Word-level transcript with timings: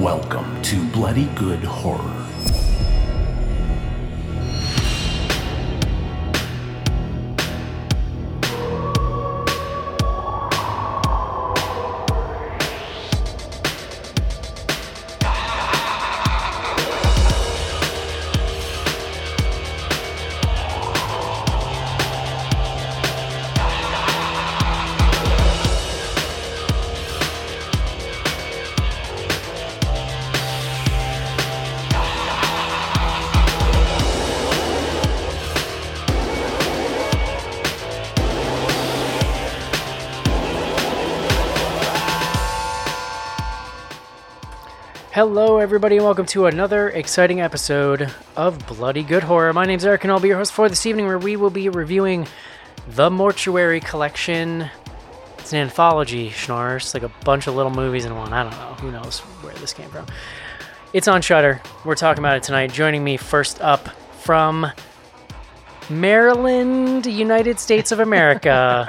Welcome 0.00 0.62
to 0.62 0.82
Bloody 0.92 1.26
Good 1.34 1.62
Horror. 1.62 2.19
Hello, 45.20 45.58
everybody, 45.58 45.96
and 45.96 46.04
welcome 46.06 46.24
to 46.24 46.46
another 46.46 46.88
exciting 46.88 47.42
episode 47.42 48.10
of 48.36 48.66
Bloody 48.66 49.02
Good 49.02 49.22
Horror. 49.22 49.52
My 49.52 49.66
name's 49.66 49.84
Eric, 49.84 50.04
and 50.04 50.10
I'll 50.10 50.18
be 50.18 50.28
your 50.28 50.38
host 50.38 50.50
for 50.50 50.66
this 50.66 50.86
evening, 50.86 51.04
where 51.04 51.18
we 51.18 51.36
will 51.36 51.50
be 51.50 51.68
reviewing 51.68 52.26
the 52.88 53.10
Mortuary 53.10 53.80
Collection. 53.80 54.70
It's 55.36 55.52
an 55.52 55.58
anthology, 55.58 56.30
Schnars, 56.30 56.94
like 56.94 57.02
a 57.02 57.12
bunch 57.22 57.48
of 57.48 57.54
little 57.54 57.70
movies 57.70 58.06
in 58.06 58.16
one. 58.16 58.32
I 58.32 58.44
don't 58.44 58.52
know. 58.52 58.74
Who 58.80 58.90
knows 58.90 59.18
where 59.42 59.52
this 59.56 59.74
came 59.74 59.90
from? 59.90 60.06
It's 60.94 61.06
on 61.06 61.20
Shudder. 61.20 61.60
We're 61.84 61.96
talking 61.96 62.22
about 62.24 62.38
it 62.38 62.42
tonight. 62.42 62.72
Joining 62.72 63.04
me 63.04 63.18
first 63.18 63.60
up 63.60 63.90
from 64.22 64.72
Maryland, 65.90 67.04
United 67.04 67.60
States 67.60 67.92
of 67.92 68.00
America. 68.00 68.88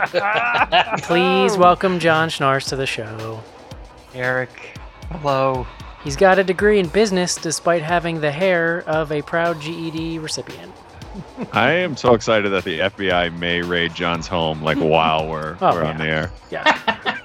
Please 1.02 1.58
welcome 1.58 2.00
John 2.00 2.30
Schnars 2.30 2.70
to 2.70 2.78
the 2.78 2.88
show. 2.88 3.44
Eric, 4.14 4.80
hello. 5.10 5.68
He's 6.04 6.16
got 6.16 6.40
a 6.40 6.44
degree 6.44 6.80
in 6.80 6.88
business 6.88 7.36
despite 7.36 7.84
having 7.84 8.22
the 8.22 8.32
hair 8.32 8.84
of 8.88 9.12
a 9.12 9.22
proud 9.22 9.62
GED 9.62 10.20
recipient. 10.20 10.72
I 11.52 11.72
am 11.72 11.96
so 11.98 12.14
excited 12.14 12.50
that 12.50 12.64
the 12.64 12.80
FBI 12.80 13.38
may 13.38 13.62
raid 13.62 13.94
John's 13.94 14.28
home 14.28 14.62
like 14.64 14.78
while 14.78 15.28
we're, 15.28 15.58
Oh, 15.62 15.74
we're 15.76 15.84
on 15.84 15.98
the 15.98 16.06
air. 16.06 16.32
Yeah, 16.50 16.64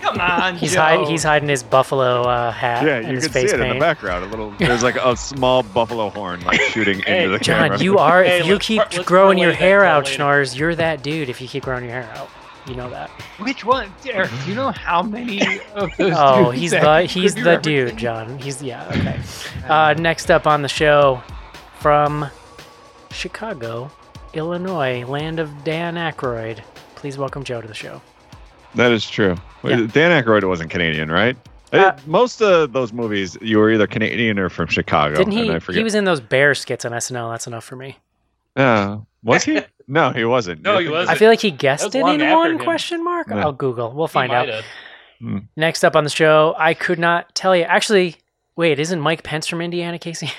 Come 0.00 0.20
on, 0.20 0.56
he's 0.56 0.74
hide, 0.74 1.08
he's 1.08 1.22
hiding 1.22 1.48
his 1.48 1.62
buffalo 1.62 2.22
uh, 2.22 2.50
hat 2.52 2.84
Yeah, 2.86 2.96
and 2.96 3.08
you 3.08 3.14
his 3.14 3.24
can 3.24 3.32
see 3.32 3.40
face 3.40 3.52
it 3.52 3.60
in 3.60 3.68
the 3.74 3.80
background. 3.80 4.24
A 4.24 4.28
little 4.28 4.50
there's 4.58 4.82
like 4.82 4.96
a 4.96 5.16
small 5.16 5.62
buffalo 5.62 6.10
horn 6.10 6.40
like 6.44 6.60
shooting 6.70 7.00
Hey, 7.00 7.24
into 7.24 7.36
the 7.36 7.42
John, 7.42 7.68
camera. 7.70 7.78
you 7.82 7.98
are 7.98 8.22
Hey, 8.22 8.40
if 8.40 8.46
you 8.46 8.58
keep 8.58 8.82
par- 8.82 9.02
growing 9.04 9.38
your 9.38 9.52
hair 9.52 9.84
out, 9.84 10.04
later. 10.04 10.22
Schnars, 10.22 10.56
you're 10.56 10.74
that 10.76 11.02
dude. 11.02 11.28
If 11.28 11.40
you 11.40 11.48
keep 11.48 11.64
growing 11.64 11.84
your 11.84 11.92
hair 11.94 12.10
out, 12.16 12.28
you 12.66 12.74
know 12.74 12.88
that. 12.90 13.10
Which 13.38 13.64
one, 13.64 13.92
Derek? 14.02 14.30
Do 14.44 14.50
you 14.50 14.54
know 14.54 14.70
how 14.70 15.02
many 15.02 15.40
of 15.74 15.90
those? 15.96 16.12
Oh, 16.16 16.46
dudes 16.52 16.60
he's 16.60 16.70
the 16.72 17.02
he's 17.02 17.34
the 17.34 17.42
represented? 17.42 17.62
dude, 17.90 17.96
John. 17.98 18.38
He's 18.38 18.62
yeah 18.62 18.86
okay. 18.88 19.20
Uh, 19.68 19.94
next 19.94 20.30
up 20.30 20.46
on 20.46 20.60
the 20.62 20.68
show, 20.68 21.22
from 21.80 22.26
Chicago, 23.10 23.90
Illinois, 24.34 25.04
land 25.06 25.38
of 25.38 25.50
Dan 25.64 25.94
Aykroyd. 25.94 26.60
Please 26.96 27.16
welcome 27.16 27.44
Joe 27.44 27.60
to 27.62 27.68
the 27.68 27.74
show. 27.74 28.02
That 28.74 28.92
is 28.92 29.08
true. 29.08 29.36
Yeah. 29.62 29.86
Dan 29.92 30.22
Aykroyd 30.22 30.44
wasn't 30.48 30.70
Canadian, 30.70 31.10
right? 31.10 31.36
Uh, 31.72 31.96
Most 32.06 32.42
of 32.42 32.72
those 32.72 32.92
movies, 32.92 33.36
you 33.40 33.58
were 33.58 33.70
either 33.70 33.86
Canadian 33.86 34.38
or 34.38 34.48
from 34.48 34.66
Chicago. 34.68 35.16
Didn't 35.16 35.32
and 35.32 35.44
he? 35.46 35.52
I 35.52 35.58
forget. 35.58 35.78
He 35.78 35.84
was 35.84 35.94
in 35.94 36.04
those 36.04 36.20
bear 36.20 36.54
skits 36.54 36.84
on 36.84 36.92
SNL. 36.92 37.32
That's 37.32 37.46
enough 37.46 37.64
for 37.64 37.76
me. 37.76 37.98
Uh, 38.56 38.98
was 39.22 39.44
he? 39.44 39.60
no, 39.86 40.10
he 40.12 40.24
wasn't. 40.24 40.62
No, 40.62 40.78
he 40.78 40.88
wasn't. 40.88 41.14
I 41.16 41.18
feel 41.18 41.28
like 41.28 41.40
he 41.40 41.50
guessed 41.50 41.94
it 41.94 41.98
in 41.98 42.04
one 42.32 42.52
him. 42.52 42.58
question 42.58 43.02
mark. 43.04 43.28
Yeah. 43.28 43.40
I'll 43.40 43.52
Google. 43.52 43.92
We'll 43.92 44.08
find 44.08 44.32
out. 44.32 44.48
have. 44.48 44.64
Hmm. 45.20 45.38
Next 45.56 45.84
up 45.84 45.96
on 45.96 46.04
the 46.04 46.10
show, 46.10 46.54
I 46.58 46.74
could 46.74 46.98
not 46.98 47.34
tell 47.34 47.54
you. 47.54 47.62
Actually, 47.62 48.16
wait, 48.56 48.78
isn't 48.78 49.00
Mike 49.00 49.22
Pence 49.22 49.46
from 49.46 49.60
Indiana, 49.60 49.98
Casey? 49.98 50.30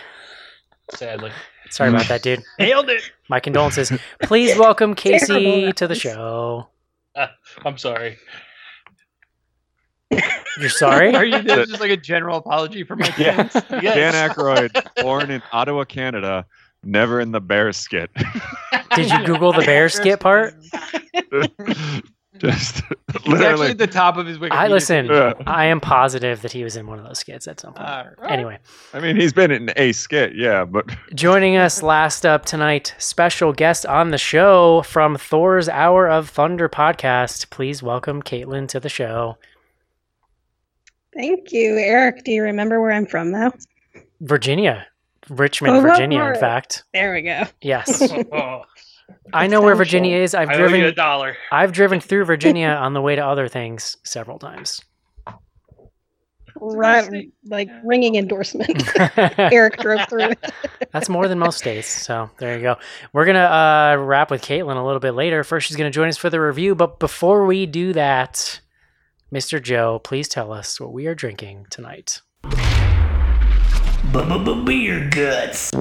Sadly, 0.92 1.32
Sorry 1.70 1.90
about 1.90 2.08
that, 2.08 2.22
dude. 2.22 2.44
nailed 2.60 2.90
it. 2.90 3.12
My 3.30 3.40
condolences. 3.40 3.92
Please 4.22 4.58
welcome 4.58 4.94
Casey 4.96 5.72
to 5.74 5.88
the 5.88 5.96
show. 5.96 6.68
Uh, 7.16 7.28
I'm 7.64 7.78
sorry. 7.78 8.18
You're 10.60 10.70
sorry? 10.70 11.14
Are 11.16 11.26
you 11.26 11.42
this 11.42 11.58
is 11.58 11.70
just 11.70 11.82
like 11.82 11.92
a 11.92 11.98
general 11.98 12.38
apology 12.38 12.84
for 12.84 12.96
my 12.96 13.12
Yeah. 13.18 13.50
Yes. 13.82 13.96
Dan 13.96 14.14
Aykroyd, 14.14 14.72
born 15.02 15.32
in 15.32 15.42
Ottawa, 15.52 15.84
Canada, 15.84 16.46
never 16.86 17.20
in 17.20 17.32
the 17.32 17.42
bear 17.42 17.72
skit. 17.74 18.12
Did 18.96 19.10
you 19.10 19.26
Google 19.26 19.52
the 19.54 19.66
bear 19.66 19.90
skit 19.90 20.20
part? 20.20 20.56
Just 22.38 22.76
He's 22.76 22.86
actually 23.16 23.34
literally. 23.34 23.68
at 23.70 23.78
the 23.78 23.88
top 23.88 24.18
of 24.18 24.28
his 24.28 24.38
Wikipedia. 24.38 24.52
I 24.52 24.68
listen. 24.68 25.06
Yeah. 25.06 25.34
I 25.48 25.66
am 25.66 25.80
positive 25.80 26.42
that 26.42 26.52
he 26.52 26.66
was 26.66 26.76
in 26.76 26.86
one 26.86 27.00
of 27.00 27.06
those 27.06 27.20
skits 27.20 27.48
at 27.48 27.62
some 27.62 27.74
point. 27.74 27.88
All 27.88 28.06
right. 28.20 28.30
Anyway, 28.32 28.60
I 28.94 29.00
mean, 29.00 29.16
he's 29.16 29.32
been 29.32 29.52
in 29.52 29.72
a 29.78 29.94
skit, 29.94 30.36
yeah, 30.36 30.66
but 30.66 30.86
joining 31.16 31.56
us 31.56 31.82
last 31.82 32.26
up 32.26 32.44
tonight, 32.44 32.94
special 32.98 33.54
guest 33.54 33.86
on 33.86 34.10
the 34.12 34.18
show 34.18 34.82
from 34.82 35.16
Thor's 35.18 35.70
Hour 35.70 36.10
of 36.10 36.30
Thunder 36.30 36.68
podcast. 36.68 37.50
Please 37.52 37.82
welcome 37.82 38.22
Caitlin 38.22 38.68
to 38.68 38.82
the 38.82 38.90
show. 38.90 39.38
Thank 41.16 41.54
you, 41.54 41.78
Eric. 41.78 42.26
Do 42.26 42.34
you 42.34 42.44
remember 42.44 42.82
where 42.82 42.92
I'm 42.92 43.06
from, 43.06 43.32
though? 43.32 43.54
Virginia, 44.20 44.86
Richmond, 45.30 45.78
Oh, 45.78 45.82
Virginia. 45.82 46.24
In 46.26 46.36
fact, 46.40 46.84
There 46.94 47.14
we 47.14 47.22
go. 47.24 47.44
yes, 47.62 48.02
Oh, 48.32 48.62
I 49.34 49.48
know 49.48 49.62
where 49.62 49.76
Virginia 49.76 50.18
is. 50.18 50.34
I've 50.36 50.50
I 50.50 50.56
owe 50.56 50.68
you 50.68 50.88
a 50.88 50.92
dollar. 50.92 51.36
I've 51.52 51.72
driven 51.72 52.00
through 52.00 52.26
Virginia 52.34 52.70
on 52.70 52.94
the 52.94 53.02
way 53.02 53.16
to 53.16 53.26
other 53.26 53.48
things 53.48 53.98
several 54.04 54.40
times. 54.40 54.82
Right, 56.58 57.30
like 57.46 57.70
ringing 57.84 58.16
endorsement. 58.16 58.82
Eric 59.38 59.78
drove 59.78 60.08
through. 60.08 60.32
That's 60.94 61.10
more 61.10 61.28
than 61.28 61.38
most 61.38 61.58
states. 61.58 61.88
So 61.88 62.30
there 62.38 62.56
you 62.56 62.62
go. 62.62 62.78
We're 63.12 63.26
gonna 63.26 63.40
uh, 63.40 63.98
wrap 64.02 64.32
with 64.32 64.42
Caitlin 64.42 64.78
a 64.78 64.86
little 64.86 65.02
bit 65.02 65.12
later. 65.12 65.44
First, 65.44 65.68
she's 65.68 65.76
gonna 65.76 65.92
join 65.92 66.08
us 66.08 66.16
for 66.18 66.30
the 66.30 66.40
review. 66.40 66.74
But 66.74 66.98
before 67.00 67.46
we 67.46 67.66
do 67.66 67.92
that, 67.94 68.62
Mr. 69.34 69.62
Joe, 69.62 70.00
please 70.00 70.30
tell 70.30 70.54
us 70.54 70.80
what 70.80 70.94
we 70.94 71.08
are 71.08 71.16
drinking 71.16 71.66
tonight. 71.70 72.22
Beer 74.14 75.10
guts. 75.10 75.72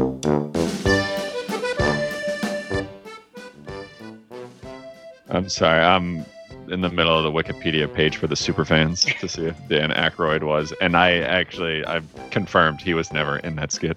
I'm 5.29 5.49
sorry. 5.49 5.83
I'm 5.83 6.25
in 6.69 6.81
the 6.81 6.89
middle 6.91 7.17
of 7.17 7.25
the 7.25 7.31
Wikipedia 7.31 7.93
page 7.93 8.17
for 8.17 8.27
the 8.27 8.35
superfans 8.35 9.05
to 9.21 9.29
see 9.29 9.47
if 9.47 9.69
Dan 9.69 9.91
Aykroyd 9.91 10.43
was, 10.45 10.73
and 10.81 10.97
I 10.97 11.19
actually 11.19 11.85
I've 11.85 12.07
confirmed 12.31 12.81
he 12.81 12.95
was 12.95 13.13
never 13.13 13.39
in 13.39 13.57
that 13.57 13.73
skit. 13.73 13.97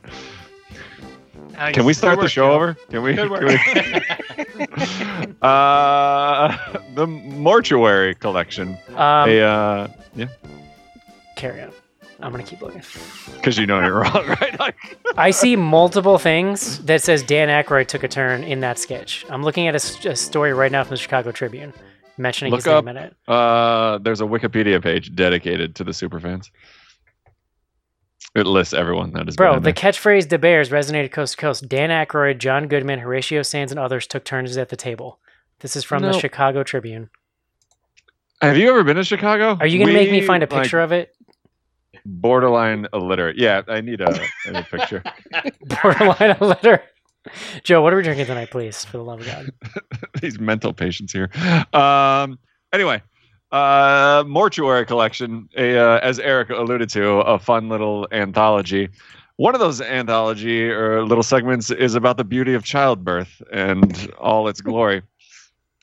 Nice. 1.53 1.73
Can 1.73 1.85
we 1.85 1.93
Good 1.93 1.97
start 1.97 2.19
the 2.19 2.29
show 2.29 2.47
Joe. 2.49 2.53
over? 2.53 2.73
Can 2.89 3.01
we? 3.03 3.15
Can 3.15 3.29
we- 3.29 3.37
uh, 5.41 6.57
the 6.95 7.07
mortuary 7.07 8.13
collection. 8.15 8.77
Um, 8.95 9.29
Hey, 9.29 9.41
uh, 9.41 9.87
Carry 11.35 11.61
on. 11.63 11.71
I'm 12.19 12.31
gonna 12.31 12.43
keep 12.43 12.61
looking. 12.61 12.81
because 13.35 13.57
you 13.57 13.65
know 13.65 13.79
you're 13.79 14.01
wrong, 14.01 14.25
right? 14.41 14.75
I 15.17 15.31
see 15.31 15.55
multiple 15.55 16.17
things 16.17 16.79
that 16.85 17.01
says 17.01 17.23
Dan 17.23 17.47
Aykroyd 17.49 17.87
took 17.87 18.03
a 18.03 18.07
turn 18.07 18.43
in 18.43 18.61
that 18.61 18.79
sketch. 18.79 19.25
I'm 19.29 19.43
looking 19.43 19.67
at 19.67 19.75
a 19.75 20.15
story 20.15 20.53
right 20.53 20.71
now 20.71 20.83
from 20.83 20.91
the 20.91 20.97
Chicago 20.97 21.31
Tribune 21.31 21.73
mentioning 22.17 22.51
Look 22.51 22.59
his 22.59 22.65
name 22.65 22.87
in 22.87 22.97
it. 22.97 23.15
uh, 23.27 23.99
there's 23.99 24.21
a 24.21 24.25
Wikipedia 24.25 24.81
page 24.81 25.15
dedicated 25.15 25.75
to 25.75 25.83
the 25.83 25.91
superfans. 25.91 26.49
It 28.35 28.45
lists 28.45 28.73
everyone 28.73 29.13
that 29.13 29.29
is. 29.29 29.35
Bro, 29.35 29.61
the 29.61 29.73
catchphrase 29.73 30.27
"De 30.27 30.37
Bears" 30.37 30.69
resonated 30.69 31.11
coast 31.11 31.35
to 31.35 31.41
coast. 31.41 31.67
Dan 31.67 31.89
Aykroyd, 31.89 32.37
John 32.37 32.67
Goodman, 32.67 32.99
Horatio 32.99 33.41
Sanz, 33.41 33.71
and 33.71 33.79
others 33.79 34.05
took 34.05 34.23
turns 34.23 34.57
at 34.57 34.69
the 34.69 34.75
table. 34.75 35.19
This 35.59 35.75
is 35.75 35.83
from 35.83 36.03
the 36.03 36.13
Chicago 36.13 36.63
Tribune. 36.63 37.09
Have 38.41 38.57
you 38.57 38.69
ever 38.69 38.83
been 38.83 38.97
to 38.97 39.03
Chicago? 39.03 39.57
Are 39.59 39.65
you 39.65 39.79
gonna 39.79 39.93
make 39.93 40.11
me 40.11 40.21
find 40.21 40.43
a 40.43 40.45
like, 40.45 40.63
picture 40.63 40.79
of 40.79 40.91
it? 40.91 41.15
Borderline 42.07 42.87
illiterate. 42.93 43.37
Yeah, 43.37 43.61
I 43.67 43.81
need 43.81 44.01
a, 44.01 44.09
I 44.09 44.51
need 44.51 44.59
a 44.59 44.63
picture. 44.63 45.03
Borderline 45.81 46.37
illiterate. 46.41 46.83
Joe, 47.63 47.81
what 47.81 47.93
are 47.93 47.97
we 47.97 48.03
drinking 48.03 48.25
tonight, 48.25 48.51
please? 48.51 48.85
For 48.85 48.97
the 48.97 49.03
love 49.03 49.19
of 49.19 49.25
God. 49.25 49.51
These 50.21 50.39
mental 50.39 50.73
patients 50.73 51.13
here. 51.13 51.29
Um. 51.73 52.39
Anyway, 52.73 53.01
uh, 53.51 54.23
mortuary 54.27 54.85
collection. 54.85 55.49
A, 55.57 55.77
uh, 55.77 55.99
as 55.99 56.19
Eric 56.19 56.49
alluded 56.49 56.89
to, 56.91 57.19
a 57.19 57.37
fun 57.37 57.69
little 57.69 58.07
anthology. 58.11 58.89
One 59.37 59.53
of 59.53 59.59
those 59.59 59.81
anthology 59.81 60.69
or 60.69 61.05
little 61.05 61.23
segments 61.23 61.69
is 61.69 61.93
about 61.93 62.17
the 62.17 62.23
beauty 62.23 62.55
of 62.55 62.63
childbirth 62.63 63.41
and 63.51 64.11
all 64.17 64.47
its 64.47 64.61
glory. 64.61 65.03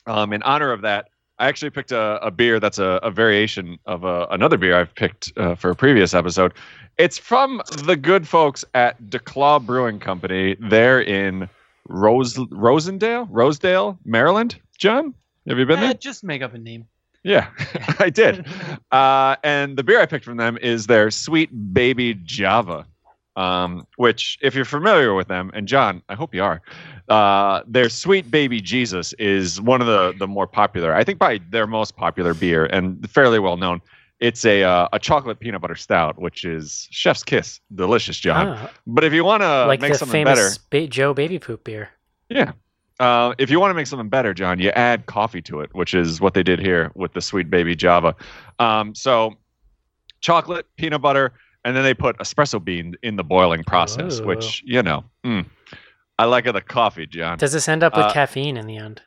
Um, 0.06 0.32
in 0.32 0.42
honor 0.42 0.72
of 0.72 0.82
that, 0.82 1.08
I 1.38 1.48
actually 1.48 1.70
picked 1.70 1.90
a, 1.92 2.24
a 2.24 2.30
beer 2.30 2.60
that's 2.60 2.78
a, 2.78 3.00
a 3.02 3.10
variation 3.10 3.78
of 3.86 4.04
a, 4.04 4.26
another 4.30 4.56
beer 4.56 4.76
I've 4.78 4.94
picked 4.94 5.32
uh, 5.36 5.54
for 5.56 5.70
a 5.70 5.74
previous 5.74 6.14
episode. 6.14 6.54
It's 6.96 7.18
from 7.18 7.60
the 7.84 7.96
good 7.96 8.28
folks 8.28 8.64
at 8.74 9.02
DuClaw 9.04 9.66
Brewing 9.66 9.98
Company. 9.98 10.56
They're 10.60 11.00
in 11.02 11.48
Rose 11.88 12.34
Rosendale, 12.36 13.26
Rosedale, 13.30 13.98
Maryland. 14.04 14.60
John, 14.78 15.12
have 15.48 15.58
you 15.58 15.66
been 15.66 15.78
Eh, 15.78 15.86
there? 15.88 15.94
just 15.94 16.22
make 16.22 16.40
up 16.42 16.54
a 16.54 16.58
name. 16.58 16.86
Yeah, 17.24 17.48
I 17.98 18.10
did. 18.10 18.46
Uh, 18.92 19.34
and 19.42 19.76
the 19.76 19.82
beer 19.82 20.00
I 20.00 20.06
picked 20.06 20.24
from 20.24 20.36
them 20.36 20.56
is 20.56 20.86
their 20.86 21.10
Sweet 21.10 21.50
Baby 21.74 22.14
Java, 22.22 22.86
um, 23.34 23.88
which, 23.96 24.38
if 24.40 24.54
you're 24.54 24.64
familiar 24.64 25.14
with 25.14 25.26
them, 25.26 25.50
and 25.52 25.66
John, 25.66 26.00
I 26.08 26.14
hope 26.14 26.32
you 26.32 26.44
are, 26.44 26.62
uh, 27.08 27.62
their 27.66 27.88
Sweet 27.88 28.30
Baby 28.30 28.60
Jesus 28.60 29.12
is 29.18 29.60
one 29.60 29.80
of 29.80 29.86
the 29.86 30.14
the 30.18 30.26
more 30.26 30.46
popular. 30.46 30.94
I 30.94 31.04
think 31.04 31.18
by 31.18 31.40
their 31.50 31.66
most 31.66 31.96
popular 31.96 32.34
beer 32.34 32.66
and 32.66 33.08
fairly 33.10 33.38
well 33.38 33.56
known. 33.56 33.80
It's 34.20 34.44
a 34.44 34.62
uh, 34.62 34.88
a 34.92 34.98
chocolate 34.98 35.40
peanut 35.40 35.60
butter 35.60 35.74
stout, 35.74 36.18
which 36.18 36.44
is 36.44 36.86
chef's 36.90 37.22
kiss, 37.24 37.60
delicious, 37.74 38.16
John. 38.18 38.46
Ah, 38.48 38.70
But 38.86 39.04
if 39.04 39.12
you 39.12 39.24
want 39.24 39.42
to 39.42 39.66
like 39.66 39.80
make 39.80 39.94
something 39.96 40.24
better, 40.24 40.50
ba- 40.70 40.86
Joe 40.86 41.12
Baby 41.12 41.38
Poop 41.38 41.64
beer. 41.64 41.90
yeah. 42.30 42.52
Uh, 43.00 43.34
if 43.38 43.50
you 43.50 43.58
want 43.58 43.70
to 43.70 43.74
make 43.74 43.88
something 43.88 44.08
better, 44.08 44.32
John, 44.32 44.60
you 44.60 44.70
add 44.70 45.06
coffee 45.06 45.42
to 45.42 45.60
it, 45.60 45.74
which 45.74 45.94
is 45.94 46.20
what 46.20 46.32
they 46.34 46.44
did 46.44 46.60
here 46.60 46.92
with 46.94 47.12
the 47.12 47.20
Sweet 47.20 47.50
Baby 47.50 47.74
Java. 47.74 48.14
Um, 48.60 48.94
so, 48.94 49.34
chocolate, 50.20 50.64
peanut 50.76 51.02
butter, 51.02 51.32
and 51.64 51.76
then 51.76 51.82
they 51.82 51.92
put 51.92 52.16
espresso 52.18 52.64
bean 52.64 52.94
in 53.02 53.16
the 53.16 53.24
boiling 53.24 53.64
process, 53.64 54.20
Ooh. 54.20 54.26
which 54.26 54.62
you 54.64 54.80
know, 54.80 55.04
mm, 55.24 55.44
I 56.18 56.24
like 56.26 56.46
it 56.46 56.52
the 56.52 56.60
coffee, 56.60 57.06
John. 57.06 57.38
Does 57.38 57.52
this 57.52 57.68
end 57.68 57.82
up 57.82 57.96
with 57.96 58.06
Uh, 58.06 58.12
caffeine 58.12 58.56
in 58.56 58.66
the 58.66 58.76
end? 58.76 59.02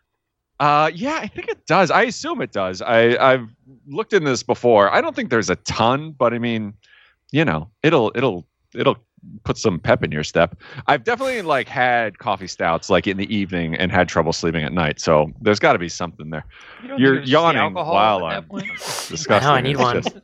Uh, 0.59 0.89
yeah, 0.93 1.19
I 1.21 1.27
think 1.27 1.47
it 1.49 1.65
does. 1.67 1.91
I 1.91 2.03
assume 2.03 2.41
it 2.41 2.51
does. 2.51 2.81
I 2.81 3.15
I've 3.17 3.47
looked 3.87 4.13
into 4.13 4.29
this 4.29 4.43
before. 4.43 4.91
I 4.91 5.01
don't 5.01 5.15
think 5.15 5.29
there's 5.29 5.49
a 5.49 5.55
ton, 5.57 6.11
but 6.17 6.33
I 6.33 6.39
mean, 6.39 6.73
you 7.31 7.45
know, 7.45 7.69
it'll 7.83 8.11
it'll 8.15 8.45
it'll 8.75 8.97
put 9.43 9.57
some 9.57 9.79
pep 9.79 10.03
in 10.03 10.11
your 10.11 10.23
step. 10.23 10.59
I've 10.87 11.03
definitely 11.03 11.41
like 11.43 11.67
had 11.67 12.17
coffee 12.17 12.47
stouts 12.47 12.89
like 12.89 13.07
in 13.07 13.17
the 13.17 13.33
evening 13.35 13.75
and 13.75 13.91
had 13.91 14.07
trouble 14.09 14.33
sleeping 14.33 14.63
at 14.63 14.73
night. 14.73 14.99
So 14.99 15.31
there's 15.41 15.59
got 15.59 15.73
to 15.73 15.79
be 15.79 15.89
something 15.89 16.29
there. 16.31 16.45
You 16.83 16.95
You're 16.97 17.15
think 17.15 17.25
the 17.25 17.31
yawning 17.31 17.61
alcohol 17.61 17.93
while 17.93 18.25
I'm 18.25 18.43
point? 18.45 18.67
disgusting. 19.09 19.49
I 19.49 19.61
need 19.61 19.71
It's 19.71 19.79
one. 19.79 20.01
just- 20.01 20.15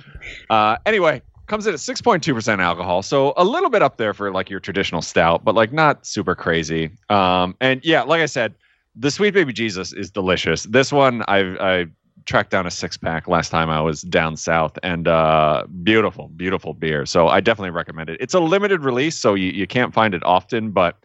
uh, 0.50 0.76
anyway, 0.86 1.22
comes 1.48 1.66
in 1.66 1.74
at 1.74 1.80
6.2% 1.80 2.58
alcohol, 2.60 3.02
so 3.02 3.32
a 3.36 3.44
little 3.44 3.70
bit 3.70 3.82
up 3.82 3.96
there 3.96 4.14
for 4.14 4.30
like 4.30 4.50
your 4.50 4.60
traditional 4.60 5.02
stout, 5.02 5.44
but 5.44 5.54
like 5.54 5.72
not 5.72 6.06
super 6.06 6.34
crazy. 6.34 6.90
Um, 7.08 7.56
and 7.60 7.80
yeah, 7.84 8.02
like 8.02 8.20
I 8.20 8.26
said, 8.26 8.54
the 8.94 9.10
Sweet 9.10 9.34
Baby 9.34 9.52
Jesus 9.52 9.92
is 9.92 10.10
delicious. 10.10 10.64
This 10.64 10.92
one 10.92 11.22
I 11.28 11.38
I 11.60 11.86
tracked 12.26 12.50
down 12.50 12.66
a 12.66 12.70
six 12.70 12.96
pack 12.96 13.26
last 13.26 13.48
time 13.48 13.70
I 13.70 13.80
was 13.80 14.02
down 14.02 14.36
south, 14.36 14.78
and 14.82 15.08
uh, 15.08 15.64
beautiful, 15.82 16.28
beautiful 16.28 16.74
beer. 16.74 17.06
So 17.06 17.28
I 17.28 17.40
definitely 17.40 17.70
recommend 17.70 18.10
it. 18.10 18.18
It's 18.20 18.34
a 18.34 18.40
limited 18.40 18.82
release, 18.84 19.16
so 19.16 19.34
you, 19.34 19.50
you 19.50 19.66
can't 19.66 19.94
find 19.94 20.14
it 20.14 20.22
often, 20.24 20.70
but 20.70 20.98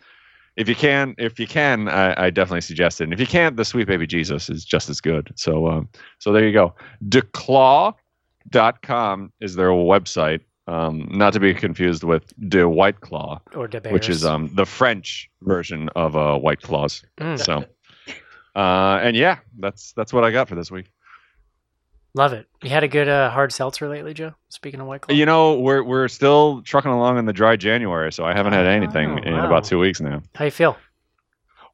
if 0.56 0.68
you 0.70 0.76
can, 0.76 1.16
if 1.18 1.40
you 1.40 1.48
can, 1.48 1.88
I, 1.88 2.26
I 2.26 2.30
definitely 2.30 2.62
suggest 2.62 3.02
it. 3.02 3.06
And 3.06 3.14
if 3.14 3.20
you 3.20 3.26
can't, 3.26 3.58
the 3.58 3.66
Sweet 3.66 3.88
Baby 3.88 4.06
Jesus 4.06 4.50
is 4.50 4.66
just 4.66 4.90
as 4.90 5.02
good. 5.02 5.32
So 5.36 5.68
um, 5.68 5.90
so 6.20 6.32
there 6.32 6.46
you 6.46 6.54
go. 6.54 6.76
DuClaw 7.08 7.96
com 8.82 9.32
is 9.40 9.56
their 9.56 9.70
website. 9.70 10.42
Um, 10.66 11.10
not 11.12 11.34
to 11.34 11.42
be 11.42 11.54
confused 11.54 12.06
with 12.06 12.32
De 12.50 12.64
White 12.68 13.02
Claw, 13.02 13.42
Or 13.54 13.68
De 13.68 13.82
which 13.90 14.08
is 14.08 14.24
um, 14.24 14.50
the 14.54 14.66
French 14.66 15.30
version 15.42 15.90
of 15.94 16.16
uh, 16.16 16.38
White 16.38 16.62
Claws. 16.62 17.04
Mm, 17.20 17.38
So, 17.38 17.66
uh, 18.56 19.00
and 19.04 19.16
yeah, 19.18 19.40
that's 19.60 19.92
that's 19.94 20.14
what 20.14 20.24
I 20.24 20.32
got 20.32 20.48
for 20.48 20.56
this 20.56 20.72
week. 20.72 20.90
love 22.16 22.32
it. 22.32 22.48
You 22.62 22.70
had 22.70 22.84
a 22.84 22.88
good 22.88 23.10
uh, 23.10 23.30
hard 23.30 23.52
seltzer 23.52 23.90
lately, 23.90 24.14
Joe? 24.14 24.36
Speaking 24.50 24.80
of 24.80 24.88
White 24.88 25.02
Claw? 25.02 25.14
You 25.14 25.26
know, 25.26 25.60
we're 25.60 25.84
we're 25.84 26.08
still 26.08 26.62
trucking 26.62 26.92
along 26.92 27.18
in 27.18 27.26
the 27.26 27.34
dry 27.34 27.58
January, 27.58 28.14
so 28.14 28.24
I 28.24 28.34
haven't 28.34 28.54
had 28.54 28.66
anything 28.66 29.20
Oh, 29.20 29.24
in 29.24 29.34
about 29.34 29.66
two 29.66 29.80
weeks 29.80 30.00
now. 30.00 30.22
How 30.36 30.46
you 30.46 30.52
feel? 30.52 30.78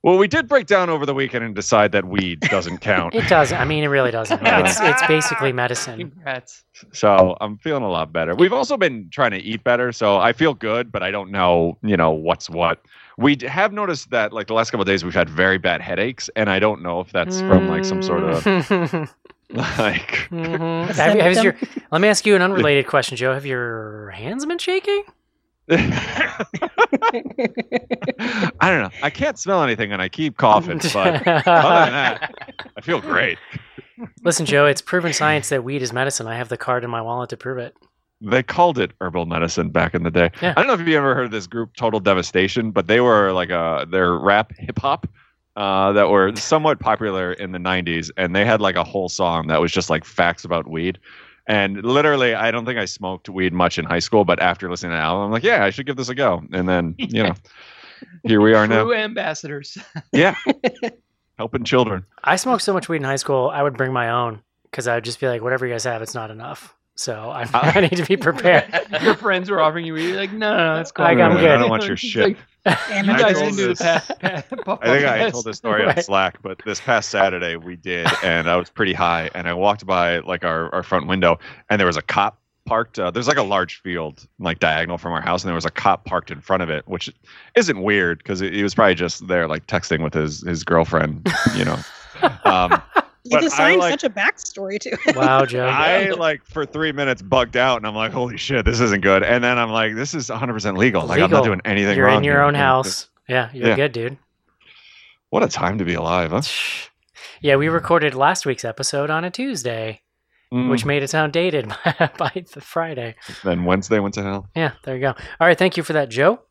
Well, 0.01 0.17
we 0.17 0.29
did 0.29 0.47
break 0.47 0.65
down 0.65 0.89
over 0.89 1.05
the 1.05 1.13
weekend 1.13 1.43
and 1.43 1.53
decide 1.53 1.91
that 1.91 2.05
weed 2.05 2.39
doesn't 2.41 2.77
count. 2.81 3.15
It 3.15 3.27
does. 3.27 3.51
I 3.51 3.65
mean, 3.65 3.83
it 3.83 3.87
really 3.87 4.11
doesn't. 4.11 4.41
It's, 4.45 4.79
it's 4.79 5.05
basically 5.07 5.51
medicine. 5.51 6.11
Congrats. 6.11 6.63
So 6.93 7.35
I'm 7.41 7.57
feeling 7.57 7.83
a 7.83 7.89
lot 7.89 8.13
better. 8.13 8.33
We've 8.33 8.53
also 8.53 8.77
been 8.77 9.09
trying 9.09 9.31
to 9.31 9.39
eat 9.39 9.63
better, 9.65 9.91
so 9.91 10.17
I 10.17 10.31
feel 10.31 10.53
good, 10.53 10.91
but 10.91 11.03
I 11.03 11.11
don't 11.11 11.31
know, 11.31 11.77
you 11.83 11.97
know, 11.97 12.11
what's 12.11 12.49
what. 12.49 12.81
We 13.17 13.37
have 13.47 13.73
noticed 13.73 14.11
that 14.11 14.31
like 14.31 14.47
the 14.47 14.53
last 14.53 14.71
couple 14.71 14.83
of 14.83 14.87
days 14.87 15.03
we've 15.03 15.13
had 15.13 15.29
very 15.29 15.57
bad 15.57 15.81
headaches, 15.81 16.29
and 16.37 16.49
I 16.49 16.59
don't 16.59 16.81
know 16.81 17.01
if 17.01 17.11
that's 17.11 17.41
from 17.41 17.67
like 17.67 17.83
some 17.83 18.01
sort 18.01 18.23
of 18.23 18.47
of. 18.47 18.71
like. 19.49 20.29
Mhm. 20.31 20.95
Have, 20.95 21.15
you- 21.15 21.21
has 21.21 21.43
your, 21.43 21.57
let 21.91 21.99
me 21.99 22.07
ask 22.07 22.25
you 22.25 22.35
an 22.37 22.41
unrelated 22.41 22.87
question, 22.87 23.17
Joe. 23.17 23.33
Have 23.33 23.45
your 23.45 24.11
hands 24.11 24.45
been 24.45 24.57
shaking? 24.59 25.03
I 25.69 26.45
don't 28.61 28.81
know. 28.81 28.89
I 29.03 29.09
can't 29.09 29.37
smell 29.37 29.63
anything, 29.63 29.91
and 29.91 30.01
I 30.01 30.09
keep 30.09 30.37
coughing, 30.37 30.79
but 30.93 30.95
other 30.95 31.21
than 31.23 31.43
that, 31.45 32.33
I 32.77 32.81
feel 32.81 33.01
great. 33.01 33.37
Listen, 34.23 34.45
Joe, 34.45 34.65
it's 34.65 34.81
proven 34.81 35.13
science 35.13 35.49
that 35.49 35.63
weed 35.63 35.81
is 35.81 35.93
medicine. 35.93 36.27
I 36.27 36.35
have 36.35 36.49
the 36.49 36.57
card 36.57 36.83
in 36.83 36.89
my 36.89 37.01
wallet 37.01 37.29
to 37.31 37.37
prove 37.37 37.57
it. 37.57 37.75
They 38.21 38.43
called 38.43 38.79
it 38.79 38.91
herbal 38.99 39.27
medicine 39.27 39.69
back 39.69 39.93
in 39.93 40.03
the 40.03 40.11
day. 40.11 40.31
Yeah. 40.41 40.53
I 40.57 40.61
don't 40.61 40.67
know 40.67 40.73
if 40.73 40.87
you 40.87 40.97
ever 40.97 41.15
heard 41.15 41.25
of 41.25 41.31
this 41.31 41.47
group, 41.47 41.75
Total 41.75 41.99
Devastation, 41.99 42.71
but 42.71 42.87
they 42.87 42.99
were 42.99 43.31
like 43.31 43.49
a 43.49 43.85
their 43.89 44.13
rap 44.13 44.51
hip 44.57 44.79
hop 44.79 45.07
uh, 45.55 45.93
that 45.93 46.09
were 46.09 46.35
somewhat 46.35 46.79
popular 46.79 47.33
in 47.33 47.51
the 47.51 47.59
'90s, 47.59 48.09
and 48.17 48.35
they 48.35 48.43
had 48.43 48.59
like 48.59 48.75
a 48.75 48.83
whole 48.83 49.07
song 49.07 49.47
that 49.47 49.61
was 49.61 49.71
just 49.71 49.89
like 49.89 50.03
facts 50.03 50.43
about 50.43 50.67
weed. 50.67 50.99
And 51.49 51.83
literally, 51.83 52.35
I 52.35 52.51
don't 52.51 52.63
think 52.65 52.77
I 52.77 52.85
smoked 52.85 53.27
weed 53.27 53.53
much 53.53 53.77
in 53.79 53.83
high 53.85 53.99
school, 53.99 54.23
but 54.23 54.39
after 54.39 54.69
listening 54.69 54.91
to 54.91 54.97
the 54.97 55.01
album, 55.01 55.25
I'm 55.25 55.31
like, 55.31 55.43
yeah, 55.43 55.65
I 55.65 55.71
should 55.71 55.87
give 55.87 55.95
this 55.97 56.07
a 56.09 56.13
go. 56.15 56.43
And 56.53 56.69
then, 56.69 56.93
you 56.99 57.23
know, 57.23 57.33
here 58.23 58.39
we 58.39 58.53
are 58.53 58.67
now. 58.67 58.83
True 58.83 58.93
ambassadors. 58.93 59.77
Yeah, 60.13 60.35
helping 61.37 61.63
children. 61.63 62.05
I 62.23 62.35
smoked 62.35 62.61
so 62.63 62.71
much 62.73 62.87
weed 62.87 62.97
in 62.97 63.03
high 63.03 63.15
school, 63.15 63.49
I 63.53 63.63
would 63.63 63.75
bring 63.77 63.91
my 63.93 64.09
own 64.11 64.41
because 64.65 64.87
I 64.87 64.95
would 64.95 65.03
just 65.03 65.19
be 65.19 65.27
like, 65.27 65.41
whatever 65.41 65.65
you 65.65 65.73
guys 65.73 65.83
have, 65.85 66.01
it's 66.01 66.13
not 66.13 66.29
enough. 66.31 66.75
So 66.95 67.13
I, 67.29 67.43
Uh, 67.43 67.47
I 67.75 67.81
need 67.81 67.95
to 67.97 68.05
be 68.05 68.15
prepared. 68.17 68.65
Your 69.01 69.15
friends 69.15 69.49
were 69.49 69.59
offering 69.61 69.85
you 69.85 69.93
weed. 69.95 70.09
You're 70.09 70.17
like, 70.17 70.31
no, 70.33 70.51
no, 70.55 70.57
no, 70.67 70.75
that's 70.75 70.91
cool. 70.91 71.05
I- 71.05 71.11
I'm 71.13 71.37
I 71.37 71.41
don't 71.57 71.69
want 71.69 71.87
your 71.87 71.97
shit. 71.97 72.23
like, 72.23 72.37
Damn 72.37 72.45
you 72.65 72.73
guys 73.05 73.37
told 73.37 73.47
can 73.47 73.55
do 73.55 73.61
the 73.63 73.67
this- 73.69 73.79
pat, 73.81 74.19
pat, 74.19 74.65
puff, 74.65 74.79
I 74.81 74.87
think 74.87 75.07
I 75.07 75.29
told 75.29 75.45
this 75.45 75.57
story 75.57 75.85
on 75.85 76.01
Slack, 76.01 76.41
but 76.41 76.61
this 76.65 76.79
past 76.79 77.09
Saturday 77.09 77.55
we 77.55 77.75
did, 77.75 78.07
and 78.23 78.49
I 78.49 78.55
was 78.55 78.69
pretty 78.69 78.93
high, 78.93 79.29
and 79.33 79.47
I 79.47 79.53
walked 79.53 79.85
by 79.85 80.19
like 80.19 80.43
our, 80.43 80.73
our 80.73 80.83
front 80.83 81.07
window, 81.07 81.39
and 81.69 81.79
there 81.79 81.87
was 81.87 81.97
a 81.97 82.01
cop 82.01 82.39
parked. 82.65 82.99
Uh, 82.99 83.11
there's 83.11 83.27
like 83.27 83.37
a 83.37 83.43
large 83.43 83.81
field 83.81 84.27
like 84.39 84.59
diagonal 84.59 84.97
from 84.97 85.13
our 85.13 85.21
house, 85.21 85.43
and 85.43 85.47
there 85.47 85.55
was 85.55 85.65
a 85.65 85.71
cop 85.71 86.05
parked 86.05 86.31
in 86.31 86.41
front 86.41 86.61
of 86.63 86.69
it, 86.69 86.87
which 86.87 87.11
isn't 87.55 87.81
weird 87.81 88.19
because 88.19 88.39
he 88.39 88.61
was 88.63 88.75
probably 88.75 88.95
just 88.95 89.27
there 89.27 89.47
like 89.47 89.65
texting 89.67 90.03
with 90.03 90.13
his 90.13 90.41
his 90.41 90.63
girlfriend, 90.63 91.27
you 91.55 91.65
know. 91.65 91.77
Um, 92.43 92.81
You 93.29 93.37
But 93.37 93.37
I 93.37 93.41
designed 93.41 93.79
like- 93.79 93.91
such 93.91 94.03
a 94.03 94.09
backstory 94.09 94.79
to 94.79 94.97
it. 95.05 95.15
Wow, 95.15 95.45
Joe. 95.45 95.65
I 95.65 96.09
like 96.11 96.43
for 96.45 96.65
three 96.65 96.91
minutes 96.91 97.21
bugged 97.21 97.55
out, 97.57 97.77
and 97.77 97.85
I'm 97.85 97.95
like, 97.95 98.11
"Holy 98.11 98.37
shit, 98.37 98.65
this 98.65 98.79
isn't 98.79 99.01
good." 99.01 99.21
And 99.23 99.43
then 99.43 99.57
I'm 99.59 99.69
like, 99.69 99.95
"This 99.95 100.13
is 100.13 100.29
100 100.29 100.53
percent 100.53 100.77
legal. 100.77 101.01
Like 101.05 101.17
I'm 101.19 101.23
Legal. 101.29 101.39
not 101.39 101.45
doing 101.45 101.61
anything 101.65 101.95
You're 101.97 102.07
wrong." 102.07 102.17
in 102.17 102.23
your 102.23 102.35
here." 102.35 102.43
own 102.43 102.55
house. 102.55 103.09
Yeah, 103.27 103.49
you're 103.53 103.69
Yeah. 103.69 103.75
good, 103.75 103.91
dude. 103.91 104.17
What 105.29 105.43
a 105.43 105.47
time 105.47 105.77
to 105.77 105.85
be 105.85 105.93
alive, 105.93 106.31
huh? 106.31 106.41
Yeah, 107.41 107.55
we 107.55 107.69
recorded 107.69 108.15
last 108.15 108.45
week's 108.45 108.65
episode 108.65 109.09
on 109.09 109.23
a 109.23 109.29
Tuesday, 109.31 110.01
Mm. 110.51 110.69
which 110.69 110.83
made 110.83 111.03
it 111.03 111.09
sound 111.09 111.31
dated 111.31 111.67
by 112.17 112.31
the 112.53 112.59
Friday. 112.59 113.15
then 113.45 113.63
Wednesday 113.65 113.99
went 113.99 114.15
to 114.15 114.23
hell. 114.23 114.49
Yeah, 114.55 114.71
there 114.83 114.95
you 114.95 115.01
go. 115.01 115.09
All 115.39 115.47
right, 115.47 115.57
thank 115.57 115.77
you 115.77 115.83
for 115.83 115.93
that, 115.93 116.09
Joe. 116.09 116.41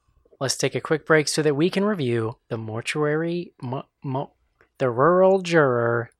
Let's 0.40 0.56
take 0.56 0.74
a 0.76 0.80
quick 0.80 1.04
break 1.04 1.26
so 1.28 1.42
that 1.42 1.56
we 1.56 1.68
can 1.68 1.84
review 1.84 2.38
the 2.48 2.56
mortuary, 2.56 3.52
mo, 3.60 3.82
mo, 4.04 4.32
the 4.78 4.88
rural 4.88 5.42
juror, 5.42 6.10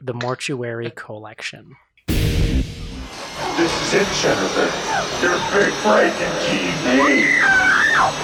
the 0.00 0.12
mortuary 0.14 0.90
collection. 0.94 1.76
This 2.06 3.72
is 3.82 3.94
it, 3.94 4.06
Jennifer. 4.20 4.68
Your 5.22 5.38
big 5.52 5.72
break 5.82 6.12
in 6.20 6.32
TV. 6.44 7.40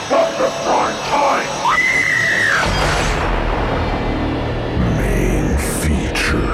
From 0.08 0.30
the 0.38 0.50
prime 0.64 0.98
time. 1.08 1.48
Main 4.98 5.48
feature. 5.80 6.52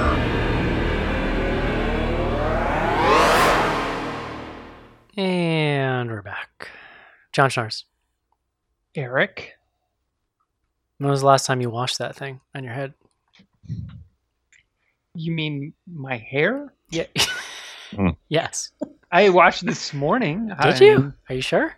And 5.17 6.09
we're 6.09 6.21
back. 6.21 6.69
John 7.33 7.49
Schnars, 7.49 7.83
Eric, 8.95 9.57
when 10.97 11.09
was 11.11 11.19
the 11.19 11.27
last 11.27 11.45
time 11.45 11.59
you 11.59 11.69
washed 11.69 11.97
that 11.97 12.15
thing 12.15 12.39
on 12.55 12.63
your 12.63 12.73
head? 12.73 12.93
You 15.19 15.31
mean 15.31 15.73
my 15.91 16.17
hair? 16.17 16.73
Yeah. 16.91 17.05
Hmm. 17.95 18.09
yes. 18.29 18.69
I 19.11 19.29
watched 19.29 19.65
this 19.65 19.93
morning. 19.93 20.47
Did 20.47 20.57
I 20.59 20.77
you? 20.79 21.13
Are 21.27 21.35
you 21.35 21.41
sure? 21.41 21.75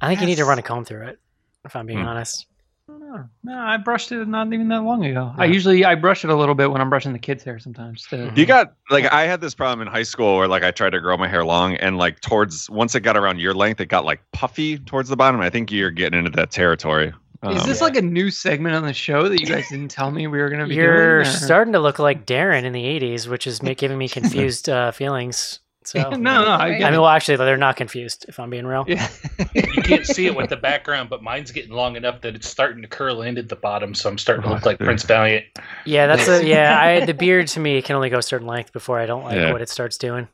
I 0.00 0.08
think 0.08 0.20
you 0.20 0.26
need 0.26 0.36
to 0.38 0.44
run 0.44 0.58
a 0.58 0.62
comb 0.62 0.84
through 0.84 1.06
it, 1.06 1.20
if 1.64 1.76
I'm 1.76 1.86
being 1.86 2.00
Hmm. 2.00 2.06
honest. 2.06 2.46
No, 2.88 3.24
no, 3.42 3.58
I 3.58 3.76
brushed 3.78 4.12
it 4.12 4.26
not 4.28 4.52
even 4.52 4.68
that 4.68 4.82
long 4.82 5.04
ago. 5.04 5.32
I 5.36 5.44
usually 5.46 5.84
I 5.84 5.94
brush 5.96 6.22
it 6.24 6.30
a 6.30 6.34
little 6.36 6.54
bit 6.54 6.70
when 6.70 6.80
I'm 6.80 6.88
brushing 6.90 7.12
the 7.12 7.18
kids' 7.18 7.42
hair 7.42 7.58
sometimes. 7.58 8.04
To, 8.08 8.32
You 8.36 8.46
got 8.46 8.74
like 8.90 9.12
I 9.12 9.24
had 9.26 9.40
this 9.40 9.54
problem 9.54 9.80
in 9.86 9.92
high 9.92 10.04
school 10.04 10.36
where 10.36 10.46
like 10.46 10.62
I 10.62 10.70
tried 10.70 10.90
to 10.90 11.00
grow 11.00 11.16
my 11.16 11.26
hair 11.28 11.44
long 11.44 11.74
and 11.76 11.96
like 11.98 12.20
towards 12.20 12.70
once 12.70 12.94
it 12.94 13.00
got 13.00 13.16
around 13.16 13.40
your 13.40 13.54
length, 13.54 13.80
it 13.80 13.86
got 13.86 14.04
like 14.04 14.20
puffy 14.32 14.78
towards 14.78 15.08
the 15.08 15.16
bottom. 15.16 15.40
I 15.40 15.50
think 15.50 15.72
you're 15.72 15.90
getting 15.90 16.18
into 16.18 16.30
that 16.32 16.50
territory. 16.52 17.12
Is 17.50 17.62
Um, 17.62 17.68
this 17.68 17.80
like 17.80 17.96
a 17.96 18.02
new 18.02 18.30
segment 18.30 18.74
on 18.74 18.82
the 18.84 18.92
show 18.94 19.28
that 19.28 19.40
you 19.40 19.46
guys 19.46 19.68
didn't 19.68 19.90
tell 19.90 20.10
me 20.10 20.26
we 20.26 20.38
were 20.38 20.48
going 20.48 20.60
to 20.62 20.66
be 20.66 20.74
You're 20.74 21.22
doing? 21.22 21.28
or- 21.34 21.38
starting 21.38 21.72
to 21.74 21.80
look 21.80 21.98
like 21.98 22.26
Darren 22.26 22.64
in 22.64 22.72
the 22.72 22.82
'80s, 22.84 23.26
which 23.28 23.46
is 23.46 23.62
ma- 23.62 23.74
giving 23.74 23.98
me 23.98 24.08
confused 24.08 24.68
uh, 24.68 24.90
feelings. 24.92 25.60
So 25.84 26.00
no, 26.10 26.16
no, 26.16 26.44
I, 26.46 26.66
I 26.66 26.74
I 26.88 26.90
mean, 26.90 27.00
well, 27.00 27.06
actually, 27.06 27.36
they're 27.36 27.56
not 27.56 27.76
confused. 27.76 28.24
If 28.28 28.40
I'm 28.40 28.50
being 28.50 28.66
real. 28.66 28.84
yeah. 28.88 29.08
You 29.54 29.82
can't 29.82 30.04
see 30.04 30.26
it 30.26 30.34
with 30.34 30.50
the 30.50 30.56
background, 30.56 31.08
but 31.10 31.22
mine's 31.22 31.52
getting 31.52 31.70
long 31.72 31.94
enough 31.94 32.22
that 32.22 32.34
it's 32.34 32.48
starting 32.48 32.82
to 32.82 32.88
curl 32.88 33.22
in 33.22 33.38
at 33.38 33.48
the 33.48 33.54
bottom, 33.54 33.94
so 33.94 34.08
I'm 34.10 34.18
starting 34.18 34.42
to 34.42 34.48
look 34.50 34.66
like 34.66 34.78
Prince 34.80 35.04
Valiant. 35.04 35.44
Yeah, 35.84 36.08
that's 36.08 36.26
a 36.26 36.44
yeah. 36.44 36.80
I 36.80 37.04
the 37.06 37.14
beard 37.14 37.46
to 37.48 37.60
me 37.60 37.80
can 37.82 37.94
only 37.94 38.10
go 38.10 38.18
a 38.18 38.22
certain 38.22 38.48
length 38.48 38.72
before 38.72 38.98
I 38.98 39.06
don't 39.06 39.22
like 39.22 39.36
Yeah. 39.36 39.52
what 39.52 39.62
it 39.62 39.68
starts 39.68 39.96
doing. 39.96 40.26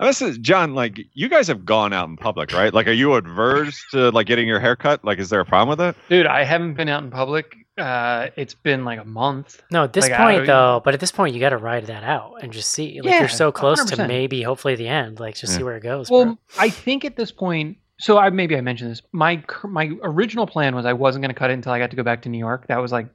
This 0.00 0.20
is 0.22 0.38
John. 0.38 0.74
Like 0.74 0.98
you 1.14 1.28
guys 1.28 1.48
have 1.48 1.64
gone 1.64 1.92
out 1.92 2.08
in 2.08 2.16
public, 2.16 2.52
right? 2.52 2.72
Like, 2.72 2.86
are 2.86 2.92
you 2.92 3.14
adverse 3.14 3.82
to 3.92 4.10
like 4.10 4.26
getting 4.26 4.46
your 4.48 4.60
hair 4.60 4.76
cut? 4.76 5.04
Like, 5.04 5.18
is 5.18 5.30
there 5.30 5.40
a 5.40 5.44
problem 5.44 5.78
with 5.78 5.80
it? 5.88 5.96
Dude, 6.08 6.26
I 6.26 6.44
haven't 6.44 6.74
been 6.74 6.88
out 6.88 7.02
in 7.02 7.10
public. 7.10 7.56
Uh, 7.78 8.28
it's 8.36 8.54
been 8.54 8.84
like 8.86 8.98
a 8.98 9.04
month. 9.04 9.62
No, 9.70 9.84
at 9.84 9.92
this 9.92 10.08
Like, 10.08 10.16
point 10.18 10.46
though, 10.46 10.80
but 10.84 10.94
at 10.94 11.00
this 11.00 11.12
point 11.12 11.34
you 11.34 11.40
got 11.40 11.50
to 11.50 11.58
ride 11.58 11.86
that 11.86 12.04
out 12.04 12.36
and 12.42 12.52
just 12.52 12.70
see. 12.70 13.00
Like 13.02 13.10
Yeah, 13.12 13.18
you're 13.20 13.28
so 13.28 13.52
close 13.52 13.84
to 13.84 13.96
100%. 13.96 14.08
maybe, 14.08 14.42
hopefully 14.42 14.76
the 14.76 14.88
end. 14.88 15.20
Like 15.20 15.34
just 15.34 15.54
see 15.54 15.62
where 15.62 15.76
it 15.76 15.82
goes. 15.82 16.08
bro. 16.08 16.18
Well, 16.24 16.38
I 16.58 16.70
think 16.70 17.04
at 17.04 17.16
this 17.16 17.30
point, 17.30 17.76
so 17.98 18.16
I 18.18 18.30
maybe 18.30 18.56
I 18.56 18.60
mentioned 18.62 18.90
this. 18.90 19.02
My 19.12 19.36
cur- 19.46 19.68
my 19.68 19.90
original 20.02 20.46
plan 20.46 20.74
was 20.74 20.86
I 20.86 20.94
wasn't 20.94 21.22
going 21.22 21.34
to 21.34 21.38
cut 21.38 21.50
it 21.50 21.54
until 21.54 21.72
I 21.72 21.78
got 21.78 21.90
to 21.90 21.96
go 21.96 22.02
back 22.02 22.22
to 22.22 22.28
New 22.30 22.38
York. 22.38 22.66
That 22.68 22.80
was 22.80 22.92
like, 22.92 23.08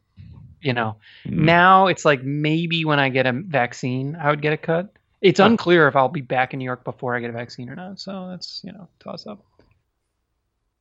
you 0.62 0.74
know, 0.74 0.96
Mm. 1.26 1.32
now 1.46 1.88
it's 1.88 2.06
like 2.06 2.24
maybe 2.24 2.86
when 2.86 3.00
I 3.00 3.10
get 3.10 3.26
a 3.26 3.32
vaccine, 3.34 4.16
I 4.16 4.30
would 4.30 4.42
get 4.44 4.54
a 4.54 4.58
cut. 4.58 4.94
It's 5.22 5.40
Huh. 5.40 5.46
unclear 5.48 5.88
if 5.88 5.96
I'll 5.96 6.10
be 6.10 6.22
back 6.22 6.54
in 6.54 6.60
New 6.60 6.66
York 6.66 6.84
before 6.84 7.16
I 7.16 7.20
get 7.20 7.30
a 7.30 7.34
vaccine 7.34 7.70
or 7.70 7.76
not. 7.76 8.00
So 8.00 8.28
that's 8.30 8.62
you 8.64 8.72
know 8.72 8.88
toss 9.00 9.28
up. 9.28 9.46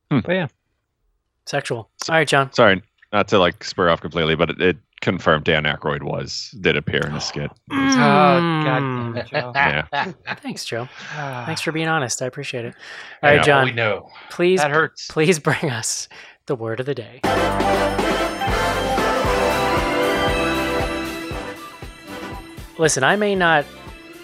Hmm. 0.09 0.19
But 0.19 0.31
yeah, 0.33 0.47
Sexual. 1.45 1.89
All 2.09 2.15
right, 2.15 2.27
John. 2.27 2.51
Sorry, 2.53 2.81
not 3.13 3.27
to 3.29 3.39
like 3.39 3.63
spur 3.63 3.89
off 3.89 4.01
completely, 4.01 4.35
but 4.35 4.49
it, 4.49 4.61
it 4.61 4.77
confirmed 5.01 5.43
Dan 5.45 5.63
Aykroyd 5.63 6.03
was 6.03 6.51
did 6.61 6.75
appear 6.75 7.01
in 7.05 7.13
the 7.13 7.19
skit. 7.19 7.51
oh 7.71 7.75
god 7.97 8.79
damn 8.79 9.17
it, 9.17 9.25
Joe. 9.31 9.51
Yeah. 9.55 10.11
Thanks, 10.37 10.65
Joe. 10.65 10.87
Ah, 11.13 11.43
Thanks 11.45 11.61
for 11.61 11.71
being 11.71 11.87
honest. 11.87 12.21
I 12.21 12.25
appreciate 12.25 12.65
it. 12.65 12.75
All 13.23 13.29
right, 13.29 13.35
Yeah, 13.37 13.43
John. 13.43 13.65
We 13.65 13.71
know. 13.73 14.09
Please, 14.31 14.59
that 14.59 14.71
hurts. 14.71 15.07
please 15.07 15.37
bring 15.39 15.69
us 15.69 16.07
the 16.47 16.55
word 16.55 16.79
of 16.79 16.85
the 16.87 16.95
day. 16.95 17.21
Listen, 22.77 23.03
I 23.03 23.15
may 23.15 23.35
not 23.35 23.65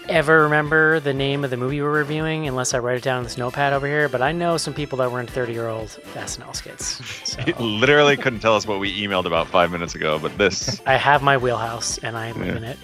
ever 0.09 0.43
remember 0.43 0.99
the 0.99 1.13
name 1.13 1.43
of 1.43 1.49
the 1.49 1.57
movie 1.57 1.81
we're 1.81 1.91
reviewing 1.91 2.47
unless 2.47 2.73
I 2.73 2.79
write 2.79 2.97
it 2.97 3.03
down 3.03 3.17
on 3.17 3.23
this 3.23 3.37
notepad 3.37 3.73
over 3.73 3.87
here, 3.87 4.07
but 4.09 4.21
I 4.21 4.31
know 4.31 4.57
some 4.57 4.73
people 4.73 4.97
that 4.99 5.11
were 5.11 5.19
in 5.19 5.27
30 5.27 5.53
year 5.53 5.67
old 5.67 5.87
SNL 6.13 6.55
skits. 6.55 7.29
So 7.29 7.41
He 7.45 7.53
literally 7.53 8.17
couldn't 8.17 8.39
tell 8.39 8.55
us 8.55 8.65
what 8.65 8.79
we 8.79 8.93
emailed 9.05 9.25
about 9.25 9.47
five 9.47 9.71
minutes 9.71 9.95
ago, 9.95 10.17
but 10.19 10.37
this. 10.37 10.81
I 10.85 10.95
have 10.95 11.21
my 11.23 11.37
wheelhouse 11.37 11.97
and 11.99 12.17
I 12.17 12.31
live 12.31 12.47
Yeah. 12.47 12.55
in 12.57 12.63
it. 12.63 12.77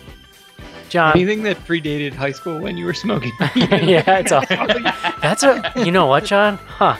John. 0.89 1.13
Anything 1.15 1.43
that 1.43 1.57
predated 1.65 2.13
high 2.13 2.31
school 2.33 2.59
when 2.59 2.77
you 2.77 2.85
were 2.85 2.93
smoking, 2.93 3.31
yeah, 3.55 4.19
it's 4.19 4.31
all. 4.31 4.43
That's 5.21 5.41
a. 5.41 5.73
You 5.77 5.91
know 5.91 6.05
what, 6.05 6.23
John? 6.25 6.57
Huh. 6.67 6.97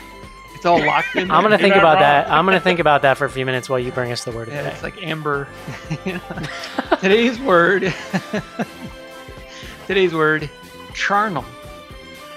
it's 0.56 0.66
all 0.66 0.84
locked 0.84 1.14
in. 1.14 1.30
I'm 1.30 1.42
gonna 1.44 1.50
there. 1.50 1.58
think 1.58 1.76
about 1.76 1.92
wrong. 1.94 2.00
that. 2.00 2.28
I'm 2.28 2.44
gonna 2.44 2.58
think 2.58 2.80
about 2.80 3.02
that 3.02 3.16
for 3.18 3.24
a 3.26 3.30
few 3.30 3.46
minutes 3.46 3.68
while 3.68 3.78
you 3.78 3.92
bring 3.92 4.10
us 4.10 4.24
the 4.24 4.32
word 4.32 4.48
of 4.48 4.54
the 4.54 4.54
Yeah, 4.54 4.62
day. 4.62 4.72
it's 4.72 4.82
like 4.82 5.00
amber. 5.00 5.46
Today's 7.00 7.38
word. 7.38 7.94
Today's 9.86 10.14
word, 10.14 10.48
charnel. 10.94 11.44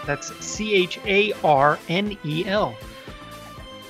That's 0.06 0.34
C 0.44 0.74
H 0.74 1.00
A 1.06 1.34
R 1.44 1.80
N 1.90 2.18
E 2.26 2.46
L. 2.46 2.76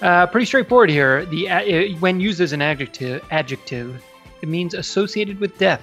Uh, 0.02 0.28
pretty 0.28 0.46
straightforward 0.46 0.90
here. 0.90 1.26
The 1.26 1.50
uh, 1.50 1.96
when 2.00 2.20
used 2.20 2.40
as 2.40 2.54
an 2.54 2.62
adjective, 2.62 3.24
adjective, 3.32 4.04
it 4.42 4.50
means 4.50 4.74
associated 4.74 5.40
with 5.40 5.58
death. 5.58 5.82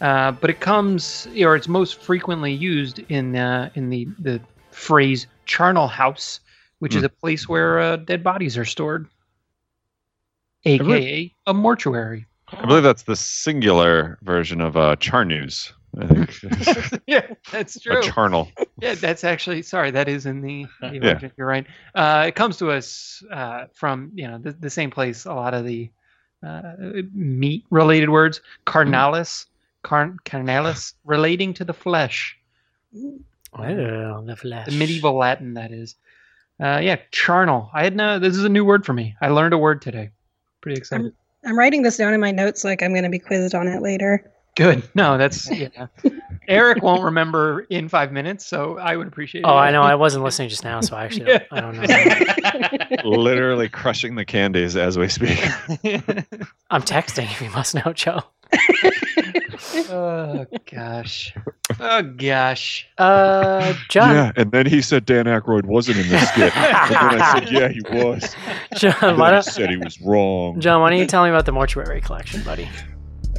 Uh, 0.00 0.32
but 0.32 0.48
it 0.50 0.60
comes, 0.60 1.26
or 1.40 1.56
it's 1.56 1.68
most 1.68 2.00
frequently 2.00 2.52
used 2.52 3.00
in 3.10 3.36
uh, 3.36 3.70
in 3.74 3.90
the 3.90 4.08
the 4.18 4.40
phrase 4.70 5.26
charnel 5.46 5.88
house, 5.88 6.40
which 6.80 6.94
is 6.94 7.00
Hmm. 7.02 7.06
a 7.06 7.08
place 7.10 7.48
where 7.48 7.78
uh, 7.80 7.96
dead 7.96 8.22
bodies 8.24 8.56
are 8.58 8.64
stored, 8.64 9.06
aka 10.64 11.32
a 11.46 11.54
mortuary. 11.54 12.26
I 12.48 12.64
believe 12.66 12.82
that's 12.82 13.02
the 13.02 13.16
singular 13.16 14.18
version 14.22 14.60
of 14.60 14.76
uh, 14.76 14.96
Charnews. 14.96 15.72
I 15.96 16.06
think 16.06 17.02
yeah, 17.06 17.26
that's 17.50 17.76
a 17.76 17.80
true. 17.80 18.02
charnel. 18.02 18.48
yeah, 18.80 18.94
that's 18.94 19.24
actually 19.24 19.62
sorry. 19.62 19.90
That 19.90 20.08
is 20.08 20.26
in 20.26 20.40
the, 20.40 20.66
the 20.80 20.88
Yeah. 20.94 21.12
original. 21.12 21.32
You're 21.36 21.46
right. 21.46 21.66
Uh, 21.94 22.24
it 22.28 22.34
comes 22.34 22.56
to 22.58 22.70
us 22.70 23.22
uh, 23.32 23.64
from 23.74 24.10
you 24.14 24.26
know 24.28 24.38
the, 24.38 24.52
the 24.52 24.70
same 24.70 24.90
place. 24.90 25.24
A 25.24 25.32
lot 25.34 25.54
of 25.54 25.64
the 25.64 25.90
uh, 26.46 26.72
meat 27.14 27.64
related 27.70 28.10
words, 28.10 28.40
carnalis, 28.66 29.46
carn, 29.82 30.18
carnalis, 30.24 30.94
relating 31.04 31.54
to 31.54 31.64
the 31.64 31.74
flesh. 31.74 32.36
Oh, 32.94 34.22
the 34.24 34.36
flesh. 34.36 34.66
The 34.66 34.72
medieval 34.72 35.14
Latin, 35.16 35.54
that 35.54 35.72
is. 35.72 35.96
Uh, 36.60 36.80
yeah, 36.82 36.96
charnel. 37.12 37.70
I 37.72 37.84
had 37.84 37.96
no. 37.96 38.18
This 38.18 38.36
is 38.36 38.44
a 38.44 38.48
new 38.48 38.64
word 38.64 38.84
for 38.84 38.92
me. 38.92 39.16
I 39.20 39.28
learned 39.28 39.54
a 39.54 39.58
word 39.58 39.80
today. 39.80 40.10
Pretty 40.60 40.78
excited. 40.78 41.12
I'm 41.44 41.56
writing 41.58 41.82
this 41.82 41.96
down 41.96 42.12
in 42.14 42.20
my 42.20 42.32
notes 42.32 42.64
like 42.64 42.82
I'm 42.82 42.90
going 42.92 43.04
to 43.04 43.08
be 43.08 43.18
quizzed 43.20 43.54
on 43.54 43.68
it 43.68 43.80
later. 43.80 44.30
Good. 44.58 44.82
No, 44.92 45.16
that's 45.16 45.48
yeah. 45.48 45.86
Eric 46.48 46.82
won't 46.82 47.04
remember 47.04 47.60
in 47.70 47.88
five 47.88 48.10
minutes, 48.10 48.44
so 48.44 48.76
I 48.76 48.96
would 48.96 49.06
appreciate. 49.06 49.44
Oh, 49.44 49.50
it. 49.56 49.60
I 49.60 49.70
know. 49.70 49.82
I 49.82 49.94
wasn't 49.94 50.24
listening 50.24 50.48
just 50.48 50.64
now, 50.64 50.80
so 50.80 50.96
I 50.96 51.04
actually 51.04 51.26
don't, 51.26 51.42
I 51.52 51.60
don't 51.60 51.76
know. 53.04 53.04
Literally 53.08 53.68
crushing 53.68 54.16
the 54.16 54.24
candies 54.24 54.76
as 54.76 54.98
we 54.98 55.06
speak. 55.06 55.38
I'm 56.72 56.82
texting 56.82 57.30
if 57.30 57.40
you 57.40 57.50
must 57.50 57.76
know, 57.76 57.92
Joe. 57.92 58.22
oh 59.90 60.44
gosh. 60.68 61.34
Oh 61.78 62.02
gosh. 62.02 62.88
Uh, 62.98 63.74
John. 63.88 64.12
Yeah, 64.12 64.32
and 64.34 64.50
then 64.50 64.66
he 64.66 64.82
said 64.82 65.06
Dan 65.06 65.26
Aykroyd 65.26 65.66
wasn't 65.66 65.98
in 65.98 66.08
the 66.08 66.18
skit. 66.18 66.56
and 66.56 66.90
then 66.90 67.22
I 67.22 67.38
said, 67.38 67.52
yeah, 67.52 67.68
he 67.68 67.80
was. 67.96 68.34
John, 68.74 68.94
And 69.02 69.18
why 69.18 69.30
then 69.30 69.40
he 69.40 69.44
don't, 69.44 69.54
said 69.54 69.70
he 69.70 69.76
was 69.76 70.00
wrong. 70.00 70.58
John, 70.58 70.80
why 70.80 70.90
don't 70.90 70.98
you 70.98 71.06
tell 71.06 71.22
me 71.22 71.30
about 71.30 71.46
the 71.46 71.52
mortuary 71.52 72.00
collection, 72.00 72.42
buddy? 72.42 72.68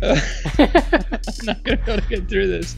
I'm 0.01 1.46
not 1.46 1.63
gonna 1.63 1.77
be 1.77 1.91
able 1.91 2.01
to 2.01 2.08
get 2.10 2.29
through 2.29 2.48
this. 2.48 2.75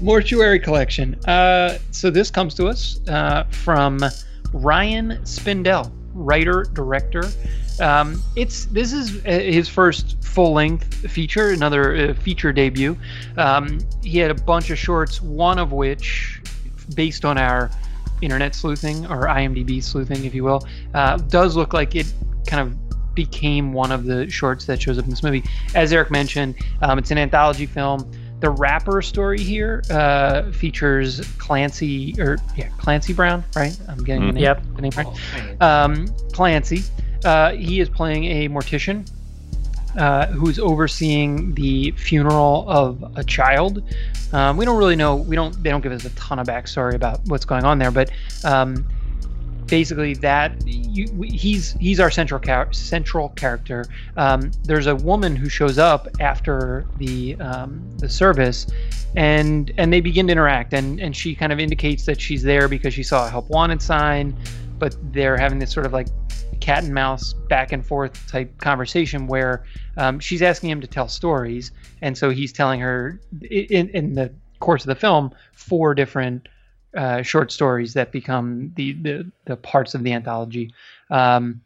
Mortuary 0.00 0.60
collection. 0.60 1.14
Uh, 1.26 1.78
so 1.90 2.10
this 2.10 2.30
comes 2.30 2.54
to 2.54 2.66
us 2.66 3.00
uh, 3.08 3.44
from 3.50 4.00
Ryan 4.52 5.18
Spindell, 5.22 5.90
writer 6.14 6.64
director. 6.72 7.24
Um, 7.80 8.22
it's 8.36 8.66
this 8.66 8.92
is 8.92 9.24
uh, 9.26 9.30
his 9.30 9.68
first 9.68 10.22
full 10.24 10.52
length 10.52 11.10
feature, 11.10 11.50
another 11.50 11.96
uh, 11.96 12.14
feature 12.14 12.52
debut. 12.52 12.96
Um, 13.36 13.78
he 14.02 14.18
had 14.18 14.30
a 14.30 14.34
bunch 14.34 14.70
of 14.70 14.78
shorts, 14.78 15.20
one 15.20 15.58
of 15.58 15.72
which, 15.72 16.40
based 16.94 17.24
on 17.24 17.38
our 17.38 17.70
internet 18.22 18.54
sleuthing 18.54 19.04
or 19.06 19.26
IMDb 19.26 19.82
sleuthing, 19.82 20.24
if 20.24 20.34
you 20.34 20.44
will, 20.44 20.66
uh, 20.94 21.16
does 21.16 21.56
look 21.56 21.74
like 21.74 21.94
it 21.94 22.10
kind 22.46 22.66
of 22.66 22.85
became 23.16 23.72
one 23.72 23.90
of 23.90 24.04
the 24.04 24.30
shorts 24.30 24.66
that 24.66 24.80
shows 24.80 24.98
up 24.98 25.04
in 25.04 25.10
this 25.10 25.24
movie. 25.24 25.42
As 25.74 25.92
Eric 25.92 26.12
mentioned, 26.12 26.54
um, 26.82 26.98
it's 26.98 27.10
an 27.10 27.18
anthology 27.18 27.66
film. 27.66 28.08
The 28.38 28.50
wrapper 28.50 29.02
story 29.02 29.40
here 29.40 29.82
uh, 29.90 30.52
features 30.52 31.26
Clancy 31.38 32.14
or 32.20 32.36
yeah 32.54 32.68
Clancy 32.78 33.12
Brown, 33.14 33.42
right? 33.56 33.76
I'm 33.88 34.04
getting 34.04 34.26
the 34.26 34.32
name, 34.34 34.42
Yep. 34.44 34.62
the 34.76 34.82
name 34.82 34.92
right. 34.96 35.62
Um, 35.62 36.06
Clancy. 36.32 36.84
Uh, 37.24 37.52
he 37.52 37.80
is 37.80 37.88
playing 37.88 38.24
a 38.24 38.48
mortician 38.48 39.10
uh, 39.96 40.26
who's 40.26 40.58
overseeing 40.58 41.54
the 41.54 41.90
funeral 41.92 42.66
of 42.68 43.02
a 43.16 43.24
child. 43.24 43.82
Um, 44.32 44.58
we 44.58 44.66
don't 44.66 44.76
really 44.76 44.96
know. 44.96 45.16
We 45.16 45.34
don't. 45.34 45.60
They 45.62 45.70
don't 45.70 45.80
give 45.80 45.92
us 45.92 46.04
a 46.04 46.10
ton 46.10 46.38
of 46.38 46.46
backstory 46.46 46.94
about 46.94 47.20
what's 47.28 47.46
going 47.46 47.64
on 47.64 47.78
there, 47.78 47.90
but 47.90 48.10
um, 48.44 48.86
basically 49.66 50.14
that 50.14 50.54
you, 50.66 51.06
he's 51.22 51.72
he's 51.74 52.00
our 52.00 52.10
central 52.10 52.40
char- 52.40 52.72
central 52.72 53.30
character. 53.30 53.84
Um, 54.16 54.50
there's 54.64 54.86
a 54.86 54.94
woman 54.94 55.36
who 55.36 55.48
shows 55.48 55.78
up 55.78 56.08
after 56.20 56.86
the 56.96 57.36
um, 57.36 57.82
the 57.98 58.08
service, 58.08 58.66
and 59.16 59.72
and 59.78 59.92
they 59.92 60.00
begin 60.00 60.26
to 60.28 60.32
interact, 60.32 60.72
and 60.72 61.00
and 61.00 61.14
she 61.14 61.34
kind 61.34 61.52
of 61.52 61.58
indicates 61.58 62.06
that 62.06 62.20
she's 62.20 62.42
there 62.42 62.68
because 62.68 62.94
she 62.94 63.02
saw 63.02 63.26
a 63.26 63.30
help 63.30 63.48
wanted 63.50 63.82
sign, 63.82 64.36
but 64.78 64.96
they're 65.12 65.36
having 65.36 65.58
this 65.58 65.72
sort 65.72 65.86
of 65.86 65.92
like 65.92 66.08
cat 66.60 66.84
and 66.84 66.94
mouse 66.94 67.34
back 67.48 67.72
and 67.72 67.84
forth 67.84 68.26
type 68.28 68.56
conversation 68.58 69.26
where 69.26 69.64
um, 69.96 70.18
she's 70.18 70.42
asking 70.42 70.70
him 70.70 70.80
to 70.80 70.86
tell 70.86 71.08
stories, 71.08 71.72
and 72.02 72.16
so 72.16 72.30
he's 72.30 72.52
telling 72.52 72.80
her 72.80 73.20
in 73.50 73.88
in 73.90 74.14
the 74.14 74.32
course 74.60 74.82
of 74.82 74.88
the 74.88 74.94
film 74.94 75.30
four 75.52 75.94
different 75.94 76.48
uh, 76.96 77.22
short 77.22 77.52
stories 77.52 77.94
that 77.94 78.12
become 78.12 78.72
the, 78.76 78.92
the 78.94 79.30
the 79.44 79.56
parts 79.56 79.94
of 79.94 80.02
the 80.02 80.12
anthology. 80.12 80.72
Um, 81.10 81.60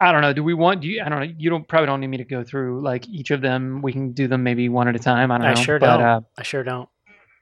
I 0.00 0.12
don't 0.12 0.20
know. 0.20 0.32
Do 0.32 0.44
we 0.44 0.54
want? 0.54 0.82
Do 0.82 0.88
you? 0.88 1.02
I 1.02 1.08
don't 1.08 1.20
know. 1.20 1.34
You 1.38 1.48
don't 1.50 1.66
probably 1.66 1.86
don't 1.86 2.00
need 2.00 2.08
me 2.08 2.18
to 2.18 2.24
go 2.24 2.44
through 2.44 2.82
like 2.82 3.08
each 3.08 3.30
of 3.30 3.40
them. 3.40 3.80
We 3.82 3.92
can 3.92 4.12
do 4.12 4.28
them 4.28 4.42
maybe 4.42 4.68
one 4.68 4.88
at 4.88 4.96
a 4.96 4.98
time. 4.98 5.30
I 5.30 5.38
don't 5.38 5.46
I 5.46 5.54
know. 5.54 5.60
sure 5.62 5.78
but, 5.78 5.96
don't. 5.96 6.06
Uh, 6.06 6.20
I 6.36 6.42
sure 6.42 6.62
don't. 6.62 6.88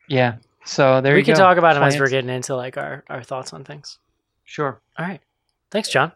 yeah. 0.09 0.37
So 0.65 1.01
there 1.01 1.13
we 1.15 1.19
you 1.19 1.25
can 1.25 1.35
go. 1.35 1.41
talk 1.41 1.59
about 1.59 1.75
them 1.75 1.83
as 1.83 1.99
we're 1.99 2.09
getting 2.09 2.31
into 2.31 2.57
like 2.57 2.79
our, 2.79 3.05
our 3.11 3.23
thoughts 3.23 3.53
on 3.53 3.65
things. 3.65 3.99
Sure. 4.45 4.81
All 4.99 5.05
right. 5.05 5.21
Thanks, 5.71 5.91
John. 5.91 6.13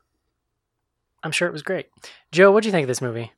I'm 1.23 1.33
sure 1.33 1.49
it 1.49 1.53
was 1.53 1.63
great. 1.63 1.89
Joe, 2.33 2.51
what 2.53 2.63
do 2.63 2.69
you 2.69 2.73
think 2.73 2.85
of 2.85 2.89
this 2.89 3.03
movie? 3.03 3.33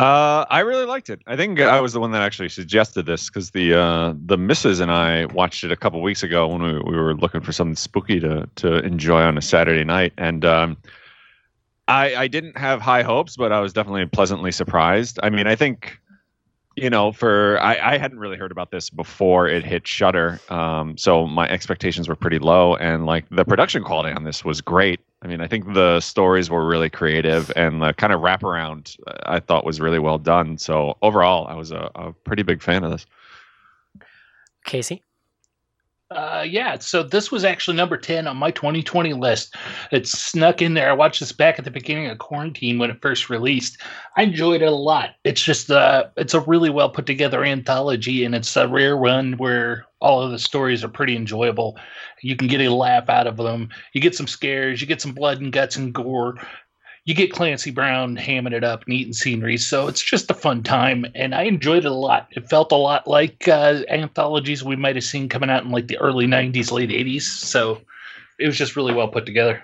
Uh, 0.00 0.46
I 0.48 0.60
really 0.60 0.86
liked 0.86 1.10
it. 1.10 1.20
I 1.26 1.36
think 1.36 1.60
I 1.60 1.78
was 1.78 1.92
the 1.92 2.00
one 2.00 2.10
that 2.12 2.22
actually 2.22 2.48
suggested 2.48 3.04
this 3.04 3.28
because 3.28 3.50
the 3.50 3.78
uh, 3.78 4.14
the 4.24 4.38
missus 4.38 4.80
and 4.80 4.90
I 4.90 5.26
watched 5.26 5.62
it 5.62 5.70
a 5.70 5.76
couple 5.76 6.00
weeks 6.00 6.22
ago 6.22 6.48
when 6.48 6.62
we, 6.62 6.72
we 6.72 6.96
were 6.96 7.14
looking 7.14 7.42
for 7.42 7.52
something 7.52 7.76
spooky 7.76 8.18
to 8.20 8.48
to 8.56 8.78
enjoy 8.78 9.20
on 9.20 9.36
a 9.36 9.42
Saturday 9.42 9.84
night, 9.84 10.14
and 10.16 10.42
um, 10.42 10.78
I 11.86 12.14
I 12.14 12.28
didn't 12.28 12.56
have 12.56 12.80
high 12.80 13.02
hopes, 13.02 13.36
but 13.36 13.52
I 13.52 13.60
was 13.60 13.74
definitely 13.74 14.06
pleasantly 14.06 14.52
surprised. 14.52 15.20
I 15.22 15.28
mean, 15.28 15.46
I 15.46 15.54
think 15.54 16.00
you 16.76 16.88
know, 16.88 17.12
for 17.12 17.60
I, 17.60 17.94
I 17.94 17.98
hadn't 17.98 18.20
really 18.20 18.38
heard 18.38 18.52
about 18.52 18.70
this 18.70 18.88
before 18.88 19.48
it 19.48 19.66
hit 19.66 19.86
Shudder, 19.86 20.40
um, 20.48 20.96
so 20.96 21.26
my 21.26 21.46
expectations 21.50 22.08
were 22.08 22.16
pretty 22.16 22.38
low, 22.38 22.74
and 22.76 23.04
like 23.04 23.26
the 23.30 23.44
production 23.44 23.84
quality 23.84 24.14
on 24.14 24.24
this 24.24 24.46
was 24.46 24.62
great. 24.62 25.00
I 25.22 25.26
mean, 25.26 25.40
I 25.40 25.46
think 25.46 25.74
the 25.74 26.00
stories 26.00 26.48
were 26.48 26.66
really 26.66 26.88
creative, 26.88 27.52
and 27.54 27.82
the 27.82 27.92
kind 27.92 28.12
of 28.12 28.20
wraparound 28.20 28.96
uh, 29.06 29.18
I 29.24 29.40
thought 29.40 29.66
was 29.66 29.80
really 29.80 29.98
well 29.98 30.18
done. 30.18 30.56
So 30.56 30.96
overall, 31.02 31.46
I 31.46 31.54
was 31.54 31.70
a, 31.70 31.90
a 31.94 32.12
pretty 32.12 32.42
big 32.42 32.62
fan 32.62 32.84
of 32.84 32.90
this. 32.90 33.06
Casey? 34.64 35.02
Uh, 36.10 36.44
yeah, 36.44 36.76
so 36.76 37.04
this 37.04 37.30
was 37.30 37.44
actually 37.44 37.76
number 37.76 37.96
10 37.96 38.26
on 38.26 38.36
my 38.36 38.50
2020 38.50 39.12
list. 39.12 39.54
It 39.92 40.08
snuck 40.08 40.60
in 40.60 40.74
there. 40.74 40.90
I 40.90 40.92
watched 40.92 41.20
this 41.20 41.30
back 41.30 41.56
at 41.56 41.64
the 41.64 41.70
beginning 41.70 42.06
of 42.10 42.18
quarantine 42.18 42.80
when 42.80 42.90
it 42.90 43.00
first 43.00 43.30
released. 43.30 43.80
I 44.16 44.24
enjoyed 44.24 44.60
it 44.60 44.64
a 44.66 44.72
lot. 44.72 45.10
It's 45.22 45.40
just 45.40 45.70
uh 45.70 46.06
it's 46.16 46.34
a 46.34 46.40
really 46.40 46.68
well 46.68 46.90
put 46.90 47.06
together 47.06 47.44
anthology 47.44 48.24
and 48.24 48.34
it's 48.34 48.56
a 48.56 48.66
rare 48.66 48.96
one 48.96 49.34
where 49.34 49.86
all 50.00 50.20
of 50.20 50.32
the 50.32 50.38
stories 50.40 50.82
are 50.82 50.88
pretty 50.88 51.14
enjoyable. 51.14 51.78
You 52.22 52.34
can 52.34 52.48
get 52.48 52.60
a 52.60 52.74
laugh 52.74 53.08
out 53.08 53.28
of 53.28 53.36
them. 53.36 53.68
You 53.92 54.00
get 54.00 54.16
some 54.16 54.26
scares, 54.26 54.80
you 54.80 54.88
get 54.88 55.00
some 55.00 55.12
blood 55.12 55.40
and 55.40 55.52
guts 55.52 55.76
and 55.76 55.94
gore. 55.94 56.34
You 57.10 57.16
get 57.16 57.32
Clancy 57.32 57.72
Brown 57.72 58.16
hamming 58.16 58.52
it 58.52 58.62
up 58.62 58.84
and 58.84 58.94
eating 58.94 59.12
scenery. 59.12 59.56
So 59.56 59.88
it's 59.88 60.00
just 60.00 60.30
a 60.30 60.34
fun 60.34 60.62
time 60.62 61.04
and 61.16 61.34
I 61.34 61.42
enjoyed 61.42 61.84
it 61.84 61.90
a 61.90 61.92
lot. 61.92 62.28
It 62.36 62.48
felt 62.48 62.70
a 62.70 62.76
lot 62.76 63.08
like 63.08 63.48
uh, 63.48 63.82
anthologies 63.88 64.62
we 64.62 64.76
might 64.76 64.94
have 64.94 65.02
seen 65.02 65.28
coming 65.28 65.50
out 65.50 65.64
in 65.64 65.72
like 65.72 65.88
the 65.88 65.98
early 65.98 66.28
90s, 66.28 66.70
late 66.70 66.90
80s. 66.90 67.22
So 67.22 67.80
it 68.38 68.46
was 68.46 68.56
just 68.56 68.76
really 68.76 68.94
well 68.94 69.08
put 69.08 69.26
together. 69.26 69.60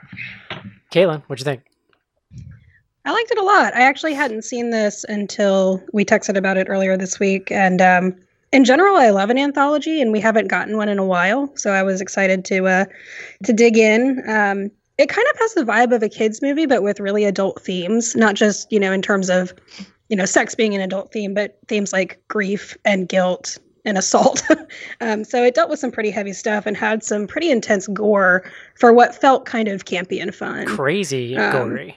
Caitlin, 0.90 1.22
what'd 1.28 1.38
you 1.38 1.44
think? 1.44 1.62
I 3.04 3.12
liked 3.12 3.30
it 3.30 3.38
a 3.38 3.44
lot. 3.44 3.76
I 3.76 3.82
actually 3.82 4.14
hadn't 4.14 4.42
seen 4.42 4.70
this 4.70 5.04
until 5.08 5.80
we 5.92 6.04
texted 6.04 6.36
about 6.36 6.56
it 6.56 6.66
earlier 6.68 6.96
this 6.96 7.20
week. 7.20 7.52
And 7.52 7.80
um, 7.80 8.16
in 8.50 8.64
general, 8.64 8.96
I 8.96 9.10
love 9.10 9.30
an 9.30 9.38
anthology, 9.38 10.02
and 10.02 10.10
we 10.10 10.18
haven't 10.18 10.48
gotten 10.48 10.76
one 10.76 10.88
in 10.88 10.98
a 10.98 11.04
while. 11.04 11.56
So 11.56 11.70
I 11.70 11.84
was 11.84 12.00
excited 12.00 12.44
to 12.46 12.66
uh, 12.66 12.84
to 13.44 13.52
dig 13.52 13.76
in. 13.76 14.28
Um, 14.28 14.72
it 14.98 15.08
kind 15.08 15.26
of 15.32 15.38
has 15.40 15.54
the 15.54 15.64
vibe 15.64 15.94
of 15.94 16.02
a 16.02 16.08
kids 16.08 16.40
movie, 16.42 16.66
but 16.66 16.82
with 16.82 17.00
really 17.00 17.24
adult 17.24 17.62
themes, 17.62 18.16
not 18.16 18.34
just 18.34 18.70
you 18.72 18.80
know 18.80 18.92
in 18.92 19.02
terms 19.02 19.28
of 19.30 19.52
you 20.08 20.16
know 20.16 20.24
sex 20.24 20.54
being 20.54 20.74
an 20.74 20.80
adult 20.80 21.12
theme, 21.12 21.34
but 21.34 21.58
themes 21.68 21.92
like 21.92 22.20
grief 22.28 22.76
and 22.84 23.08
guilt 23.08 23.58
and 23.84 23.96
assault. 23.98 24.42
um, 25.00 25.22
so 25.24 25.44
it 25.44 25.54
dealt 25.54 25.70
with 25.70 25.78
some 25.78 25.92
pretty 25.92 26.10
heavy 26.10 26.32
stuff 26.32 26.66
and 26.66 26.76
had 26.76 27.04
some 27.04 27.26
pretty 27.26 27.50
intense 27.50 27.86
gore 27.88 28.50
for 28.78 28.92
what 28.92 29.14
felt 29.14 29.44
kind 29.44 29.68
of 29.68 29.84
campy 29.84 30.20
and 30.20 30.34
fun 30.34 30.66
Crazy 30.66 31.36
Um, 31.36 31.52
gory. 31.52 31.96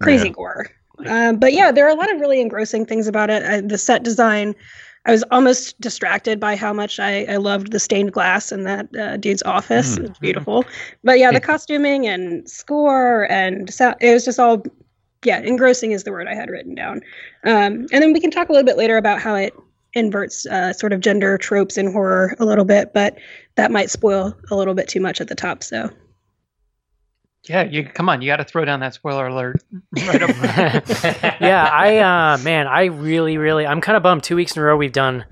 crazy 0.00 0.28
Yeah. 0.28 0.32
gore. 0.32 0.66
Um, 1.06 1.36
but 1.38 1.52
yeah, 1.52 1.72
there 1.72 1.86
are 1.86 1.90
a 1.90 1.94
lot 1.94 2.12
of 2.12 2.20
really 2.20 2.40
engrossing 2.40 2.84
things 2.86 3.06
about 3.08 3.30
it. 3.30 3.42
Uh, 3.42 3.66
the 3.66 3.78
set 3.78 4.02
design, 4.02 4.54
I 5.04 5.10
was 5.10 5.24
almost 5.30 5.80
distracted 5.80 6.38
by 6.38 6.54
how 6.54 6.72
much 6.72 7.00
I, 7.00 7.24
I 7.24 7.36
loved 7.36 7.72
the 7.72 7.80
stained 7.80 8.12
glass 8.12 8.52
in 8.52 8.62
that 8.64 8.96
uh, 8.96 9.16
dude's 9.16 9.42
office. 9.42 9.96
Mm. 9.96 10.04
It 10.04 10.08
was 10.10 10.18
beautiful. 10.18 10.64
But 11.02 11.18
yeah, 11.18 11.32
the 11.32 11.40
costuming 11.40 12.06
and 12.06 12.48
score 12.48 13.30
and 13.30 13.72
sound, 13.72 13.96
it 14.00 14.12
was 14.12 14.24
just 14.24 14.38
all, 14.38 14.62
yeah, 15.24 15.40
engrossing 15.40 15.90
is 15.90 16.04
the 16.04 16.12
word 16.12 16.28
I 16.28 16.34
had 16.34 16.50
written 16.50 16.74
down. 16.74 17.00
Um, 17.44 17.86
and 17.92 18.02
then 18.02 18.12
we 18.12 18.20
can 18.20 18.30
talk 18.30 18.48
a 18.48 18.52
little 18.52 18.66
bit 18.66 18.76
later 18.76 18.96
about 18.96 19.20
how 19.20 19.34
it 19.34 19.54
inverts 19.94 20.46
uh, 20.46 20.72
sort 20.72 20.92
of 20.92 21.00
gender 21.00 21.36
tropes 21.36 21.76
in 21.76 21.92
horror 21.92 22.36
a 22.38 22.44
little 22.44 22.64
bit, 22.64 22.94
but 22.94 23.18
that 23.56 23.70
might 23.70 23.90
spoil 23.90 24.34
a 24.50 24.56
little 24.56 24.74
bit 24.74 24.88
too 24.88 25.00
much 25.00 25.20
at 25.20 25.28
the 25.28 25.34
top. 25.34 25.62
So 25.64 25.90
Yeah. 27.44 27.62
You 27.62 27.84
come 27.84 28.08
on. 28.08 28.22
You 28.22 28.28
got 28.28 28.36
to 28.36 28.44
throw 28.44 28.64
down 28.64 28.80
that 28.80 28.94
spoiler 28.94 29.26
alert 29.26 29.62
right 30.06 30.20
yeah, 31.40 31.68
I 31.72 31.98
uh 31.98 32.38
man, 32.38 32.66
I 32.66 32.84
really, 32.84 33.36
really 33.36 33.66
I'm 33.66 33.80
kind 33.80 33.96
of 33.96 34.02
bummed. 34.02 34.22
Two 34.22 34.36
weeks 34.36 34.56
in 34.56 34.62
a 34.62 34.64
row 34.64 34.76
we've 34.76 34.92
done 34.92 35.24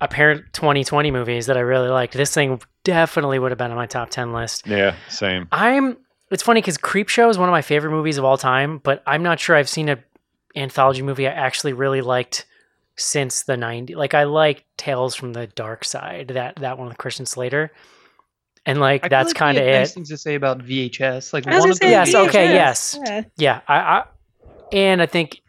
apparent 0.00 0.44
2020 0.52 1.10
movies 1.10 1.46
that 1.46 1.56
I 1.56 1.60
really 1.60 1.88
liked. 1.88 2.14
This 2.14 2.32
thing 2.32 2.60
definitely 2.84 3.38
would 3.38 3.50
have 3.50 3.58
been 3.58 3.70
on 3.70 3.76
my 3.76 3.86
top 3.86 4.10
10 4.10 4.32
list. 4.32 4.66
Yeah, 4.66 4.96
same. 5.08 5.48
I'm 5.52 5.96
it's 6.30 6.42
funny 6.42 6.60
because 6.60 6.78
Creepshow 6.78 7.30
is 7.30 7.38
one 7.38 7.48
of 7.48 7.52
my 7.52 7.62
favorite 7.62 7.90
movies 7.90 8.18
of 8.18 8.24
all 8.24 8.38
time, 8.38 8.78
but 8.78 9.02
I'm 9.06 9.22
not 9.22 9.38
sure 9.38 9.54
I've 9.54 9.68
seen 9.68 9.88
a 9.88 9.98
anthology 10.56 11.02
movie 11.02 11.26
I 11.26 11.32
actually 11.32 11.72
really 11.72 12.00
liked 12.00 12.46
since 12.96 13.42
the 13.42 13.54
90s. 13.54 13.96
Like 13.96 14.14
I 14.14 14.24
like 14.24 14.64
Tales 14.76 15.14
from 15.14 15.32
the 15.32 15.46
Dark 15.48 15.84
Side, 15.84 16.28
that 16.28 16.56
that 16.56 16.78
one 16.78 16.88
with 16.88 16.98
Christian 16.98 17.26
Slater. 17.26 17.70
And 18.64 18.78
like 18.80 19.04
I 19.04 19.08
that's 19.08 19.30
like 19.30 19.36
kind 19.36 19.58
of 19.58 19.64
had 19.64 19.78
nice 19.80 19.90
it. 19.90 19.94
things 19.94 20.08
to 20.10 20.16
say 20.16 20.34
about 20.36 20.58
VHS. 20.60 21.32
Like 21.32 21.46
one 21.46 21.54
of 21.70 21.76
say 21.76 21.86
the 21.86 21.90
Yes, 21.90 22.14
okay, 22.14 22.52
yes. 22.54 22.98
yeah. 23.04 23.22
Yeah, 23.36 23.60
I, 23.66 23.74
I 23.76 24.04
and 24.72 25.02
I 25.02 25.06
think 25.06 25.40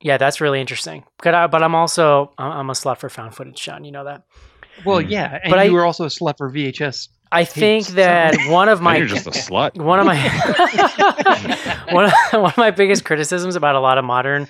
yeah, 0.00 0.16
that's 0.16 0.40
really 0.40 0.60
interesting. 0.60 1.04
But 1.22 1.34
I, 1.34 1.46
but 1.48 1.62
I'm 1.62 1.74
also 1.74 2.32
I'm 2.38 2.70
a 2.70 2.72
slut 2.72 2.96
for 2.98 3.10
found 3.10 3.34
footage, 3.34 3.58
Sean. 3.58 3.84
You 3.84 3.92
know 3.92 4.04
that. 4.04 4.22
Well, 4.86 5.02
Hmm. 5.02 5.08
yeah, 5.10 5.38
and 5.42 5.50
But 5.50 5.58
I- 5.58 5.64
you 5.64 5.74
were 5.74 5.84
also 5.84 6.04
a 6.04 6.08
slut 6.08 6.38
for 6.38 6.50
VHS. 6.50 7.08
I 7.32 7.44
think 7.44 7.84
so- 7.86 7.92
that 7.92 8.34
one 8.50 8.68
of 8.70 8.80
My, 8.80 8.92
my 8.94 8.96
you're 8.98 9.06
just 9.06 9.26
a 9.26 9.30
slut. 9.30 9.76
one 9.82 10.00
of 10.00 10.06
my 10.06 10.16
one 11.92 12.06
of, 12.06 12.12
one 12.32 12.50
of 12.50 12.56
my 12.56 12.70
biggest 12.70 13.04
criticisms 13.04 13.56
about 13.56 13.74
a 13.74 13.80
lot 13.80 13.98
of 13.98 14.04
modern 14.04 14.48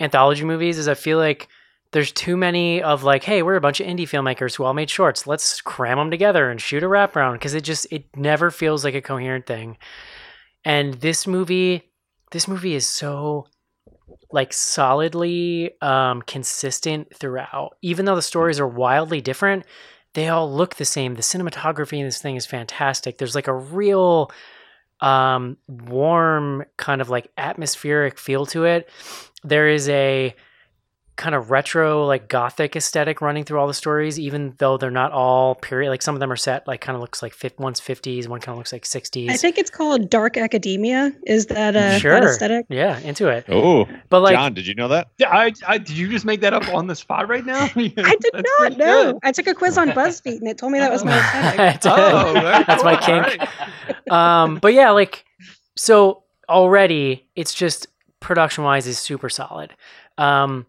anthology 0.00 0.44
movies 0.44 0.78
is 0.78 0.86
I 0.88 0.94
feel 0.94 1.18
like 1.18 1.48
there's 1.92 2.12
too 2.12 2.36
many 2.36 2.82
of 2.82 3.02
like, 3.02 3.24
hey, 3.24 3.42
we're 3.42 3.56
a 3.56 3.60
bunch 3.60 3.80
of 3.80 3.86
indie 3.86 4.02
filmmakers 4.02 4.54
who 4.54 4.64
all 4.64 4.74
made 4.74 4.90
shorts. 4.90 5.26
Let's 5.26 5.60
cram 5.60 5.98
them 5.98 6.10
together 6.10 6.50
and 6.50 6.60
shoot 6.60 6.82
a 6.82 6.86
wraparound 6.86 7.34
because 7.34 7.54
it 7.54 7.64
just 7.64 7.86
it 7.90 8.04
never 8.16 8.50
feels 8.50 8.84
like 8.84 8.94
a 8.94 9.00
coherent 9.00 9.46
thing. 9.46 9.78
And 10.64 10.94
this 10.94 11.26
movie, 11.26 11.90
this 12.32 12.46
movie 12.46 12.74
is 12.74 12.86
so 12.86 13.46
like 14.30 14.52
solidly 14.52 15.72
um, 15.80 16.22
consistent 16.22 17.14
throughout. 17.16 17.76
Even 17.80 18.04
though 18.04 18.16
the 18.16 18.22
stories 18.22 18.60
are 18.60 18.68
wildly 18.68 19.22
different, 19.22 19.64
they 20.12 20.28
all 20.28 20.52
look 20.52 20.76
the 20.76 20.84
same. 20.84 21.14
The 21.14 21.22
cinematography 21.22 21.98
in 21.98 22.04
this 22.04 22.20
thing 22.20 22.36
is 22.36 22.44
fantastic. 22.44 23.16
There's 23.16 23.34
like 23.34 23.48
a 23.48 23.54
real 23.54 24.30
um, 25.00 25.56
warm 25.68 26.64
kind 26.76 27.00
of 27.00 27.08
like 27.08 27.30
atmospheric 27.38 28.18
feel 28.18 28.44
to 28.46 28.64
it. 28.64 28.90
There 29.42 29.68
is 29.68 29.88
a 29.88 30.34
kind 31.18 31.34
of 31.34 31.50
retro 31.50 32.06
like 32.06 32.28
gothic 32.28 32.76
aesthetic 32.76 33.20
running 33.20 33.42
through 33.44 33.58
all 33.58 33.66
the 33.66 33.74
stories 33.74 34.20
even 34.20 34.54
though 34.58 34.78
they're 34.78 34.88
not 34.90 35.10
all 35.10 35.56
period 35.56 35.90
like 35.90 36.00
some 36.00 36.14
of 36.14 36.20
them 36.20 36.30
are 36.30 36.36
set 36.36 36.66
like 36.68 36.80
kind 36.80 36.94
of 36.94 37.00
looks 37.00 37.20
like 37.20 37.34
fif- 37.34 37.58
one's 37.58 37.80
50s 37.80 38.28
one 38.28 38.40
kind 38.40 38.54
of 38.54 38.58
looks 38.58 38.72
like 38.72 38.84
60s 38.84 39.28
I 39.28 39.36
think 39.36 39.58
it's 39.58 39.68
called 39.68 40.08
dark 40.08 40.36
academia. 40.36 41.12
Is 41.26 41.46
that 41.46 41.74
uh, 41.74 41.98
that 41.98 42.22
aesthetic? 42.24 42.66
yeah 42.68 43.00
into 43.00 43.26
it 43.28 43.44
Oh, 43.48 43.86
but 44.08 44.20
like 44.20 44.34
John, 44.34 44.54
did 44.54 44.66
you 44.66 44.74
know 44.76 44.86
that? 44.88 45.08
Yeah, 45.18 45.30
I, 45.36 45.52
I, 45.66 45.78
did 45.78 45.98
you 45.98 46.08
just 46.08 46.24
make 46.24 46.40
that 46.42 46.54
up 46.54 46.68
on 46.72 46.86
the 46.86 46.94
spot 46.94 47.28
right 47.28 47.44
now? 47.44 47.64
I 47.74 48.16
did 48.20 48.44
not 48.60 48.76
know. 48.76 49.18
I 49.24 49.32
took 49.32 49.48
a 49.48 49.54
quiz 49.54 49.76
on 49.76 49.88
BuzzFeed 49.90 50.38
and 50.38 50.48
it 50.48 50.56
told 50.56 50.70
me 50.72 50.78
that 50.78 50.92
was 50.92 51.04
my 51.04 51.16
aesthetic. 51.18 51.80
Oh, 51.86 52.32
very 52.32 52.64
That's 52.64 52.84
my 52.84 52.96
cool. 52.96 53.14
All 53.16 53.24
kink. 53.24 53.40
right. 54.08 54.42
um, 54.42 54.58
but 54.60 54.72
yeah, 54.72 54.90
like 54.90 55.24
so 55.76 56.22
already 56.48 57.26
it's 57.34 57.52
just 57.54 57.88
production 58.20 58.62
wise 58.62 58.86
is 58.86 58.98
super 58.98 59.28
solid. 59.28 59.74
Um, 60.16 60.66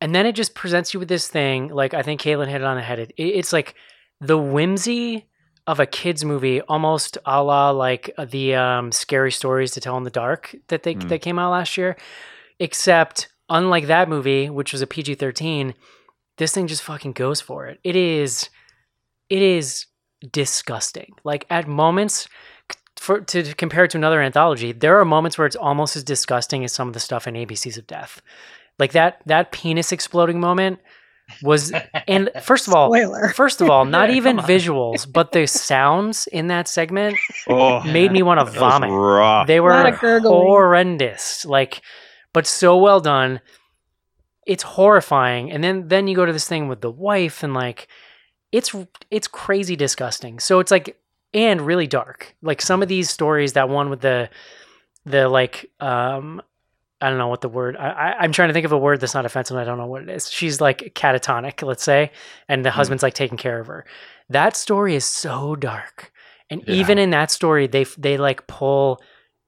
and 0.00 0.14
then 0.14 0.26
it 0.26 0.34
just 0.34 0.54
presents 0.54 0.94
you 0.94 1.00
with 1.00 1.08
this 1.08 1.28
thing. 1.28 1.68
Like 1.68 1.94
I 1.94 2.02
think 2.02 2.20
Caitlin 2.20 2.48
hit 2.48 2.60
it 2.60 2.64
on 2.64 2.76
the 2.76 2.82
head. 2.82 2.98
It, 2.98 3.14
it's 3.16 3.52
like 3.52 3.74
the 4.20 4.38
whimsy 4.38 5.26
of 5.66 5.80
a 5.80 5.86
kids 5.86 6.24
movie, 6.24 6.60
almost 6.62 7.18
a 7.26 7.42
la 7.42 7.70
like 7.70 8.10
uh, 8.16 8.24
the 8.24 8.54
um, 8.54 8.90
scary 8.92 9.30
stories 9.30 9.72
to 9.72 9.80
tell 9.80 9.96
in 9.96 10.04
the 10.04 10.10
dark 10.10 10.54
that 10.68 10.82
they 10.82 10.94
Hmm. 10.94 11.08
that 11.08 11.20
came 11.22 11.38
out 11.38 11.50
last 11.50 11.76
year. 11.76 11.96
Except 12.58 13.28
unlike 13.48 13.86
that 13.86 14.08
movie, 14.08 14.48
which 14.50 14.72
was 14.72 14.82
a 14.82 14.86
PG 14.86 15.14
thirteen, 15.16 15.74
this 16.38 16.52
thing 16.52 16.66
just 16.66 16.82
fucking 16.82 17.12
goes 17.12 17.40
for 17.40 17.66
it. 17.66 17.78
It 17.84 17.96
is, 17.96 18.48
it 19.28 19.42
is 19.42 19.86
disgusting. 20.32 21.12
Like 21.24 21.46
at 21.50 21.68
moments, 21.68 22.28
for 22.96 23.20
to 23.20 23.54
compare 23.54 23.84
it 23.84 23.90
to 23.92 23.98
another 23.98 24.20
anthology, 24.22 24.72
there 24.72 24.98
are 24.98 25.04
moments 25.04 25.38
where 25.38 25.46
it's 25.46 25.56
almost 25.56 25.96
as 25.96 26.02
disgusting 26.04 26.64
as 26.64 26.72
some 26.72 26.88
of 26.88 26.94
the 26.94 27.00
stuff 27.00 27.26
in 27.26 27.34
ABCs 27.34 27.78
of 27.78 27.86
Death. 27.86 28.20
Like 28.78 28.92
that 28.92 29.20
that 29.26 29.52
penis 29.52 29.92
exploding 29.92 30.40
moment 30.40 30.78
was 31.42 31.72
and 32.06 32.30
first 32.42 32.68
of 32.68 32.74
all 32.74 32.88
Spoiler. 32.90 33.28
first 33.34 33.60
of 33.60 33.68
all 33.68 33.84
not 33.84 34.08
Yeah, 34.08 34.16
even 34.16 34.36
visuals 34.38 35.10
but 35.10 35.32
the 35.32 35.46
sounds 35.46 36.26
in 36.28 36.46
that 36.46 36.68
segment 36.68 37.16
Oh, 37.48 37.80
made 37.82 38.12
me 38.12 38.22
want 38.22 38.40
to 38.40 38.46
vomit. 38.46 38.90
rough. 38.90 39.46
they 39.46 39.60
were 39.60 39.72
horrendous 40.30 41.44
like 41.44 41.82
but 42.32 42.46
so 42.46 42.76
well 42.76 43.00
done. 43.00 43.40
It's 44.46 44.62
horrifying 44.62 45.50
and 45.52 45.62
then 45.62 45.88
then 45.88 46.08
you 46.08 46.16
go 46.16 46.24
to 46.24 46.32
this 46.32 46.48
thing 46.48 46.68
with 46.68 46.80
the 46.80 46.90
wife 46.90 47.42
and 47.42 47.52
like 47.52 47.88
it's 48.52 48.74
it's 49.10 49.28
crazy 49.28 49.76
disgusting. 49.76 50.38
So 50.38 50.60
it's 50.60 50.70
like 50.70 50.98
and 51.34 51.60
really 51.60 51.86
dark. 51.86 52.34
Like 52.40 52.62
some 52.62 52.82
of 52.82 52.88
these 52.88 53.10
stories 53.10 53.52
that 53.52 53.68
one 53.68 53.90
with 53.90 54.00
the 54.00 54.30
the 55.04 55.28
like 55.28 55.70
um 55.80 56.40
I 57.00 57.08
don't 57.08 57.18
know 57.18 57.28
what 57.28 57.40
the 57.42 57.48
word. 57.48 57.76
I, 57.76 57.88
I 57.90 58.12
I'm 58.20 58.32
trying 58.32 58.48
to 58.48 58.52
think 58.52 58.64
of 58.66 58.72
a 58.72 58.78
word 58.78 59.00
that's 59.00 59.14
not 59.14 59.24
offensive. 59.26 59.56
and 59.56 59.62
I 59.62 59.64
don't 59.64 59.78
know 59.78 59.86
what 59.86 60.02
it 60.02 60.08
is. 60.08 60.30
She's 60.30 60.60
like 60.60 60.92
catatonic, 60.94 61.64
let's 61.66 61.82
say, 61.84 62.10
and 62.48 62.64
the 62.64 62.70
Hmm. 62.70 62.76
husband's 62.76 63.02
like 63.02 63.14
taking 63.14 63.38
care 63.38 63.60
of 63.60 63.66
her. 63.68 63.84
That 64.28 64.56
story 64.56 64.94
is 64.94 65.04
so 65.04 65.54
dark, 65.56 66.12
and 66.50 66.62
Yeah. 66.66 66.74
even 66.74 66.98
in 66.98 67.10
that 67.10 67.30
story, 67.30 67.66
they 67.66 67.84
they 67.84 68.16
like 68.16 68.46
pull 68.46 69.00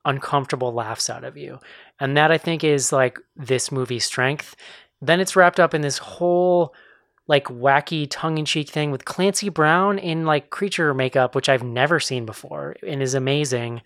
uncomfortable 0.04 0.72
laughs 0.72 1.10
out 1.10 1.24
of 1.24 1.36
you, 1.36 1.58
and 1.98 2.16
that 2.16 2.30
I 2.32 2.38
think 2.38 2.64
is 2.64 2.92
like 2.92 3.18
this 3.36 3.70
movie's 3.70 4.04
strength. 4.04 4.56
Then 5.02 5.20
it's 5.20 5.36
wrapped 5.36 5.60
up 5.60 5.74
in 5.74 5.80
this 5.82 5.98
whole 5.98 6.74
like 7.26 7.44
wacky 7.44 8.06
tongue-in-cheek 8.10 8.68
thing 8.68 8.90
with 8.90 9.04
Clancy 9.04 9.48
Brown 9.50 9.98
in 9.98 10.24
like 10.26 10.50
creature 10.50 10.92
makeup, 10.94 11.34
which 11.34 11.48
I've 11.48 11.62
never 11.62 12.00
seen 12.00 12.26
before, 12.26 12.74
and 12.86 13.02
is 13.02 13.14
amazing. 13.14 13.82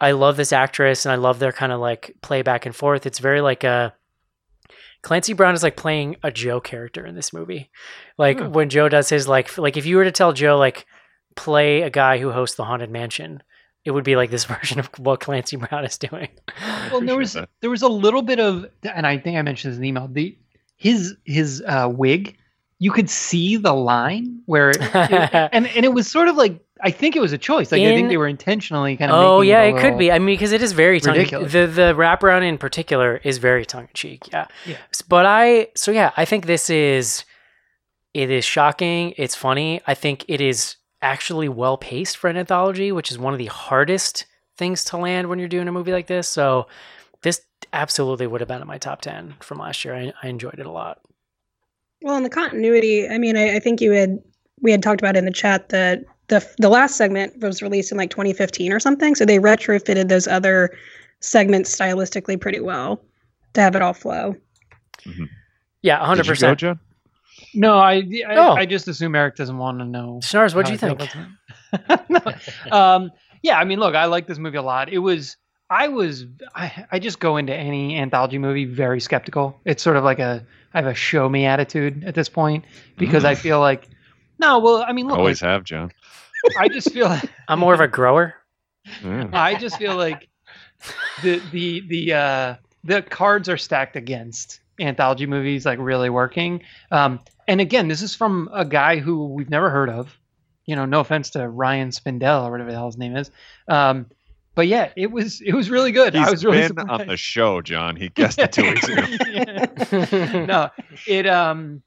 I 0.00 0.12
love 0.12 0.36
this 0.36 0.52
actress 0.52 1.04
and 1.04 1.12
I 1.12 1.16
love 1.16 1.38
their 1.38 1.52
kind 1.52 1.72
of 1.72 1.80
like 1.80 2.16
play 2.22 2.42
back 2.42 2.64
and 2.66 2.74
forth. 2.74 3.04
It's 3.06 3.18
very 3.18 3.40
like 3.40 3.64
a 3.64 3.94
Clancy 5.02 5.32
Brown 5.32 5.54
is 5.54 5.62
like 5.62 5.76
playing 5.76 6.16
a 6.22 6.30
Joe 6.30 6.60
character 6.60 7.06
in 7.06 7.14
this 7.14 7.32
movie. 7.32 7.70
Like 8.18 8.38
Hmm. 8.38 8.52
when 8.52 8.68
Joe 8.68 8.88
does 8.88 9.08
his 9.08 9.26
like 9.28 9.56
like 9.58 9.76
if 9.76 9.86
you 9.86 9.96
were 9.96 10.04
to 10.04 10.12
tell 10.12 10.32
Joe 10.32 10.58
like 10.58 10.86
play 11.36 11.82
a 11.82 11.90
guy 11.90 12.18
who 12.18 12.30
hosts 12.32 12.56
the 12.56 12.64
haunted 12.64 12.90
mansion, 12.90 13.42
it 13.84 13.92
would 13.92 14.04
be 14.04 14.16
like 14.16 14.30
this 14.30 14.44
version 14.54 14.78
of 14.78 14.90
what 14.98 15.20
Clancy 15.20 15.56
Brown 15.56 15.84
is 15.84 15.96
doing. 15.98 16.28
Well, 16.90 17.00
there 17.00 17.16
was 17.16 17.32
that. 17.34 17.48
there 17.60 17.70
was 17.70 17.82
a 17.82 17.88
little 17.88 18.22
bit 18.22 18.38
of, 18.40 18.66
and 18.82 19.06
I 19.06 19.18
think 19.18 19.38
I 19.38 19.42
mentioned 19.42 19.72
this 19.72 19.76
in 19.76 19.82
the 19.82 19.88
email. 19.88 20.08
The 20.10 20.36
his 20.76 21.14
his 21.24 21.62
uh, 21.66 21.88
wig, 21.90 22.36
you 22.78 22.90
could 22.90 23.08
see 23.08 23.56
the 23.56 23.72
line 23.74 24.40
where, 24.46 24.70
it- 24.70 24.80
and 25.52 25.66
and 25.66 25.84
it 25.84 25.92
was 25.94 26.08
sort 26.10 26.28
of 26.28 26.36
like 26.36 26.60
I 26.82 26.90
think 26.90 27.16
it 27.16 27.20
was 27.20 27.32
a 27.32 27.38
choice. 27.38 27.72
Like 27.72 27.82
I 27.82 27.94
think 27.94 28.08
they 28.08 28.16
were 28.16 28.28
intentionally 28.28 28.96
kind 28.96 29.10
of. 29.10 29.18
Oh 29.18 29.40
making 29.40 29.50
yeah, 29.50 29.62
it, 29.62 29.76
it, 29.76 29.80
could 29.80 29.98
be. 29.98 30.10
I 30.10 30.18
mean, 30.18 30.34
because 30.34 30.52
it 30.52 30.62
is 30.62 30.72
very 30.72 31.00
tongue. 31.00 31.16
ridiculous. 31.16 31.52
The 31.52 31.66
the 31.66 31.94
wraparound 31.94 32.42
in 32.42 32.58
particular 32.58 33.20
is 33.24 33.38
very 33.38 33.66
tongue 33.66 33.84
in 33.84 33.90
cheek. 33.94 34.28
Yeah. 34.32 34.46
Yeah. 34.66 34.76
But 35.08 35.26
I 35.26 35.68
so 35.74 35.90
yeah, 35.90 36.12
I 36.16 36.24
think 36.24 36.46
this 36.46 36.70
is 36.70 37.24
it 38.14 38.30
is 38.30 38.44
shocking. 38.44 39.14
It's 39.16 39.34
funny. 39.34 39.80
I 39.86 39.94
think 39.94 40.24
it 40.28 40.40
is 40.40 40.76
actually 41.02 41.48
well 41.48 41.76
paced 41.76 42.16
for 42.16 42.28
an 42.28 42.36
anthology, 42.36 42.92
which 42.92 43.10
is 43.10 43.18
one 43.18 43.32
of 43.32 43.38
the 43.38 43.46
hardest 43.46 44.26
things 44.56 44.84
to 44.84 44.96
land 44.96 45.28
when 45.28 45.38
you're 45.38 45.48
doing 45.48 45.68
a 45.68 45.72
movie 45.72 45.92
like 45.92 46.06
this. 46.06 46.28
So 46.28 46.66
this 47.22 47.42
absolutely 47.72 48.26
would 48.26 48.40
have 48.40 48.48
been 48.48 48.62
in 48.62 48.68
my 48.68 48.78
top 48.78 49.00
ten 49.00 49.34
from 49.40 49.58
last 49.58 49.84
year. 49.84 49.94
I, 49.94 50.12
I 50.22 50.28
enjoyed 50.28 50.58
it 50.58 50.66
a 50.66 50.70
lot. 50.70 51.00
Well, 52.02 52.16
in 52.16 52.22
the 52.22 52.30
continuity, 52.30 53.08
I 53.08 53.18
mean, 53.18 53.36
I, 53.36 53.56
I 53.56 53.58
think 53.58 53.80
you 53.80 53.92
had 53.92 54.18
we 54.60 54.70
had 54.70 54.82
talked 54.82 55.00
about 55.00 55.16
in 55.16 55.24
the 55.24 55.30
chat 55.30 55.70
that 55.70 56.04
the 56.30 56.48
the 56.58 56.68
last 56.68 56.96
segment 56.96 57.38
was 57.42 57.60
released 57.60 57.92
in 57.92 57.98
like 57.98 58.10
2015 58.10 58.72
or 58.72 58.80
something, 58.80 59.14
so 59.14 59.24
they 59.26 59.38
retrofitted 59.38 60.08
those 60.08 60.26
other 60.26 60.70
segments 61.20 61.76
stylistically 61.76 62.40
pretty 62.40 62.60
well 62.60 63.02
to 63.52 63.60
have 63.60 63.76
it 63.76 63.82
all 63.82 63.92
flow. 63.92 64.34
Yeah, 65.82 65.98
hundred 66.04 66.22
Did 66.22 66.40
you 66.40 66.46
go, 66.46 66.54
percent. 66.54 66.78
No, 67.54 67.78
I 67.78 67.94
I, 68.26 68.36
Oh. 68.36 68.52
I 68.54 68.64
just 68.64 68.88
assume 68.88 69.14
Eric 69.14 69.36
doesn't 69.36 69.58
want 69.58 69.78
to 69.80 69.84
know. 69.84 70.20
Schnars, 70.22 70.54
what 70.54 70.66
do 70.66 70.72
you 70.72 70.78
I 70.80 70.94
think? 70.94 72.08
no. 72.08 72.76
um, 72.76 73.10
yeah, 73.42 73.58
I 73.58 73.64
mean, 73.64 73.80
look, 73.80 73.94
I 73.94 74.04
like 74.04 74.26
this 74.26 74.38
movie 74.38 74.58
a 74.58 74.62
lot. 74.62 74.92
It 74.92 74.98
was, 74.98 75.36
I 75.68 75.88
was, 75.88 76.26
I, 76.54 76.86
I 76.92 76.98
just 76.98 77.18
go 77.18 77.38
into 77.38 77.54
any 77.54 77.98
anthology 77.98 78.38
movie 78.38 78.66
very 78.66 79.00
skeptical. 79.00 79.58
It's 79.64 79.82
sort 79.82 79.96
of 79.96 80.04
like 80.04 80.18
a, 80.18 80.44
I 80.74 80.78
have 80.78 80.86
a 80.86 80.94
show 80.94 81.28
me 81.28 81.46
attitude 81.46 82.04
at 82.04 82.14
this 82.14 82.28
point 82.28 82.64
because 82.98 83.24
I 83.24 83.34
feel 83.34 83.58
like, 83.60 83.88
no, 84.38 84.58
well, 84.58 84.84
I 84.86 84.92
mean, 84.92 85.06
look, 85.06 85.18
Always 85.18 85.42
like, 85.42 85.50
have, 85.50 85.64
John. 85.64 85.92
I 86.58 86.68
just 86.68 86.92
feel, 86.92 87.14
I'm 87.48 87.58
more 87.58 87.74
of 87.74 87.80
a 87.80 87.88
grower. 87.88 88.34
Yeah. 89.04 89.28
I 89.32 89.54
just 89.56 89.76
feel 89.76 89.96
like 89.96 90.28
the 91.22 91.40
the 91.52 91.80
the 91.86 92.12
uh, 92.14 92.54
the 92.84 93.02
cards 93.02 93.48
are 93.48 93.58
stacked 93.58 93.96
against 93.96 94.60
anthology 94.80 95.26
movies 95.26 95.66
like 95.66 95.78
really 95.78 96.10
working. 96.10 96.62
Um, 96.90 97.20
and 97.46 97.60
again, 97.60 97.88
this 97.88 98.02
is 98.02 98.14
from 98.14 98.48
a 98.52 98.64
guy 98.64 98.98
who 98.98 99.26
we've 99.26 99.50
never 99.50 99.70
heard 99.70 99.90
of. 99.90 100.16
You 100.66 100.76
know, 100.76 100.86
no 100.86 101.00
offense 101.00 101.30
to 101.30 101.48
Ryan 101.48 101.90
Spindell 101.90 102.46
or 102.46 102.50
whatever 102.50 102.70
the 102.70 102.76
hell 102.76 102.86
his 102.86 102.96
name 102.96 103.16
is. 103.16 103.30
Um, 103.68 104.06
but 104.54 104.66
yeah, 104.66 104.90
it 104.96 105.10
was 105.10 105.40
it 105.40 105.52
was 105.52 105.70
really 105.70 105.92
good. 105.92 106.14
He's 106.14 106.26
I 106.26 106.30
was 106.30 106.44
really 106.44 106.58
been 106.58 106.68
surprised. 106.68 107.02
on 107.02 107.06
the 107.06 107.16
show, 107.16 107.60
John. 107.60 107.96
He 107.96 108.08
guessed 108.08 108.38
it 108.38 108.52
two 108.52 108.62
weeks 108.62 108.88
ago. 108.88 110.44
no, 110.46 110.70
it 111.06 111.26
um 111.26 111.82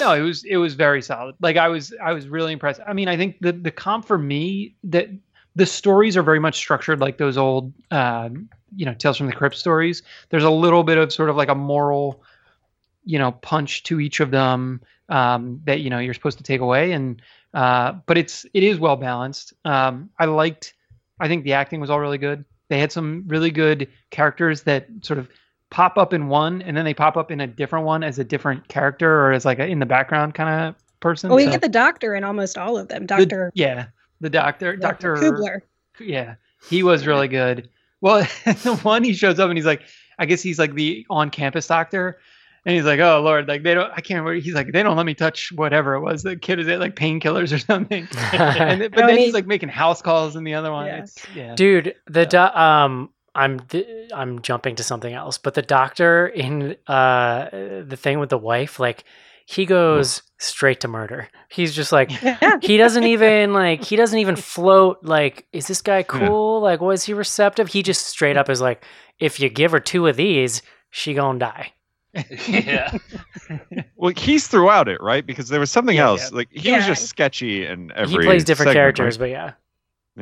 no, 0.00 0.12
it 0.12 0.20
was 0.20 0.44
it 0.44 0.56
was 0.56 0.74
very 0.74 1.02
solid. 1.02 1.34
Like 1.40 1.56
I 1.56 1.68
was 1.68 1.94
I 2.02 2.12
was 2.12 2.28
really 2.28 2.52
impressed. 2.52 2.80
I 2.86 2.92
mean, 2.92 3.08
I 3.08 3.16
think 3.16 3.38
the 3.40 3.52
the 3.52 3.70
comp 3.70 4.04
for 4.04 4.18
me 4.18 4.74
that 4.84 5.08
the 5.56 5.66
stories 5.66 6.16
are 6.16 6.22
very 6.22 6.38
much 6.38 6.56
structured 6.56 7.00
like 7.00 7.18
those 7.18 7.36
old 7.36 7.72
um, 7.90 8.48
you 8.76 8.84
know, 8.86 8.94
Tales 8.94 9.16
from 9.16 9.26
the 9.26 9.32
Crypt 9.32 9.56
stories. 9.56 10.02
There's 10.30 10.44
a 10.44 10.50
little 10.50 10.84
bit 10.84 10.98
of 10.98 11.12
sort 11.12 11.30
of 11.30 11.36
like 11.36 11.48
a 11.48 11.54
moral 11.54 12.22
you 13.04 13.18
know, 13.18 13.32
punch 13.32 13.82
to 13.84 14.00
each 14.00 14.20
of 14.20 14.30
them 14.30 14.80
um 15.08 15.58
that 15.64 15.80
you 15.80 15.88
know 15.88 15.98
you're 15.98 16.12
supposed 16.12 16.36
to 16.36 16.44
take 16.44 16.60
away 16.60 16.92
and 16.92 17.22
uh 17.54 17.92
but 18.04 18.18
it's 18.18 18.44
it 18.52 18.62
is 18.62 18.78
well 18.78 18.96
balanced. 18.96 19.54
Um 19.64 20.10
I 20.18 20.26
liked 20.26 20.74
I 21.18 21.28
think 21.28 21.44
the 21.44 21.54
acting 21.54 21.80
was 21.80 21.88
all 21.88 22.00
really 22.00 22.18
good. 22.18 22.44
They 22.68 22.78
had 22.78 22.92
some 22.92 23.24
really 23.26 23.50
good 23.50 23.88
characters 24.10 24.62
that 24.64 24.86
sort 25.00 25.18
of 25.18 25.28
pop 25.70 25.98
up 25.98 26.12
in 26.12 26.28
one 26.28 26.62
and 26.62 26.76
then 26.76 26.84
they 26.84 26.94
pop 26.94 27.16
up 27.16 27.30
in 27.30 27.40
a 27.40 27.46
different 27.46 27.84
one 27.84 28.02
as 28.02 28.18
a 28.18 28.24
different 28.24 28.66
character 28.68 29.26
or 29.26 29.32
as 29.32 29.44
like 29.44 29.58
a 29.58 29.66
in 29.66 29.78
the 29.80 29.86
background 29.86 30.34
kind 30.34 30.68
of 30.68 30.74
person. 31.00 31.28
Well, 31.28 31.36
we 31.36 31.44
So- 31.44 31.50
get 31.52 31.60
the 31.60 31.68
doctor 31.68 32.14
in 32.14 32.24
almost 32.24 32.56
all 32.56 32.78
of 32.78 32.88
them. 32.88 33.02
the- 33.02 33.06
Doctor 33.26 33.52
yeah, 33.54 33.86
the 34.20 34.30
doctor, 34.30 34.76
Doctor 34.76 35.14
Kubler. 35.16 35.60
Yeah, 36.00 36.34
he 36.68 36.82
was 36.82 37.06
really 37.06 37.28
good. 37.28 37.68
Well, 38.00 38.26
the 38.44 38.76
one 38.82 39.04
he 39.04 39.12
shows 39.12 39.38
up 39.38 39.48
and 39.50 39.58
he's 39.58 39.66
like, 39.66 39.82
I 40.18 40.26
guess 40.26 40.40
he's 40.42 40.58
like 40.58 40.74
the 40.74 41.04
on-campus 41.10 41.66
doctor. 41.66 42.18
And 42.64 42.74
he's 42.74 42.84
like, 42.84 43.00
"Oh 43.00 43.20
Lord, 43.22 43.48
like 43.48 43.62
they 43.62 43.72
don't. 43.72 43.90
I 43.92 44.00
can't 44.02 44.20
remember." 44.20 44.34
He's 44.34 44.52
like, 44.52 44.72
"They 44.72 44.82
don't 44.82 44.96
let 44.96 45.06
me 45.06 45.14
touch 45.14 45.52
whatever 45.52 45.94
it 45.94 46.00
was. 46.00 46.22
The 46.24 46.36
kid 46.36 46.58
is 46.58 46.66
it 46.66 46.80
like 46.80 46.96
painkillers 46.96 47.50
or 47.52 47.58
something." 47.58 48.06
and 48.32 48.80
then, 48.82 48.90
but 48.90 49.04
Oh, 49.04 49.06
then 49.06 49.10
and 49.10 49.18
he's 49.18 49.32
like 49.32 49.46
making 49.46 49.70
house 49.70 50.02
calls 50.02 50.36
in 50.36 50.44
the 50.44 50.54
other 50.54 50.70
one. 50.70 50.86
Yeah. 50.86 50.96
It's, 50.98 51.16
yeah. 51.34 51.54
Dude, 51.54 51.94
the 52.08 52.26
do- 52.26 52.36
um 52.38 53.08
I'm 53.38 53.60
th- 53.60 54.10
I'm 54.14 54.42
jumping 54.42 54.76
to 54.76 54.82
something 54.82 55.12
else, 55.14 55.38
but 55.38 55.54
the 55.54 55.62
doctor 55.62 56.26
in 56.26 56.76
uh 56.86 57.48
the 57.86 57.96
thing 57.96 58.18
with 58.18 58.30
the 58.30 58.38
wife, 58.38 58.78
like 58.80 59.04
he 59.46 59.64
goes 59.64 60.22
straight 60.38 60.80
to 60.80 60.88
murder. 60.88 61.28
He's 61.48 61.74
just 61.74 61.92
like 61.92 62.10
Yeah. 62.22 62.58
he 62.60 62.76
doesn't 62.76 63.04
even 63.04 63.52
like 63.52 63.82
he 63.84 63.96
doesn't 63.96 64.18
even 64.18 64.36
float 64.36 64.98
like 65.02 65.46
is 65.52 65.66
this 65.66 65.80
guy 65.82 66.02
cool? 66.02 66.60
Like 66.60 66.80
was 66.80 67.04
he 67.04 67.14
receptive? 67.14 67.68
He 67.68 67.82
just 67.82 68.06
straight 68.06 68.36
up 68.36 68.50
is 68.50 68.60
like 68.60 68.84
if 69.18 69.40
you 69.40 69.48
give 69.48 69.72
her 69.72 69.80
two 69.80 70.06
of 70.06 70.16
these, 70.16 70.62
she 70.90 71.14
going 71.14 71.38
to 71.38 71.46
die. 71.46 71.72
yeah. 72.48 72.96
Well, 73.96 74.12
he's 74.16 74.46
throughout 74.46 74.88
it, 74.88 75.00
right? 75.02 75.26
Because 75.26 75.48
there 75.48 75.58
was 75.60 75.70
something 75.72 75.96
Yeah, 75.96 76.06
else. 76.06 76.30
yeah. 76.30 76.36
Like 76.36 76.48
he 76.52 76.70
was 76.72 76.86
just 76.86 77.06
sketchy 77.06 77.64
and 77.66 77.90
every. 77.92 78.22
he 78.22 78.28
plays 78.28 78.44
different 78.44 78.68
segment, 78.68 78.76
characters, 78.96 79.18
right? 79.18 79.24
but 79.24 79.30
yeah. 79.30 79.52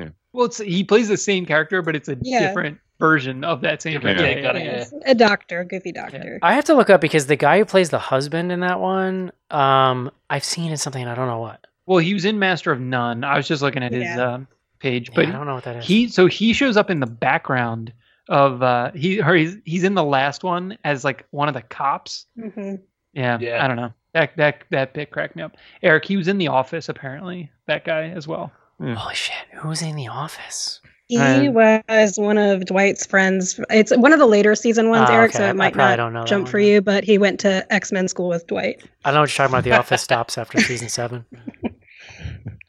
yeah. 0.04 0.08
Well, 0.32 0.46
it's, 0.46 0.58
he 0.58 0.82
plays 0.84 1.08
the 1.08 1.16
same 1.18 1.44
character, 1.44 1.82
but 1.82 1.94
it's 1.94 2.08
a 2.08 2.16
Yeah. 2.22 2.46
different 2.48 2.78
version 2.98 3.44
of 3.44 3.60
that 3.62 3.82
same 3.82 3.94
Different 3.94 4.18
character. 4.18 4.40
take 4.42 4.48
on 4.50 4.56
it, 4.56 4.64
Yeah. 4.64 4.72
Yes. 4.78 4.94
A 5.04 5.14
doctor, 5.14 5.60
a 5.60 5.64
goofy 5.64 5.92
doctor. 5.92 6.38
I 6.42 6.54
have 6.54 6.64
to 6.66 6.74
look 6.74 6.90
up 6.90 7.00
because 7.00 7.26
the 7.26 7.36
guy 7.36 7.58
who 7.58 7.64
plays 7.64 7.90
the 7.90 7.98
husband 7.98 8.50
in 8.52 8.60
that 8.60 8.80
one, 8.80 9.32
um, 9.50 10.10
I've 10.30 10.44
seen 10.44 10.70
in 10.70 10.76
something 10.76 11.06
I 11.06 11.14
don't 11.14 11.28
know 11.28 11.40
what. 11.40 11.66
Well, 11.86 11.98
he 11.98 12.14
was 12.14 12.24
in 12.24 12.38
Master 12.38 12.72
of 12.72 12.80
None. 12.80 13.22
I 13.24 13.36
was 13.36 13.46
just 13.46 13.62
looking 13.62 13.82
at 13.82 13.92
his 13.92 14.02
Yeah. 14.04 14.34
um, 14.34 14.48
page, 14.80 15.08
Yeah, 15.10 15.14
but 15.16 15.26
I 15.26 15.30
don't 15.32 15.46
know 15.46 15.54
what 15.54 15.64
that 15.64 15.76
is. 15.76 15.84
he 15.86 16.08
so 16.08 16.26
he 16.26 16.52
shows 16.52 16.76
up 16.76 16.90
in 16.90 17.00
the 17.00 17.06
background 17.06 17.92
of 18.28 18.60
uh 18.62 18.90
he 18.92 19.22
or 19.22 19.34
he's 19.36 19.56
he's 19.64 19.84
in 19.84 19.94
the 19.94 20.02
last 20.02 20.42
one 20.42 20.76
as 20.84 21.04
like 21.04 21.24
one 21.30 21.48
of 21.48 21.54
the 21.54 21.62
cops. 21.62 22.26
hmm 22.34 22.74
Yeah, 23.12 23.38
Yeah. 23.40 23.64
I 23.64 23.68
don't 23.68 23.76
know. 23.76 23.92
That 24.14 24.36
that 24.36 24.64
that 24.70 24.94
bit 24.94 25.10
cracked 25.10 25.36
me 25.36 25.42
up. 25.42 25.56
Eric, 25.82 26.04
he 26.06 26.16
was 26.16 26.26
in 26.28 26.38
the 26.38 26.48
office 26.48 26.88
apparently. 26.88 27.50
That 27.66 27.84
guy 27.84 28.08
as 28.08 28.26
well. 28.26 28.50
Holy 28.80 29.14
shit! 29.14 29.34
Who 29.54 29.68
was 29.68 29.80
in 29.80 29.96
the 29.96 30.08
office? 30.08 30.80
He 31.08 31.18
And- 31.18 31.54
was 31.54 32.14
one 32.18 32.36
of 32.36 32.64
Dwight's 32.64 33.06
friends. 33.06 33.60
It's 33.70 33.96
one 33.96 34.12
of 34.12 34.18
the 34.18 34.26
later 34.26 34.54
season 34.56 34.88
ones, 34.90 35.08
Oh, 35.08 35.14
Eric, 35.14 35.30
okay. 35.30 35.38
so 35.38 35.48
it 35.48 35.54
might 35.56 35.72
probably 35.72 35.90
not 35.92 35.96
don't 35.96 36.12
know 36.12 36.24
jump 36.24 36.44
one 36.46 36.50
for 36.50 36.60
then. 36.60 36.68
you, 36.68 36.80
but 36.80 37.04
he 37.04 37.16
went 37.16 37.38
to 37.40 37.72
X 37.72 37.92
Men 37.92 38.08
school 38.08 38.28
with 38.28 38.46
Dwight. 38.48 38.82
I 39.04 39.10
don't 39.10 39.14
know 39.14 39.20
what 39.20 39.30
you're 39.30 39.46
talking 39.46 39.54
about. 39.54 39.64
The 39.64 39.72
office 39.78 40.02
stops 40.02 40.36
after 40.36 40.58
season 40.60 40.88
seven. 40.88 41.24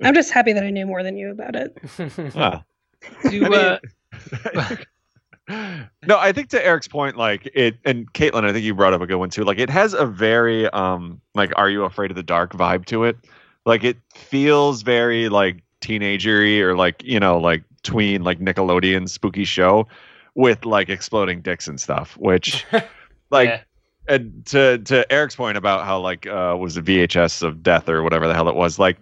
I'm 0.03 0.13
just 0.13 0.31
happy 0.31 0.53
that 0.53 0.63
I 0.63 0.69
knew 0.69 0.85
more 0.85 1.01
than 1.01 1.17
you 1.17 1.31
about 1.31 1.55
it. 1.55 2.35
Wow. 2.35 2.63
Do, 3.29 3.53
uh, 3.53 3.77
no, 6.05 6.17
I 6.19 6.31
think 6.31 6.49
to 6.49 6.63
Eric's 6.65 6.87
point, 6.87 7.17
like 7.17 7.49
it, 7.55 7.77
and 7.85 8.11
Caitlin, 8.13 8.43
I 8.43 8.51
think 8.53 8.65
you 8.65 8.75
brought 8.75 8.93
up 8.93 9.01
a 9.01 9.07
good 9.07 9.15
one 9.17 9.29
too. 9.29 9.43
Like 9.43 9.59
it 9.59 9.69
has 9.69 9.93
a 9.93 10.05
very, 10.05 10.69
um, 10.71 11.21
like, 11.35 11.51
are 11.55 11.69
you 11.69 11.83
afraid 11.85 12.11
of 12.11 12.15
the 12.17 12.23
dark 12.23 12.53
vibe 12.53 12.85
to 12.87 13.05
it? 13.05 13.17
Like 13.65 13.83
it 13.83 13.97
feels 14.13 14.81
very 14.81 15.29
like 15.29 15.63
teenagery 15.81 16.59
or 16.61 16.75
like 16.75 17.03
you 17.03 17.19
know 17.19 17.37
like 17.37 17.63
tween 17.83 18.23
like 18.23 18.39
Nickelodeon 18.39 19.09
spooky 19.09 19.45
show 19.45 19.87
with 20.35 20.65
like 20.65 20.89
exploding 20.89 21.41
dicks 21.41 21.67
and 21.67 21.79
stuff, 21.79 22.15
which 22.17 22.65
like. 23.31 23.49
Yeah. 23.49 23.61
And 24.09 24.45
to 24.45 24.77
to 24.77 25.11
Eric's 25.11 25.35
point 25.35 25.57
about 25.57 25.85
how 25.85 25.99
like 25.99 26.25
uh 26.27 26.55
was 26.57 26.75
the 26.75 26.81
VHS 26.81 27.43
of 27.43 27.61
death 27.61 27.89
or 27.89 28.03
whatever 28.03 28.25
the 28.25 28.33
hell 28.33 28.47
it 28.47 28.55
was 28.55 28.79
like 28.79 28.95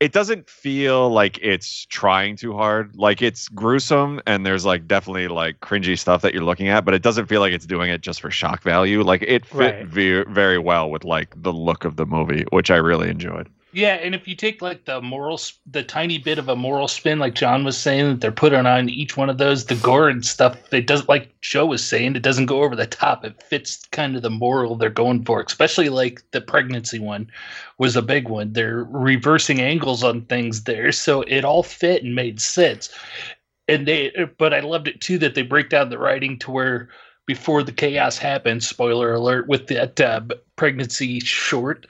it 0.00 0.10
doesn't 0.12 0.50
feel 0.50 1.08
like 1.10 1.38
it's 1.40 1.86
trying 1.86 2.34
too 2.34 2.52
hard. 2.52 2.96
Like 2.96 3.22
it's 3.22 3.46
gruesome 3.48 4.20
and 4.26 4.44
there's 4.44 4.64
like 4.66 4.88
definitely 4.88 5.28
like 5.28 5.60
cringy 5.60 5.96
stuff 5.96 6.22
that 6.22 6.34
you're 6.34 6.42
looking 6.42 6.66
at, 6.66 6.84
but 6.84 6.94
it 6.94 7.02
doesn't 7.02 7.26
feel 7.26 7.40
like 7.40 7.52
it's 7.52 7.64
doing 7.66 7.90
it 7.90 8.00
just 8.00 8.20
for 8.20 8.28
shock 8.30 8.62
value. 8.64 9.04
Like 9.04 9.22
it 9.22 9.46
fit 9.46 9.56
Right. 9.56 9.86
ve- 9.86 10.24
very 10.24 10.58
well 10.58 10.90
with 10.90 11.04
like 11.04 11.40
the 11.40 11.52
look 11.52 11.84
of 11.84 11.94
the 11.94 12.04
movie, 12.06 12.44
which 12.50 12.72
I 12.72 12.76
really 12.76 13.08
enjoyed. 13.08 13.48
Yeah, 13.72 13.94
and 13.96 14.14
if 14.14 14.26
you 14.26 14.34
take 14.34 14.62
like 14.62 14.86
the 14.86 15.02
moral, 15.02 15.38
the 15.66 15.82
tiny 15.82 16.16
bit 16.16 16.38
of 16.38 16.48
a 16.48 16.56
moral 16.56 16.88
spin, 16.88 17.18
like 17.18 17.34
John 17.34 17.64
was 17.64 17.76
saying, 17.76 18.08
that 18.08 18.20
they're 18.22 18.32
putting 18.32 18.64
on 18.64 18.88
each 18.88 19.18
one 19.18 19.28
of 19.28 19.36
those, 19.36 19.66
the 19.66 19.74
gore 19.74 20.08
and 20.08 20.24
stuff, 20.24 20.56
it 20.72 20.86
doesn't, 20.86 21.08
like 21.08 21.38
Joe 21.42 21.66
was 21.66 21.84
saying, 21.84 22.16
it 22.16 22.22
doesn't 22.22 22.46
go 22.46 22.62
over 22.62 22.74
the 22.74 22.86
top. 22.86 23.26
It 23.26 23.42
fits 23.42 23.84
kind 23.92 24.16
of 24.16 24.22
the 24.22 24.30
moral 24.30 24.76
they're 24.76 24.88
going 24.88 25.22
for, 25.26 25.42
especially 25.42 25.90
like 25.90 26.22
the 26.30 26.40
pregnancy 26.40 26.98
one 26.98 27.30
was 27.76 27.94
a 27.94 28.00
big 28.00 28.30
one. 28.30 28.54
They're 28.54 28.84
reversing 28.84 29.60
angles 29.60 30.02
on 30.02 30.22
things 30.22 30.64
there, 30.64 30.90
so 30.90 31.20
it 31.22 31.44
all 31.44 31.62
fit 31.62 32.02
and 32.02 32.14
made 32.14 32.40
sense. 32.40 32.88
And 33.68 33.86
they, 33.86 34.12
but 34.38 34.54
I 34.54 34.60
loved 34.60 34.88
it 34.88 35.02
too 35.02 35.18
that 35.18 35.34
they 35.34 35.42
break 35.42 35.68
down 35.68 35.90
the 35.90 35.98
writing 35.98 36.38
to 36.38 36.50
where 36.50 36.88
before 37.26 37.62
the 37.62 37.72
chaos 37.72 38.16
happens, 38.16 38.66
spoiler 38.66 39.12
alert, 39.12 39.46
with 39.46 39.66
that 39.66 40.00
uh, 40.00 40.22
pregnancy 40.56 41.20
short 41.20 41.86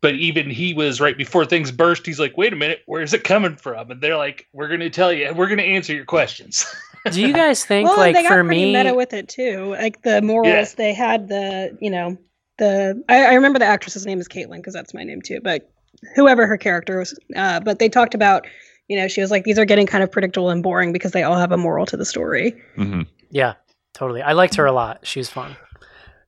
but 0.00 0.14
even 0.14 0.48
he 0.50 0.74
was 0.74 1.00
right 1.00 1.16
before 1.18 1.44
things 1.44 1.70
burst 1.72 2.06
he's 2.06 2.20
like 2.20 2.36
wait 2.36 2.52
a 2.52 2.56
minute 2.56 2.80
where's 2.86 3.12
it 3.14 3.24
coming 3.24 3.56
from 3.56 3.90
and 3.90 4.00
they're 4.00 4.16
like 4.16 4.46
we're 4.52 4.68
going 4.68 4.80
to 4.80 4.90
tell 4.90 5.12
you 5.12 5.32
we're 5.34 5.46
going 5.48 5.58
to 5.58 5.64
answer 5.64 5.94
your 5.94 6.04
questions 6.04 6.66
Do 7.12 7.20
you 7.22 7.32
guys 7.32 7.64
think 7.64 7.88
well, 7.88 7.96
like 7.96 8.14
they 8.14 8.22
got 8.22 8.30
for 8.30 8.44
pretty 8.44 8.64
me? 8.66 8.72
meta 8.72 8.92
with 8.92 9.12
it 9.14 9.28
too. 9.28 9.70
Like 9.70 10.02
the 10.02 10.20
morals, 10.20 10.50
Yeah. 10.70 10.74
they 10.76 10.92
had 10.92 11.28
the 11.28 11.78
you 11.80 11.90
know 11.90 12.18
the 12.58 13.02
I, 13.08 13.24
I 13.26 13.34
remember 13.34 13.58
the 13.60 13.64
actress's 13.66 14.04
name 14.04 14.18
is 14.20 14.26
Caitlin 14.28 14.56
because 14.56 14.74
that's 14.74 14.92
my 14.92 15.04
name 15.04 15.22
too. 15.22 15.40
But 15.42 15.70
whoever 16.16 16.46
her 16.46 16.58
character 16.58 16.98
was, 16.98 17.18
uh, 17.36 17.60
but 17.60 17.78
they 17.78 17.88
talked 17.88 18.14
about 18.14 18.46
you 18.88 18.96
know 18.98 19.06
she 19.08 19.20
was 19.20 19.30
like 19.30 19.44
these 19.44 19.58
are 19.60 19.64
getting 19.64 19.86
kind 19.86 20.02
of 20.02 20.10
predictable 20.10 20.50
and 20.50 20.60
boring 20.62 20.92
because 20.92 21.12
they 21.12 21.22
all 21.22 21.36
have 21.38 21.52
a 21.52 21.56
moral 21.56 21.86
to 21.86 21.96
the 21.96 22.04
story. 22.04 22.60
hmm 22.74 23.02
Yeah, 23.30 23.54
totally. 23.94 24.20
I 24.20 24.32
liked 24.32 24.56
her 24.56 24.66
a 24.66 24.72
lot. 24.72 25.06
She 25.06 25.20
was 25.20 25.30
fun. 25.30 25.56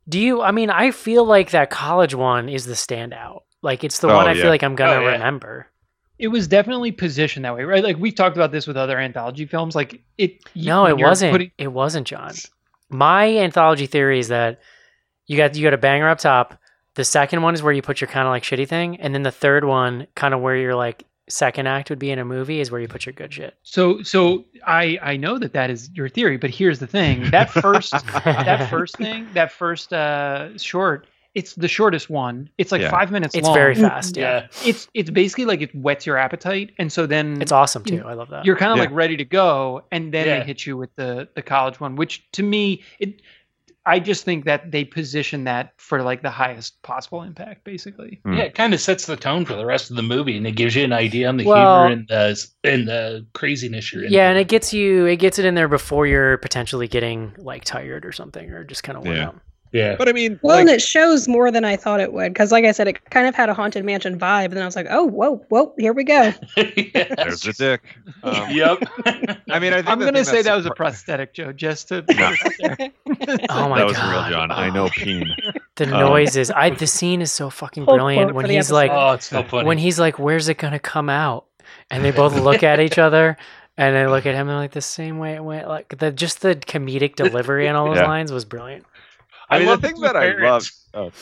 Do 0.09 0.19
you? 0.21 0.41
I 0.41 0.53
mean, 0.53 0.71
I 0.71 0.93
feel 0.93 1.25
like 1.25 1.51
that 1.51 1.69
college 1.71 2.15
one 2.15 2.49
is 2.49 2.65
the 2.65 2.75
standout. 2.75 3.41
Like 3.63 3.85
it's 3.85 3.99
the 3.99 4.09
Oh, 4.09 4.17
one 4.17 4.27
I 4.27 4.33
yeah. 4.33 4.43
feel 4.43 4.51
like 4.51 4.63
I'm 4.63 4.75
gonna 4.75 4.93
Oh, 4.93 5.01
yeah. 5.03 5.13
remember. 5.13 5.67
It 6.19 6.29
was 6.29 6.47
definitely 6.49 6.93
positioned 6.93 7.45
that 7.47 7.55
way, 7.57 7.65
right? 7.65 7.83
Like 7.83 7.97
we've 7.99 8.15
talked 8.15 8.37
about 8.37 8.53
this 8.53 8.67
with 8.67 8.77
other 8.77 8.99
anthology 8.99 9.47
films. 9.47 9.75
Like 9.75 10.03
it. 10.19 10.39
No, 10.55 10.87
it 10.87 10.99
wasn't. 10.99 11.33
putting- 11.33 11.51
It 11.59 11.69
wasn't, 11.69 12.07
John. 12.07 12.33
My 12.89 13.37
anthology 13.39 13.87
theory 13.87 14.19
is 14.19 14.29
that 14.29 14.61
you 15.27 15.37
got 15.37 15.55
you 15.57 15.63
got 15.63 15.75
a 15.75 15.79
banger 15.79 16.09
up 16.09 16.19
top. 16.19 16.59
The 16.97 17.05
second 17.05 17.43
one 17.43 17.55
is 17.55 17.63
where 17.63 17.73
you 17.73 17.83
put 17.83 18.01
your 18.01 18.09
kind 18.09 18.27
of 18.27 18.33
like 18.33 18.43
shitty 18.43 18.67
thing, 18.69 19.01
and 19.01 19.15
then 19.15 19.23
the 19.23 19.31
third 19.31 19.65
one, 19.65 20.07
kind 20.17 20.35
of 20.35 20.41
where 20.41 20.57
your 20.57 20.75
like 20.75 21.05
second 21.29 21.69
act 21.69 21.89
would 21.89 22.01
be 22.01 22.11
in 22.11 22.19
a 22.19 22.25
movie, 22.25 22.61
is 22.61 22.71
where 22.73 22.81
you 22.81 22.89
put 22.89 23.07
your 23.07 23.13
good 23.13 23.33
shit. 23.33 23.57
So, 23.63 24.03
so 24.03 24.45
I 24.67 24.99
I 25.01 25.17
know 25.17 25.39
that 25.39 25.53
that 25.53 25.71
is 25.71 25.89
your 25.95 26.09
theory, 26.09 26.37
but 26.37 26.51
here's 26.51 26.81
the 26.81 26.89
thing: 26.89 27.31
that 27.31 27.49
first 27.51 27.93
that 28.25 28.69
first 28.69 28.97
thing, 28.97 29.29
that 29.35 29.53
first 29.53 29.93
uh, 29.93 30.59
short, 30.59 31.07
it's 31.35 31.55
the 31.55 31.69
shortest 31.69 32.11
one. 32.11 32.51
It's 32.59 32.73
like 32.73 32.81
Yeah. 32.83 32.91
five 32.91 33.11
minutes 33.13 33.35
It's 33.35 33.47
long. 33.47 33.55
very 33.55 33.75
fast. 33.75 34.17
Yeah, 34.17 34.41
yeah 34.41 34.47
It's 34.69 34.89
it's 34.95 35.11
basically 35.11 35.45
like 35.45 35.61
it 35.61 35.75
whets 35.75 36.05
your 36.07 36.17
appetite, 36.17 36.73
and 36.79 36.93
so 36.93 37.07
then 37.07 37.41
it's 37.41 37.53
awesome 37.53 37.85
too. 37.85 38.03
I 38.05 38.15
love 38.15 38.31
that. 38.31 38.45
you're 38.45 38.57
kind 38.57 38.73
of 38.73 38.79
Yeah. 38.79 38.85
like 38.85 38.93
ready 38.95 39.17
to 39.17 39.25
go, 39.25 39.85
and 39.93 40.13
then 40.13 40.27
Yeah. 40.27 40.39
they 40.41 40.45
hit 40.45 40.67
you 40.67 40.77
with 40.77 40.95
the 40.97 41.29
the 41.35 41.43
college 41.43 41.79
one, 41.81 41.97
which 41.97 42.25
to 42.33 42.43
me 42.43 42.83
it. 42.99 43.23
I 43.87 43.99
just 43.99 44.25
think 44.27 44.45
that 44.45 44.71
they 44.71 44.85
position 44.85 45.45
that 45.45 45.73
for 45.79 46.03
like 46.03 46.21
the 46.21 46.29
highest 46.31 46.81
possible 46.83 47.23
impact, 47.23 47.65
basically. 47.65 48.21
Mm. 48.27 48.37
yeah 48.37 48.45
it 48.45 48.55
kind 48.55 48.75
of 48.75 48.81
sets 48.81 49.07
the 49.07 49.17
tone 49.17 49.47
for 49.47 49.55
the 49.55 49.65
rest 49.65 49.89
of 49.91 49.97
the 49.97 50.03
movie 50.03 50.37
and 50.37 50.47
it 50.47 50.53
gives 50.53 50.77
you 50.77 50.85
an 50.85 50.93
idea 50.93 51.27
on 51.31 51.39
the 51.39 51.45
Well- 51.47 51.87
humor 51.87 51.93
and 51.99 52.07
the 52.09 52.47
and 52.63 52.87
the 52.87 53.25
craziness 53.33 53.91
you're 53.91 54.05
in 54.05 54.13
yeah, 54.13 54.29
and 54.29 54.39
it 54.39 54.49
gets 54.49 54.75
you 54.75 55.07
it 55.07 55.17
gets 55.17 55.39
it 55.39 55.47
in 55.47 55.55
there 55.55 55.67
before 55.67 56.07
you're 56.07 56.37
potentially 56.39 56.89
getting 56.89 57.33
like 57.39 57.65
tired 57.65 58.05
or 58.05 58.13
something 58.13 58.51
or 58.51 58.65
just 58.65 58.83
kind 58.83 58.99
of 58.99 59.05
worn 59.05 59.17
Yeah. 59.17 59.29
out. 59.29 59.41
Yeah 59.73 59.97
But 59.97 60.09
I 60.09 60.13
mean, 60.13 60.39
Well, 60.43 60.57
like, 60.57 60.61
and 60.63 60.71
it 60.71 60.83
shows 60.83 61.29
more 61.29 61.51
than 61.51 61.65
I 61.65 61.77
thought 61.77 62.01
it 62.01 62.13
would 62.13 62.33
because, 62.33 62.51
like 62.53 62.65
I 62.65 62.73
said, 62.73 62.89
it 62.89 63.11
kind 63.11 63.27
of 63.27 63.35
had 63.35 63.49
a 63.49 63.55
haunted 63.55 63.85
mansion 63.85 64.19
vibe, 64.19 64.47
and 64.47 64.55
then 64.55 64.63
I 64.63 64.67
was 64.67 64.77
like, 64.77 64.87
oh, 64.91 65.05
whoa, 65.05 65.37
whoa, 65.49 65.73
here 65.79 65.93
we 65.93 66.05
go. 66.05 66.33
Yeah. 66.57 67.15
there's 67.17 67.43
the 67.43 67.55
dick. 67.57 67.83
Um, 68.23 68.51
yep 68.51 68.79
I 69.49 69.59
mean, 69.59 69.73
I 69.73 69.77
think 69.77 69.89
I'm 69.89 69.99
gonna 70.01 70.25
say 70.25 70.43
that 70.43 70.55
was 70.55 70.67
a 70.67 70.73
prosthetic, 70.73 71.33
Joe, 71.33 71.53
just 71.53 71.89
to. 71.89 72.05
No. 72.61 72.87
Oh 73.49 73.69
my 73.69 73.79
god. 73.79 73.79
that 73.79 73.87
was 73.87 73.97
god. 73.97 74.11
real, 74.29 74.31
John. 74.39 74.51
I 74.51 74.69
know 74.71 74.89
peen. 74.91 75.35
The 75.77 75.85
Um, 75.85 75.91
noises. 76.01 76.51
I 76.51 76.71
the 76.71 76.87
scene 76.87 77.23
is 77.23 77.33
so 77.33 77.49
fucking 77.49 77.85
Whole 77.85 77.95
brilliant 77.97 78.35
when 78.35 78.45
he's 78.47 78.57
episode. 78.71 78.75
like 78.75 78.91
oh 78.93 79.13
it's 79.13 79.27
so 79.27 79.43
funny 79.43 79.67
when 79.67 79.79
he's 79.79 79.99
like, 79.99 80.19
"Where's 80.19 80.49
it 80.49 80.59
gonna 80.59 80.79
come 80.79 81.09
out?" 81.09 81.47
and 81.91 82.05
they 82.05 82.11
both 82.11 82.35
look 82.39 82.63
at 82.63 82.81
each 82.81 82.99
other 82.99 83.37
and 83.79 83.95
they 83.97 84.07
look 84.07 84.27
at 84.27 84.35
him 84.35 84.41
and 84.43 84.51
they're 84.51 84.57
like 84.57 84.73
the 84.73 84.81
same 84.83 85.19
way 85.19 85.35
it 85.35 85.43
went. 85.45 85.67
Like 85.69 85.97
the 85.99 86.11
just 86.13 86.43
the 86.43 86.57
comedic 86.57 87.17
delivery 87.17 87.69
on 87.69 87.77
all 87.77 87.87
those 87.87 87.97
Yeah. 87.97 88.07
lines 88.07 88.33
was 88.33 88.45
brilliant. 88.45 88.85
I 89.51 89.59
mean, 89.59 89.69
love 89.69 89.81
the 89.81 89.89
thing 89.89 89.97
two 89.97 90.03
that 90.03 90.17
I 90.17 90.33
love. 90.39 90.69
Oh. 90.95 91.13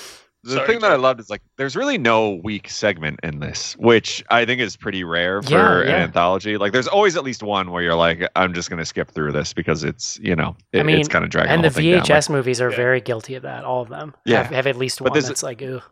The 0.44 0.52
Sorry, 0.54 0.66
thing 0.68 0.78
that 0.80 0.92
I 0.92 0.94
Joe. 0.94 1.00
loved 1.02 1.18
is 1.20 1.28
like 1.28 1.42
there's 1.56 1.74
really 1.74 1.98
no 1.98 2.40
weak 2.44 2.70
segment 2.70 3.18
in 3.24 3.40
this, 3.40 3.76
which 3.76 4.24
I 4.30 4.44
think 4.44 4.60
is 4.60 4.76
pretty 4.76 5.02
rare 5.02 5.42
for 5.42 5.50
Yeah, 5.50 5.80
an 5.96 6.02
anthology. 6.02 6.56
Like 6.56 6.72
there's 6.72 6.86
always 6.86 7.16
at 7.16 7.24
least 7.24 7.42
one 7.42 7.72
where 7.72 7.82
you're 7.82 7.96
like, 7.96 8.22
I'm 8.36 8.54
just 8.54 8.70
gonna 8.70 8.84
skip 8.84 9.10
through 9.10 9.32
this 9.32 9.52
because 9.52 9.82
it's 9.82 10.16
you 10.22 10.36
know 10.36 10.56
it, 10.72 10.80
I 10.80 10.82
mean, 10.84 11.00
it's 11.00 11.08
kind 11.08 11.24
of 11.24 11.30
dragging 11.32 11.50
and 11.50 11.64
the 11.64 11.68
whole 11.68 11.74
thing 11.74 11.90
down. 11.90 11.98
Like, 12.00 12.08
VHS 12.08 12.30
movies 12.30 12.60
are 12.60 12.70
Yeah. 12.70 12.76
very 12.76 13.00
guilty 13.00 13.34
of 13.34 13.42
that. 13.42 13.64
All 13.64 13.82
of 13.82 13.88
them 13.88 14.14
Yeah. 14.24 14.44
have, 14.44 14.52
have 14.52 14.66
at 14.68 14.76
least 14.76 15.00
But 15.00 15.10
one 15.10 15.18
this- 15.18 15.26
that's 15.26 15.42
like, 15.42 15.60
"Ooh." 15.60 15.82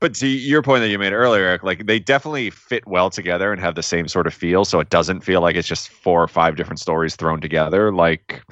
But 0.00 0.14
to 0.16 0.28
your 0.28 0.62
point 0.62 0.82
that 0.82 0.90
you 0.90 0.98
made 0.98 1.12
earlier, 1.14 1.58
like 1.64 1.86
they 1.86 1.98
definitely 1.98 2.50
fit 2.50 2.86
well 2.86 3.08
together 3.10 3.52
and 3.52 3.60
have 3.60 3.74
the 3.74 3.82
same 3.82 4.06
sort 4.06 4.26
of 4.28 4.34
feel. 4.34 4.64
So 4.66 4.78
it 4.80 4.90
doesn't 4.90 5.22
feel 5.22 5.40
like 5.40 5.56
it's 5.56 5.66
just 5.66 5.88
four 5.88 6.22
or 6.22 6.28
five 6.28 6.54
different 6.56 6.78
stories 6.78 7.16
thrown 7.16 7.40
together. 7.40 7.90
Like 7.90 8.42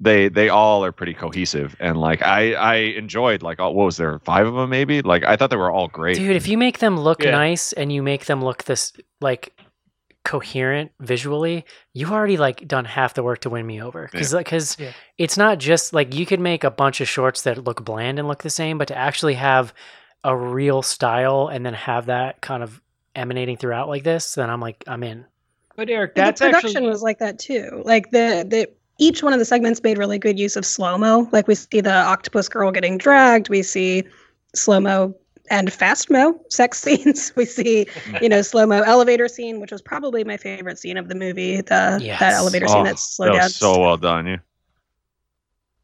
they 0.00 0.28
they 0.28 0.48
all 0.48 0.84
are 0.84 0.92
pretty 0.92 1.12
cohesive 1.14 1.76
and 1.78 1.96
like 1.98 2.22
I 2.22 2.54
I 2.54 2.74
enjoyed 2.76 3.42
like 3.42 3.60
all, 3.60 3.74
what 3.74 3.84
was 3.84 3.96
there 3.98 4.18
five 4.20 4.46
of 4.46 4.54
them 4.54 4.70
maybe 4.70 5.02
like 5.02 5.24
I 5.24 5.36
thought 5.36 5.50
they 5.50 5.56
were 5.56 5.70
all 5.70 5.88
great. 5.88 6.16
Dude, 6.16 6.36
if 6.36 6.48
you 6.48 6.56
make 6.56 6.78
them 6.78 6.98
look 6.98 7.22
Yeah. 7.22 7.32
nice 7.32 7.72
and 7.74 7.92
you 7.92 8.02
make 8.02 8.24
them 8.24 8.42
look 8.42 8.64
this 8.64 8.92
like 9.20 9.52
coherent 10.24 10.92
visually, 11.00 11.64
you've 11.94 12.12
already 12.12 12.36
like 12.36 12.66
done 12.68 12.84
half 12.84 13.14
the 13.14 13.22
work 13.22 13.40
to 13.40 13.50
win 13.50 13.66
me 13.66 13.82
over. 13.82 14.08
Because 14.12 14.32
because 14.34 14.76
Yeah. 14.78 14.92
it's 15.18 15.36
not 15.36 15.58
just 15.58 15.92
like 15.92 16.14
you 16.14 16.26
could 16.26 16.40
make 16.40 16.64
a 16.64 16.70
bunch 16.70 17.00
of 17.00 17.08
shorts 17.08 17.42
that 17.42 17.64
look 17.64 17.84
bland 17.84 18.18
and 18.18 18.28
look 18.28 18.42
the 18.42 18.50
same, 18.50 18.78
but 18.78 18.88
to 18.88 18.96
actually 18.96 19.34
have 19.34 19.72
a 20.24 20.36
real 20.36 20.82
style 20.82 21.48
and 21.48 21.64
then 21.64 21.74
have 21.74 22.06
that 22.06 22.40
kind 22.42 22.62
of 22.62 22.80
emanating 23.16 23.56
throughout 23.56 23.88
like 23.88 24.04
this, 24.04 24.34
then 24.34 24.50
I'm 24.50 24.60
like 24.60 24.84
I'm 24.86 25.02
in. 25.02 25.24
But 25.76 25.88
Eric, 25.88 26.12
And 26.16 26.26
that's 26.26 26.40
the 26.40 26.46
production 26.46 26.68
actually 26.76 26.88
was 26.90 27.02
like 27.02 27.18
that 27.18 27.38
too. 27.38 27.82
Like 27.84 28.10
the 28.10 28.44
the 28.48 28.68
each 29.00 29.22
one 29.22 29.32
of 29.32 29.38
the 29.38 29.44
segments 29.44 29.82
made 29.82 29.98
really 29.98 30.18
good 30.18 30.38
use 30.38 30.54
of 30.56 30.64
slow 30.64 30.96
mo. 30.98 31.28
Like 31.32 31.48
we 31.48 31.54
see 31.56 31.80
the 31.80 31.92
octopus 31.92 32.48
girl 32.48 32.70
getting 32.70 32.98
dragged. 32.98 33.48
We 33.48 33.62
see 33.62 34.04
slow 34.54 34.78
mo 34.80 35.14
and 35.50 35.72
fast 35.72 36.10
mo 36.10 36.40
sex 36.50 36.78
scenes. 36.82 37.32
We 37.34 37.44
see 37.46 37.86
you 38.22 38.28
know 38.28 38.42
slow 38.42 38.66
mo 38.66 38.82
elevator 38.82 39.26
scene, 39.26 39.58
which 39.60 39.72
was 39.72 39.82
probably 39.82 40.22
my 40.22 40.36
favorite 40.36 40.78
scene 40.78 40.96
of 40.96 41.08
the 41.08 41.14
movie. 41.14 41.60
The 41.62 41.98
Yes. 42.00 42.20
Oh, 42.20 42.24
that 42.24 42.32
elevator 42.34 42.66
Oh, 42.68 42.72
scene 42.74 42.84
that's 42.84 43.16
slow 43.16 43.26
that 43.26 43.32
down. 43.32 43.42
was 43.44 43.56
so 43.56 43.80
well 43.80 43.96
done. 43.96 44.26
Yeah. 44.26 44.36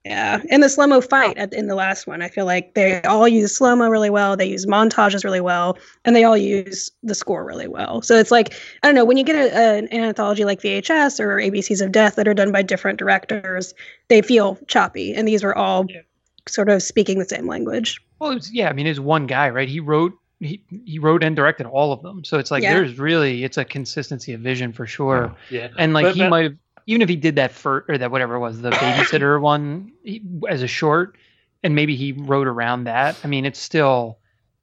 Yeah, 0.06 0.40
and 0.50 0.62
the 0.62 0.68
slow 0.68 0.86
mo 0.86 1.00
fight 1.00 1.36
at, 1.36 1.52
in 1.52 1.66
the 1.66 1.74
last 1.74 2.06
one, 2.06 2.22
I 2.22 2.28
feel 2.28 2.44
like 2.44 2.74
they 2.74 3.02
all 3.02 3.26
use 3.26 3.56
slow 3.56 3.74
mo 3.74 3.88
really 3.88 4.08
well. 4.10 4.36
They 4.36 4.46
use 4.46 4.64
montages 4.64 5.24
really 5.24 5.40
well, 5.40 5.76
and 6.04 6.14
they 6.14 6.22
all 6.22 6.36
use 6.36 6.90
the 7.02 7.14
score 7.14 7.44
really 7.44 7.66
well. 7.66 8.02
So 8.02 8.16
it's 8.16 8.30
like 8.30 8.54
I 8.82 8.86
don't 8.86 8.94
know 8.94 9.04
when 9.04 9.16
you 9.16 9.24
get 9.24 9.34
a, 9.34 9.52
an 9.78 9.92
anthology 9.92 10.44
like 10.44 10.60
VHS 10.60 11.18
or 11.18 11.38
ABCs 11.38 11.82
of 11.84 11.90
Death 11.90 12.14
that 12.16 12.28
are 12.28 12.34
done 12.34 12.52
by 12.52 12.62
different 12.62 12.98
directors, 13.00 13.74
they 14.06 14.22
feel 14.22 14.58
choppy, 14.68 15.12
and 15.12 15.26
these 15.26 15.42
were 15.42 15.56
all 15.58 15.86
Yeah. 15.88 16.02
sort 16.46 16.68
of 16.68 16.82
speaking 16.84 17.18
the 17.18 17.24
same 17.24 17.48
language. 17.48 18.00
well, 18.20 18.30
it 18.30 18.34
was, 18.36 18.52
yeah. 18.52 18.68
I 18.68 18.72
mean, 18.74 18.86
it's 18.86 19.00
one 19.00 19.26
guy, 19.26 19.50
right? 19.50 19.68
He 19.68 19.80
wrote 19.80 20.12
he, 20.38 20.62
he 20.84 20.98
wrote 20.98 21.24
and 21.24 21.34
directed 21.34 21.66
all 21.66 21.92
of 21.92 22.02
them, 22.02 22.22
so 22.22 22.38
it's 22.38 22.50
like 22.50 22.62
Yeah. 22.62 22.74
there's 22.74 22.98
really 22.98 23.42
it's 23.42 23.56
a 23.56 23.64
consistency 23.64 24.34
of 24.34 24.40
vision 24.40 24.72
for 24.72 24.86
sure. 24.86 25.34
yeah 25.50 25.68
And 25.78 25.94
like 25.94 26.04
But- 26.04 26.14
he 26.14 26.28
might 26.28 26.44
have 26.44 26.56
even 26.86 27.02
if 27.02 27.08
he 27.08 27.16
did 27.16 27.36
that 27.36 27.52
for 27.52 27.84
or 27.88 27.98
that 27.98 28.10
whatever 28.10 28.36
it 28.36 28.40
was 28.40 28.60
the 28.60 28.70
babysitter 28.70 29.40
one 29.52 29.92
he, 30.02 30.22
as 30.48 30.62
a 30.62 30.68
short, 30.68 31.16
and 31.62 31.74
maybe 31.74 31.96
he 31.96 32.12
wrote 32.12 32.46
around 32.46 32.84
that. 32.84 33.16
I 33.24 33.26
mean, 33.28 33.44
it's 33.44 33.60
still. 33.60 34.18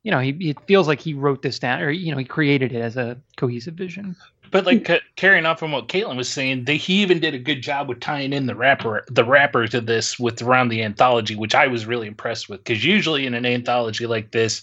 You 0.05 0.11
know, 0.11 0.19
he 0.19 0.31
it 0.49 0.59
feels 0.67 0.85
like 0.85 0.99
he 0.99 1.13
wrote 1.13 1.43
this 1.43 1.59
down, 1.59 1.81
or 1.81 1.89
you 1.89 2.11
know, 2.11 2.17
he 2.17 2.25
created 2.25 2.73
it 2.73 2.81
as 2.81 2.97
a 2.97 3.17
cohesive 3.37 3.75
vision. 3.75 4.17
But 4.53 4.67
like 4.67 4.85
ca- 4.85 4.99
carrying 5.15 5.47
on 5.47 5.57
from 5.57 5.71
what 5.71 5.87
Caitlin 5.87 6.15
was 6.15 6.29
saying, 6.29 6.65
they, 6.65 6.77
he 6.77 7.01
even 7.01 7.19
did 7.19 7.33
a 7.33 7.39
good 7.39 7.63
job 7.63 7.89
with 7.89 7.99
tying 7.99 8.33
in 8.33 8.45
the 8.45 8.53
wrapper, 8.53 9.03
the 9.09 9.23
wrapper 9.23 9.65
to 9.65 9.81
this 9.81 10.19
with 10.19 10.43
around 10.43 10.69
the 10.69 10.83
anthology, 10.83 11.35
which 11.35 11.55
I 11.55 11.65
was 11.65 11.87
really 11.87 12.05
impressed 12.05 12.49
with. 12.49 12.63
Because 12.63 12.85
usually 12.85 13.25
in 13.25 13.33
an 13.33 13.47
anthology 13.47 14.05
like 14.05 14.29
this, 14.29 14.61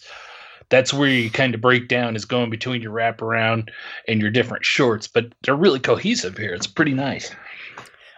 that's 0.68 0.94
where 0.94 1.08
you 1.08 1.28
kind 1.28 1.56
of 1.56 1.60
break 1.60 1.88
down 1.88 2.14
is 2.14 2.24
going 2.24 2.50
between 2.50 2.82
your 2.82 2.92
wraparound 2.92 3.70
and 4.06 4.20
your 4.20 4.30
different 4.30 4.64
shorts. 4.64 5.08
But 5.08 5.32
they're 5.42 5.56
really 5.56 5.80
cohesive 5.80 6.38
here. 6.38 6.54
It's 6.54 6.68
pretty 6.68 6.94
nice. 6.94 7.34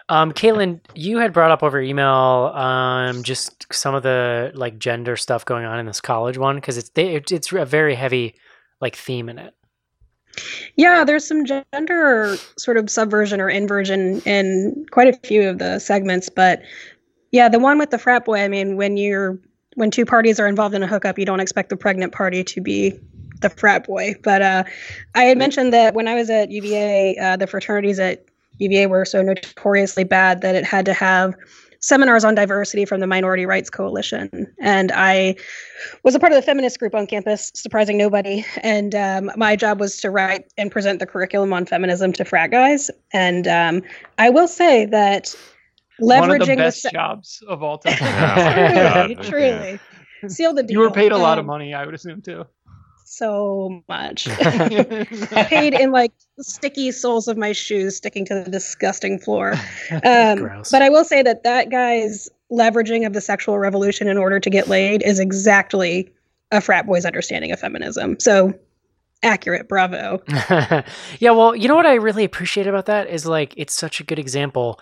Um, 0.09 0.33
Caitlin, 0.33 0.81
you 0.95 1.19
had 1.19 1.33
brought 1.33 1.51
up 1.51 1.63
over 1.63 1.81
email 1.81 2.53
um, 2.55 3.23
just 3.23 3.67
some 3.73 3.95
of 3.95 4.03
the 4.03 4.53
like 4.55 4.79
gender 4.79 5.17
stuff 5.17 5.45
going 5.45 5.65
on 5.65 5.79
in 5.79 5.87
this 5.87 6.01
college 6.01 6.39
one 6.39 6.57
because 6.57 6.77
it's 6.77 6.91
they, 6.91 7.15
it, 7.15 7.31
it's 7.33 7.53
a 7.53 7.65
very 7.65 7.95
heavy 7.95 8.35
like 8.81 8.97
theme 8.97 9.29
in 9.29 9.39
it. 9.39 9.55
Yeah, 10.77 11.05
there's 11.05 11.27
some 11.27 11.45
gender 11.45 12.37
sort 12.57 12.79
of 12.79 12.89
subversion 12.89 13.41
or 13.41 13.51
inversion 13.51 14.21
in 14.23 14.87
quite 14.91 15.09
a 15.09 15.27
few 15.27 15.49
of 15.49 15.59
the 15.59 15.79
segments, 15.79 16.29
but 16.29 16.63
yeah, 17.31 17.49
the 17.49 17.59
one 17.59 17.79
with 17.79 17.91
the 17.91 17.99
frat 17.99 18.25
boy. 18.25 18.41
I 18.41 18.49
mean, 18.49 18.77
when 18.77 18.97
you're 18.97 19.39
when 19.75 19.91
two 19.91 20.05
parties 20.05 20.39
are 20.39 20.47
involved 20.47 20.75
in 20.75 20.83
a 20.83 20.87
hookup, 20.87 21.19
you 21.19 21.25
don't 21.25 21.41
expect 21.41 21.71
the 21.71 21.77
pregnant 21.77 22.13
party 22.13 22.45
to 22.45 22.61
be 22.61 22.99
the 23.41 23.51
frat 23.51 23.87
boy. 23.87 24.15
But 24.23 24.43
uh, 24.43 24.65
I 25.15 25.25
had 25.25 25.39
mentioned 25.39 25.73
that 25.73 25.95
when 25.95 26.09
I 26.09 26.15
was 26.15 26.31
at 26.31 26.51
UVA, 26.51 27.17
uh, 27.19 27.37
the 27.37 27.47
fraternities 27.47 27.99
at 27.99 28.25
UVA 28.63 28.87
were 28.87 29.05
so 29.05 29.23
notoriously 29.23 30.05
bad 30.05 30.41
that 30.41 30.55
it 30.55 30.65
had 30.65 30.85
to 30.87 30.93
have 30.95 31.35
seminars 31.81 32.25
on 32.25 32.35
diversity 32.37 32.85
from 32.85 33.01
the 33.01 33.09
Minority 33.09 33.45
Rights 33.45 33.69
Coalition. 33.69 34.47
And 34.61 34.93
I 34.93 35.35
was 36.05 36.15
a 36.15 36.21
part 36.21 36.31
of 36.33 36.37
the 36.37 36.43
feminist 36.43 36.79
group 36.79 36.95
on 36.95 37.09
campus, 37.09 37.51
surprising 37.55 37.99
nobody. 37.99 38.45
And 38.63 38.95
um, 38.95 39.33
my 39.37 39.57
job 39.57 39.81
was 39.81 39.97
to 40.03 40.11
write 40.11 40.45
and 40.57 40.71
present 40.71 41.01
the 41.01 41.07
curriculum 41.07 41.53
on 41.53 41.67
feminism 41.67 42.13
to 42.13 42.25
frat 42.25 42.53
guys. 42.53 42.89
And 43.13 43.49
um, 43.49 43.83
I 44.19 44.31
will 44.31 44.47
say 44.47 44.87
that 44.87 45.35
leveraging 46.01 46.19
One 46.29 46.41
of 46.41 46.47
the 46.47 46.57
best 46.57 46.83
se- 46.83 46.91
jobs 46.93 47.43
of 47.49 47.65
all 47.65 47.79
time. 47.85 47.97
Yeah. 48.01 49.03
truly, 49.03 49.15
God, 49.17 49.25
truly. 49.25 49.81
Seal 50.29 50.55
the 50.55 50.63
deal. 50.63 50.75
you 50.75 50.79
were 50.79 50.91
paid 50.93 51.11
a 51.11 51.19
lot 51.19 51.39
of 51.39 51.43
Um, 51.43 51.47
money, 51.49 51.75
I 51.75 51.85
would 51.85 51.95
assume 51.97 52.23
too. 52.23 52.45
So 53.13 53.83
much. 53.91 54.25
paid 54.41 55.75
in 55.75 55.91
like 55.91 56.13
sticky 56.41 56.91
soles 56.93 57.29
of 57.29 57.37
my 57.37 57.53
shoes 57.53 57.97
sticking 57.97 58.25
to 58.25 58.43
the 58.43 58.51
disgusting 58.51 59.19
floor. 59.19 59.55
Um, 60.05 60.39
Gross. 60.39 60.71
but 60.71 60.81
I 60.81 60.89
will 60.89 61.05
say 61.05 61.23
that 61.23 61.43
that 61.43 61.71
guy's 61.71 62.31
leveraging 62.51 63.07
of 63.07 63.13
the 63.13 63.21
sexual 63.21 63.59
revolution 63.59 64.09
in 64.09 64.17
order 64.17 64.41
to 64.41 64.49
get 64.49 64.69
laid 64.69 65.03
is 65.03 65.21
exactly 65.21 66.11
a 66.51 66.63
frat 66.63 66.87
boy's 66.87 67.05
understanding 67.05 67.53
of 67.53 67.61
feminism. 67.61 68.19
So 68.19 68.55
accurate. 69.23 69.69
Bravo. 69.69 70.23
yeah, 71.19 71.31
well, 71.33 71.55
you 71.55 71.69
know 71.69 71.77
what 71.77 71.87
I 71.87 71.95
really 71.95 72.25
appreciate 72.25 72.67
about 72.67 72.87
that 72.87 73.09
is 73.09 73.27
like 73.27 73.53
it's 73.59 73.75
such 73.75 74.01
a 74.01 74.05
good 74.05 74.19
example. 74.19 74.81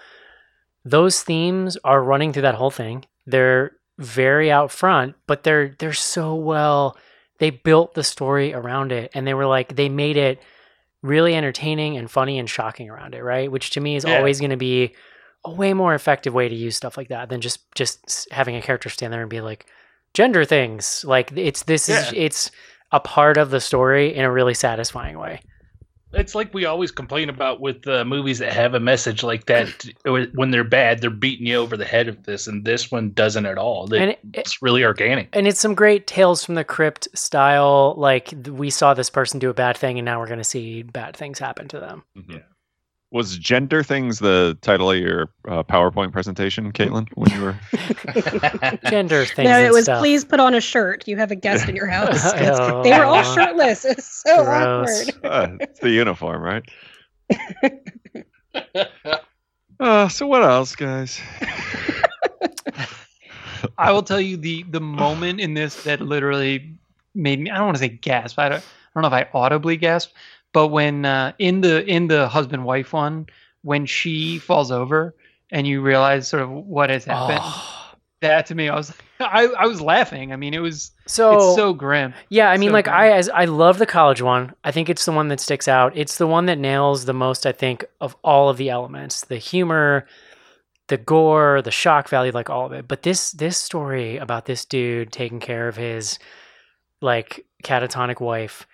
Those 0.84 1.22
themes 1.22 1.76
are 1.82 2.02
running 2.02 2.32
through 2.32 2.42
that 2.42 2.54
whole 2.54 2.70
thing. 2.70 3.04
They're 3.26 3.72
very 3.98 4.52
out 4.52 4.70
front, 4.70 5.16
but 5.26 5.42
they're 5.42 5.74
they're 5.80 5.92
so 5.92 6.36
well 6.36 6.96
they 7.40 7.50
built 7.50 7.94
the 7.94 8.05
story 8.05 8.55
around 8.55 8.92
it 8.92 9.11
and 9.14 9.26
they 9.26 9.35
were 9.35 9.46
like 9.46 9.74
they 9.74 9.88
made 9.88 10.16
it 10.16 10.40
really 11.03 11.35
entertaining 11.35 11.96
and 11.96 12.11
funny 12.11 12.38
and 12.38 12.48
shocking 12.48 12.88
around 12.88 13.14
it, 13.14 13.22
right? 13.24 13.50
Which 13.50 13.70
to 13.70 13.81
me 13.81 13.96
is 13.96 14.05
Yeah. 14.05 14.16
always 14.16 14.38
going 14.38 14.50
to 14.50 14.57
be 14.57 14.94
a 15.44 15.50
way 15.50 15.72
more 15.74 15.94
effective 15.94 16.35
way 16.35 16.48
to 16.48 16.55
use 16.55 16.76
stuff 16.76 16.96
like 16.96 17.09
that 17.09 17.29
than 17.31 17.40
just 17.40 17.61
just 17.74 18.29
having 18.31 18.55
a 18.55 18.62
character 18.62 18.88
stand 18.90 19.12
there 19.12 19.22
and 19.22 19.31
be 19.31 19.40
like 19.40 19.66
gender 20.14 20.44
things. 20.44 21.05
Like 21.05 21.33
it's 21.35 21.64
this 21.64 21.88
is 21.88 22.12
it's 22.14 22.50
a 22.92 23.00
part 23.00 23.37
of 23.38 23.50
the 23.50 23.61
story 23.61 24.14
in 24.14 24.24
a 24.24 24.31
really 24.31 24.55
satisfying 24.55 25.18
way. 25.18 25.40
It's 26.12 26.34
like 26.34 26.52
we 26.52 26.64
always 26.64 26.90
complain 26.90 27.28
about 27.28 27.60
with 27.60 27.86
uh, 27.86 28.04
movies 28.04 28.40
that 28.40 28.52
have 28.52 28.74
a 28.74 28.80
message 28.80 29.22
like 29.22 29.46
that. 29.46 29.84
when 30.04 30.50
they're 30.50 30.64
bad, 30.64 31.00
they're 31.00 31.10
beating 31.10 31.46
you 31.46 31.56
over 31.56 31.76
the 31.76 31.84
head 31.84 32.06
with 32.06 32.24
this, 32.24 32.46
and 32.48 32.64
this 32.64 32.90
one 32.90 33.10
doesn't 33.12 33.46
at 33.46 33.58
all. 33.58 33.92
It- 33.94 34.00
And 34.00 34.10
it- 34.10 34.18
it's 34.34 34.60
really 34.60 34.84
organic. 34.84 35.28
and 35.32 35.46
it's 35.46 35.60
some 35.60 35.74
great 35.74 36.06
tales 36.06 36.44
from 36.44 36.56
the 36.56 36.64
crypt 36.64 37.06
style 37.14 37.94
like 37.96 38.34
we 38.48 38.70
saw 38.70 38.92
this 38.94 39.10
person 39.10 39.38
do 39.38 39.50
a 39.50 39.54
bad 39.54 39.76
thing 39.76 39.98
and 39.98 40.04
now 40.04 40.18
we're 40.18 40.26
going 40.26 40.38
to 40.38 40.44
see 40.44 40.82
bad 40.82 41.16
things 41.16 41.38
happen 41.38 41.68
to 41.68 41.78
them 41.80 42.02
Mhm. 42.18 42.42
Was 43.12 43.36
gender 43.38 43.82
things 43.82 44.20
the 44.20 44.56
title 44.62 44.90
of 44.92 44.96
your 44.98 45.32
uh, 45.48 45.64
PowerPoint 45.64 46.12
presentation, 46.12 46.70
Caitlin? 46.72 47.08
When 47.14 47.30
you 47.32 47.42
were 47.42 47.58
gender 48.90 49.24
things 49.24 49.48
No, 49.48 49.58
it 49.58 49.72
was 49.72 49.84
stuff. 49.84 49.98
please 49.98 50.24
put 50.24 50.38
on 50.38 50.54
a 50.54 50.60
shirt. 50.60 51.08
You 51.08 51.16
have 51.16 51.32
a 51.32 51.34
guest 51.36 51.68
in 51.68 51.74
your 51.74 51.86
house. 51.90 52.20
Oh. 52.24 52.82
they 52.84 52.96
were 52.96 53.04
all 53.04 53.24
shirtless. 53.34 53.84
It's 53.84 54.22
so 54.22 54.44
Gross. 54.44 55.08
awkward. 55.08 55.24
uh, 55.24 55.56
it's 55.60 55.80
the 55.80 55.90
uniform, 55.90 56.42
right? 56.42 56.64
Uh, 59.80 60.08
so 60.08 60.26
what 60.26 60.42
else, 60.42 60.76
guys? 60.76 61.18
I 63.78 63.90
will 63.92 64.02
tell 64.02 64.20
you 64.20 64.36
the 64.36 64.62
the 64.64 64.80
moment 64.80 65.40
in 65.40 65.54
this 65.54 65.84
that 65.84 66.02
literally 66.02 66.76
made 67.14 67.40
me 67.40 67.50
I 67.50 67.56
don't 67.56 67.64
want 67.66 67.76
to 67.78 67.82
say 67.82 67.88
gasp. 67.88 68.38
I 68.38 68.50
don't, 68.50 68.58
I 68.58 68.62
don't 69.00 69.02
know 69.10 69.16
if 69.16 69.26
I 69.26 69.28
audibly 69.32 69.78
gasped, 69.78 70.12
but 70.52 70.68
when 70.68 71.04
uh, 71.04 71.32
in 71.38 71.60
the 71.60 71.84
in 71.86 72.08
the 72.08 72.28
husband 72.28 72.64
wife 72.64 72.92
one 72.92 73.26
when 73.62 73.86
she 73.86 74.38
falls 74.38 74.70
over 74.70 75.14
and 75.50 75.66
you 75.66 75.80
realize 75.82 76.28
sort 76.28 76.42
of 76.42 76.50
what 76.50 76.90
has 76.90 77.04
happened, 77.04 77.40
Oh. 77.42 77.92
that 78.22 78.46
to 78.46 78.54
me 78.54 78.68
I 78.68 78.74
was 78.76 78.92
I, 79.20 79.46
I 79.46 79.66
was 79.66 79.80
laughing. 79.80 80.32
I 80.32 80.36
mean 80.36 80.54
it 80.54 80.60
was 80.60 80.92
so, 81.06 81.34
it's 81.36 81.56
so 81.56 81.72
grim. 81.74 82.14
yeah 82.28 82.50
i 82.50 82.56
mean 82.56 82.70
so 82.70 82.72
like 82.74 82.84
good. 82.86 82.94
i 82.94 83.10
as 83.10 83.28
i 83.30 83.44
love 83.44 83.78
the 83.78 83.86
college 83.86 84.22
one 84.22 84.54
i 84.64 84.70
think 84.70 84.88
it's 84.88 85.04
the 85.04 85.12
one 85.12 85.26
that 85.28 85.40
sticks 85.40 85.66
out 85.68 85.92
it's 85.96 86.18
the 86.18 86.26
one 86.26 86.46
that 86.46 86.56
nails 86.58 87.04
the 87.04 87.12
most 87.12 87.46
i 87.46 87.52
think 87.52 87.84
of 88.00 88.16
all 88.22 88.48
of 88.48 88.56
the 88.58 88.70
elements 88.70 89.22
the 89.24 89.36
humor 89.36 90.06
the 90.86 90.96
gore 90.96 91.60
the 91.62 91.70
shock 91.72 92.08
value 92.08 92.30
like 92.32 92.48
all 92.48 92.64
of 92.66 92.72
it 92.72 92.86
but 92.86 93.02
this 93.02 93.32
this 93.32 93.58
story 93.58 94.16
about 94.18 94.46
this 94.46 94.64
dude 94.64 95.10
taking 95.12 95.40
care 95.40 95.66
of 95.68 95.76
his 95.76 96.18
like 97.00 97.44
catatonic 97.64 98.20
wife 98.20 98.66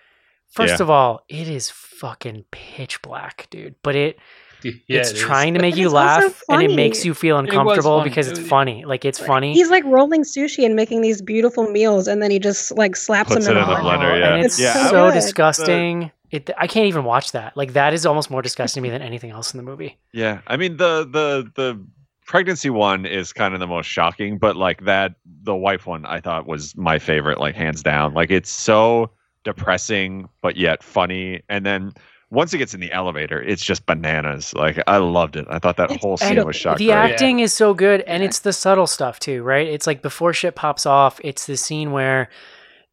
first 0.49 0.75
Yeah. 0.77 0.83
of 0.83 0.89
all 0.89 1.21
it 1.29 1.47
is 1.47 1.69
fucking 1.69 2.45
pitch 2.51 3.01
black 3.01 3.47
dude 3.49 3.75
but 3.83 3.95
it 3.95 4.17
yeah, 4.63 4.71
it's 4.87 5.11
it 5.11 5.15
is. 5.17 5.21
trying 5.21 5.53
to 5.53 5.59
make 5.61 5.75
But 5.75 5.79
you 5.81 5.89
laugh 5.89 6.41
and 6.49 6.63
it 6.63 6.75
makes 6.75 7.05
you 7.05 7.13
feel 7.13 7.37
uncomfortable 7.37 7.99
funny. 7.99 8.09
because 8.09 8.27
it's 8.27 8.39
funny 8.39 8.85
like 8.85 9.05
it's 9.05 9.19
funny 9.19 9.53
He's 9.53 9.69
like 9.69 9.83
rolling 9.85 10.23
sushi 10.23 10.65
and 10.65 10.75
making 10.75 11.01
these 11.01 11.21
beautiful 11.21 11.69
meals, 11.69 12.07
and 12.07 12.21
then 12.23 12.31
he 12.31 12.39
just 12.39 12.71
like 12.75 12.95
slaps 12.95 13.31
Puts 13.33 13.45
them 13.45 13.55
it 13.55 13.59
in, 13.59 13.63
in 13.63 13.69
the 13.69 13.75
a 13.75 13.79
blender, 13.81 14.19
yeah. 14.19 14.33
and 14.33 14.45
it's 14.45 14.59
Yeah, 14.59 14.73
I 14.75 14.89
so 14.89 15.05
would- 15.05 15.13
disgusting 15.13 16.11
it 16.31 16.49
i 16.57 16.67
can't 16.67 16.87
even 16.87 17.05
watch 17.05 17.31
that 17.31 17.55
like 17.55 17.71
that 17.73 17.93
is 17.93 18.05
almost 18.05 18.29
more 18.29 18.41
disgusting 18.41 18.83
to 18.83 18.89
me 18.89 18.91
than 18.91 19.01
anything 19.01 19.29
else 19.31 19.53
in 19.53 19.57
the 19.57 19.63
movie 19.63 19.97
Yeah, 20.11 20.41
I 20.47 20.57
mean 20.57 20.75
the 20.77 21.05
the 21.09 21.49
the 21.55 21.79
pregnancy 22.25 22.69
one 22.69 23.05
is 23.05 23.31
kind 23.31 23.53
of 23.53 23.61
the 23.61 23.67
most 23.67 23.85
shocking, 23.85 24.37
but 24.37 24.57
like 24.57 24.83
that 24.83 25.13
the 25.43 25.55
wife 25.55 25.85
one 25.87 26.05
I 26.05 26.19
thought 26.19 26.45
was 26.45 26.75
my 26.75 26.99
favorite, 26.99 27.39
like 27.39 27.55
hands 27.55 27.81
down. 27.81 28.13
Like 28.13 28.29
it's 28.31 28.49
so 28.49 29.11
depressing 29.47 30.29
but 30.41 30.57
yet 30.57 30.83
funny, 30.83 31.41
and 31.49 31.65
then 31.65 31.93
once 32.29 32.53
it 32.53 32.57
gets 32.57 32.73
in 32.73 32.81
the 32.81 32.91
elevator, 32.91 33.41
it's 33.41 33.63
just 33.63 33.85
bananas. 33.85 34.53
Like 34.53 34.77
I 34.85 34.97
loved 34.97 35.37
it. 35.37 35.45
I 35.49 35.59
thought 35.59 35.77
that 35.77 35.89
It's 35.91 36.03
whole 36.03 36.17
scene 36.17 36.45
was 36.45 36.55
shot 36.57 36.77
the 36.77 36.87
great. 36.87 36.95
acting 36.95 37.39
is 37.39 37.53
so 37.53 37.73
good 37.73 38.01
and 38.01 38.21
it's 38.21 38.39
the 38.39 38.51
subtle 38.53 38.85
stuff 38.87 39.17
too 39.19 39.41
right 39.43 39.65
it's 39.67 39.87
like 39.87 40.01
before 40.01 40.33
shit 40.33 40.53
pops 40.55 40.85
off 40.85 41.19
it's 41.23 41.45
the 41.45 41.55
scene 41.55 41.91
where 41.93 42.27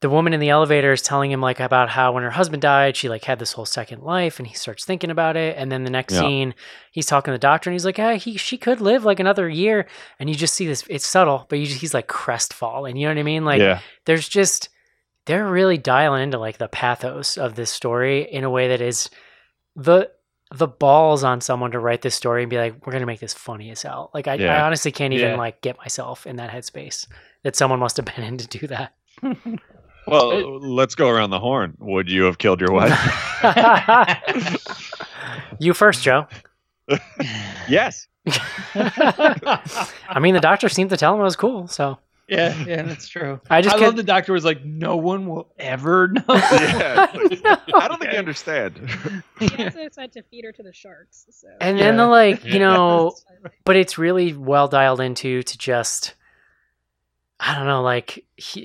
the 0.00 0.08
woman 0.10 0.32
in 0.34 0.40
the 0.40 0.50
elevator 0.50 0.92
is 0.92 1.00
telling 1.02 1.32
him 1.32 1.40
like 1.40 1.58
about 1.60 1.88
how 1.88 2.12
when 2.12 2.22
her 2.22 2.30
husband 2.30 2.62
died 2.62 2.94
she 2.96 3.08
like 3.08 3.24
had 3.24 3.38
this 3.40 3.52
whole 3.52 3.64
second 3.66 4.02
life 4.02 4.38
and 4.38 4.46
he 4.46 4.54
starts 4.54 4.84
thinking 4.84 5.10
about 5.10 5.34
it 5.36 5.56
and 5.58 5.72
then 5.72 5.82
the 5.82 5.90
next 5.90 6.14
Yeah. 6.14 6.20
scene 6.20 6.54
he's 6.92 7.06
talking 7.06 7.32
to 7.32 7.36
the 7.36 7.38
doctor 7.38 7.70
and 7.70 7.74
he's 7.74 7.84
like 7.86 7.96
hey 7.96 8.18
he 8.18 8.36
she 8.36 8.56
could 8.56 8.80
live 8.80 9.04
like 9.04 9.18
another 9.18 9.48
year 9.48 9.86
and 10.20 10.28
you 10.28 10.36
just 10.36 10.54
see 10.54 10.66
this 10.66 10.84
it's 10.88 11.06
subtle 11.06 11.46
but 11.48 11.58
you 11.58 11.66
just, 11.66 11.80
he's 11.80 11.94
like 11.94 12.06
crestfallen 12.06 12.94
you 12.96 13.06
know 13.08 13.12
what 13.14 13.18
i 13.18 13.24
mean 13.24 13.44
like 13.44 13.60
yeah, 13.60 13.80
there's 14.04 14.28
just 14.28 14.68
they're 15.26 15.50
really 15.50 15.78
dialing 15.78 16.24
into 16.24 16.38
like 16.38 16.58
the 16.58 16.68
pathos 16.68 17.36
of 17.38 17.54
this 17.54 17.70
story 17.70 18.22
in 18.30 18.44
a 18.44 18.50
way 18.50 18.68
that 18.68 18.80
is 18.80 19.08
the 19.76 20.10
the 20.54 20.68
balls 20.68 21.24
on 21.24 21.40
someone 21.40 21.70
to 21.72 21.78
write 21.80 22.02
this 22.02 22.14
story 22.14 22.42
and 22.42 22.50
be 22.50 22.58
like 22.58 22.86
we're 22.86 22.92
gonna 22.92 23.06
make 23.06 23.18
this 23.20 23.34
funny 23.34 23.70
as 23.70 23.82
hell 23.82 24.10
like 24.14 24.28
i, 24.28 24.34
I 24.34 24.60
honestly 24.60 24.92
can't 24.92 25.12
even 25.14 25.30
Yeah. 25.30 25.36
like 25.36 25.60
get 25.62 25.78
myself 25.78 26.26
in 26.26 26.36
that 26.36 26.50
headspace 26.50 27.08
that 27.42 27.56
someone 27.56 27.80
must 27.80 27.96
have 27.96 28.06
been 28.14 28.24
in 28.24 28.38
to 28.38 28.46
do 28.46 28.66
that 28.68 28.94
Well, 30.06 30.60
let's 30.60 30.94
go 30.94 31.08
around 31.08 31.30
the 31.30 31.40
horn. 31.40 31.78
Would 31.78 32.10
you 32.10 32.24
have 32.24 32.36
killed 32.36 32.60
your 32.60 32.72
wife? 32.72 32.92
you 35.58 35.72
first 35.72 36.02
joe 36.02 36.26
yes. 37.68 38.06
i 38.76 40.18
mean 40.20 40.34
the 40.34 40.40
doctor 40.40 40.68
seemed 40.68 40.90
to 40.90 40.96
tell 40.98 41.14
him 41.14 41.20
it 41.20 41.24
was 41.24 41.36
cool 41.36 41.66
so 41.68 41.98
Yeah, 42.28 42.64
yeah, 42.64 42.82
that's 42.82 43.06
true. 43.06 43.38
i 43.50 43.60
just 43.60 43.74
I 43.76 43.78
can't 43.78 43.88
love 43.90 43.96
the 43.96 44.02
doctor 44.02 44.32
was 44.32 44.44
like, 44.46 44.64
no 44.64 44.96
one 44.96 45.26
will 45.26 45.52
ever 45.58 46.08
know. 46.08 46.22
Yeah. 46.28 47.10
it's 47.14 47.42
like, 47.42 47.60
I 47.74 47.88
don't 47.88 47.98
think 47.98 48.04
you 48.04 48.08
Okay. 48.08 48.16
understand. 48.16 48.90
He 49.38 49.64
also 49.64 49.88
said 49.92 50.12
to 50.12 50.22
feed 50.22 50.44
her 50.44 50.52
to 50.52 50.62
the 50.62 50.72
sharks. 50.72 51.26
So. 51.30 51.48
and 51.60 51.78
then 51.78 51.96
the 51.98 52.06
like 52.06 52.44
you 52.44 52.58
know 52.66 53.14
but 53.64 53.76
it's 53.76 53.98
really 53.98 54.32
well 54.32 54.68
dialed 54.68 55.00
into 55.00 55.42
to 55.42 55.58
just 55.58 56.14
i 57.40 57.54
don't 57.54 57.66
know 57.66 57.82
like 57.82 58.24
hu- 58.54 58.60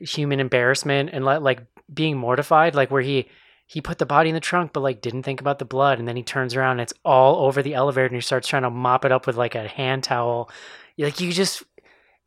uh, 0.00 0.04
human 0.04 0.40
embarrassment 0.40 1.10
and 1.12 1.24
like, 1.24 1.40
like 1.40 1.60
being 1.92 2.16
mortified 2.16 2.74
like 2.74 2.90
where 2.90 3.02
he 3.02 3.28
he 3.66 3.80
put 3.80 3.96
the 3.98 4.04
body 4.04 4.28
in 4.28 4.34
the 4.34 4.40
trunk, 4.40 4.74
but 4.74 4.80
like 4.80 5.00
didn't 5.00 5.22
think 5.22 5.40
about 5.40 5.58
the 5.58 5.64
blood, 5.64 5.98
and 5.98 6.06
then 6.06 6.14
he 6.16 6.22
turns 6.22 6.54
around 6.54 6.72
and 6.72 6.80
it's 6.82 6.92
all 7.06 7.46
over 7.46 7.62
the 7.62 7.72
elevator, 7.72 8.04
and 8.04 8.14
he 8.14 8.20
starts 8.20 8.46
trying 8.46 8.64
to 8.64 8.70
mop 8.70 9.06
it 9.06 9.12
up 9.12 9.26
with 9.26 9.36
like 9.36 9.54
a 9.54 9.66
hand 9.66 10.04
towel. 10.04 10.50
Like 10.98 11.20
you 11.20 11.32
just, 11.32 11.62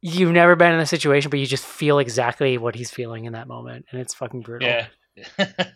you've 0.05 0.31
never 0.31 0.55
been 0.55 0.73
in 0.73 0.79
a 0.79 0.85
situation, 0.85 1.31
but 1.31 1.39
you 1.39 1.47
just 1.47 1.65
feel 1.65 1.97
exactly 1.97 2.57
what 2.59 2.75
he's 2.75 2.91
feeling 2.91 3.25
in 3.25 3.33
that 3.33 3.47
moment, 3.47 3.85
and 3.89 3.99
it's 3.99 4.13
fucking 4.13 4.41
brutal. 4.41 4.67
Yeah. 4.67 5.47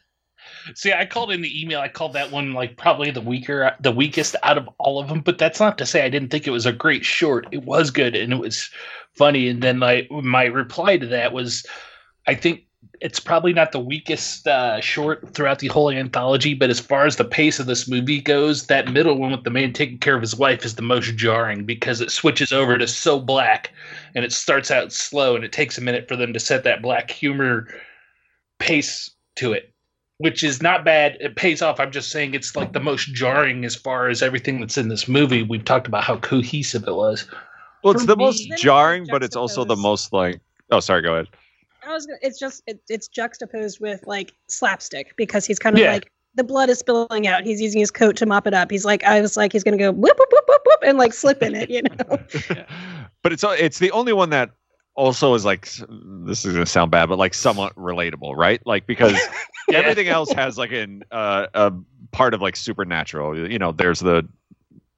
See, 0.76 0.94
I 0.94 1.06
called 1.06 1.32
in 1.32 1.42
the 1.42 1.62
email. 1.62 1.80
I 1.80 1.88
called 1.88 2.14
that 2.14 2.32
one 2.32 2.54
like 2.54 2.78
probably 2.78 3.12
the 3.12 3.22
weaker, 3.22 3.76
the 3.80 3.92
weakest 3.92 4.36
out 4.44 4.58
of 4.58 4.70
all 4.78 5.00
of 5.00 5.08
them. 5.08 5.22
But 5.22 5.38
that's 5.38 5.60
not 5.60 5.78
to 5.80 5.86
say 5.86 6.06
I 6.06 6.10
didn't 6.10 6.30
think 6.30 6.48
it 6.48 6.52
was 6.52 6.66
a 6.66 6.72
great 6.72 7.04
short. 7.04 7.48
It 7.52 7.64
was 7.64 7.92
good 7.92 8.16
and 8.16 8.32
it 8.32 8.40
was 8.40 8.70
funny. 9.16 9.48
And 9.48 9.62
then 9.62 9.80
my 9.80 10.08
my 10.10 10.46
reply 10.46 10.98
to 10.98 11.08
that 11.08 11.34
was, 11.34 11.66
I 12.28 12.36
think 12.36 12.62
it's 13.02 13.20
probably 13.20 13.54
not 13.54 13.72
the 13.72 13.80
weakest 13.80 14.48
uh, 14.48 14.82
short 14.82 15.34
throughout 15.34 15.60
the 15.60 15.68
whole 15.68 15.90
anthology. 15.90 16.54
But 16.54 16.70
as 16.70 16.80
far 16.80 17.06
as 17.06 17.16
the 17.16 17.26
pace 17.26 17.60
of 17.60 17.66
this 17.66 17.88
movie 17.88 18.22
goes, 18.22 18.68
that 18.68 18.92
middle 18.92 19.18
one 19.18 19.32
with 19.32 19.44
the 19.44 19.50
man 19.50 19.74
taking 19.74 19.98
care 19.98 20.16
of 20.16 20.22
his 20.22 20.36
wife 20.36 20.66
is 20.66 20.76
the 20.76 20.82
most 20.82 21.16
jarring 21.16 21.66
because 21.66 22.02
it 22.02 22.12
switches 22.12 22.52
over 22.52 22.78
to 22.78 22.88
so 22.88 23.20
black, 23.20 23.72
and 24.16 24.26
it 24.26 24.32
starts 24.32 24.72
out 24.72 24.92
slow, 24.92 25.36
and 25.36 25.44
it 25.44 25.52
takes 25.52 25.78
a 25.78 25.82
minute 25.82 26.08
for 26.08 26.16
them 26.16 26.34
to 26.34 26.40
set 26.40 26.64
that 26.64 26.82
black 26.82 27.10
humor 27.12 27.68
pace 28.60 29.12
to 29.36 29.54
it 29.54 29.74
which 30.20 30.44
is 30.44 30.62
not 30.62 30.84
bad. 30.84 31.18
It 31.22 31.38
pays 31.38 31.62
off. 31.62 31.80
I'm 31.80 31.92
just 31.92 32.12
saying 32.12 32.34
it's 32.34 32.56
like 32.56 32.74
the 32.74 32.80
most 32.82 33.14
jarring 33.14 33.64
as 33.64 33.74
far 33.74 34.10
as 34.10 34.22
everything 34.22 34.60
that's 34.60 34.78
in 34.78 34.90
this 34.90 35.08
movie. 35.08 35.44
We've 35.44 35.64
talked 35.64 35.88
about 35.88 36.04
how 36.04 36.18
cohesive 36.18 36.86
it 36.88 36.94
was. 36.94 37.26
Well, 37.84 37.94
it's 37.94 38.02
For 38.02 38.08
the 38.08 38.18
me- 38.18 38.26
most 38.26 38.52
jarring, 38.58 39.08
but 39.10 39.24
it's 39.24 39.38
also 39.38 39.64
the 39.64 39.78
most 39.78 40.12
like. 40.12 40.42
Oh, 40.72 40.82
sorry. 40.82 41.02
Go 41.02 41.14
ahead. 41.14 41.28
I 41.90 41.94
was. 41.94 42.06
Gonna, 42.06 42.20
it's 42.22 42.40
just 42.40 42.64
it, 42.68 42.80
it's 42.90 43.08
juxtaposed 43.08 43.80
with 43.80 44.06
like 44.06 44.34
slapstick 44.48 45.16
because 45.18 45.46
he's 45.46 45.60
kind 45.60 45.76
of 45.76 45.82
Yeah. 45.82 45.94
like 45.94 46.12
the 46.36 46.44
blood 46.44 46.70
is 46.70 46.80
spilling 46.80 47.28
out. 47.28 47.44
He's 47.44 47.60
using 47.60 47.80
his 47.80 47.92
coat 47.92 48.16
to 48.18 48.26
mop 48.26 48.46
it 48.48 48.54
up. 48.54 48.70
He's 48.70 48.86
like, 48.86 49.04
I 49.04 49.20
was 49.22 49.36
like, 49.36 49.52
he's 49.52 49.64
gonna 49.64 49.78
go 49.78 49.92
whoop 49.92 50.18
whoop 50.18 50.30
whoop 50.32 50.44
whoop 50.48 50.62
whoop 50.66 50.80
and 50.84 50.98
like 50.98 51.14
slip 51.14 51.42
in 51.42 51.56
it, 51.56 51.70
you 51.70 51.82
know. 51.82 52.18
but 53.24 53.34
it's 53.34 53.44
it's 53.44 53.80
the 53.80 53.92
only 53.92 54.14
one 54.14 54.30
that 54.30 54.52
also 54.96 55.34
is 55.34 55.46
like 55.46 55.68
this 56.26 56.46
is 56.46 56.54
gonna 56.54 56.66
sound 56.66 56.92
bad, 56.92 57.08
but 57.10 57.18
like 57.18 57.34
somewhat 57.34 57.76
relatable, 57.76 58.36
right? 58.36 58.66
Like 58.66 58.86
because 58.86 59.14
Yeah. 59.70 59.80
everything 59.80 60.08
else 60.08 60.32
has 60.32 60.58
like 60.58 60.72
an 60.72 61.04
uh, 61.12 61.48
a 61.54 61.72
part 62.12 62.34
of 62.34 62.42
like 62.42 62.56
supernatural. 62.56 63.50
You 63.50 63.60
know, 63.60 63.72
there's 63.72 64.00
the 64.00 64.28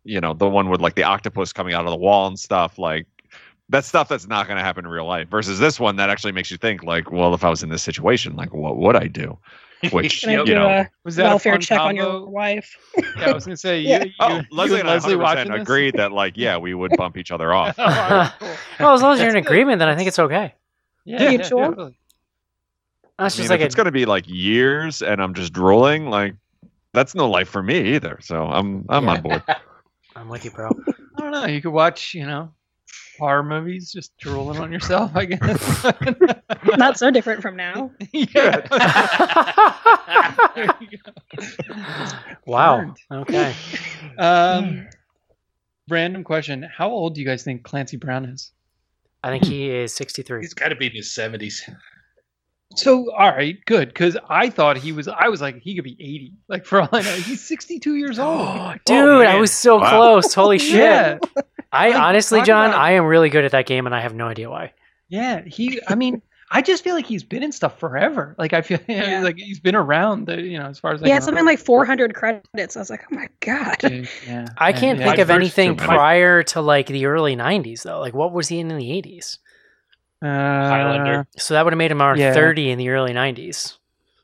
you 0.03 0.19
know 0.21 0.33
the 0.33 0.47
one 0.49 0.69
with 0.69 0.81
like 0.81 0.95
the 0.95 1.03
octopus 1.03 1.51
coming 1.53 1.73
out 1.73 1.85
of 1.85 1.91
the 1.91 1.97
wall 1.97 2.27
and 2.27 2.39
stuff 2.39 2.77
like. 2.77 3.05
That's 3.71 3.87
stuff 3.87 4.09
that's 4.09 4.27
not 4.27 4.47
going 4.47 4.57
to 4.57 4.63
happen 4.63 4.85
in 4.85 4.91
real 4.91 5.05
life. 5.07 5.29
Versus 5.29 5.57
this 5.57 5.79
one 5.79 5.95
that 5.95 6.09
actually 6.09 6.33
makes 6.33 6.51
you 6.51 6.57
think, 6.57 6.83
like, 6.83 7.11
well, 7.11 7.33
if 7.33 7.43
I 7.43 7.49
was 7.49 7.63
in 7.63 7.69
this 7.69 7.81
situation, 7.81 8.35
like, 8.35 8.53
what 8.53 8.77
would 8.77 8.95
I 8.97 9.07
do? 9.07 9.37
Which 9.91 10.23
you 10.27 10.45
do 10.45 10.53
know, 10.53 10.69
a 10.69 10.89
Was 11.05 11.15
that 11.15 11.25
a 11.25 11.29
welfare 11.29 11.53
fun 11.53 11.61
check 11.61 11.79
on 11.79 11.95
your 11.95 12.27
wife? 12.27 12.77
Yeah, 13.19 13.31
I 13.31 13.33
was 13.33 13.45
gonna 13.45 13.57
say 13.57 13.79
Yeah. 13.79 14.03
you, 14.03 14.11
oh, 14.19 14.27
you, 14.27 14.33
oh, 14.35 14.37
you 14.37 14.57
Leslie 14.57 14.79
and 14.81 14.89
and 14.89 15.03
Leslie 15.03 15.15
100% 15.15 15.47
this? 15.53 15.61
agreed 15.61 15.95
that, 15.95 16.11
like, 16.11 16.37
yeah, 16.37 16.57
we 16.57 16.73
would 16.73 16.91
bump 16.97 17.17
each 17.17 17.31
other 17.31 17.53
off. 17.53 17.75
Oh, 17.79 17.83
all 17.83 17.91
right, 17.91 18.33
cool. 18.39 18.57
Well, 18.79 18.93
as 18.93 19.01
long 19.01 19.13
as 19.13 19.19
you're 19.21 19.29
in 19.29 19.37
agreement, 19.37 19.79
then 19.79 19.87
I 19.89 19.95
think 19.95 20.07
it's 20.07 20.19
okay. 20.19 20.53
Yeah, 21.05 21.23
yeah, 21.23 21.29
Mutual. 21.29 21.59
yeah, 21.59 21.67
really. 21.69 21.97
That's 23.17 23.35
I 23.35 23.37
just 23.37 23.39
mean, 23.39 23.49
like 23.49 23.59
if 23.59 23.63
a 23.63 23.65
it's 23.65 23.75
going 23.75 23.85
to 23.85 23.91
be 23.91 24.05
like 24.05 24.25
years 24.27 25.01
and 25.01 25.21
I'm 25.21 25.33
just 25.33 25.53
drooling, 25.53 26.07
like 26.07 26.35
that's 26.93 27.15
no 27.15 27.29
life 27.29 27.49
for 27.49 27.63
me 27.63 27.95
either. 27.95 28.19
So 28.21 28.45
I'm 28.45 28.85
I'm 28.89 29.05
Yeah. 29.05 29.11
on 29.11 29.21
board. 29.21 29.43
I'm 30.15 30.29
with 30.29 30.45
you, 30.45 30.51
bro. 30.51 30.71
I 31.17 31.21
don't 31.21 31.31
know. 31.31 31.45
You 31.45 31.61
could 31.61 31.71
watch, 31.71 32.13
you 32.13 32.25
know, 32.25 32.51
horror 33.19 33.43
movies, 33.43 33.91
just 33.91 34.17
drooling 34.17 34.59
on 34.59 34.71
yourself. 34.71 35.11
I 35.15 35.25
guess. 35.25 35.85
Not 36.77 36.97
so 36.97 37.11
different 37.11 37.41
from 37.41 37.55
now. 37.55 37.91
yeah. 38.13 38.61
There 40.55 40.69
you 40.79 40.97
go. 40.97 41.11
wow. 42.45 42.93
Okay. 43.11 43.53
Um, 44.17 44.87
random 45.89 46.23
question: 46.23 46.67
How 46.75 46.89
old 46.89 47.15
do 47.15 47.21
you 47.21 47.27
guys 47.27 47.43
think 47.43 47.63
Clancy 47.63 47.97
Brown 47.97 48.25
is? 48.25 48.51
I 49.23 49.29
think 49.29 49.45
he 49.45 49.69
is 49.69 49.93
63. 49.93 50.41
He's 50.41 50.53
got 50.55 50.69
to 50.69 50.75
be 50.75 50.87
in 50.87 50.93
his 50.93 51.13
seventies. 51.13 51.67
So, 52.77 53.11
all 53.11 53.29
right, 53.31 53.57
good, 53.65 53.89
because 53.89 54.15
I 54.29 54.49
thought 54.49 54.77
he 54.77 54.93
was. 54.93 55.07
I 55.09 55.27
was 55.27 55.41
like, 55.41 55.59
he 55.61 55.75
could 55.75 55.83
be 55.83 55.97
eighty. 55.99 56.33
Like 56.47 56.65
for 56.65 56.81
all 56.81 56.89
I 56.93 57.01
know, 57.01 57.15
he's 57.15 57.41
sixty-two 57.45 57.95
years 57.97 58.17
old. 58.17 58.79
Dude, 58.85 59.27
I 59.27 59.35
was 59.39 59.51
so 59.51 59.77
Wow. 59.77 59.89
close. 59.89 60.33
Holy 60.33 60.57
shit. 60.59 60.75
Yeah, 60.79 61.17
I 61.71 61.93
honestly, 61.93 62.41
John, 62.41 62.69
about- 62.69 62.79
I 62.79 62.91
am 62.91 63.05
really 63.05 63.29
good 63.29 63.45
at 63.45 63.51
that 63.51 63.65
game 63.65 63.85
and 63.85 63.95
I 63.95 64.01
have 64.01 64.13
no 64.13 64.27
idea 64.27 64.49
why. 64.49 64.73
yeah. 65.09 65.41
He. 65.45 65.79
I 65.87 65.95
mean, 65.95 66.21
I 66.53 66.61
just 66.61 66.83
feel 66.83 66.95
like 66.95 67.05
he's 67.05 67.23
been 67.23 67.43
in 67.43 67.51
stuff 67.53 67.79
forever. 67.79 68.35
Like 68.37 68.51
I 68.51 68.61
feel 68.61 68.79
Yeah. 68.89 69.21
like 69.21 69.37
he's 69.37 69.59
been 69.61 69.75
around. 69.75 70.25
The, 70.27 70.41
you 70.41 70.59
know, 70.59 70.65
as 70.65 70.79
far 70.79 70.93
as 70.93 71.01
I 71.01 71.05
He 71.05 71.11
had 71.11 71.19
can 71.19 71.27
something 71.27 71.45
like 71.45 71.59
400 71.59 72.13
credits. 72.13 72.75
I 72.75 72.79
was 72.79 72.89
like, 72.89 73.03
oh 73.09 73.15
my 73.15 73.29
god. 73.39 73.77
remember. 73.83 74.09
yeah. 74.27 74.47
I 74.57 74.73
can't 74.73 74.99
yeah. 74.99 75.05
think 75.05 75.17
My 75.17 75.21
of 75.23 75.29
anything 75.29 75.77
prior 75.77 76.43
to 76.43 76.61
like 76.61 76.87
the 76.87 77.05
early 77.05 77.35
90s 77.37 77.83
though. 77.83 77.99
Like 78.01 78.13
what 78.13 78.33
was 78.33 78.49
he 78.49 78.59
in 78.59 78.69
in 78.69 78.77
the 78.77 78.89
80s? 78.89 79.37
Uh, 80.21 80.27
Highlander. 80.27 81.27
So 81.37 81.53
that 81.53 81.63
would 81.63 81.73
have 81.73 81.77
made 81.77 81.91
him 81.91 82.01
around 82.01 82.19
Yeah. 82.19 82.33
30 82.33 82.69
in 82.71 82.77
the 82.77 82.89
early 82.89 83.13
90s, 83.13 83.77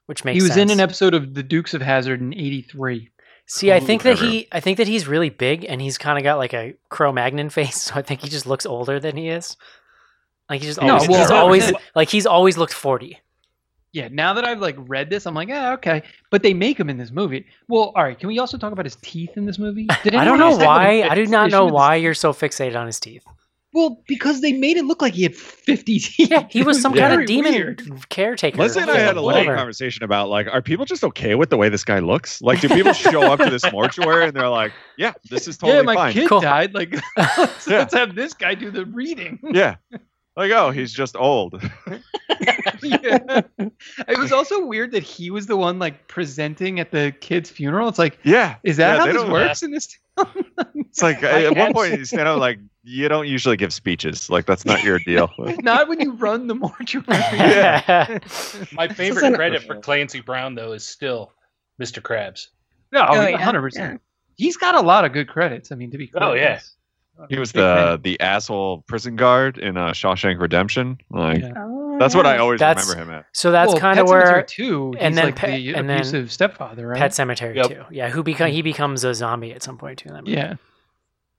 which 0.06 0.24
makes 0.26 0.36
He 0.36 0.42
was 0.44 0.54
sense. 0.54 0.70
in 0.72 0.78
an 0.78 0.82
episode 0.84 1.14
of 1.14 1.34
The 1.34 1.44
Dukes 1.44 1.74
of 1.74 1.82
Hazzard 1.82 2.20
in 2.22 2.34
'83. 2.34 3.10
See, 3.50 3.72
I 3.72 3.80
think 3.80 4.04
that 4.04 4.16
Whatever. 4.18 4.30
he 4.32 4.48
I 4.52 4.60
think 4.60 4.78
that 4.78 4.88
he's 4.88 5.08
really 5.08 5.30
big 5.30 5.66
and 5.66 5.82
he's 5.82 5.98
kind 5.98 6.18
of 6.18 6.24
got 6.24 6.38
like 6.38 6.54
a 6.54 6.76
Cro-Magnon 6.90 7.50
face, 7.58 7.82
so 7.82 7.96
I 7.96 8.02
think 8.02 8.22
he 8.22 8.28
just 8.30 8.46
looks 8.46 8.66
older 8.66 9.00
than 9.00 9.16
he 9.18 9.30
is. 9.30 9.56
Like 10.50 10.62
he 10.62 10.68
just 10.68 10.82
No, 10.82 10.96
always, 10.96 11.10
well- 11.10 11.20
he's 11.20 11.32
always 11.32 11.72
like 11.96 12.10
he's 12.10 12.26
always 12.26 12.58
looked 12.58 12.74
40. 12.74 13.20
Yeah, 13.94 14.10
now 14.12 14.34
that 14.34 14.44
I've 14.46 14.60
like 14.60 14.76
read 14.78 15.10
this, 15.10 15.26
I'm 15.26 15.34
like, 15.34 15.48
yeah, 15.48 15.72
okay. 15.74 16.04
But 16.30 16.44
they 16.44 16.54
make 16.54 16.78
him 16.80 16.90
in 16.90 16.98
this 16.98 17.10
movie. 17.10 17.46
Well, 17.70 17.94
all 17.96 18.04
right. 18.04 18.20
Can 18.20 18.28
we 18.28 18.38
also 18.38 18.58
talk 18.58 18.72
about 18.74 18.86
his 18.86 18.98
teeth 18.98 19.32
in 19.38 19.46
this 19.46 19.58
movie? 19.58 19.88
Did 20.04 20.14
I 20.14 20.24
don't 20.26 20.38
know 20.38 20.48
else 20.50 20.58
have 20.58 20.64
a 20.64 20.66
why. 20.68 21.02
I 21.04 21.16
do 21.16 21.26
not 21.26 21.50
know 21.50 21.66
why 21.66 21.96
you're 21.96 22.14
so 22.14 22.32
fixated 22.34 22.78
on 22.80 22.86
his 22.86 23.00
teeth. 23.00 23.24
Well, 23.78 24.02
because 24.08 24.42
they 24.42 24.54
made 24.54 24.76
it 24.78 24.86
look 24.86 25.04
like 25.04 25.14
he 25.14 25.22
had 25.22 25.36
50 25.36 26.00
teeth. 26.00 26.32
Yeah, 26.32 26.48
he 26.50 26.64
was 26.64 26.82
some 26.82 26.96
It 26.96 27.00
kind 27.00 27.22
of 27.22 27.28
demon 27.28 27.54
weird. 27.54 27.92
caretaker. 28.10 28.58
Leslie 28.58 28.82
and 28.82 28.90
I 28.90 28.98
had 28.98 29.18
a 29.18 29.22
long 29.22 29.46
conversation 29.46 30.04
about 30.04 30.30
like, 30.30 30.48
are 30.48 30.64
people 30.64 30.84
just 30.86 31.04
okay 31.04 31.36
with 31.36 31.52
the 31.52 31.58
way 31.58 31.70
this 31.70 31.84
guy 31.84 32.00
looks? 32.00 32.42
Like, 32.42 32.60
do 32.60 32.70
people 32.70 32.94
show 32.94 33.22
up 33.22 33.40
to 33.40 33.52
this 33.52 33.64
mortuary 33.72 34.26
and 34.30 34.36
they're 34.36 34.50
like, 34.50 34.72
yeah, 34.98 35.14
this 35.30 35.48
is 35.48 35.60
totally 35.60 35.78
yeah, 35.78 35.84
my 35.84 35.94
fine. 35.94 36.14
kid 36.14 36.28
Cool. 36.28 36.42
died. 36.42 36.74
Like, 36.74 36.96
let's, 37.18 37.68
Yeah. 37.68 37.78
let's 37.78 37.94
have 37.94 38.16
this 38.16 38.34
guy 38.34 38.56
do 38.56 38.72
the 38.72 38.86
reading. 38.88 39.38
Yeah. 39.44 39.76
Like, 40.38 40.52
oh, 40.52 40.70
he's 40.72 40.94
just 40.94 41.16
old. 41.18 41.60
yeah. 42.84 43.42
It 43.58 44.18
was 44.20 44.32
also 44.32 44.66
weird 44.66 44.92
that 44.92 45.04
he 45.04 45.32
was 45.32 45.48
the 45.48 45.58
one 45.58 45.80
like 45.80 46.08
presenting 46.08 46.80
at 46.80 46.92
the 46.92 47.14
kid's 47.20 47.50
funeral. 47.50 47.90
It's 47.90 47.98
like, 48.00 48.20
Yeah. 48.24 48.56
is 48.64 48.78
that 48.78 48.94
Yeah, 48.94 49.00
how 49.00 49.06
this 49.08 49.16
don't- 49.16 49.32
works 49.32 49.64
in 49.64 49.72
this 49.72 49.88
town? 50.18 50.46
It's 50.76 51.02
like 51.02 51.22
My 51.22 51.46
at 51.46 51.56
one 51.58 51.74
point 51.74 51.98
you 51.98 52.06
stand 52.06 52.28
out 52.28 52.40
like 52.40 52.60
you 52.84 53.08
don't 53.10 53.28
usually 53.28 53.58
give 53.58 53.74
speeches. 53.74 54.30
Like 54.30 54.46
that's 54.46 54.64
not 54.66 54.84
your 54.84 55.00
deal. 55.00 55.30
Not 55.62 55.88
when 55.90 56.00
you 56.00 56.14
run 56.14 56.48
the 56.48 56.56
mortuary. 56.56 57.06
Yeah. 57.10 58.20
My 58.74 58.88
favorite 58.88 59.34
credit 59.36 59.64
for 59.64 59.76
Clancy 59.76 60.22
Brown 60.22 60.56
though 60.56 60.72
is 60.74 60.86
still 60.86 61.34
Mr. 61.82 62.02
Krabs. 62.02 62.48
No, 62.92 63.02
Oh, 63.10 63.16
oh, 63.22 63.38
100%. 63.38 63.76
yeah. 63.76 63.98
He's 64.38 64.56
got 64.56 64.76
a 64.76 64.82
lot 64.82 65.04
of 65.04 65.14
good 65.14 65.28
credits. 65.28 65.72
I 65.72 65.76
mean, 65.76 65.92
to 65.92 65.98
be 65.98 66.08
clear. 66.08 66.24
Oh, 66.24 66.34
yeah. 66.34 66.60
He's- 67.18 67.28
He 67.30 67.40
was 67.40 67.52
the 67.52 68.00
the 68.02 68.20
asshole 68.22 68.84
prison 68.88 69.16
guard 69.16 69.58
in 69.58 69.78
uh, 69.78 69.92
Shawshank 69.92 70.40
Redemption. 70.40 70.98
Like 71.10 71.42
Yeah. 71.42 71.54
That's 72.00 72.14
what 72.14 72.28
I 72.28 72.38
always 72.38 72.60
That's- 72.60 72.88
remember 72.88 73.12
him 73.12 73.18
at. 73.20 73.26
So 73.34 73.52
that's 73.52 73.72
Well, 73.72 73.82
kind 73.82 74.00
of 74.00 74.06
Pet 74.06 74.14
Sematary 74.16 74.32
where 74.34 74.44
too. 74.44 74.94
And 75.00 75.18
then 75.18 75.26
like 75.26 75.36
Pet- 75.36 75.50
the 75.58 75.74
and 75.74 75.90
then 75.90 76.28
stepfather, 76.30 76.88
right? 76.88 76.98
Pet 77.00 77.12
Sematary 77.12 77.56
Yep. 77.56 77.68
too. 77.70 77.84
Yeah, 77.90 78.10
who 78.10 78.22
become 78.24 78.52
he 78.52 78.62
becomes 78.62 79.04
a 79.04 79.16
zombie 79.16 79.52
at 79.54 79.64
some 79.64 79.78
point 79.80 80.00
too. 80.00 80.10
in 80.10 80.16
that 80.16 80.24
movie. 80.24 80.38
yeah. 80.38 80.56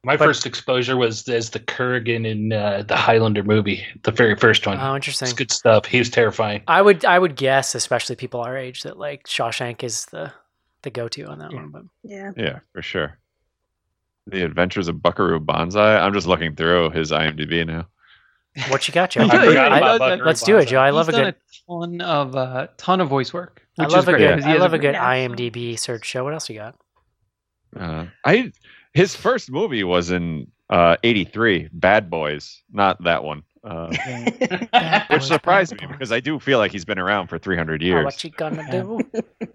My 0.05 0.17
But- 0.17 0.27
first 0.27 0.47
exposure 0.47 0.97
was 0.97 1.29
as 1.29 1.51
the 1.51 1.59
Kurgan 1.61 2.25
in 2.27 2.53
uh, 2.53 2.83
the 2.87 2.97
Highlander 2.97 3.43
movie, 3.43 3.85
the 4.05 4.13
very 4.13 4.37
first 4.37 4.67
one. 4.67 4.79
Oh, 4.81 4.95
interesting. 4.95 5.27
it's 5.27 5.33
good 5.33 5.51
stuff. 5.53 5.87
He 5.87 5.99
was 5.99 6.09
terrifying. 6.11 6.63
I 6.69 6.83
would 6.83 7.05
I 7.05 7.19
would 7.19 7.37
guess, 7.37 7.75
especially 7.75 8.17
people 8.17 8.41
our 8.41 8.57
age, 8.57 8.83
that 8.83 8.99
like 8.99 9.25
Shawshank 9.29 9.83
is 9.85 10.07
the 10.07 10.33
the 10.83 10.91
go 10.91 11.09
to 11.09 11.23
on 11.25 11.39
that 11.41 11.51
Yeah. 11.53 11.57
one. 11.59 11.69
But 11.71 11.83
Yeah. 12.05 12.31
Yeah, 12.37 12.59
for 12.73 12.83
sure. 12.83 13.19
The 14.31 14.45
Adventures 14.45 14.89
of 14.89 15.03
Buckaroo 15.03 15.41
Banzai. 15.41 15.99
I'm 15.99 16.13
just 16.13 16.27
looking 16.27 16.55
through 16.55 16.91
his 16.91 17.11
IMDb 17.13 17.67
now. 17.67 17.87
what 18.69 18.87
you 18.89 18.95
got, 18.95 19.11
Joe? 19.11 19.21
I 19.23 19.25
I 19.25 19.29
forgot 19.29 19.45
forgot 19.47 19.73
I- 19.73 19.79
about 19.97 20.21
I- 20.21 20.25
Let's 20.25 20.43
do 20.43 20.59
it, 20.59 20.67
Joe. 20.69 20.79
I 20.81 20.91
love 20.91 21.09
a 21.09 21.13
He's 21.13 21.17
done 21.21 21.25
good 21.27 21.35
a 21.35 21.73
ton 21.73 22.01
of 22.01 22.37
uh, 22.37 22.67
ton 22.77 23.01
of 23.01 23.09
voice 23.09 23.33
work. 23.33 23.63
I 23.79 23.85
love 23.87 24.05
is 24.05 24.09
a 24.09 24.13
great, 24.13 24.19
good 24.19 24.35
'cause 24.37 24.45
he 24.45 24.51
I 24.53 24.57
love 24.57 24.75
a 24.75 24.79
good 24.79 24.95
Yeah. 24.95 25.05
IMDb 25.29 25.79
search. 25.79 26.05
show. 26.05 26.25
what 26.25 26.33
else 26.35 26.49
you 26.51 26.57
got? 26.57 26.75
Uh, 27.79 28.07
I 28.25 28.53
his 28.95 29.15
first 29.15 29.51
movie 29.51 29.85
was 29.85 30.11
in 30.11 30.49
uh, 30.71 30.97
'83, 31.05 31.69
Bad 31.73 32.11
Boys, 32.11 32.63
not 32.73 33.03
that 33.05 33.23
one. 33.25 33.43
Uh, 33.63 33.89
which 35.11 35.23
surprised 35.25 35.73
me 35.81 35.87
because 35.87 36.11
I 36.13 36.21
do 36.21 36.39
feel 36.41 36.59
like 36.59 36.73
he's 36.73 36.85
been 36.85 36.99
around 36.99 37.27
for 37.29 37.39
300 37.39 37.83
Oh, 37.83 37.87
years. 37.87 38.05
what 38.05 38.23
you 38.25 38.31
gonna 38.31 38.67
do? 38.71 39.01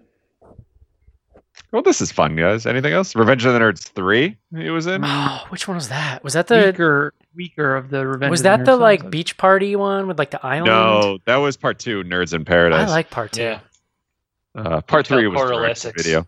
Well, 1.74 1.82
this 1.82 2.00
is 2.00 2.12
fun, 2.12 2.36
guys. 2.36 2.66
Anything 2.66 2.92
else? 2.92 3.16
Revenge 3.16 3.44
of 3.44 3.52
the 3.52 3.58
Nerds 3.58 3.88
three. 3.88 4.36
He 4.56 4.70
was 4.70 4.86
in. 4.86 5.02
Oh, 5.04 5.44
which 5.48 5.66
one 5.66 5.74
was 5.74 5.88
that? 5.88 6.22
Was 6.22 6.34
that 6.34 6.46
the 6.46 6.66
weaker, 6.66 7.12
weaker 7.34 7.74
of 7.74 7.90
the 7.90 8.06
Revenge. 8.06 8.30
was 8.30 8.40
of 8.40 8.44
the 8.44 8.48
that 8.50 8.64
the 8.64 8.76
Nerds 8.76 8.80
like 8.80 9.00
films. 9.00 9.10
beach 9.10 9.36
party 9.36 9.74
one 9.74 10.06
with 10.06 10.16
like 10.16 10.30
the 10.30 10.46
island? 10.46 10.66
No, 10.66 11.18
that 11.24 11.38
was 11.38 11.56
part 11.56 11.80
two. 11.80 12.04
Nerds 12.04 12.32
in 12.32 12.44
Paradise. 12.44 12.88
I 12.88 12.92
like 12.92 13.10
part 13.10 13.32
two. 13.32 13.42
Yeah. 13.42 13.60
Uh, 14.54 14.80
part 14.82 15.08
three 15.08 15.26
was 15.26 15.36
Coral 15.36 15.58
direct 15.58 15.80
to 15.82 15.88
Essex. 15.88 16.26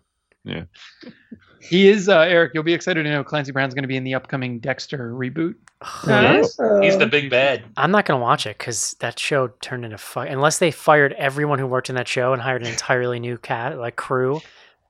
He 1.61 1.87
is 1.87 2.09
uh, 2.09 2.19
Eric. 2.19 2.51
You'll 2.53 2.63
be 2.63 2.73
excited 2.73 3.03
to 3.03 3.09
know 3.09 3.23
Clancy 3.23 3.53
Brown's 3.53 3.73
going 3.73 3.83
to 3.83 3.87
be 3.87 3.95
in 3.95 4.03
the 4.03 4.15
upcoming 4.15 4.59
Dexter 4.59 5.13
reboot. 5.13 5.55
Oh. 5.81 6.81
He's 6.81 6.97
the 6.97 7.07
big 7.09 7.29
bad. 7.29 7.63
I'm 7.77 7.91
not 7.91 8.05
gonna 8.05 8.19
watch 8.19 8.45
it 8.45 8.57
because 8.57 8.97
that 8.99 9.17
show 9.17 9.47
turned 9.61 9.85
into 9.85 9.97
fi- 9.97 10.25
unless 10.25 10.57
they 10.57 10.71
fired 10.71 11.13
everyone 11.13 11.57
who 11.59 11.67
worked 11.67 11.87
in 11.89 11.95
that 11.95 12.09
show 12.09 12.33
and 12.33 12.41
hired 12.41 12.63
an 12.63 12.67
entirely 12.67 13.19
new 13.21 13.37
cat 13.37 13.77
like 13.77 13.95
crew. 13.95 14.41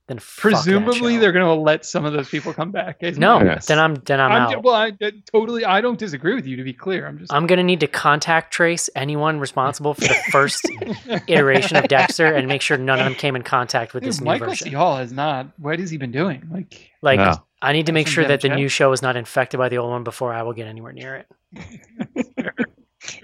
Then 0.08 0.20
Presumably, 0.20 1.18
they're 1.18 1.34
going 1.34 1.46
to 1.46 1.54
let 1.62 1.86
some 1.86 2.06
of 2.06 2.14
those 2.14 2.30
people 2.30 2.54
come 2.54 2.72
back. 2.72 2.98
is 3.02 3.18
no. 3.18 3.42
Yes. 3.44 3.66
Then 3.66 3.78
I'm 3.78 3.96
then 3.96 4.22
I'm, 4.22 4.32
I'm 4.32 4.42
out. 4.44 4.52
ju- 4.54 4.60
well, 4.62 4.74
I, 4.74 4.94
I 5.02 5.12
totally. 5.30 5.66
I 5.66 5.82
don't 5.82 6.00
disagree 6.00 6.34
with 6.34 6.48
you. 6.48 6.56
To 6.56 6.64
be 6.64 6.72
clear, 6.74 7.06
I'm 7.06 7.18
just. 7.20 7.34
I'm 7.34 7.46
gonna 7.46 7.62
need 7.64 7.82
to 7.82 7.88
contact 7.88 8.54
trace 8.54 8.90
anyone 8.96 9.40
responsible 9.42 9.94
for 9.96 10.02
the 10.08 10.16
first 10.32 10.66
iteration 11.28 11.76
of 11.76 11.90
Dexter 11.90 12.26
and 12.26 12.48
make 12.48 12.62
sure 12.62 12.78
none 12.78 13.00
of 13.00 13.06
them 13.06 13.16
came 13.16 13.36
in 13.36 13.44
contact 13.44 13.94
with 13.94 14.04
Dude, 14.04 14.14
this 14.14 14.22
new 14.22 14.26
Michael 14.28 14.48
version. 14.48 14.68
C. 14.70 14.74
Hall 14.74 14.96
has 14.96 15.12
not. 15.12 15.48
What 15.60 15.78
has 15.80 15.90
he 15.90 15.98
been 15.98 16.12
doing? 16.14 16.48
Like, 16.50 16.90
Like 17.02 17.20
No. 17.20 17.34
I 17.62 17.74
need 17.74 17.88
to 17.88 17.92
make 17.92 18.08
sure 18.08 18.24
that 18.26 18.40
the 18.40 18.50
new 18.50 18.70
show 18.70 18.94
is 18.94 19.02
not 19.02 19.18
infected 19.18 19.58
by 19.58 19.68
the 19.68 19.78
old 19.80 19.92
one 19.92 20.06
before 20.06 20.32
I 20.34 20.44
will 20.44 20.54
get 20.54 20.68
anywhere 20.68 20.94
near 20.94 21.16
it. 21.16 21.28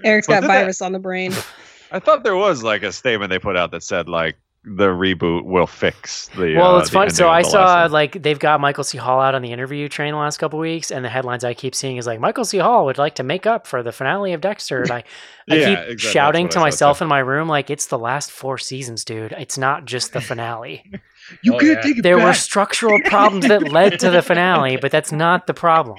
Eric's 0.04 0.28
Well, 0.28 0.38
got 0.38 0.42
did 0.42 0.50
that- 0.50 0.62
virus 0.62 0.82
on 0.82 0.92
the 0.92 1.00
brain. 1.00 1.32
I 1.94 2.00
thought 2.00 2.24
there 2.24 2.36
was 2.36 2.64
like 2.64 2.82
a 2.84 2.92
statement 2.92 3.30
they 3.30 3.40
put 3.40 3.56
out 3.56 3.72
that 3.72 3.84
said 3.84 4.10
like 4.10 4.36
the 4.66 4.88
reboot 4.88 5.43
will 5.45 5.68
fix 5.68 6.28
the. 6.30 6.55
Well, 6.55 6.76
uh, 6.76 6.80
it's 6.80 6.89
the 6.89 6.93
fun. 6.93 7.09
So 7.09 7.28
I 7.30 7.41
saw 7.41 7.66
last 7.66 7.82
one. 7.86 7.91
like 7.91 8.22
they've 8.22 8.39
got 8.39 8.61
Michael 8.61 8.84
C. 8.84 8.97
Hall 8.97 9.20
out 9.20 9.36
on 9.36 9.41
the 9.41 9.51
interview 9.51 9.89
train 9.89 10.14
the 10.14 10.18
last 10.20 10.38
couple 10.38 10.57
weeks, 10.59 10.89
and 10.91 11.03
the 11.03 11.09
headlines 11.09 11.43
I 11.43 11.53
keep 11.53 11.76
seeing 11.76 11.97
is 11.97 12.07
like 12.07 12.20
Michael 12.20 12.45
C. 12.45 12.59
Hall 12.59 12.86
would 12.86 12.97
like 12.97 13.16
to 13.16 13.24
make 13.24 13.45
up 13.45 13.68
for 13.68 13.84
the 13.84 13.91
finale 13.91 14.34
of 14.34 14.41
Dexter, 14.41 14.82
and 14.84 14.91
I, 14.91 15.03
I 15.49 15.55
Yeah, 15.55 15.66
keep 15.66 15.80
exactly. 15.91 15.97
shouting 16.11 16.49
to 16.49 16.59
what 16.59 16.66
I 16.68 16.70
saw, 16.70 16.76
myself 16.88 16.97
too. 16.99 17.03
in 17.03 17.07
my 17.09 17.20
room 17.20 17.47
like 17.49 17.70
it's 17.70 17.88
the 17.88 17.99
last 17.99 18.32
four 18.32 18.57
seasons, 18.57 19.03
dude. 19.03 19.34
It's 19.34 19.57
not 19.57 19.86
just 19.86 20.14
the 20.14 20.22
finale. 20.22 20.84
you 21.43 21.55
Oh, 21.55 21.59
can't 21.59 21.74
yeah. 21.78 21.82
take 21.82 21.97
it 21.97 22.03
there 22.03 22.18
were 22.20 22.34
structural 22.34 22.99
problems 23.01 23.47
that 23.47 23.64
led 23.72 23.99
to 23.99 24.09
the 24.11 24.22
finale, 24.22 24.78
but 24.78 24.91
that's 24.91 25.11
not 25.11 25.45
the 25.47 25.53
problem. 25.53 25.97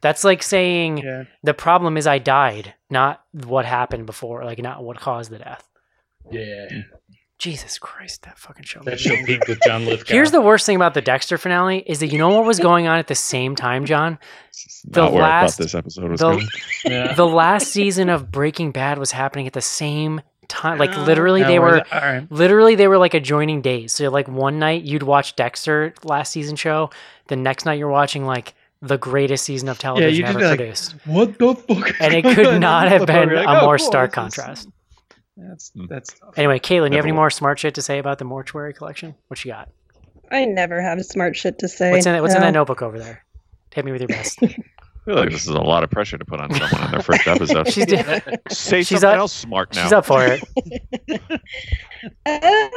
That's 0.00 0.22
like 0.22 0.44
saying 0.44 0.98
Yeah. 1.04 1.24
the 1.42 1.54
problem 1.54 1.96
is 1.96 2.06
I 2.06 2.18
died, 2.18 2.74
not 2.90 3.24
what 3.32 3.64
happened 3.64 4.06
before, 4.06 4.44
like 4.44 4.60
not 4.60 4.84
what 4.84 5.00
caused 5.00 5.32
the 5.32 5.38
death. 5.38 5.68
Yeah. 6.30 6.68
Jesus 7.38 7.78
Christ, 7.78 8.22
that 8.22 8.36
fucking 8.38 8.64
show. 8.64 8.80
That 8.82 8.98
show 8.98 9.14
peaked 9.24 9.46
with 9.48 9.60
John 9.64 9.84
Lithgow. 9.86 10.12
Here's 10.12 10.32
the 10.32 10.40
worst 10.40 10.66
thing 10.66 10.74
about 10.76 10.94
the 10.94 11.00
Dexter 11.00 11.38
finale 11.38 11.84
is 11.86 12.00
that 12.00 12.08
you 12.08 12.18
know 12.18 12.30
what 12.30 12.44
was 12.44 12.58
going 12.58 12.88
on 12.88 12.98
at 12.98 13.06
the 13.06 13.14
same 13.14 13.54
time, 13.54 13.84
John? 13.84 14.18
The 14.88 15.02
not 15.02 15.12
where 15.12 15.22
I 15.22 15.42
last- 15.42 15.56
thought 15.58 15.62
this 15.62 15.74
episode 15.74 16.10
was 16.10 16.20
the- 16.20 16.30
going. 16.32 16.48
Yeah. 16.84 17.14
The 17.14 17.26
last 17.26 17.68
season 17.68 18.08
of 18.08 18.30
Breaking 18.32 18.72
Bad 18.72 18.98
was 18.98 19.12
happening 19.12 19.46
at 19.46 19.52
the 19.52 19.60
same 19.60 20.20
time. 20.48 20.78
Like 20.78 20.96
Oh. 20.96 21.02
literally, 21.04 21.42
No, 21.42 21.46
they 21.48 21.58
were 21.58 21.76
it? 21.76 21.92
All 21.92 22.00
right. 22.00 22.26
literally 22.32 22.74
they 22.74 22.88
were 22.88 22.98
like 22.98 23.14
adjoining 23.14 23.60
days. 23.62 23.92
So 23.92 24.08
like 24.10 24.26
one 24.28 24.58
night 24.58 24.82
you'd 24.82 25.02
watch 25.04 25.36
Dexter 25.36 25.94
last 26.04 26.32
season 26.32 26.56
show, 26.56 26.90
the 27.28 27.36
next 27.36 27.66
night 27.66 27.78
you're 27.78 27.88
watching 27.90 28.24
like 28.24 28.54
the 28.80 28.96
greatest 28.96 29.44
season 29.44 29.68
of 29.68 29.78
television 29.78 30.14
you'd 30.14 30.22
just 30.26 30.36
ever 30.38 30.48
like, 30.48 30.58
produced. 30.58 30.94
What 31.04 31.38
the 31.38 31.54
fuck? 31.54 31.88
is 31.90 31.96
And 32.00 32.14
it 32.14 32.22
could 32.24 32.46
on? 32.46 32.60
not 32.60 32.88
have 32.92 33.06
been 33.06 33.28
you're 33.28 33.38
a 33.38 33.44
like, 33.44 33.62
oh, 33.62 33.66
more 33.66 33.76
cool, 33.78 33.86
stark 33.86 34.10
this 34.14 34.26
is- 34.28 34.34
contrast. 34.36 34.68
That's 35.40 35.70
Hmm. 35.70 35.86
that's 35.88 36.12
tough. 36.18 36.36
Anyway, 36.36 36.58
Caitlin, 36.58 36.90
you 36.90 36.96
have 36.96 37.04
any 37.04 37.12
Never 37.12 37.14
more 37.14 37.30
smart 37.30 37.58
shit 37.58 37.74
to 37.76 37.82
say 37.82 37.98
about 37.98 38.18
the 38.18 38.24
mortuary 38.24 38.72
collection? 38.74 39.14
What 39.28 39.44
you 39.44 39.52
got? 39.52 39.68
I 40.30 40.44
never 40.44 40.80
have 40.82 41.00
smart 41.04 41.36
shit 41.36 41.58
to 41.60 41.68
say. 41.68 41.90
What's 41.92 42.06
in 42.06 42.12
that, 42.12 42.22
what's 42.22 42.34
in 42.34 42.40
that 42.40 42.52
notebook 42.52 42.82
over 42.82 42.98
there? 42.98 43.24
Hit 43.72 43.84
me 43.84 43.92
with 43.92 44.00
your 44.00 44.08
best. 44.08 44.38
I 44.42 44.48
feel 45.04 45.14
like 45.16 45.30
this 45.30 45.42
is 45.42 45.48
a 45.48 45.60
lot 45.60 45.84
of 45.84 45.90
pressure 45.90 46.18
to 46.18 46.24
put 46.24 46.38
on 46.40 46.52
someone 46.52 46.82
on 46.82 46.90
their 46.90 47.00
first 47.02 47.26
episode. 47.26 47.72
She's 47.72 47.86
do- 47.86 47.96
Say 48.50 48.82
she's 48.82 49.00
something 49.00 49.08
up- 49.08 49.16
else 49.18 49.32
smart 49.32 49.74
now. 49.74 49.82
she's 49.84 49.92
up 49.92 50.04
for 50.04 50.22
it. 50.26 50.42
Uh, 52.26 52.68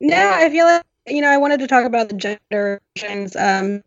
no, 0.00 0.30
I 0.34 0.50
feel 0.50 0.66
like 0.66 0.82
you 1.06 1.20
know 1.22 1.28
I 1.30 1.36
wanted 1.38 1.60
to 1.60 1.66
talk 1.66 1.84
about 1.86 2.08
the 2.08 2.16
gender 2.16 2.80
relations. 2.96 3.36
Um, 3.36 3.72
we 3.74 3.82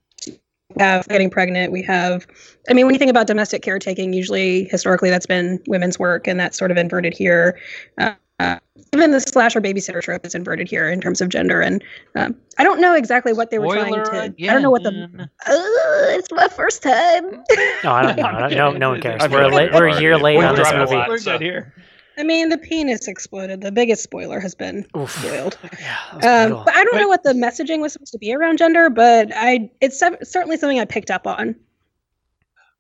have 0.80 1.08
getting 1.08 1.30
pregnant. 1.30 1.72
We 1.72 1.82
have, 1.84 2.28
I 2.70 2.74
mean, 2.74 2.86
when 2.86 2.96
you 2.96 3.00
think 3.00 3.12
about 3.12 3.28
domestic 3.28 3.62
caretaking, 3.62 4.14
usually 4.14 4.66
historically 4.66 5.10
that's 5.10 5.26
been 5.26 5.62
women's 5.68 6.00
work, 6.00 6.28
and 6.28 6.40
that's 6.40 6.58
sort 6.58 6.72
of 6.72 6.78
inverted 6.78 7.14
here. 7.14 7.60
Uh, 7.98 8.14
uh, 8.40 8.60
even 8.94 9.12
the 9.12 9.20
slasher 9.20 9.60
babysitter 9.60 10.02
trope 10.02 10.26
is 10.26 10.36
inverted 10.36 10.68
here 10.70 10.90
in 10.90 11.02
terms 11.02 11.22
of 11.22 11.30
gender, 11.30 11.60
and 11.60 11.84
um, 12.16 12.36
I 12.58 12.64
don't 12.64 12.80
know 12.80 12.94
exactly 12.94 13.34
what 13.34 13.50
they 13.50 13.58
were 13.60 13.74
trying 13.76 13.94
to. 13.94 14.34
I 14.50 14.54
don't 14.54 14.62
know 14.62 14.70
what 14.72 14.84
the. 14.84 14.92
Uh, 15.20 15.28
it's 15.48 16.32
my 16.32 16.48
first 16.48 16.84
time. 16.84 17.44
No, 17.84 17.92
I 17.92 18.14
don't 18.14 18.18
know. 18.18 18.48
No, 18.50 18.72
no 18.72 18.90
one 18.92 19.02
cares. 19.02 19.28
We're, 19.30 19.48
late, 19.48 19.74
we're 19.74 19.90
we're 19.90 19.98
a 19.98 20.02
year 20.02 20.18
late 20.18 20.38
we're 20.38 20.46
on 20.46 20.56
this 20.56 20.70
dropping 20.70 20.80
a 20.82 20.84
movie. 20.84 20.96
lot. 20.96 21.10
We're 21.10 21.18
so- 21.18 21.34
good 21.34 21.42
here. 21.42 21.74
I 22.18 22.24
mean, 22.24 22.50
the 22.50 22.58
penis 22.58 23.08
exploded. 23.08 23.62
The 23.62 23.72
biggest 23.72 24.02
spoiler 24.04 24.40
has 24.40 24.56
been 24.56 24.86
Oof. 24.98 25.12
spoiled. 25.12 25.58
Yeah, 25.80 25.98
Um, 26.14 26.64
but 26.66 26.76
I 26.76 26.84
don't 26.84 26.96
know 26.96 27.08
what 27.08 27.24
the 27.24 27.34
messaging 27.34 27.80
was 27.80 27.94
supposed 27.94 28.12
to 28.14 28.18
be 28.18 28.34
around 28.34 28.58
gender, 28.58 28.90
but 28.90 29.32
I 29.36 29.70
it's 29.82 30.00
cer- 30.00 30.18
certainly 30.24 30.58
something 30.58 30.80
I 30.80 30.86
picked 30.86 31.12
up 31.12 31.28
on. 31.28 31.56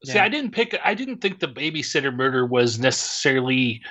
See, 0.03 0.13
Yeah. 0.15 0.23
I 0.23 0.29
didn't 0.29 0.51
pick. 0.51 0.79
I 0.83 0.93
didn't 0.93 1.17
think 1.21 1.39
the 1.39 1.47
babysitter 1.47 2.13
murder 2.13 2.45
was 2.45 2.79
necessarily 2.79 3.81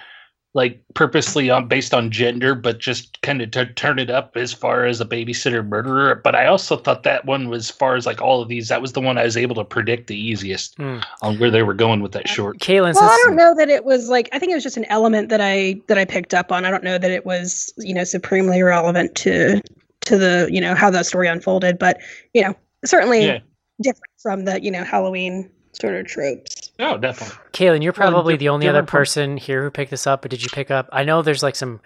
like 0.57 0.81
purposely 0.95 1.51
on 1.51 1.69
based 1.69 1.93
on 1.93 2.11
gender, 2.11 2.55
but 2.55 2.79
just 2.79 3.21
kind 3.21 3.43
of 3.43 3.51
to 3.51 3.67
turn 3.75 3.99
it 3.99 4.09
up 4.09 4.37
as 4.39 4.55
far 4.55 4.87
as 4.87 5.03
a 5.03 5.05
babysitter 5.05 5.65
murderer. 5.65 6.15
But 6.25 6.35
I 6.35 6.47
also 6.47 6.79
thought 6.79 7.03
that 7.03 7.27
one 7.27 7.51
was, 7.51 7.69
as 7.69 7.77
far 7.77 7.95
as 7.95 8.07
like 8.07 8.23
all 8.23 8.41
of 8.41 8.49
these, 8.49 8.69
that 8.69 8.81
was 8.81 8.93
the 8.93 9.01
one 9.03 9.19
I 9.19 9.25
was 9.25 9.37
able 9.37 9.55
to 9.57 9.65
predict 9.65 10.07
the 10.07 10.17
easiest 10.19 10.75
Hmm. 10.79 11.01
on 11.21 11.39
where 11.39 11.51
they 11.51 11.63
were 11.63 11.75
going 11.75 12.01
with 12.01 12.13
that 12.13 12.27
short. 12.27 12.59
Caitlin, 12.59 12.95
Well, 12.95 13.05
I 13.05 13.23
don't 13.27 13.37
know 13.37 13.55
that 13.55 13.69
it 13.69 13.85
was 13.85 14.09
like 14.09 14.31
I 14.33 14.39
think 14.39 14.51
it 14.51 14.55
was 14.55 14.65
just 14.65 14.79
an 14.79 14.87
element 14.87 15.29
that 15.29 15.43
I 15.43 15.79
that 15.89 15.99
I 15.99 16.07
picked 16.07 16.33
up 16.33 16.51
on. 16.51 16.65
I 16.65 16.71
don't 16.71 16.83
know 16.83 16.97
that 16.99 17.11
it 17.11 17.27
was 17.27 17.71
you 17.77 17.93
know 17.95 18.05
supremely 18.05 18.63
relevant 18.63 19.15
to 19.17 19.61
to 20.07 20.17
the 20.17 20.49
you 20.51 20.61
know 20.63 20.75
how 20.75 20.89
the 20.89 21.03
story 21.03 21.29
unfolded, 21.29 21.79
but 21.79 21.99
you 22.33 22.41
know 22.43 22.55
certainly 22.85 23.27
Yeah. 23.27 23.39
different 23.83 24.03
from 24.23 24.47
the 24.47 24.63
you 24.63 24.71
know 24.71 24.85
Halloween 24.85 25.51
sort 25.81 25.95
of 25.95 26.07
tropes. 26.07 26.71
Oh, 26.79 26.97
definitely. 26.99 27.37
Kaylin, 27.53 27.83
you're 27.83 27.93
probably 27.93 28.35
di- 28.35 28.39
the 28.39 28.49
only 28.51 28.69
other 28.69 28.79
different 28.83 28.91
from- 28.91 28.99
person 28.99 29.37
here 29.37 29.63
who 29.63 29.71
picked 29.71 29.91
this 29.91 30.07
up. 30.07 30.23
But 30.23 30.31
did 30.31 30.43
you 30.43 30.49
pick 30.53 30.71
up? 30.71 30.89
I 30.93 31.05
know 31.05 31.23
there's 31.23 31.43
like 31.43 31.57
some 31.57 31.81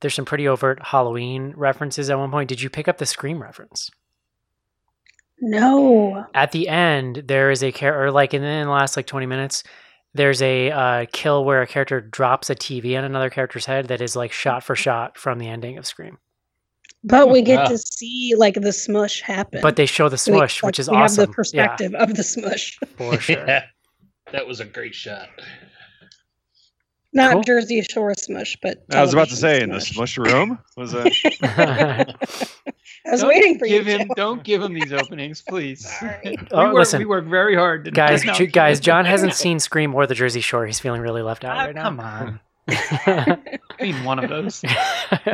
there's 0.00 0.14
some 0.14 0.24
pretty 0.24 0.48
overt 0.48 0.80
Halloween 0.82 1.52
references 1.56 2.08
at 2.10 2.18
one 2.18 2.30
point. 2.30 2.48
Did 2.48 2.62
you 2.62 2.70
pick 2.70 2.88
up 2.88 2.98
the 2.98 3.06
Scream 3.06 3.42
reference? 3.42 3.90
No, 5.42 6.26
At 6.34 6.52
the 6.52 6.68
end, 6.68 7.22
there 7.26 7.50
is 7.50 7.62
a 7.62 7.72
character, 7.72 8.04
or 8.04 8.10
like 8.10 8.34
in 8.34 8.42
the 8.42 8.70
last 8.70 8.94
like 8.96 9.06
20 9.06 9.24
minutes, 9.24 9.62
there's 10.12 10.42
a 10.42 10.70
uh, 10.70 11.06
kill 11.12 11.46
where 11.46 11.62
a 11.62 11.66
character 11.66 11.98
drops 11.98 12.50
a 12.50 12.54
TV 12.54 12.96
on 12.98 13.04
another 13.04 13.30
character's 13.30 13.64
head 13.64 13.88
that 13.88 14.02
is 14.02 14.14
like 14.14 14.32
shot 14.32 14.62
for 14.62 14.76
shot 14.76 15.16
from 15.16 15.38
the 15.38 15.48
ending 15.48 15.78
of 15.78 15.86
Scream. 15.86 16.18
But 17.04 17.30
we 17.30 17.42
get 17.42 17.60
Wow. 17.60 17.64
to 17.68 17.78
see 17.78 18.34
like 18.36 18.54
the 18.54 18.72
smush 18.72 19.20
happen. 19.22 19.60
But 19.62 19.76
they 19.76 19.86
show 19.86 20.08
the 20.08 20.14
We- 20.14 20.18
smush, 20.18 20.62
like, 20.62 20.68
which 20.68 20.78
is 20.78 20.90
we 20.90 20.96
awesome. 20.96 21.22
have 21.22 21.28
the 21.30 21.34
perspective 21.34 21.94
of 21.94 22.14
the 22.14 22.22
smush, 22.24 22.78
for 22.96 23.18
sure. 23.20 23.44
Yeah, 23.46 23.64
that 24.32 24.46
was 24.46 24.60
a 24.60 24.64
great 24.64 24.94
shot. 24.94 25.28
not 27.12 27.32
Cool. 27.32 27.42
Jersey 27.42 27.82
Shore 27.82 28.14
smush, 28.14 28.56
but 28.62 28.84
I 28.92 29.02
was 29.02 29.12
about 29.12 29.28
to 29.28 29.36
say 29.36 29.60
television 29.60 29.70
in 29.70 29.74
the 29.76 29.80
smush. 29.80 30.14
smush 30.14 30.32
room 30.32 30.58
was 30.76 30.92
that. 30.92 32.16
I 33.06 33.12
was 33.12 33.20
Don't 33.22 33.30
waiting 33.30 33.58
for 33.58 33.66
you. 33.66 33.78
give 33.78 33.86
you. 33.88 33.96
him. 33.98 34.08
Joe. 34.08 34.14
Don't 34.14 34.44
give 34.44 34.62
him 34.62 34.74
these 34.74 34.92
openings, 34.92 35.40
please. 35.42 35.88
Sorry. 36.00 36.36
Oh, 36.52 36.58
we, 36.58 36.64
work, 36.66 36.74
listen. 36.74 36.98
we 36.98 37.06
work 37.06 37.24
very 37.24 37.56
hard, 37.56 37.86
to 37.86 37.90
guys, 37.90 38.22
No, 38.24 38.34
J- 38.34 38.46
guys, 38.46 38.78
John 38.78 39.06
hasn't 39.06 39.34
seen 39.34 39.58
Scream 39.58 39.94
or 39.94 40.06
The 40.06 40.14
Jersey 40.14 40.42
Shore. 40.42 40.66
He's 40.66 40.78
feeling 40.78 41.00
really 41.00 41.22
left 41.22 41.42
out 41.44 41.56
Ah, 41.56 41.64
right 41.64 41.74
now. 41.74 41.82
Come 41.84 41.98
on, 42.00 42.40
I 42.68 43.38
mean 43.80 44.04
one 44.04 44.22
of 44.22 44.28
those. 44.28 44.62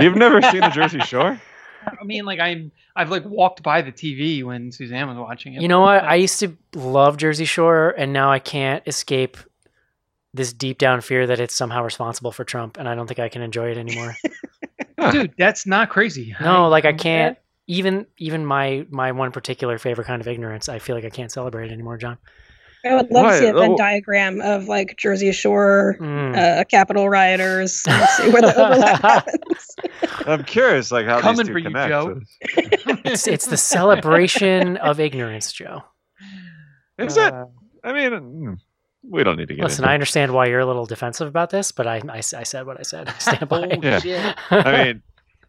You've 0.01 0.15
never 0.17 0.41
seen 0.43 0.61
the 0.61 0.69
Jersey 0.71 1.01
Shore? 1.01 1.41
I 1.87 2.05
mean, 2.05 2.25
like 2.25 2.41
I'm. 2.41 2.73
I've 2.95 3.11
like 3.11 3.25
walked 3.25 3.63
by 3.63 3.83
the 3.83 3.93
TV 3.93 4.43
when 4.43 4.73
Suzanne 4.73 5.09
was 5.09 5.17
watching 5.19 5.55
it. 5.55 5.63
You 5.63 5.69
know 5.69 5.81
what? 5.81 6.05
I 6.05 6.17
used 6.17 6.41
to 6.41 6.57
love 6.75 7.17
Jersey 7.17 7.45
Shore, 7.45 7.95
and 7.97 8.13
now 8.13 8.31
I 8.31 8.39
can't 8.39 8.83
escape 8.87 9.37
this 10.35 10.53
deep 10.53 10.79
down 10.79 11.01
fear 11.01 11.27
that 11.27 11.41
it's 11.41 11.55
somehow 11.55 11.83
responsible 11.83 12.33
for 12.33 12.45
Trump, 12.45 12.79
and 12.79 12.89
I 12.89 12.95
don't 12.95 13.07
think 13.07 13.21
I 13.21 13.29
can 13.29 13.43
enjoy 13.43 13.71
it 13.71 13.79
anymore. 13.79 14.17
dude, 15.13 15.35
that's 15.39 15.67
not 15.67 15.91
crazy. 15.91 16.35
no, 16.41 16.69
like 16.69 16.85
I 16.85 16.93
can't. 16.93 17.39
Even 17.69 18.07
even 18.19 18.47
my 18.47 18.87
my 18.91 19.11
one 19.11 19.33
particular 19.33 19.77
favorite 19.79 20.07
kind 20.07 20.23
of 20.23 20.29
ignorance, 20.29 20.69
I 20.69 20.79
feel 20.79 20.95
like 20.95 21.05
I 21.05 21.11
can't 21.11 21.33
celebrate 21.33 21.73
anymore, 21.73 21.97
John. 21.97 22.17
I 22.87 22.95
would 22.97 23.11
love 23.11 23.31
to 23.33 23.39
see 23.39 23.47
a 23.47 23.53
Venn 23.53 23.73
Oh. 23.73 23.77
diagram 23.77 24.41
of 24.41 24.69
like 24.69 24.97
Jersey 24.99 25.33
Shore 25.33 25.97
Mm. 26.01 26.37
uh, 26.37 26.65
Capitol 26.65 27.09
rioters 27.09 27.83
and 27.89 28.09
see 28.11 28.31
where 28.31 28.43
the 28.43 28.55
overlap 28.57 29.03
happens. 29.27 29.77
I'm 30.27 30.45
curious, 30.45 30.91
like 30.93 31.07
how 31.07 31.21
Coming 31.21 31.39
these 31.39 31.47
two 31.49 31.53
for 31.53 31.59
you, 31.59 31.65
connect. 31.65 31.89
Joe. 31.91 32.21
it's 33.05 33.27
it's 33.27 33.47
the 33.47 33.57
celebration 33.57 34.77
of 34.79 35.01
ignorance, 35.01 35.53
Joe. 35.53 35.83
Is 36.99 37.17
it? 37.17 37.33
Uh, 37.33 37.47
I 37.85 37.93
mean, 37.93 38.11
mm, 38.13 38.57
we 39.09 39.23
don't 39.23 39.37
need 39.37 39.49
to 39.49 39.55
get 39.55 39.63
Listen, 39.65 39.85
into 39.85 39.91
I 39.91 39.93
it. 39.93 39.95
understand 39.95 40.33
why 40.33 40.47
you're 40.47 40.61
a 40.61 40.67
little 40.67 40.87
defensive 40.87 41.29
about 41.29 41.51
this, 41.51 41.73
but 41.73 41.87
I 41.87 41.97
I, 42.09 42.17
I 42.19 42.21
said 42.43 42.67
what 42.67 42.79
I 42.79 42.83
said. 42.83 43.09
I 43.09 43.13
stand 43.19 43.49
by. 43.49 43.79
Yeah. 43.83 43.99
shit. 44.01 44.37
I 44.51 44.85
mean, 44.85 45.03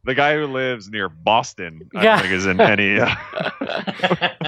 the 0.04 0.14
guy 0.16 0.36
who 0.36 0.46
lives 0.48 0.90
near 0.90 1.10
Boston, 1.10 1.90
I 1.96 2.04
Yeah. 2.04 2.14
don't 2.16 2.22
think 2.24 2.34
is 2.34 2.46
in 2.46 2.62
any. 2.62 3.00
Uh, 3.00 3.14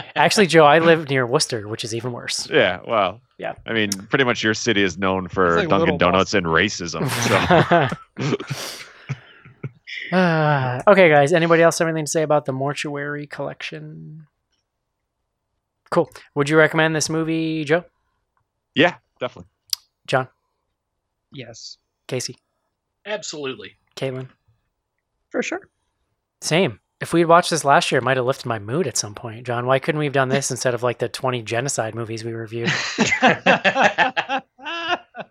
Actually, 0.15 0.47
Joe, 0.47 0.65
I 0.65 0.79
live 0.79 1.09
near 1.09 1.25
Worcester, 1.27 1.67
which 1.67 1.83
is 1.83 1.93
even 1.93 2.11
worse. 2.11 2.49
yeah, 2.49 2.79
well, 2.87 3.19
Yeah. 3.37 3.53
I 3.65 3.73
mean, 3.73 3.89
pretty 3.91 4.23
much 4.25 4.43
your 4.43 4.53
city 4.53 4.83
is 4.83 4.97
known 4.97 5.27
for 5.27 5.57
like 5.57 5.67
Dunkin' 5.69 5.79
Little 5.79 5.97
Donuts 5.97 6.33
and 6.33 6.45
racism. 6.45 7.09
So 7.27 8.77
Uh, 10.11 10.81
okay, 10.87 11.09
guys. 11.09 11.33
Anybody 11.33 11.61
else 11.61 11.77
have 11.79 11.87
anything 11.87 12.05
to 12.05 12.11
say 12.11 12.23
about 12.23 12.45
the 12.45 12.51
Mortuary 12.53 13.27
Collection? 13.27 14.25
Cool. 15.91 16.09
Would 16.35 16.49
you 16.49 16.57
recommend 16.57 16.95
this 16.95 17.09
movie, 17.09 17.63
Joe? 17.63 17.83
Yeah, 18.73 18.95
definitely. 19.19 19.49
John? 20.07 20.27
Yes. 21.31 21.77
Casey? 22.07 22.37
Absolutely. 23.05 23.75
Caitlin? 23.95 24.29
For 25.29 25.43
sure. 25.43 25.69
Same. 26.41 26.79
If 27.01 27.13
we 27.13 27.21
had 27.21 27.29
watched 27.29 27.49
this 27.49 27.63
last 27.63 27.91
year, 27.91 27.99
it 27.99 28.03
might 28.03 28.17
have 28.17 28.25
lifted 28.25 28.45
my 28.47 28.59
mood 28.59 28.85
at 28.85 28.97
some 28.97 29.15
point. 29.15 29.47
John, 29.47 29.65
why 29.65 29.79
couldn't 29.79 29.99
we 29.99 30.05
have 30.05 30.13
done 30.13 30.27
this 30.29 30.51
instead 30.55 30.73
of 30.73 30.83
like 30.83 30.99
the 30.99 31.07
20 31.09 31.41
genocide 31.43 31.95
movies 31.95 32.23
we 32.25 32.33
reviewed? 32.33 32.69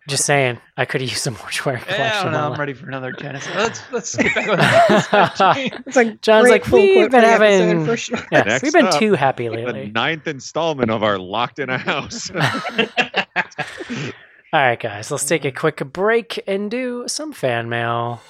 Just 0.08 0.24
saying, 0.24 0.58
I 0.76 0.84
could 0.86 1.00
have 1.02 1.10
used 1.10 1.22
some 1.22 1.34
mortuary 1.34 1.80
collection. 1.80 2.04
Yeah, 2.06 2.20
I 2.20 2.22
don't 2.24 2.32
know. 2.32 2.52
I'm 2.52 2.58
ready 2.60 2.72
for 2.72 2.86
another 2.86 3.12
Genesis. 3.18 3.54
Let's 3.54 3.82
let's 3.92 4.16
get 4.16 4.34
back 4.34 4.48
on 4.48 4.56
that. 4.56 5.82
It's 5.86 5.96
like 5.96 6.20
John's 6.22 6.48
like, 6.48 6.64
full 6.64 6.78
we've 6.78 7.10
been 7.10 7.12
for 7.20 7.20
the 7.20 7.26
episode, 7.26 7.66
having- 7.68 7.84
for 7.86 7.96
sure. 7.96 8.18
Yes, 8.32 8.46
Next 8.46 8.62
we've 8.62 8.72
been 8.72 8.86
up, 8.86 8.98
too 8.98 9.14
happy 9.14 9.48
lately. 9.50 9.64
The 9.66 9.72
lately. 9.72 9.92
ninth 9.92 10.26
installment 10.26 10.90
of 10.90 11.02
our 11.02 11.18
Locked 11.18 11.58
in 11.58 11.68
a 11.70 11.78
House. 11.78 12.30
All 12.30 12.40
right, 14.52 14.80
guys, 14.80 15.10
let's 15.10 15.24
take 15.26 15.44
a 15.44 15.52
quick 15.52 15.82
break 15.92 16.42
and 16.46 16.70
do 16.70 17.04
some 17.06 17.32
fan 17.32 17.68
mail. 17.68 18.20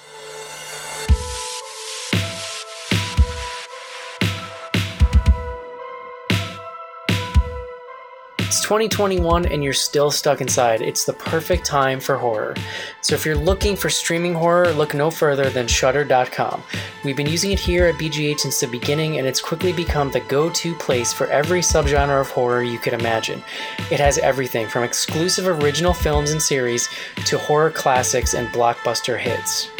2021 8.69 9.47
and 9.47 9.63
you're 9.63 9.73
still 9.73 10.11
stuck 10.11 10.41
inside. 10.41 10.79
It's 10.79 11.03
the 11.03 11.13
perfect 11.13 11.65
time 11.65 11.99
for 11.99 12.15
horror. 12.15 12.53
So 13.01 13.15
if 13.15 13.25
you're 13.25 13.35
looking 13.35 13.75
for 13.75 13.89
streaming 13.89 14.35
horror, 14.35 14.71
look 14.73 14.93
no 14.93 15.09
further 15.09 15.49
than 15.49 15.67
Shudder.com. 15.67 16.61
We've 17.03 17.17
been 17.17 17.25
using 17.25 17.49
it 17.49 17.59
here 17.59 17.87
at 17.87 17.95
BGH 17.95 18.41
since 18.41 18.59
the 18.59 18.67
beginning 18.67 19.17
and 19.17 19.25
it's 19.25 19.41
quickly 19.41 19.73
become 19.73 20.11
the 20.11 20.19
go-to 20.19 20.75
place 20.75 21.11
for 21.11 21.25
every 21.31 21.61
subgenre 21.61 22.21
of 22.21 22.29
horror 22.29 22.61
you 22.61 22.77
could 22.77 22.93
imagine. 22.93 23.41
It 23.89 23.99
has 23.99 24.19
everything 24.19 24.67
from 24.67 24.83
exclusive 24.83 25.47
original 25.47 25.95
films 25.95 26.29
and 26.29 26.39
series 26.39 26.89
to 27.25 27.39
horror 27.39 27.71
classics 27.71 28.35
and 28.35 28.49
blockbuster 28.49 29.17
hits. 29.17 29.71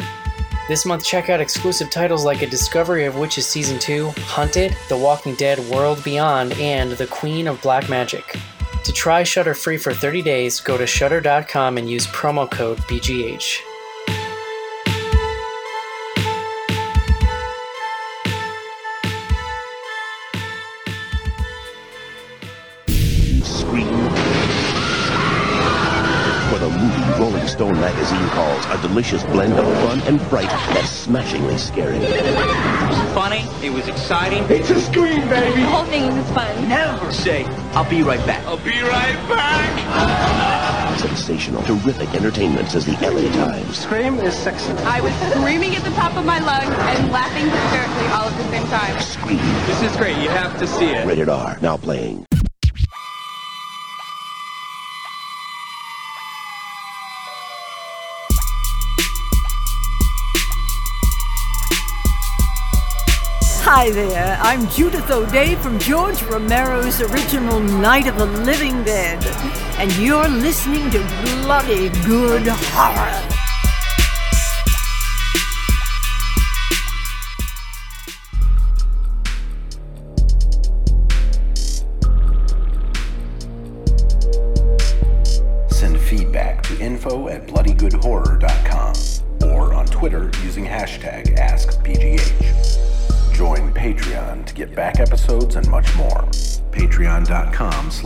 This 0.66 0.84
month, 0.84 1.04
check 1.04 1.30
out 1.30 1.40
exclusive 1.40 1.90
titles 1.90 2.24
like 2.24 2.42
A 2.42 2.46
Discovery 2.48 3.04
of 3.04 3.16
Witches 3.16 3.46
Season 3.46 3.78
2, 3.78 4.10
Hunted, 4.18 4.76
The 4.88 4.96
Walking 4.96 5.36
Dead 5.36 5.60
World 5.70 6.02
Beyond, 6.02 6.54
and 6.54 6.90
The 6.90 7.06
Queen 7.06 7.46
of 7.46 7.62
Black 7.62 7.88
Magic. 7.88 8.36
To 8.84 8.92
try 8.92 9.22
Shudder 9.22 9.54
free 9.54 9.76
for 9.76 9.92
30 9.92 10.22
days, 10.22 10.60
go 10.60 10.76
to 10.76 10.86
shudder.com 10.86 11.78
and 11.78 11.88
use 11.88 12.06
promo 12.06 12.50
code 12.50 12.78
BGH. 12.78 13.60
Rolling 27.20 27.46
Stone 27.48 27.74
magazine 27.74 28.26
calls 28.30 28.64
a 28.66 28.80
delicious 28.80 29.22
blend 29.24 29.52
of 29.52 29.66
fun 29.82 30.00
and 30.02 30.18
fright 30.22 30.48
that's 30.48 30.88
smashingly 30.88 31.58
scary. 31.58 31.98
Funny. 33.14 33.44
It 33.64 33.72
was 33.72 33.88
exciting. 33.88 34.44
It's 34.48 34.70
a 34.70 34.80
scream, 34.80 35.28
baby! 35.28 35.60
The 35.62 35.68
whole 35.68 35.84
thing 35.84 36.16
was 36.16 36.30
fun. 36.30 36.68
Never 36.68 37.12
say, 37.12 37.44
I'll 37.72 37.88
be 37.88 38.02
right 38.02 38.24
back. 38.26 38.44
I'll 38.46 38.56
be 38.58 38.80
right 38.82 39.28
back! 39.28 40.98
Sensational, 40.98 41.62
terrific 41.62 42.12
entertainment, 42.14 42.68
says 42.68 42.84
the 42.86 42.92
LA 42.92 43.30
Times. 43.32 43.78
Scream 43.78 44.18
is 44.18 44.34
sexy. 44.34 44.72
I 44.84 45.00
was 45.00 45.14
screaming 45.32 45.74
at 45.74 45.82
the 45.82 45.90
top 45.90 46.16
of 46.16 46.24
my 46.24 46.38
lungs 46.40 46.74
and 46.74 47.10
laughing 47.10 47.48
hysterically 47.48 48.06
all 48.08 48.28
at 48.28 48.36
the 48.36 48.50
same 48.50 48.66
time. 48.68 49.00
Scream. 49.00 49.38
This 49.66 49.82
is 49.82 49.96
great. 49.96 50.16
You 50.18 50.28
have 50.28 50.58
to 50.58 50.66
see 50.66 50.90
it. 50.90 51.06
Rated 51.06 51.28
R. 51.28 51.58
Now 51.60 51.76
playing. 51.76 52.26
Hi 63.72 63.88
there, 63.88 64.36
I'm 64.40 64.68
Judith 64.68 65.08
O'Dea 65.12 65.54
from 65.54 65.78
George 65.78 66.20
Romero's 66.24 67.00
original 67.00 67.60
Night 67.60 68.08
of 68.08 68.16
the 68.16 68.26
Living 68.26 68.82
Dead, 68.82 69.24
and 69.78 69.92
you're 69.92 70.28
listening 70.28 70.90
to 70.90 70.98
Bloody 71.22 71.88
Good 72.04 72.48
Horror. 72.48 73.39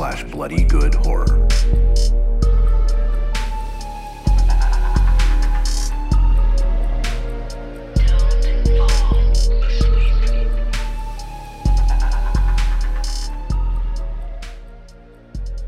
Patreon.com 0.04 0.12
slash 0.12 0.24
bloodygoodhorror. 0.24 1.40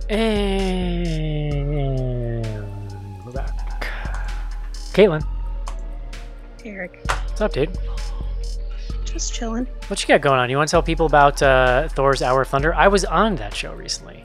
And 0.09 0.45
we're 3.24 3.32
back. 3.32 3.89
Caitlin, 4.93 5.26
Eric, 6.64 7.01
what's 7.09 7.41
up, 7.41 7.53
dude? 7.53 7.76
Just 9.16 9.32
chilling. 9.32 9.66
What 9.88 10.02
you 10.02 10.08
got 10.08 10.20
going 10.20 10.38
on? 10.38 10.50
You 10.50 10.58
want 10.58 10.68
to 10.68 10.70
tell 10.70 10.82
people 10.82 11.06
about 11.06 11.42
uh, 11.42 11.88
Thor's 11.88 12.20
Hour 12.20 12.42
of 12.42 12.48
Thunder? 12.48 12.74
I 12.74 12.88
was 12.88 13.04
on 13.06 13.36
that 13.36 13.54
show 13.54 13.72
recently. 13.74 14.24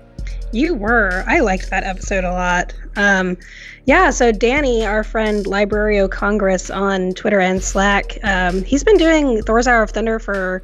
You 0.51 0.73
were. 0.73 1.23
I 1.27 1.39
liked 1.39 1.69
that 1.69 1.85
episode 1.85 2.25
a 2.25 2.31
lot. 2.31 2.73
Um, 2.97 3.37
yeah, 3.85 4.09
so 4.09 4.33
Danny, 4.33 4.85
our 4.85 5.03
friend 5.05 5.45
Librario 5.45 6.11
Congress 6.11 6.69
on 6.69 7.13
Twitter 7.13 7.39
and 7.39 7.63
Slack, 7.63 8.17
um, 8.23 8.63
he's 8.63 8.83
been 8.83 8.97
doing 8.97 9.41
Thor's 9.43 9.65
Hour 9.65 9.83
of 9.83 9.91
Thunder 9.91 10.19
for 10.19 10.61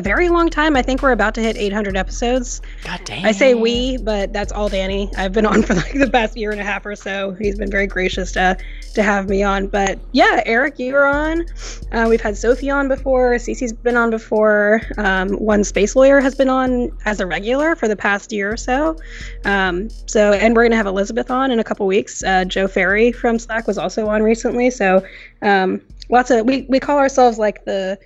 a 0.00 0.02
very 0.02 0.30
long 0.30 0.48
time. 0.48 0.76
I 0.76 0.82
think 0.82 1.02
we're 1.02 1.12
about 1.12 1.34
to 1.34 1.42
hit 1.42 1.58
800 1.58 1.94
episodes. 1.94 2.62
God 2.84 3.02
damn. 3.04 3.26
I 3.26 3.32
say 3.32 3.52
we, 3.52 3.98
but 3.98 4.32
that's 4.32 4.50
all 4.50 4.70
Danny. 4.70 5.10
I've 5.16 5.32
been 5.32 5.44
on 5.44 5.62
for 5.62 5.74
like 5.74 5.92
the 5.92 6.08
past 6.10 6.36
year 6.36 6.50
and 6.50 6.60
a 6.60 6.64
half 6.64 6.86
or 6.86 6.96
so. 6.96 7.32
He's 7.32 7.58
been 7.58 7.70
very 7.70 7.86
gracious 7.86 8.32
to 8.32 8.56
to 8.94 9.02
have 9.02 9.28
me 9.28 9.42
on. 9.42 9.66
But 9.66 9.98
yeah, 10.12 10.42
Eric, 10.46 10.78
you 10.78 10.94
were 10.94 11.04
on. 11.04 11.44
Uh, 11.92 12.06
we've 12.08 12.20
had 12.20 12.36
Sophie 12.36 12.70
on 12.70 12.88
before. 12.88 13.34
Cece's 13.34 13.72
been 13.72 13.96
on 13.96 14.10
before. 14.10 14.80
Um, 14.96 15.34
one 15.34 15.64
space 15.64 15.94
lawyer 15.94 16.20
has 16.20 16.34
been 16.34 16.48
on 16.48 16.90
as 17.04 17.20
a 17.20 17.26
regular 17.26 17.76
for 17.76 17.86
the 17.86 17.96
past 17.96 18.32
year 18.32 18.50
or 18.50 18.56
so. 18.56 18.96
Um, 19.44 19.90
so, 20.06 20.32
and 20.32 20.56
we're 20.56 20.64
gonna 20.64 20.76
have 20.76 20.86
Elizabeth 20.86 21.30
on 21.30 21.50
in 21.50 21.58
a 21.58 21.64
couple 21.64 21.86
weeks. 21.86 22.24
Uh, 22.24 22.46
Joe 22.46 22.68
Ferry 22.68 23.12
from 23.12 23.38
Slack 23.38 23.66
was 23.66 23.76
also 23.76 24.08
on 24.08 24.22
recently. 24.22 24.70
So, 24.70 25.04
um, 25.42 25.82
lots 26.08 26.30
of 26.30 26.46
we 26.46 26.62
we 26.70 26.80
call 26.80 26.96
ourselves 26.96 27.38
like 27.38 27.66
the 27.66 27.98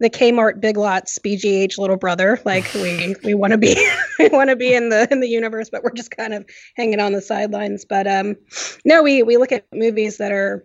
the 0.00 0.10
Kmart 0.10 0.60
Big 0.60 0.76
Lots 0.76 1.18
BGH 1.18 1.78
little 1.78 1.96
brother. 1.96 2.40
Like 2.44 2.72
we 2.74 3.14
we 3.24 3.34
want 3.34 3.52
to 3.52 3.58
be 3.58 3.74
we 4.18 4.28
want 4.28 4.50
to 4.50 4.56
be 4.56 4.74
in 4.74 4.88
the 4.88 5.06
in 5.10 5.20
the 5.20 5.28
universe, 5.28 5.70
but 5.70 5.84
we're 5.84 5.92
just 5.92 6.10
kind 6.10 6.34
of 6.34 6.44
hanging 6.76 7.00
on 7.00 7.12
the 7.12 7.20
sidelines. 7.20 7.84
But 7.84 8.06
um, 8.06 8.36
no, 8.84 9.02
we 9.02 9.22
we 9.22 9.36
look 9.36 9.52
at 9.52 9.64
movies 9.72 10.16
that 10.18 10.32
are 10.32 10.64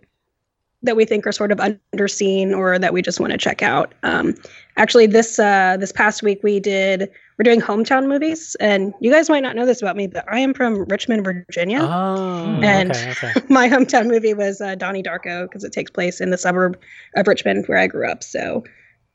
that 0.82 0.96
we 0.96 1.04
think 1.04 1.26
are 1.26 1.32
sort 1.32 1.50
of 1.52 1.58
underseen 1.58 2.56
or 2.56 2.78
that 2.78 2.92
we 2.92 3.02
just 3.02 3.18
want 3.18 3.32
to 3.32 3.38
check 3.38 3.62
out. 3.62 3.94
Um, 4.02 4.34
actually, 4.76 5.06
this 5.06 5.38
uh, 5.38 5.76
this 5.78 5.92
past 5.92 6.22
week 6.22 6.40
we 6.42 6.60
did 6.60 7.10
we're 7.38 7.44
doing 7.44 7.60
hometown 7.60 8.06
movies, 8.08 8.56
and 8.60 8.94
you 9.00 9.10
guys 9.12 9.28
might 9.28 9.42
not 9.42 9.56
know 9.56 9.66
this 9.66 9.82
about 9.82 9.94
me, 9.96 10.06
but 10.06 10.24
I 10.26 10.38
am 10.38 10.54
from 10.54 10.84
Richmond, 10.84 11.24
Virginia. 11.24 11.80
Oh, 11.82 12.60
And- 12.62 12.92
okay, 12.92 13.10
okay. 13.10 13.32
My 13.50 13.68
hometown 13.68 14.06
movie 14.06 14.32
was 14.32 14.62
uh, 14.62 14.74
Donnie 14.74 15.02
Darko 15.02 15.42
because 15.42 15.62
it 15.62 15.72
takes 15.72 15.90
place 15.90 16.20
in 16.20 16.30
the 16.30 16.38
suburb 16.38 16.78
of 17.14 17.26
Richmond 17.26 17.66
where 17.66 17.76
I 17.76 17.88
grew 17.88 18.10
up. 18.10 18.24
So, 18.24 18.64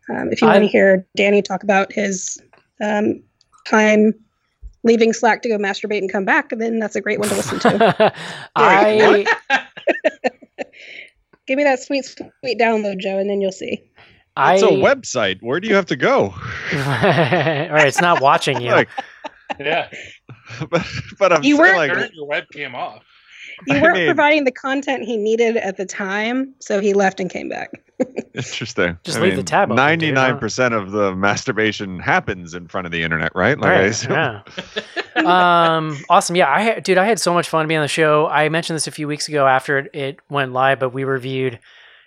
um, 0.10 0.30
if 0.32 0.42
you 0.42 0.48
I- 0.48 0.54
want 0.54 0.64
to 0.64 0.68
hear 0.70 1.06
Danny 1.16 1.42
talk 1.42 1.64
about 1.64 1.92
his 1.94 2.40
um, 2.82 3.22
time 3.68 4.14
leaving 4.84 5.14
Slack 5.14 5.42
to 5.44 5.50
go 5.50 5.58
masturbate 5.58 6.00
and 6.00 6.12
come 6.12 6.26
back, 6.26 6.50
then 6.50 6.80
that's 6.80 6.96
a 6.96 7.02
great 7.02 7.20
one 7.20 7.30
to 7.30 7.36
listen 7.36 7.60
to. 7.60 8.14
I 8.56 9.26
Give 11.48 11.58
me 11.58 11.64
that 11.64 11.82
sweet, 11.82 12.06
sweet 12.06 12.60
download, 12.60 13.00
Joe, 13.00 13.18
and 13.18 13.30
then 13.30 13.42
you'll 13.42 13.52
see. 13.52 13.82
I 14.38 14.54
It's 14.56 14.64
a 14.64 14.68
website. 14.68 15.40
Where 15.42 15.60
do 15.60 15.68
you 15.68 15.76
have 15.76 15.88
to 15.88 15.96
go? 15.96 16.26
All 16.26 16.32
right, 16.74 17.88
it's 17.88 18.00
not 18.02 18.22
watching 18.22 18.62
you. 18.62 18.72
Like, 18.72 18.90
Yeah. 19.60 19.90
but, 20.70 20.86
but 21.20 21.34
I'm 21.34 21.44
You 21.44 21.58
weren't- 21.58 21.78
like, 21.78 21.92
Turn 21.92 22.10
your 22.14 22.28
webcam 22.28 22.74
off. 22.74 23.04
You 23.68 23.76
I 23.78 23.82
weren't 23.82 23.98
mean- 23.98 24.08
providing 24.08 24.44
the 24.46 24.52
content 24.52 25.04
he 25.04 25.18
needed 25.18 25.58
at 25.58 25.78
the 25.78 25.86
time, 25.86 26.54
so 26.60 26.80
he 26.80 26.94
left 26.94 27.20
and 27.20 27.30
came 27.30 27.50
back. 27.50 27.72
Interesting. 28.34 28.98
Just 29.04 29.20
leave 29.20 29.36
the 29.36 29.44
tab. 29.44 29.70
Ninety-nine 29.70 30.40
percent 30.40 30.74
of 30.74 30.92
the 30.92 31.16
masturbation 31.16 32.00
happens 32.00 32.54
in 32.56 32.68
front 32.68 32.86
of 32.88 32.92
the 32.92 33.04
internet, 33.04 33.32
right? 33.36 33.60
Like, 33.60 33.70
Right, 33.72 33.86
assume- 33.86 34.12
yeah. 34.14 34.42
um, 35.16 35.98
awesome. 36.10 36.36
Yeah, 36.36 36.50
I 36.50 36.80
dude, 36.80 36.98
I 36.98 37.06
had 37.06 37.20
so 37.20 37.34
much 37.34 37.48
fun 37.50 37.68
being 37.68 37.78
on 37.78 37.84
the 37.84 37.88
show. 37.88 38.28
I 38.28 38.50
mentioned 38.50 38.76
this 38.76 38.88
a 38.88 38.92
few 38.92 39.08
weeks 39.08 39.28
ago 39.28 39.46
after 39.48 39.78
it, 39.78 39.90
it 39.94 40.20
went 40.30 40.52
live, 40.54 40.80
but 40.80 40.90
we 40.94 41.04
reviewed 41.04 41.60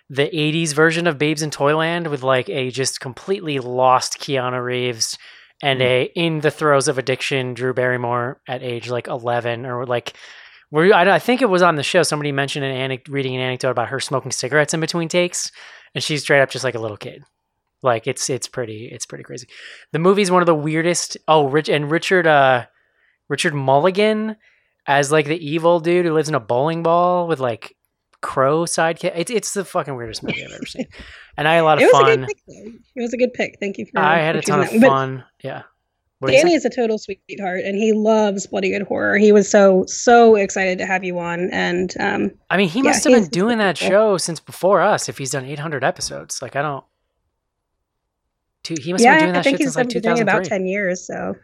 the 0.09 0.23
'80s 0.29 0.73
version 0.73 1.07
of 1.07 1.17
Babes 1.17 1.41
in 1.41 1.49
Toyland 1.51 2.07
with 2.07 2.23
like 2.23 2.49
a 2.49 2.71
just 2.71 2.99
completely 2.99 3.59
lost 3.59 4.19
Keanu 4.19 4.61
Reeves 4.63 5.17
and 5.63 5.81
a 5.81 6.11
in 6.15 6.41
the 6.41 6.51
throes 6.51 6.89
of 6.89 6.97
addiction 6.97 7.53
Drew 7.53 7.73
Barrymore 7.73 8.41
at 8.47 8.61
age 8.63 8.89
like 8.89 9.07
11 9.07 9.65
or 9.65 9.85
like. 9.85 10.13
Were 10.71 10.85
you, 10.85 10.93
I, 10.93 11.15
I 11.15 11.19
think 11.19 11.41
it 11.41 11.49
was 11.49 11.61
on 11.61 11.75
the 11.75 11.83
show. 11.83 12.03
Somebody 12.03 12.31
mentioned 12.31 12.65
an 12.65 12.91
anec- 12.91 13.07
reading 13.09 13.35
an 13.35 13.41
anecdote 13.41 13.71
about 13.71 13.89
her 13.89 13.99
smoking 13.99 14.31
cigarettes 14.31 14.73
in 14.73 14.79
between 14.79 15.07
takes, 15.07 15.51
and 15.93 16.03
she's 16.03 16.21
straight 16.23 16.41
up 16.41 16.49
just 16.49 16.63
like 16.63 16.75
a 16.75 16.79
little 16.79 16.97
kid. 16.97 17.23
Like 17.83 18.07
it's 18.07 18.29
it's 18.29 18.47
pretty 18.47 18.89
it's 18.91 19.05
pretty 19.05 19.23
crazy. 19.23 19.47
The 19.91 19.99
movie's 19.99 20.31
one 20.31 20.41
of 20.41 20.47
the 20.47 20.55
weirdest. 20.55 21.17
Oh, 21.27 21.47
Rich 21.47 21.69
and 21.69 21.91
Richard 21.91 22.25
uh 22.25 22.65
Richard 23.29 23.53
Mulligan 23.53 24.37
as 24.87 25.11
like 25.11 25.27
the 25.27 25.45
evil 25.45 25.79
dude 25.79 26.05
who 26.05 26.13
lives 26.13 26.29
in 26.29 26.35
a 26.35 26.39
bowling 26.39 26.83
ball 26.83 27.27
with 27.27 27.39
like 27.39 27.75
crow 28.21 28.63
sidekick. 28.65 29.11
It's 29.15 29.29
it's 29.29 29.53
the 29.53 29.63
fucking 29.63 29.95
weirdest 29.95 30.23
movie 30.23 30.43
I've 30.43 30.51
ever 30.51 30.65
seen. 30.65 30.87
And 31.37 31.47
I 31.47 31.55
had 31.55 31.61
a 31.61 31.63
lot 31.63 31.77
of 31.77 31.83
it 31.83 31.93
was 31.93 32.01
a 32.01 32.05
fun. 32.05 32.19
good 32.19 32.27
pick. 32.27 32.73
It 32.95 33.01
was 33.01 33.13
a 33.13 33.17
good 33.17 33.33
pick. 33.33 33.57
Thank 33.59 33.77
you 33.77 33.85
for. 33.85 33.99
I 33.99 34.17
had 34.17 34.35
a 34.35 34.41
ton 34.41 34.61
of 34.61 34.71
that. 34.71 34.81
But 34.81 34.87
fun. 34.87 35.23
Yeah. 35.43 35.63
What 36.25 36.31
Danny 36.31 36.53
is 36.53 36.65
a 36.65 36.69
total 36.69 36.97
sweetheart, 36.97 37.61
and 37.63 37.75
he 37.75 37.93
loves 37.93 38.47
bloody 38.47 38.71
good 38.71 38.83
horror. 38.83 39.17
He 39.17 39.31
was 39.31 39.49
so 39.49 39.85
so 39.87 40.35
excited 40.35 40.77
to 40.79 40.85
have 40.85 41.03
you 41.03 41.19
on, 41.19 41.49
and 41.51 41.93
um, 41.99 42.31
I 42.49 42.57
mean, 42.57 42.69
he 42.69 42.79
yeah, 42.79 42.89
must 42.89 43.03
have 43.03 43.13
been 43.13 43.29
doing 43.29 43.57
that 43.59 43.79
cool. 43.79 43.89
show 43.89 44.17
since 44.17 44.39
before 44.39 44.81
us. 44.81 45.07
If 45.07 45.17
he's 45.17 45.31
done 45.31 45.45
800 45.45 45.83
episodes, 45.83 46.41
like 46.41 46.55
I 46.55 46.61
don't. 46.61 46.83
He 48.67 48.91
must 48.91 49.03
yeah, 49.03 49.11
have 49.11 49.19
been 49.19 49.25
doing 49.25 49.29
I 49.29 49.33
that 49.37 49.43
think 49.43 49.57
shit 49.57 49.59
he's 49.59 49.73
since 49.73 49.75
like 49.75 49.93
been 49.93 50.01
doing 50.01 50.17
it 50.17 50.21
about 50.21 50.43
ten 50.43 50.65
years. 50.65 51.05
So 51.05 51.35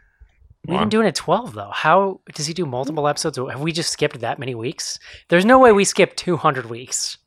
We've 0.66 0.78
been 0.78 0.88
doing 0.88 1.08
it 1.08 1.16
12 1.16 1.54
though. 1.54 1.70
How 1.72 2.20
does 2.34 2.46
he 2.46 2.54
do 2.54 2.64
multiple 2.64 3.08
episodes? 3.08 3.36
Have 3.36 3.60
we 3.60 3.72
just 3.72 3.90
skipped 3.90 4.20
that 4.20 4.38
many 4.38 4.54
weeks? 4.54 5.00
There's 5.28 5.44
no 5.44 5.58
way 5.58 5.72
we 5.72 5.84
skipped 5.84 6.16
200 6.18 6.66
weeks. 6.66 7.18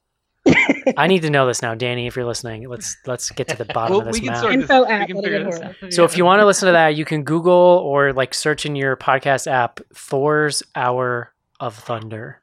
I 0.97 1.07
need 1.07 1.21
to 1.23 1.29
know 1.29 1.45
this 1.47 1.61
now, 1.61 1.75
Danny. 1.75 2.07
If 2.07 2.15
you're 2.15 2.25
listening, 2.25 2.67
let's 2.69 2.97
let's 3.05 3.29
get 3.31 3.47
to 3.49 3.55
the 3.57 3.65
bottom 3.65 3.91
Well, 3.97 3.99
of 4.01 4.05
this 4.07 4.13
we 4.13 4.19
can 4.21 4.27
math. 4.33 4.41
sort 4.41 4.53
this- 4.53 4.61
Info 4.63 4.81
we 4.81 4.87
can 4.87 5.07
Bloody 5.13 5.27
figure 5.27 5.43
Good 5.43 5.53
this 5.53 5.61
out. 5.83 5.93
So 5.93 6.03
if 6.03 6.17
you 6.17 6.25
want 6.25 6.39
to 6.41 6.45
listen 6.45 6.67
to 6.67 6.71
that, 6.73 6.95
you 6.95 7.05
can 7.05 7.23
Google 7.23 7.53
or 7.53 8.13
like 8.13 8.33
search 8.33 8.65
in 8.65 8.75
your 8.75 8.95
podcast 8.97 9.47
app 9.47 9.79
Thor's 9.93 10.63
Hour 10.75 11.33
of 11.59 11.75
Thunder, 11.75 12.41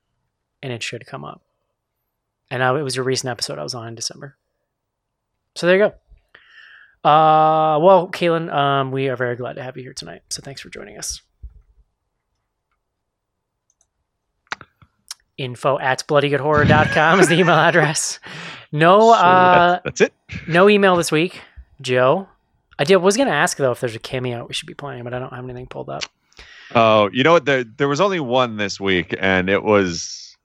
and 0.63 0.73
it 0.73 0.83
should 0.83 1.07
come 1.07 1.25
up. 1.25 1.43
And 2.51 2.63
uh, 2.63 2.75
it 2.77 2.83
was 2.83 2.97
a 2.97 3.03
recent 3.03 3.31
episode 3.31 3.59
I 3.59 3.63
was 3.63 3.75
on 3.75 3.89
in 3.89 3.95
December. 3.95 4.37
So 5.55 5.67
there 5.67 5.77
you 5.77 5.83
go. 5.85 7.09
Uh, 7.09 7.79
well, 7.81 8.09
Kaylin, 8.09 8.53
um, 8.53 8.93
we 8.93 9.09
are 9.09 9.17
very 9.17 9.37
glad 9.37 9.55
to 9.55 9.63
have 9.63 9.77
you 9.77 9.83
here 9.83 9.95
tonight. 9.95 10.23
So 10.31 10.41
thanks 10.43 10.61
for 10.61 10.69
joining 10.69 10.97
us. 10.99 11.21
Info 15.43 15.79
at 15.79 16.07
bloodygoodhorror.com 16.07 17.21
is 17.21 17.29
the 17.29 17.39
email 17.39 17.55
address. 17.57 18.19
No, 18.71 19.01
So 19.01 19.13
uh, 19.15 19.81
that's, 19.85 20.01
that's 20.01 20.01
it. 20.01 20.15
no 20.49 20.69
email 20.69 20.97
this 20.97 21.13
week, 21.13 21.41
Joe. 21.81 22.29
I 22.79 22.85
did 22.85 22.97
was 22.97 23.17
gonna 23.17 23.31
ask 23.33 23.59
though 23.59 23.73
if 23.73 23.81
there's 23.81 23.95
a 23.95 23.99
cameo 24.01 24.47
we 24.47 24.55
should 24.55 24.67
be 24.67 24.75
playing, 24.75 25.05
but 25.05 25.13
I 25.15 25.19
don't 25.19 25.33
have 25.33 25.45
anything 25.45 25.67
pulled 25.67 25.91
up. 25.91 26.05
Oh, 26.75 27.11
you 27.13 27.23
know 27.23 27.33
what? 27.33 27.45
There, 27.45 27.65
there 27.65 27.89
was 27.89 28.01
only 28.01 28.19
one 28.21 28.57
this 28.57 28.81
week, 28.81 29.15
and 29.21 29.51
it 29.51 29.63
was. 29.63 30.37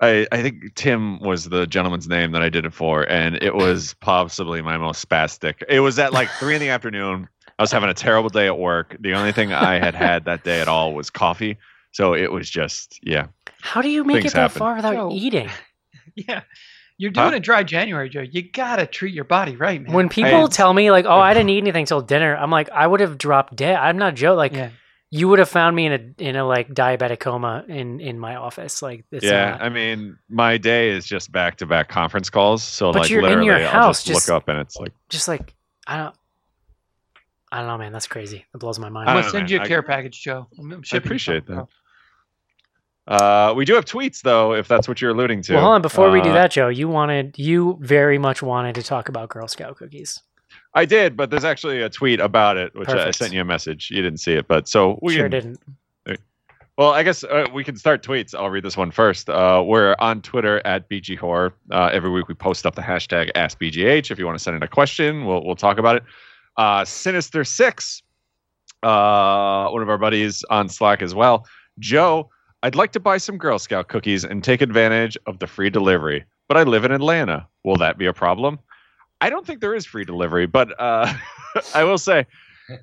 I, 0.00 0.26
I 0.32 0.42
think 0.42 0.74
Tim 0.74 1.20
was 1.20 1.48
the 1.48 1.66
gentleman's 1.66 2.08
name 2.08 2.32
that 2.32 2.42
I 2.42 2.48
did 2.48 2.64
it 2.64 2.72
for, 2.74 3.08
and 3.08 3.36
it 3.42 3.54
was 3.54 3.94
possibly 4.00 4.62
my 4.62 4.76
most 4.76 5.06
spastic. 5.08 5.62
It 5.68 5.80
was 5.80 5.98
at 5.98 6.12
like 6.12 6.28
three 6.38 6.54
in 6.54 6.60
the 6.60 6.68
afternoon. 6.70 7.28
I 7.58 7.62
was 7.62 7.70
having 7.72 7.88
a 7.90 7.94
terrible 7.94 8.28
day 8.30 8.46
at 8.46 8.58
work. 8.58 8.96
The 9.00 9.14
only 9.14 9.30
thing 9.32 9.52
I 9.52 9.78
had 9.78 9.94
had 9.94 10.24
that 10.24 10.42
day 10.44 10.60
at 10.60 10.68
all 10.68 10.94
was 10.94 11.10
coffee. 11.10 11.56
So 11.92 12.14
it 12.14 12.30
was 12.32 12.48
just, 12.50 12.98
yeah. 13.02 13.26
How 13.60 13.80
do 13.82 13.88
you 13.88 14.02
make 14.04 14.22
Things 14.22 14.32
it 14.32 14.34
that 14.34 14.40
happen. 14.42 14.58
far 14.58 14.76
without 14.76 14.94
Joe. 14.94 15.10
eating? 15.12 15.48
Yeah. 16.14 16.42
You're 16.98 17.10
doing 17.10 17.30
Huh? 17.30 17.36
a 17.36 17.40
dry 17.40 17.62
January, 17.62 18.08
Joe. 18.10 18.20
You 18.20 18.42
gotta 18.42 18.86
treat 18.86 19.14
your 19.14 19.24
body 19.24 19.56
right, 19.56 19.80
man. 19.82 19.94
When 19.94 20.08
people 20.10 20.44
I- 20.44 20.48
tell 20.48 20.74
me 20.74 20.90
like, 20.90 21.06
"Oh, 21.06 21.18
I 21.18 21.32
didn't 21.32 21.48
eat 21.54 21.58
anything 21.58 21.86
till 21.86 22.02
dinner," 22.02 22.36
I'm 22.36 22.50
like, 22.50 22.68
I 22.70 22.86
would 22.86 23.00
have 23.00 23.16
dropped 23.16 23.56
dead. 23.56 23.76
I'm 23.76 23.96
not 23.96 24.14
Joe. 24.14 24.34
Like, 24.34 24.52
yeah. 24.52 24.70
you 25.10 25.26
would 25.28 25.38
have 25.38 25.48
found 25.48 25.74
me 25.74 25.86
in 25.86 25.92
a 25.92 26.22
in 26.22 26.36
a 26.36 26.44
like 26.44 26.68
diabetic 26.68 27.18
coma 27.20 27.64
in 27.66 27.98
in 27.98 28.18
my 28.18 28.36
office. 28.36 28.82
Like, 28.82 29.04
it's 29.10 29.24
yeah, 29.24 29.52
not- 29.52 29.62
I 29.62 29.68
mean, 29.70 30.18
my 30.28 30.58
day 30.58 30.90
is 30.90 31.06
just 31.06 31.32
back 31.32 31.56
to 31.56 31.66
back 31.66 31.88
conference 31.88 32.28
calls. 32.28 32.62
So 32.62 32.92
But 32.92 33.00
like 33.02 33.10
you're 33.10 33.20
in 33.20 33.24
literally, 33.40 33.46
your 33.46 33.56
I'll 33.56 33.84
house, 33.84 34.04
just, 34.04 34.06
just- 34.18 34.28
look 34.28 34.36
up 34.36 34.48
and 34.48 34.58
it's 34.58 34.76
like, 34.76 34.92
just 35.08 35.28
like 35.28 35.54
I 35.86 35.96
don't. 35.96 36.14
I 37.50 37.58
don't 37.58 37.66
know, 37.68 37.78
man. 37.78 37.92
That's 37.92 38.06
crazy. 38.06 38.44
It 38.54 38.58
blows 38.58 38.78
my 38.78 38.88
mind. 38.90 39.08
I'm 39.08 39.14
gonna 39.16 39.22
don't 39.24 39.32
know, 39.32 39.38
send 39.40 39.50
you 39.50 39.56
a 39.56 39.60
man. 39.60 39.64
I- 39.66 39.68
care 39.68 39.82
package, 39.82 40.22
Joe. 40.22 40.46
I'm, 40.58 40.72
I'm 40.72 40.82
shipping 40.82 41.04
you 41.04 41.08
appreciate 41.08 41.46
something, 41.46 41.56
that. 41.56 41.68
Uh, 43.08 43.52
we 43.56 43.64
do 43.64 43.74
have 43.74 43.84
tweets 43.84 44.22
though, 44.22 44.54
if 44.54 44.68
that's 44.68 44.86
what 44.88 45.00
you're 45.00 45.10
alluding 45.10 45.42
to. 45.42 45.54
Well, 45.54 45.62
hold 45.62 45.74
on. 45.74 45.82
Before 45.82 46.10
we 46.10 46.20
do 46.20 46.30
Uh, 46.30 46.34
that, 46.34 46.50
Joe, 46.52 46.68
you 46.68 46.88
wanted 46.88 47.38
you 47.38 47.78
very 47.80 48.18
much 48.18 48.42
wanted 48.42 48.74
to 48.76 48.82
talk 48.82 49.08
about 49.08 49.28
Girl 49.28 49.48
Scout 49.48 49.76
cookies. 49.76 50.20
I 50.74 50.84
did, 50.84 51.16
but 51.16 51.30
there's 51.30 51.44
actually 51.44 51.82
a 51.82 51.90
tweet 51.90 52.20
about 52.20 52.56
it, 52.56 52.74
which 52.74 52.88
I 52.88 53.10
sent 53.10 53.32
you 53.32 53.40
a 53.40 53.44
message. 53.44 53.90
You 53.90 54.02
didn't 54.02 54.20
see 54.20 54.34
it, 54.34 54.48
but 54.48 54.68
so 54.68 54.98
we 55.02 55.14
sure 55.14 55.28
didn't. 55.28 55.58
Well, 56.78 56.92
I 56.92 57.02
guess 57.02 57.22
uh, 57.22 57.46
we 57.52 57.64
can 57.64 57.76
start 57.76 58.02
tweets. 58.02 58.34
I'll 58.34 58.48
read 58.48 58.64
this 58.64 58.78
one 58.78 58.90
first. 58.90 59.28
Uh, 59.28 59.62
we're 59.64 59.94
on 59.98 60.22
Twitter 60.22 60.62
at 60.66 60.88
BG 60.88 61.18
Horror. 61.18 61.52
Uh, 61.70 61.90
every 61.92 62.08
week 62.08 62.28
we 62.28 62.34
post 62.34 62.64
up 62.64 62.74
the 62.74 62.80
hashtag 62.82 63.30
AskBGH. 63.34 64.10
If 64.10 64.18
you 64.18 64.24
want 64.24 64.38
to 64.38 64.42
send 64.42 64.56
in 64.56 64.62
a 64.62 64.68
question, 64.68 65.26
we'll 65.26 65.44
we'll 65.44 65.54
talk 65.54 65.76
about 65.76 65.96
it. 65.96 66.02
Uh, 66.56 66.82
Sinister 66.86 67.44
Six, 67.44 68.02
uh, 68.82 69.68
one 69.68 69.82
of 69.82 69.90
our 69.90 69.98
buddies 69.98 70.44
on 70.48 70.70
Slack 70.70 71.02
as 71.02 71.14
well. 71.14 71.46
Joe, 71.78 72.30
I'd 72.62 72.76
like 72.76 72.92
to 72.92 73.00
buy 73.00 73.18
some 73.18 73.38
Girl 73.38 73.58
Scout 73.58 73.88
cookies 73.88 74.24
and 74.24 74.44
take 74.44 74.60
advantage 74.60 75.18
of 75.26 75.40
the 75.40 75.46
free 75.46 75.68
delivery, 75.68 76.24
but 76.48 76.56
I 76.56 76.62
live 76.62 76.84
in 76.84 76.92
Atlanta. 76.92 77.46
Will 77.64 77.76
that 77.76 77.98
be 77.98 78.06
a 78.06 78.12
problem? 78.12 78.58
I 79.20 79.30
don't 79.30 79.46
think 79.46 79.60
there 79.60 79.74
is 79.74 79.84
free 79.84 80.04
delivery, 80.04 80.46
but 80.46 80.78
uh, 80.80 81.12
I 81.74 81.84
will 81.84 81.98
say 81.98 82.26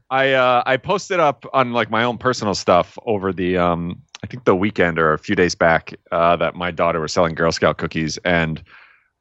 I 0.10 0.34
uh, 0.34 0.64
I 0.66 0.78
posted 0.78 1.20
up 1.20 1.46
on 1.54 1.74
like 1.74 1.90
my 1.90 2.04
own 2.04 2.18
personal 2.18 2.56
stuff 2.56 2.98
over 3.06 3.32
the 3.32 3.58
um 3.58 4.02
I 4.24 4.28
think 4.28 4.44
the 4.44 4.56
weekend 4.56 5.00
or 5.00 5.14
a 5.14 5.18
few 5.18 5.36
days 5.36 5.56
back 5.56 5.94
uh, 6.12 6.36
that 6.36 6.56
my 6.56 6.72
daughter 6.72 7.00
was 7.00 7.14
selling 7.14 7.36
Girl 7.36 7.52
Scout 7.52 7.78
cookies 7.78 8.18
and 8.26 8.62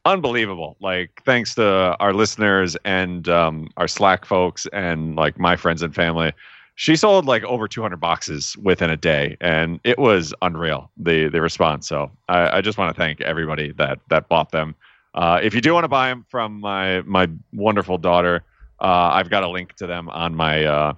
unbelievable 0.04 0.76
like 0.80 1.22
thanks 1.24 1.54
to 1.54 1.96
our 2.00 2.12
listeners 2.12 2.76
and 2.84 3.28
um, 3.28 3.68
our 3.76 3.86
Slack 3.86 4.24
folks 4.24 4.66
and 4.72 5.14
like 5.14 5.38
my 5.38 5.54
friends 5.54 5.82
and 5.82 5.94
family 5.94 6.32
she 6.78 6.94
sold 6.94 7.26
like 7.26 7.42
over 7.42 7.66
200 7.66 7.96
boxes 7.96 8.56
within 8.62 8.88
a 8.88 8.96
day 8.96 9.36
and 9.40 9.80
it 9.82 9.98
was 9.98 10.32
unreal 10.42 10.90
the 10.96 11.28
the 11.28 11.40
response 11.40 11.88
so 11.88 12.10
I, 12.28 12.58
I 12.58 12.60
just 12.60 12.78
want 12.78 12.94
to 12.94 12.98
thank 12.98 13.20
everybody 13.20 13.72
that 13.72 13.98
that 14.10 14.28
bought 14.28 14.52
them 14.52 14.74
uh, 15.14 15.40
if 15.42 15.54
you 15.54 15.60
do 15.60 15.74
want 15.74 15.84
to 15.84 15.88
buy 15.88 16.08
them 16.08 16.24
from 16.28 16.60
my 16.60 17.02
my 17.02 17.28
wonderful 17.52 17.98
daughter 17.98 18.44
uh, 18.80 19.10
I've 19.12 19.30
got 19.30 19.42
a 19.42 19.48
link 19.48 19.74
to 19.76 19.86
them 19.86 20.08
on 20.08 20.34
my 20.34 20.64
uh, 20.64 20.94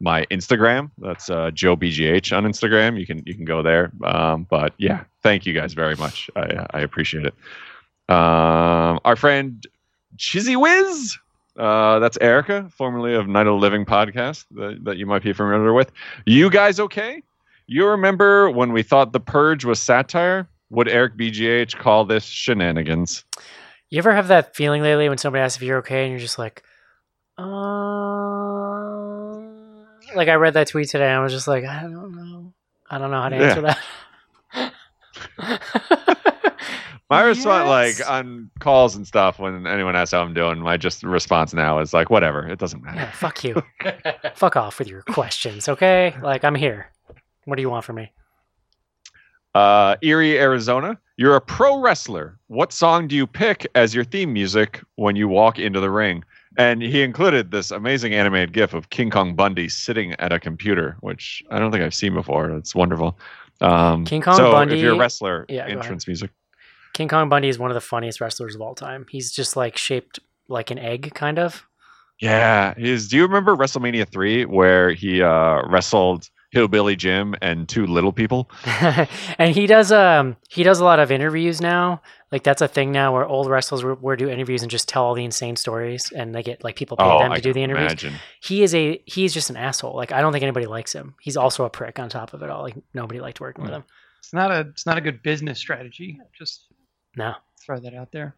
my 0.00 0.26
Instagram. 0.26 0.90
That's 0.98 1.30
uh, 1.30 1.50
Joe 1.52 1.76
BGH 1.76 2.36
on 2.36 2.44
Instagram. 2.44 2.98
You 2.98 3.06
can 3.06 3.22
you 3.26 3.34
can 3.34 3.44
go 3.44 3.62
there. 3.62 3.92
Um, 4.04 4.46
but 4.50 4.74
yeah, 4.78 5.04
thank 5.22 5.46
you 5.46 5.52
guys 5.52 5.72
very 5.74 5.96
much. 5.96 6.28
I 6.36 6.66
I 6.70 6.80
appreciate 6.80 7.26
it. 7.26 7.34
Um, 8.08 9.00
our 9.04 9.16
friend 9.16 9.66
Chizzy 10.16 10.56
Wiz. 10.56 11.18
Uh, 11.58 11.98
that's 11.98 12.18
Erica, 12.20 12.68
formerly 12.70 13.14
of 13.14 13.28
Night 13.28 13.46
of 13.46 13.54
the 13.54 13.60
Living 13.60 13.84
podcast 13.84 14.44
that, 14.52 14.84
that 14.84 14.96
you 14.98 15.06
might 15.06 15.22
be 15.22 15.32
familiar 15.32 15.72
with. 15.72 15.90
You 16.26 16.50
guys 16.50 16.78
okay? 16.78 17.22
You 17.66 17.86
remember 17.86 18.50
when 18.50 18.72
we 18.72 18.82
thought 18.82 19.12
The 19.12 19.20
Purge 19.20 19.64
was 19.64 19.80
satire? 19.80 20.48
Would 20.70 20.88
Eric 20.88 21.16
BGH 21.16 21.78
call 21.78 22.04
this 22.04 22.24
shenanigans? 22.24 23.24
You 23.90 23.98
ever 23.98 24.14
have 24.14 24.28
that 24.28 24.54
feeling 24.54 24.82
lately 24.82 25.08
when 25.08 25.18
somebody 25.18 25.42
asks 25.42 25.56
if 25.56 25.62
you're 25.62 25.78
okay 25.78 26.02
and 26.02 26.10
you're 26.10 26.20
just 26.20 26.38
like, 26.38 26.62
uh, 27.38 27.44
like 30.14 30.28
I 30.28 30.34
read 30.34 30.54
that 30.54 30.68
tweet 30.68 30.88
today 30.88 31.08
and 31.08 31.20
I 31.20 31.22
was 31.22 31.32
just 31.32 31.48
like, 31.48 31.64
I 31.64 31.82
don't 31.82 32.14
know. 32.14 32.52
I 32.90 32.98
don't 32.98 33.10
know 33.10 33.22
how 33.22 33.28
to 33.28 33.36
answer 33.36 33.62
that. 33.62 33.78
My 37.08 37.22
response, 37.22 37.68
like 37.68 38.10
on 38.10 38.50
calls 38.58 38.96
and 38.96 39.06
stuff, 39.06 39.38
when 39.38 39.66
anyone 39.66 39.94
asks 39.94 40.12
how 40.12 40.22
I'm 40.22 40.34
doing, 40.34 40.58
my 40.58 40.76
just 40.76 41.04
response 41.04 41.54
now 41.54 41.78
is 41.78 41.94
like, 41.94 42.10
whatever, 42.10 42.46
it 42.48 42.58
doesn't 42.58 42.82
matter. 42.82 42.98
Yeah, 42.98 43.10
fuck 43.12 43.44
you. 43.44 43.62
fuck 44.34 44.56
off 44.56 44.80
with 44.80 44.88
your 44.88 45.02
questions, 45.02 45.68
okay? 45.68 46.16
Like 46.20 46.44
I'm 46.44 46.56
here. 46.56 46.90
What 47.44 47.56
do 47.56 47.62
you 47.62 47.70
want 47.70 47.84
from 47.84 47.96
me? 47.96 48.10
Uh, 49.54 49.96
Erie, 50.02 50.38
Arizona. 50.38 50.98
You're 51.16 51.36
a 51.36 51.40
pro 51.40 51.78
wrestler. 51.78 52.38
What 52.48 52.72
song 52.72 53.06
do 53.06 53.14
you 53.14 53.26
pick 53.26 53.66
as 53.76 53.94
your 53.94 54.04
theme 54.04 54.32
music 54.32 54.82
when 54.96 55.14
you 55.16 55.28
walk 55.28 55.58
into 55.60 55.78
the 55.80 55.90
ring? 55.90 56.24
And 56.58 56.82
he 56.82 57.02
included 57.02 57.52
this 57.52 57.70
amazing 57.70 58.14
animated 58.14 58.52
GIF 58.52 58.74
of 58.74 58.90
King 58.90 59.10
Kong 59.10 59.34
Bundy 59.34 59.68
sitting 59.68 60.12
at 60.14 60.32
a 60.32 60.40
computer, 60.40 60.96
which 61.00 61.42
I 61.50 61.58
don't 61.58 61.70
think 61.70 61.84
I've 61.84 61.94
seen 61.94 62.14
before. 62.14 62.50
It's 62.50 62.74
wonderful. 62.74 63.18
Um, 63.60 64.04
King 64.04 64.22
Kong 64.22 64.36
so 64.36 64.50
Bundy- 64.50 64.74
if 64.74 64.80
you're 64.82 64.94
a 64.94 64.98
wrestler, 64.98 65.46
Yeah, 65.48 65.66
entrance 65.66 66.06
music. 66.06 66.30
King 66.96 67.08
Kong 67.08 67.28
Bundy 67.28 67.48
is 67.50 67.58
one 67.58 67.70
of 67.70 67.74
the 67.74 67.80
funniest 67.82 68.22
wrestlers 68.22 68.54
of 68.54 68.62
all 68.62 68.74
time. 68.74 69.04
He's 69.10 69.30
just 69.30 69.54
like 69.54 69.76
shaped 69.76 70.18
like 70.48 70.70
an 70.70 70.78
egg, 70.78 71.12
kind 71.14 71.38
of. 71.38 71.66
Yeah, 72.20 72.72
is. 72.78 73.08
Do 73.08 73.16
you 73.18 73.22
remember 73.24 73.54
WrestleMania 73.54 74.08
three 74.08 74.46
where 74.46 74.92
he 74.92 75.20
uh, 75.20 75.60
wrestled 75.68 76.30
Hillbilly 76.52 76.96
Jim 76.96 77.34
and 77.42 77.68
two 77.68 77.86
little 77.86 78.12
people? 78.12 78.50
and 79.38 79.54
he 79.54 79.66
does 79.66 79.92
um 79.92 80.36
he 80.48 80.62
does 80.62 80.80
a 80.80 80.84
lot 80.84 80.98
of 80.98 81.12
interviews 81.12 81.60
now. 81.60 82.00
Like 82.32 82.44
that's 82.44 82.62
a 82.62 82.68
thing 82.68 82.92
now 82.92 83.12
where 83.12 83.26
old 83.26 83.50
wrestlers 83.50 83.84
will, 83.84 83.96
will 83.96 84.16
do 84.16 84.30
interviews 84.30 84.62
and 84.62 84.70
just 84.70 84.88
tell 84.88 85.04
all 85.04 85.14
the 85.14 85.22
insane 85.26 85.56
stories, 85.56 86.10
and 86.12 86.34
they 86.34 86.42
get 86.42 86.64
like 86.64 86.76
people 86.76 86.96
pay 86.96 87.04
Oh, 87.04 87.18
them 87.18 87.30
I 87.30 87.36
to 87.36 87.42
do 87.42 87.52
the 87.52 87.60
can 87.60 87.64
interviews. 87.64 87.92
imagine. 87.92 88.14
He 88.40 88.62
is 88.62 88.74
a 88.74 89.02
he's 89.04 89.34
just 89.34 89.50
an 89.50 89.58
asshole. 89.58 89.94
Like 89.94 90.12
I 90.12 90.22
don't 90.22 90.32
think 90.32 90.44
anybody 90.44 90.64
likes 90.64 90.94
him. 90.94 91.14
He's 91.20 91.36
also 91.36 91.66
a 91.66 91.70
prick 91.70 91.98
on 91.98 92.08
top 92.08 92.32
of 92.32 92.42
it 92.42 92.48
all. 92.48 92.62
Like 92.62 92.76
nobody 92.94 93.20
liked 93.20 93.38
working 93.38 93.64
with 93.64 93.74
him. 93.74 93.84
It's 94.20 94.32
not 94.32 94.50
a 94.50 94.60
it's 94.60 94.86
not 94.86 94.96
a 94.96 95.02
good 95.02 95.22
business 95.22 95.58
strategy. 95.58 96.18
Just 96.36 96.62
No. 97.16 97.34
throw 97.58 97.78
that 97.78 97.94
out 97.94 98.12
there. 98.12 98.36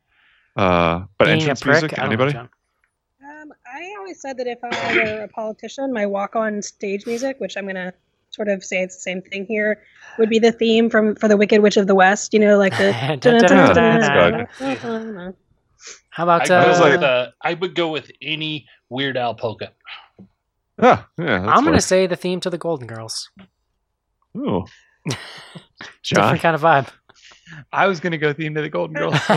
Uh, 0.56 1.04
but 1.18 1.26
Being 1.26 1.40
entrance 1.40 1.62
prick, 1.62 1.82
music, 1.82 1.98
I 1.98 2.02
know, 2.02 2.06
anybody? 2.08 2.36
Um, 2.36 3.52
I 3.66 3.94
always 3.98 4.20
said 4.20 4.36
that 4.38 4.46
if 4.46 4.58
I 4.62 4.94
were 4.94 5.22
a 5.24 5.28
politician, 5.28 5.92
my 5.92 6.06
walk-on 6.06 6.62
stage 6.62 7.06
music, 7.06 7.36
which 7.38 7.56
I'm 7.56 7.66
gonna 7.66 7.92
sort 8.30 8.48
of 8.48 8.64
say 8.64 8.82
it's 8.82 8.96
the 8.96 9.02
same 9.02 9.22
thing 9.22 9.46
here, 9.46 9.82
would 10.18 10.30
be 10.30 10.38
the 10.38 10.52
theme 10.52 10.88
from 10.90 11.14
for 11.16 11.28
the 11.28 11.36
Wicked 11.36 11.60
Witch 11.60 11.76
of 11.76 11.86
the 11.86 11.94
West. 11.94 12.32
You 12.32 12.40
know, 12.40 12.58
like 12.58 12.76
the. 12.78 12.92
How 16.10 16.24
about 16.24 16.50
I, 16.50 16.54
uh, 16.54 16.78
go 16.78 16.90
with, 16.90 17.02
uh, 17.02 17.30
I 17.42 17.54
would 17.54 17.74
go 17.76 17.90
with 17.92 18.10
any 18.20 18.66
Weird 18.88 19.16
Al 19.16 19.34
polka. 19.34 19.70
Yeah, 20.82 21.02
yeah. 21.18 21.46
I'm 21.46 21.64
gonna 21.64 21.80
say 21.80 22.06
the 22.06 22.16
theme 22.16 22.40
to 22.40 22.50
the 22.50 22.58
Golden 22.58 22.86
Girls. 22.86 23.30
Ooh. 24.36 24.64
Different 26.02 26.40
kind 26.40 26.54
of 26.54 26.62
vibe. 26.62 26.88
I 27.72 27.86
was 27.86 28.00
gonna 28.00 28.18
go 28.18 28.32
theme 28.32 28.54
to 28.54 28.62
the 28.62 28.68
Golden 28.68 28.94
Girls. 28.96 29.14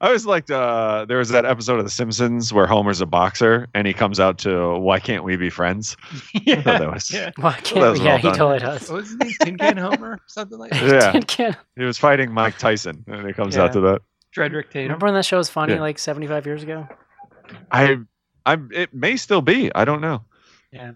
I 0.00 0.06
always 0.08 0.26
liked 0.26 0.50
uh 0.50 1.04
there 1.08 1.18
was 1.18 1.28
that 1.28 1.44
episode 1.44 1.78
of 1.78 1.84
The 1.84 1.90
Simpsons 1.90 2.52
where 2.52 2.66
Homer's 2.66 3.00
a 3.00 3.06
boxer 3.06 3.68
and 3.74 3.86
he 3.86 3.92
comes 3.92 4.18
out 4.18 4.36
to 4.38 4.76
Why 4.78 4.98
Can't 4.98 5.22
We 5.22 5.36
Be 5.36 5.48
Friends? 5.50 5.96
I 6.34 6.56
thought 6.56 6.64
that 6.80 6.92
was 6.92 7.10
yeah. 7.12 7.30
Why 7.36 7.52
that 7.52 7.64
can't 7.64 7.90
was 7.92 8.00
yeah, 8.00 8.06
well 8.06 8.16
he 8.16 8.22
done. 8.24 8.34
totally 8.36 8.58
does. 8.58 8.90
What 8.90 8.96
was 9.02 9.10
his 9.10 9.18
name? 9.18 9.32
Tin 9.40 9.58
Can 9.58 9.76
Homer? 9.76 10.18
Something 10.26 10.58
like 10.58 10.72
that. 10.72 10.82
Yeah. 10.90 11.12
Tin 11.12 11.22
Can. 11.22 11.56
He 11.76 11.84
was 11.84 11.96
fighting 11.98 12.32
Mike 12.32 12.58
Tyson 12.58 13.04
and 13.06 13.28
it 13.28 13.36
comes 13.36 13.54
Yeah. 13.54 13.62
out 13.64 13.72
to 13.74 13.80
that. 13.82 14.02
Dredrick 14.36 14.70
Tatum. 14.70 14.84
Remember 14.88 15.06
when 15.06 15.14
that 15.14 15.24
show 15.24 15.36
was 15.36 15.48
funny 15.48 15.74
Yeah. 15.74 15.80
like 15.80 15.98
75 16.00 16.46
years 16.46 16.64
ago? 16.64 16.88
I 17.70 17.98
I'm 18.44 18.70
it 18.74 18.92
may 18.92 19.16
still 19.16 19.42
be. 19.42 19.72
I 19.72 19.84
don't 19.84 20.00
know. 20.00 20.24
Yeah. 20.72 20.92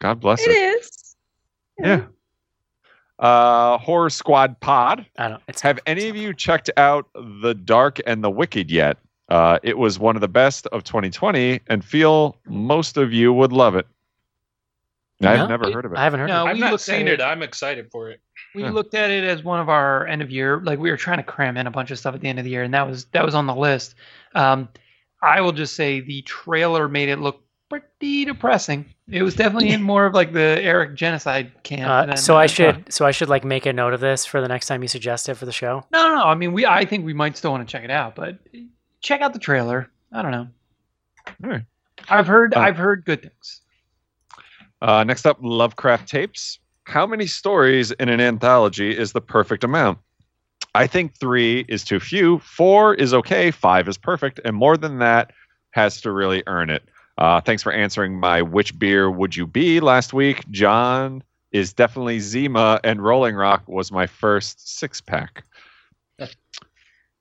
God 0.00 0.20
bless 0.20 0.40
It 0.42 0.50
it. 0.50 0.54
is. 0.84 1.09
Yeah. 1.82 2.04
Uh 3.18 3.78
Horror 3.78 4.10
Squad 4.10 4.58
Pod. 4.60 5.04
I 5.18 5.28
don't. 5.28 5.42
It's 5.48 5.60
Have 5.60 5.78
any 5.86 6.08
of 6.08 6.16
you 6.16 6.32
checked 6.32 6.70
out 6.76 7.06
The 7.14 7.54
Dark 7.54 8.00
and 8.06 8.24
the 8.24 8.30
Wicked 8.30 8.70
yet? 8.70 8.96
Uh, 9.28 9.58
it 9.62 9.78
was 9.78 9.98
one 9.98 10.16
of 10.16 10.20
the 10.22 10.28
best 10.28 10.66
of 10.68 10.82
2020, 10.82 11.60
and 11.68 11.84
feel 11.84 12.36
most 12.46 12.96
of 12.96 13.12
you 13.12 13.32
would 13.32 13.52
love 13.52 13.76
it. 13.76 13.86
I've 15.22 15.38
No, 15.40 15.46
never 15.46 15.70
heard 15.70 15.84
of 15.84 15.92
it. 15.92 15.98
I 15.98 16.02
haven't 16.02 16.18
heard. 16.20 16.28
No, 16.28 16.42
of 16.42 16.46
it. 16.46 16.50
I've 16.50 16.56
we 16.56 16.60
not 16.60 16.70
looked 16.72 16.88
at 16.88 16.96
seen 16.96 17.06
it. 17.06 17.20
it. 17.20 17.22
I'm 17.22 17.42
excited 17.42 17.90
for 17.92 18.10
it. 18.10 18.20
We 18.54 18.62
Yeah. 18.62 18.70
looked 18.70 18.94
at 18.94 19.10
it 19.10 19.22
as 19.22 19.44
one 19.44 19.60
of 19.60 19.68
our 19.68 20.06
end 20.06 20.22
of 20.22 20.30
year. 20.30 20.60
Like 20.64 20.78
we 20.80 20.90
were 20.90 20.96
trying 20.96 21.18
to 21.18 21.22
cram 21.22 21.56
in 21.58 21.66
a 21.66 21.70
bunch 21.70 21.90
of 21.92 21.98
stuff 21.98 22.14
at 22.14 22.22
the 22.22 22.28
end 22.28 22.38
of 22.40 22.44
the 22.44 22.50
year, 22.50 22.62
and 22.64 22.72
that 22.74 22.88
was 22.88 23.04
that 23.12 23.24
was 23.24 23.34
on 23.34 23.46
the 23.46 23.54
list. 23.54 23.94
Um, 24.34 24.68
I 25.22 25.42
will 25.42 25.52
just 25.52 25.76
say 25.76 26.00
the 26.00 26.22
trailer 26.22 26.88
made 26.88 27.10
it 27.10 27.18
look 27.18 27.42
pretty 27.70 28.24
depressing. 28.26 28.84
It 29.08 29.22
was 29.22 29.34
definitely 29.34 29.70
in 29.70 29.82
more 29.82 30.04
of 30.04 30.12
like 30.12 30.32
the 30.32 30.60
Eric 30.60 30.96
genocide 30.96 31.52
camp. 31.62 31.88
Uh, 31.88 32.06
than, 32.06 32.16
so 32.16 32.36
I 32.36 32.44
uh, 32.44 32.48
should 32.48 32.92
so 32.92 33.06
I 33.06 33.12
should 33.12 33.28
like 33.28 33.44
make 33.44 33.64
a 33.64 33.72
note 33.72 33.94
of 33.94 34.00
this 34.00 34.26
for 34.26 34.40
the 34.40 34.48
next 34.48 34.66
time 34.66 34.82
you 34.82 34.88
suggest 34.88 35.28
it 35.28 35.36
for 35.36 35.46
the 35.46 35.52
show. 35.52 35.84
No, 35.90 36.08
no, 36.08 36.16
no. 36.16 36.24
I 36.24 36.34
mean, 36.34 36.52
we. 36.52 36.66
I 36.66 36.84
think 36.84 37.06
we 37.06 37.14
might 37.14 37.36
still 37.36 37.52
want 37.52 37.66
to 37.66 37.70
check 37.72 37.84
it 37.84 37.90
out, 37.90 38.14
but 38.14 38.38
check 39.00 39.22
out 39.22 39.32
the 39.32 39.38
trailer. 39.38 39.88
I 40.12 40.22
don't 40.22 40.32
know. 40.32 40.48
Alright. 41.42 41.64
I've 42.08 42.26
heard. 42.26 42.54
Uh, 42.54 42.60
I've 42.60 42.76
heard 42.76 43.04
good 43.04 43.22
things. 43.22 43.60
Uh, 44.82 45.04
next 45.04 45.26
up, 45.26 45.38
Lovecraft 45.40 46.08
tapes. 46.08 46.58
How 46.84 47.06
many 47.06 47.26
stories 47.26 47.92
in 47.92 48.08
an 48.08 48.20
anthology 48.20 48.96
is 48.96 49.12
the 49.12 49.20
perfect 49.20 49.62
amount? 49.62 49.98
I 50.74 50.86
think 50.86 51.16
three 51.18 51.64
is 51.68 51.84
too 51.84 52.00
few. 52.00 52.38
Four 52.40 52.94
is 52.94 53.14
okay. 53.14 53.50
Five 53.50 53.88
is 53.88 53.98
perfect, 53.98 54.40
and 54.44 54.56
more 54.56 54.76
than 54.76 54.98
that 54.98 55.32
has 55.72 56.00
to 56.00 56.12
really 56.12 56.42
earn 56.46 56.70
it. 56.70 56.82
Uh, 57.20 57.40
thanks 57.40 57.62
for 57.62 57.70
answering 57.70 58.18
my 58.18 58.40
"Which 58.42 58.78
beer 58.78 59.10
would 59.10 59.36
you 59.36 59.46
be?" 59.46 59.78
last 59.78 60.12
week. 60.12 60.48
John 60.50 61.22
is 61.52 61.72
definitely 61.72 62.18
Zima, 62.20 62.80
and 62.82 63.02
Rolling 63.02 63.34
Rock 63.34 63.62
was 63.68 63.92
my 63.92 64.06
first 64.06 64.78
six 64.78 65.00
pack. 65.00 65.44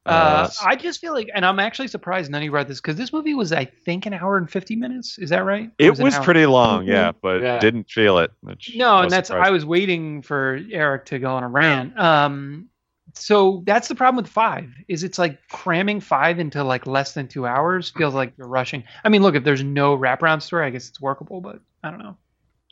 Uh, 0.06 0.50
I 0.66 0.76
just 0.76 1.02
feel 1.02 1.14
like, 1.14 1.30
and 1.36 1.46
I'm 1.46 1.60
actually 1.60 1.88
surprised 1.88 2.32
none 2.32 2.42
of 2.42 2.46
you 2.46 2.52
read 2.52 2.68
this 2.68 2.82
because 2.82 2.96
this 2.96 3.14
movie 3.14 3.36
was, 3.36 3.52
I 3.52 3.66
think, 3.66 4.06
an 4.08 4.14
hour 4.14 4.38
and 4.38 4.50
fifty 4.50 4.76
minutes. 4.76 5.20
Is 5.20 5.30
that 5.30 5.46
right? 5.46 5.68
Or 5.68 5.74
it 5.78 6.00
an 6.00 6.04
was 6.04 6.18
pretty 6.18 6.46
long, 6.46 6.88
yeah, 6.88 7.12
but 7.22 7.42
Yeah. 7.42 7.60
didn't 7.60 7.92
feel 7.92 8.18
it. 8.20 8.32
which 8.42 8.72
No, 8.76 9.00
and 9.00 9.12
that's 9.12 9.28
surprised. 9.28 9.48
I 9.48 9.52
was 9.52 9.66
waiting 9.66 10.22
for 10.24 10.60
Eric 10.72 11.06
to 11.08 11.20
go 11.20 11.32
on 11.32 11.44
a 11.44 11.48
rant. 11.48 12.00
Um, 12.00 12.70
so 13.14 13.64
that's 13.66 13.88
the 13.88 13.96
problem 13.96 14.22
with 14.24 14.32
five 14.32 14.70
is 14.88 15.04
it's 15.04 15.18
like 15.18 15.40
cramming 15.50 16.00
five 16.00 16.40
into 16.40 16.64
like 16.64 16.86
less 16.88 17.14
than 17.14 17.28
two 17.28 17.46
hours 17.46 17.90
feels 17.90 18.14
like 18.14 18.34
you're 18.38 18.48
rushing. 18.48 18.84
I 19.04 19.10
mean, 19.10 19.22
look, 19.22 19.36
if 19.36 19.44
there's 19.44 19.64
no 19.64 19.98
wraparound 19.98 20.42
story, 20.42 20.66
I 20.66 20.70
guess 20.70 20.90
it's 20.90 21.02
workable, 21.02 21.42
but 21.42 21.60
I 21.84 21.90
don't 21.90 22.00
know. 22.00 22.18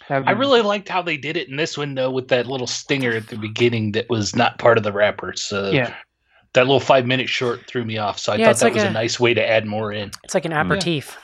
That 0.10 0.28
I 0.28 0.32
really 0.32 0.62
liked 0.62 0.88
how 0.88 1.02
they 1.02 1.18
did 1.18 1.38
it 1.38 1.50
in 1.50 1.56
this 1.56 1.78
one, 1.78 1.96
though, 1.96 2.12
with 2.12 2.28
that 2.30 2.46
little 2.46 2.68
stinger 2.68 3.12
at 3.12 3.28
the 3.28 3.38
beginning 3.38 3.92
that 3.94 4.10
was 4.10 4.36
not 4.36 4.60
part 4.60 4.78
of 4.78 4.84
the 4.84 4.94
wrapper. 4.94 5.34
So 5.36 5.72
yeah. 5.72 5.94
that 6.54 6.62
little 6.62 6.80
five 6.80 7.06
minute 7.06 7.30
short 7.30 7.66
threw 7.68 7.84
me 7.84 7.98
off. 7.98 8.20
So 8.20 8.32
I 8.32 8.36
Yeah, 8.38 8.48
thought 8.48 8.60
that 8.60 8.66
like 8.66 8.74
was 8.76 8.84
a, 8.84 8.88
a- 8.88 8.92
nice 8.94 9.20
way 9.20 9.34
to 9.34 9.46
add 9.46 9.66
more 9.66 9.92
in. 9.92 10.12
It's 10.24 10.34
like 10.34 10.46
an 10.46 10.52
mm-hmm. 10.52 10.72
aperitif. 10.72 11.18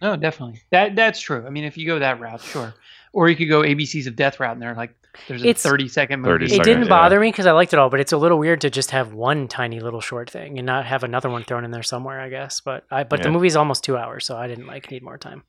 No, 0.00 0.16
definitely. 0.16 0.60
That 0.70 0.96
that's 0.96 1.20
true. 1.20 1.44
I 1.46 1.50
mean, 1.50 1.64
if 1.64 1.76
you 1.76 1.86
go 1.86 1.98
that 1.98 2.20
route, 2.20 2.40
sure. 2.40 2.74
Or 3.12 3.28
you 3.28 3.36
could 3.36 3.48
go 3.48 3.62
ABCs 3.62 4.06
of 4.06 4.16
Death 4.16 4.40
route, 4.40 4.52
and 4.52 4.60
they're 4.60 4.74
like, 4.74 4.94
there's 5.28 5.42
a 5.42 5.48
It's- 5.48 5.62
30 5.62 5.88
second 5.88 6.24
30 6.24 6.44
movie. 6.44 6.44
It 6.54 6.56
second, 6.56 6.64
didn't 6.64 6.82
yeah. 6.84 6.88
bother 6.88 7.20
me 7.20 7.28
because 7.28 7.46
I 7.46 7.52
liked 7.52 7.72
it 7.72 7.78
all, 7.78 7.90
but 7.90 8.00
it's 8.00 8.12
a 8.12 8.16
little 8.18 8.38
weird 8.38 8.60
to 8.62 8.70
just 8.70 8.90
have 8.90 9.12
one 9.12 9.48
tiny 9.48 9.80
little 9.80 10.00
short 10.00 10.30
thing 10.30 10.58
and 10.58 10.66
not 10.66 10.86
have 10.86 11.02
another 11.04 11.30
one 11.30 11.44
thrown 11.44 11.64
in 11.64 11.70
there 11.70 11.82
somewhere. 11.82 12.20
I 12.20 12.28
guess, 12.28 12.60
but 12.60 12.84
I 12.90 13.04
but 13.04 13.22
the 13.22 13.30
movie's 13.30 13.56
almost 13.56 13.84
two 13.84 13.96
hours, 13.96 14.26
so 14.26 14.36
I 14.36 14.46
didn't 14.46 14.66
like 14.66 14.90
need 14.90 15.02
more 15.02 15.18
time. 15.18 15.42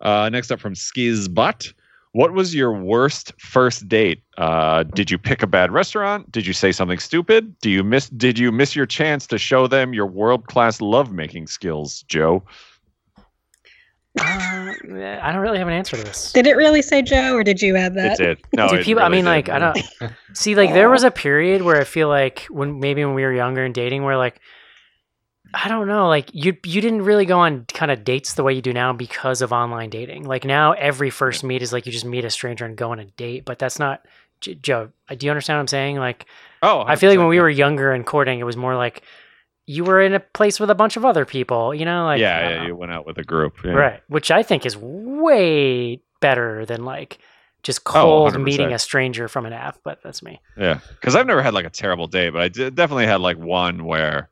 Uh, 0.00 0.28
next 0.30 0.50
up 0.50 0.60
from 0.60 0.74
Skizbot. 0.74 1.72
What 2.12 2.32
was 2.32 2.54
your 2.54 2.72
worst 2.72 3.32
first 3.40 3.88
date? 3.88 4.22
Uh, 4.38 4.84
did 4.84 5.10
you 5.10 5.18
pick 5.18 5.42
a 5.42 5.48
bad 5.48 5.72
restaurant? 5.72 6.30
Did 6.30 6.46
you 6.46 6.52
say 6.52 6.70
something 6.70 6.98
stupid? 7.00 7.58
Do 7.58 7.70
you 7.70 7.82
miss? 7.82 8.08
Did 8.10 8.38
you 8.38 8.52
miss 8.52 8.76
your 8.76 8.86
chance 8.86 9.26
to 9.28 9.38
show 9.38 9.66
them 9.66 9.94
your 9.94 10.06
world 10.06 10.46
class 10.46 10.80
lovemaking 10.80 11.48
skills, 11.48 12.02
Joe? 12.08 12.44
Uh, 14.20 14.72
I 15.22 15.32
don't 15.32 15.40
really 15.40 15.58
have 15.58 15.66
an 15.66 15.74
answer 15.74 15.96
to 15.96 16.02
this. 16.04 16.32
Did 16.32 16.46
it 16.46 16.56
really 16.56 16.82
say 16.82 17.02
Joe, 17.02 17.34
or 17.34 17.42
did 17.42 17.60
you 17.60 17.76
add 17.76 17.94
that? 17.94 18.20
It 18.20 18.24
did. 18.24 18.44
No, 18.56 18.68
Do 18.68 18.76
it 18.76 18.84
people? 18.84 19.02
I 19.02 19.08
mean, 19.08 19.24
did. 19.24 19.30
like, 19.30 19.48
I 19.48 19.58
don't 19.58 20.12
see. 20.34 20.54
Like, 20.54 20.72
there 20.72 20.88
was 20.88 21.02
a 21.02 21.10
period 21.10 21.62
where 21.62 21.80
I 21.80 21.84
feel 21.84 22.08
like 22.08 22.42
when 22.50 22.78
maybe 22.80 23.04
when 23.04 23.14
we 23.14 23.22
were 23.22 23.32
younger 23.32 23.64
and 23.64 23.74
dating, 23.74 24.04
where 24.04 24.16
like, 24.16 24.40
I 25.52 25.68
don't 25.68 25.86
know, 25.88 26.08
like 26.08 26.30
you 26.32 26.56
you 26.64 26.80
didn't 26.80 27.02
really 27.02 27.26
go 27.26 27.40
on 27.40 27.64
kind 27.66 27.90
of 27.90 28.04
dates 28.04 28.34
the 28.34 28.42
way 28.44 28.54
you 28.54 28.62
do 28.62 28.72
now 28.72 28.92
because 28.92 29.42
of 29.42 29.52
online 29.52 29.90
dating. 29.90 30.24
Like 30.24 30.44
now, 30.44 30.72
every 30.72 31.10
first 31.10 31.42
meet 31.44 31.62
is 31.62 31.72
like 31.72 31.86
you 31.86 31.92
just 31.92 32.04
meet 32.04 32.24
a 32.24 32.30
stranger 32.30 32.64
and 32.64 32.76
go 32.76 32.92
on 32.92 32.98
a 33.00 33.04
date, 33.04 33.44
but 33.44 33.58
that's 33.58 33.78
not. 33.78 34.04
J- 34.40 34.54
Joe, 34.56 34.90
do 35.16 35.26
you 35.26 35.30
understand 35.30 35.56
what 35.58 35.60
I'm 35.62 35.68
saying? 35.68 35.96
Like, 35.96 36.26
Oh, 36.62 36.82
I 36.86 36.96
feel 36.96 37.10
like 37.10 37.18
when 37.18 37.28
we 37.28 37.40
were 37.40 37.50
younger 37.50 37.92
and 37.92 38.04
courting, 38.06 38.40
it 38.40 38.44
was 38.44 38.56
more 38.56 38.74
like 38.76 39.02
you 39.66 39.84
were 39.84 40.00
in 40.00 40.14
a 40.14 40.20
place 40.20 40.60
with 40.60 40.68
a 40.70 40.74
bunch 40.74 40.96
of 40.96 41.04
other 41.04 41.24
people. 41.24 41.74
You 41.74 41.84
know, 41.84 42.04
like 42.04 42.20
yeah, 42.20 42.48
yeah, 42.50 42.56
know. 42.58 42.66
you 42.66 42.76
went 42.76 42.92
out 42.92 43.06
with 43.06 43.18
a 43.18 43.24
group. 43.24 43.54
yeah. 43.64 43.72
right? 43.72 44.00
Which 44.08 44.30
I 44.30 44.42
think 44.42 44.66
is 44.66 44.76
way 44.76 46.00
better 46.20 46.64
than 46.66 46.84
like 46.84 47.18
just 47.62 47.80
Oh, 47.86 47.90
cold 47.92 48.34
100%. 48.34 48.42
meeting 48.44 48.72
a 48.72 48.78
stranger 48.78 49.26
from 49.28 49.46
an 49.46 49.52
app. 49.52 49.78
But 49.84 50.00
that's 50.02 50.22
me. 50.22 50.40
Yeah, 50.56 50.80
because 50.90 51.16
I've 51.16 51.26
never 51.26 51.42
had 51.42 51.54
like 51.54 51.64
a 51.66 51.70
terrible 51.70 52.06
day, 52.06 52.28
but 52.30 52.42
I 52.42 52.48
did, 52.48 52.74
definitely 52.74 53.06
had 53.06 53.20
like 53.20 53.38
one 53.38 53.84
where 53.84 54.30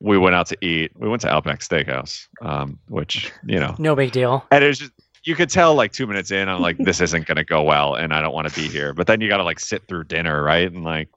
we 0.00 0.18
went 0.18 0.34
out 0.34 0.46
to 0.48 0.58
eat. 0.60 0.92
We 0.96 1.08
went 1.08 1.22
to 1.22 1.28
Outback 1.32 1.60
Steakhouse, 1.60 2.26
um, 2.42 2.78
which 2.88 3.32
you 3.46 3.58
know, 3.58 3.74
No 3.78 3.94
big 3.96 4.12
deal. 4.12 4.44
and 4.50 4.62
it 4.62 4.66
was 4.68 4.78
just 4.80 4.92
you 5.24 5.34
could 5.34 5.48
tell 5.48 5.74
like 5.74 5.92
two 5.92 6.06
minutes 6.06 6.30
in, 6.30 6.50
I'm 6.50 6.60
like, 6.60 6.76
this 6.76 7.00
isn't 7.00 7.26
gonna 7.26 7.44
go 7.44 7.62
well, 7.62 7.94
and 7.94 8.12
I 8.12 8.20
don't 8.20 8.34
want 8.34 8.46
to 8.48 8.54
be 8.54 8.68
here. 8.68 8.92
But 8.92 9.06
then 9.06 9.22
you 9.22 9.28
got 9.28 9.38
to 9.38 9.44
like 9.44 9.58
sit 9.60 9.88
through 9.88 10.04
dinner, 10.04 10.42
right, 10.42 10.70
and 10.70 10.84
like 10.84 11.08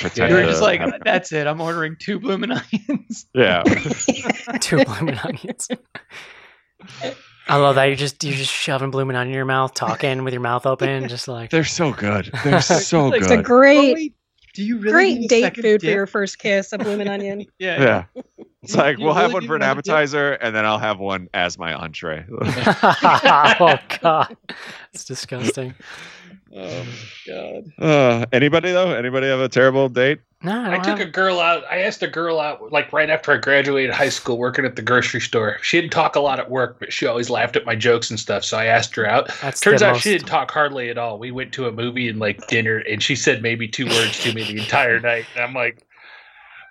pretend. 0.00 0.30
You're 0.30 0.42
to 0.42 0.48
just 0.48 0.62
like, 0.62 0.80
have- 0.80 1.00
that's 1.04 1.32
it. 1.32 1.46
I'm 1.46 1.60
ordering 1.60 1.96
two 1.98 2.18
blooming 2.20 2.50
onions. 2.52 3.26
yeah, 3.34 3.62
Two 4.60 4.84
blooming 4.84 5.18
onions. 5.18 5.68
I 7.46 7.56
love 7.56 7.74
that. 7.76 7.84
You're 7.84 7.96
just 7.96 8.22
you're 8.24 8.32
just 8.34 8.50
shoving 8.52 8.90
blooming 8.90 9.16
onion 9.16 9.32
in 9.32 9.36
your 9.36 9.44
mouth, 9.44 9.74
talking 9.74 10.24
with 10.24 10.32
your 10.32 10.40
mouth 10.42 10.66
open, 10.66 11.08
just 11.08 11.28
like 11.28 11.50
they're 11.50 11.64
so 11.64 11.92
good. 11.92 12.30
They're 12.42 12.60
so 12.62 13.10
good. 13.10 13.22
It's 13.22 13.30
a 13.30 13.42
great, 13.42 14.12
Oh, 14.12 14.14
do 14.54 14.62
you 14.64 14.78
really 14.78 14.92
great 14.92 15.18
need 15.18 15.24
a 15.26 15.28
date 15.28 15.42
second 15.42 15.62
food 15.62 15.80
for 15.82 15.86
your 15.88 16.06
first 16.06 16.38
kiss, 16.38 16.72
a 16.72 16.78
blooming 16.78 17.08
onion. 17.08 17.44
Yeah. 17.58 18.04
Yeah, 18.14 18.22
It's 18.62 18.74
like 18.76 18.98
You 18.98 19.04
we'll 19.04 19.14
have 19.14 19.32
one 19.32 19.46
for 19.46 19.56
an 19.56 19.60
want 19.62 19.78
to 19.78 19.82
do- 19.82 19.92
appetizer, 19.92 20.32
and 20.34 20.54
then 20.54 20.64
I'll 20.64 20.78
have 20.78 20.98
one 21.00 21.28
as 21.34 21.58
my 21.58 21.74
entree. 21.74 22.24
oh 22.30 23.76
god, 24.00 24.36
it's 24.94 25.04
disgusting. 25.04 25.74
Oh 26.54 26.86
god. 27.26 27.64
Uh, 27.78 28.26
anybody 28.32 28.72
though? 28.72 28.92
Anybody 28.94 29.26
have 29.26 29.40
a 29.40 29.48
terrible 29.48 29.88
date? 29.88 30.20
No, 30.42 30.52
I, 30.52 30.74
I 30.74 30.76
took 30.76 30.98
have- 30.98 31.08
a 31.08 31.10
girl 31.10 31.40
out. 31.40 31.64
I 31.70 31.80
asked 31.82 32.02
a 32.02 32.06
girl 32.06 32.38
out 32.38 32.70
like 32.70 32.92
right 32.92 33.08
after 33.08 33.32
I 33.32 33.38
graduated 33.38 33.94
high 33.94 34.10
school, 34.10 34.36
working 34.36 34.64
at 34.66 34.76
the 34.76 34.82
grocery 34.82 35.20
store. 35.20 35.58
She 35.62 35.80
didn't 35.80 35.92
talk 35.92 36.16
a 36.16 36.20
lot 36.20 36.38
at 36.38 36.50
work, 36.50 36.76
but 36.78 36.92
she 36.92 37.06
always 37.06 37.30
laughed 37.30 37.56
at 37.56 37.64
my 37.64 37.74
jokes 37.74 38.10
and 38.10 38.20
stuff. 38.20 38.44
So 38.44 38.58
I 38.58 38.66
asked 38.66 38.94
her 38.96 39.06
out. 39.06 39.30
That's 39.40 39.60
Turns 39.60 39.82
out 39.82 39.94
most- 39.94 40.02
she 40.02 40.10
didn't 40.12 40.28
talk 40.28 40.50
hardly 40.50 40.90
at 40.90 40.98
all. 40.98 41.18
We 41.18 41.30
went 41.30 41.52
to 41.54 41.66
a 41.66 41.72
movie 41.72 42.08
and 42.08 42.18
like 42.18 42.46
dinner, 42.48 42.78
and 42.78 43.02
she 43.02 43.16
said 43.16 43.40
maybe 43.42 43.66
two 43.66 43.86
words 43.86 44.22
to 44.22 44.34
me 44.34 44.44
the 44.44 44.58
entire 44.60 45.00
night. 45.00 45.24
And 45.34 45.44
I'm 45.44 45.54
like, 45.54 45.82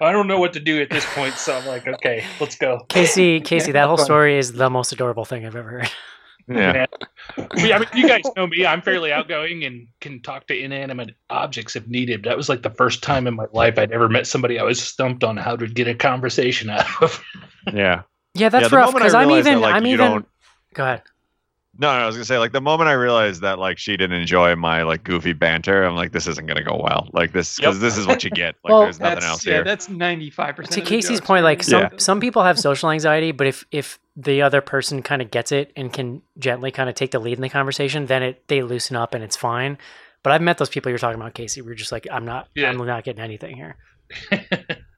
I 0.02 0.12
don't 0.12 0.28
know 0.28 0.40
what 0.40 0.54
to 0.54 0.60
do 0.60 0.82
at 0.82 0.90
this 0.92 1.06
point. 1.16 1.34
So 1.36 1.56
I'm 1.56 1.66
like, 1.66 1.88
okay, 1.88 2.24
let's 2.40 2.56
go. 2.56 2.86
Casey, 2.90 3.40
Casey, 3.42 3.72
that 3.72 3.88
whole 3.88 3.98
story 3.98 4.38
is 4.38 4.54
the 4.54 4.70
most 4.70 4.92
adorable 4.92 5.26
thing 5.26 5.46
I've 5.46 5.56
ever 5.56 5.70
heard. 5.70 5.90
Yeah. 6.48 6.86
Yeah, 7.56 7.76
I 7.78 7.80
mean, 7.80 7.88
you 7.94 8.08
guys 8.08 8.24
know 8.36 8.48
me. 8.48 8.66
I'm 8.66 8.82
fairly 8.82 9.12
outgoing 9.14 9.64
and 9.64 9.88
can 10.02 10.22
talk 10.22 10.48
to 10.48 10.58
inanimate 10.58 11.16
objects 11.30 11.76
if 11.76 11.88
needed. 11.88 12.24
That 12.24 12.36
was 12.36 12.50
like 12.50 12.64
the 12.64 12.70
first 12.70 13.02
time 13.02 13.28
in 13.28 13.34
my 13.36 13.46
life 13.54 13.78
I'd 13.80 13.92
ever 13.92 14.10
met 14.10 14.28
somebody 14.28 14.60
I 14.60 14.64
was 14.64 14.82
stumped 14.82 15.24
on 15.24 15.38
how 15.38 15.56
to 15.56 15.68
get 15.68 15.88
a 15.88 15.96
conversation 15.96 16.70
out 16.70 16.86
of. 17.02 17.24
Yeah. 17.74 18.02
Yeah, 18.36 18.50
that's 18.50 18.70
the 18.70 18.76
rough 18.78 18.94
because 18.94 19.14
I'm 19.14 19.28
realized 19.28 19.46
that, 19.46 19.52
even. 19.52 19.62
like, 19.62 19.76
I'm 19.76 19.86
you 19.86 19.94
even. 19.94 20.12
don't- 20.12 20.28
Go 20.74 20.84
ahead. 20.84 21.04
No, 21.80 21.88
no, 21.98 22.04
I 22.04 22.06
was 22.06 22.16
gonna 22.16 22.26
say 22.26 22.38
like 22.38 22.52
the 22.52 22.62
moment 22.62 22.88
I 22.88 22.94
realized 22.94 23.42
that 23.42 23.58
like 23.58 23.80
she 23.80 23.98
didn't 23.98 24.20
enjoy 24.20 24.56
my 24.56 24.84
like 24.84 25.04
goofy 25.04 25.34
banter, 25.34 25.84
I'm 25.84 25.96
like, 25.96 26.12
this 26.12 26.28
isn't 26.28 26.46
gonna 26.46 26.64
go 26.64 26.80
well. 26.84 27.10
Like 27.14 27.32
this 27.34 27.56
because 27.58 27.78
Yep. 27.78 27.82
this 27.82 27.98
is 27.98 28.06
what 28.06 28.24
you 28.24 28.30
get. 28.30 28.56
Like 28.64 28.72
Well, 28.72 28.82
there's 28.84 29.00
nothing 29.00 29.16
That's, 29.16 29.26
else 29.26 29.46
yeah, 29.46 29.54
here. 29.56 29.64
that's 29.64 29.90
ninety 29.90 30.30
five 30.30 30.56
percent. 30.56 30.76
To 30.76 30.82
Casey's 30.82 31.20
point, 31.20 31.44
like 31.44 31.64
some 31.64 31.82
Yeah. 31.82 31.90
some 31.98 32.20
people 32.20 32.44
have 32.44 32.60
social 32.60 32.92
anxiety, 32.92 33.32
but 33.32 33.48
if 33.48 33.66
if 33.72 33.98
the 34.16 34.44
other 34.44 34.62
person 34.62 35.02
kind 35.02 35.22
of 35.24 35.32
gets 35.32 35.52
it 35.52 35.72
and 35.76 35.92
can 35.92 36.22
gently 36.38 36.70
kind 36.70 36.90
of 36.90 36.96
take 36.96 37.10
the 37.10 37.18
lead 37.20 37.38
in 37.40 37.42
the 37.42 37.50
conversation, 37.50 38.06
then 38.06 38.22
it 38.22 38.48
they 38.50 38.62
loosen 38.62 38.96
up 38.96 39.16
and 39.16 39.24
it's 39.24 39.36
fine. 39.36 39.80
But 40.22 40.32
I've 40.32 40.42
met 40.44 40.60
those 40.60 40.70
people 40.70 40.90
you're 40.92 41.00
talking 41.00 41.20
about, 41.20 41.34
Casey. 41.34 41.62
We're 41.64 41.74
just 41.74 41.92
like, 41.92 42.08
I'm 42.12 42.24
not, 42.24 42.48
Yeah. 42.56 42.70
I'm 42.70 42.78
not 42.78 43.04
getting 43.04 43.22
anything 43.24 43.56
here. 43.58 43.76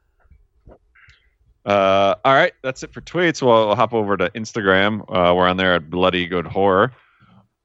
Uh, 1.65 2.15
all 2.23 2.33
right, 2.33 2.53
that's 2.61 2.83
it 2.83 2.93
for 2.93 3.01
tweets. 3.01 3.41
We'll, 3.41 3.67
we'll 3.67 3.75
hop 3.75 3.93
over 3.93 4.15
to 4.17 4.29
Instagram. 4.31 5.01
Uh, 5.01 5.33
we're 5.33 5.47
on 5.47 5.57
there 5.57 5.73
at 5.73 5.89
Bloody 5.89 6.27
Good 6.27 6.45
Horror. 6.45 6.91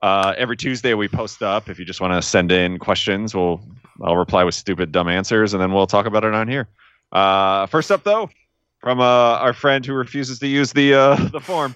Uh, 0.01 0.35
every 0.39 0.57
Tuesday 0.57 0.95
we 0.95 1.09
post 1.09 1.43
up. 1.43 1.69
If 1.69 1.79
you 1.79 1.85
just 1.85 2.01
want 2.01 2.15
to 2.15 2.27
send 2.27 2.51
in 2.51 2.79
questions, 2.79 3.35
we'll 3.35 3.61
I'll 4.03 4.17
reply 4.17 4.45
with 4.45 4.55
stupid 4.55 4.93
dumb 4.93 5.09
answers, 5.09 5.53
and 5.53 5.63
then 5.63 5.73
we'll 5.73 5.87
talk 5.87 6.07
about 6.07 6.25
it 6.25 6.33
on 6.33 6.49
here. 6.49 6.69
Uh, 7.13 7.67
first 7.67 7.91
up, 7.91 8.03
though, 8.05 8.31
from 8.79 9.01
uh, 9.01 9.05
our 9.05 9.53
friend 9.53 9.85
who 9.85 9.93
refuses 9.93 10.39
to 10.39 10.47
use 10.47 10.73
the 10.73 10.95
uh, 10.95 11.17
the 11.33 11.41
form. 11.41 11.75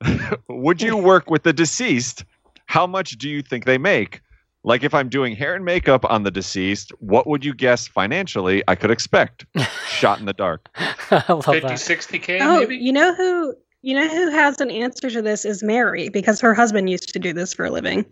Would 0.48 0.80
you 0.80 0.96
work 0.96 1.30
with 1.30 1.42
the 1.42 1.52
deceased? 1.52 2.24
How 2.64 2.86
much 2.86 3.12
do 3.18 3.28
you 3.28 3.42
think 3.42 3.64
they 3.64 3.78
make? 3.78 4.20
Like 4.66 4.82
if 4.82 4.92
I'm 4.94 5.08
doing 5.08 5.36
hair 5.36 5.54
and 5.54 5.64
makeup 5.64 6.04
on 6.10 6.24
the 6.24 6.30
deceased, 6.30 6.90
what 6.98 7.26
would 7.28 7.44
you 7.44 7.54
guess 7.54 7.86
financially 7.86 8.64
I 8.66 8.74
could 8.74 8.90
expect? 8.90 9.46
Shot 9.88 10.18
in 10.18 10.26
the 10.26 10.32
dark. 10.34 10.68
I 10.76 11.24
love 11.32 11.44
50, 11.44 11.60
that. 11.60 11.78
60K 11.78 12.40
Oh, 12.42 12.60
maybe? 12.60 12.76
you 12.76 12.92
know 12.92 13.14
who 13.14 13.54
you 13.82 13.94
know 13.94 14.08
who 14.08 14.28
has 14.30 14.60
an 14.60 14.70
answer 14.72 15.08
to 15.08 15.22
this 15.22 15.44
is 15.44 15.62
Mary 15.62 16.08
because 16.08 16.40
her 16.40 16.52
husband 16.52 16.90
used 16.90 17.12
to 17.12 17.18
do 17.20 17.32
this 17.32 17.54
for 17.54 17.64
a 17.64 17.70
living. 17.70 18.04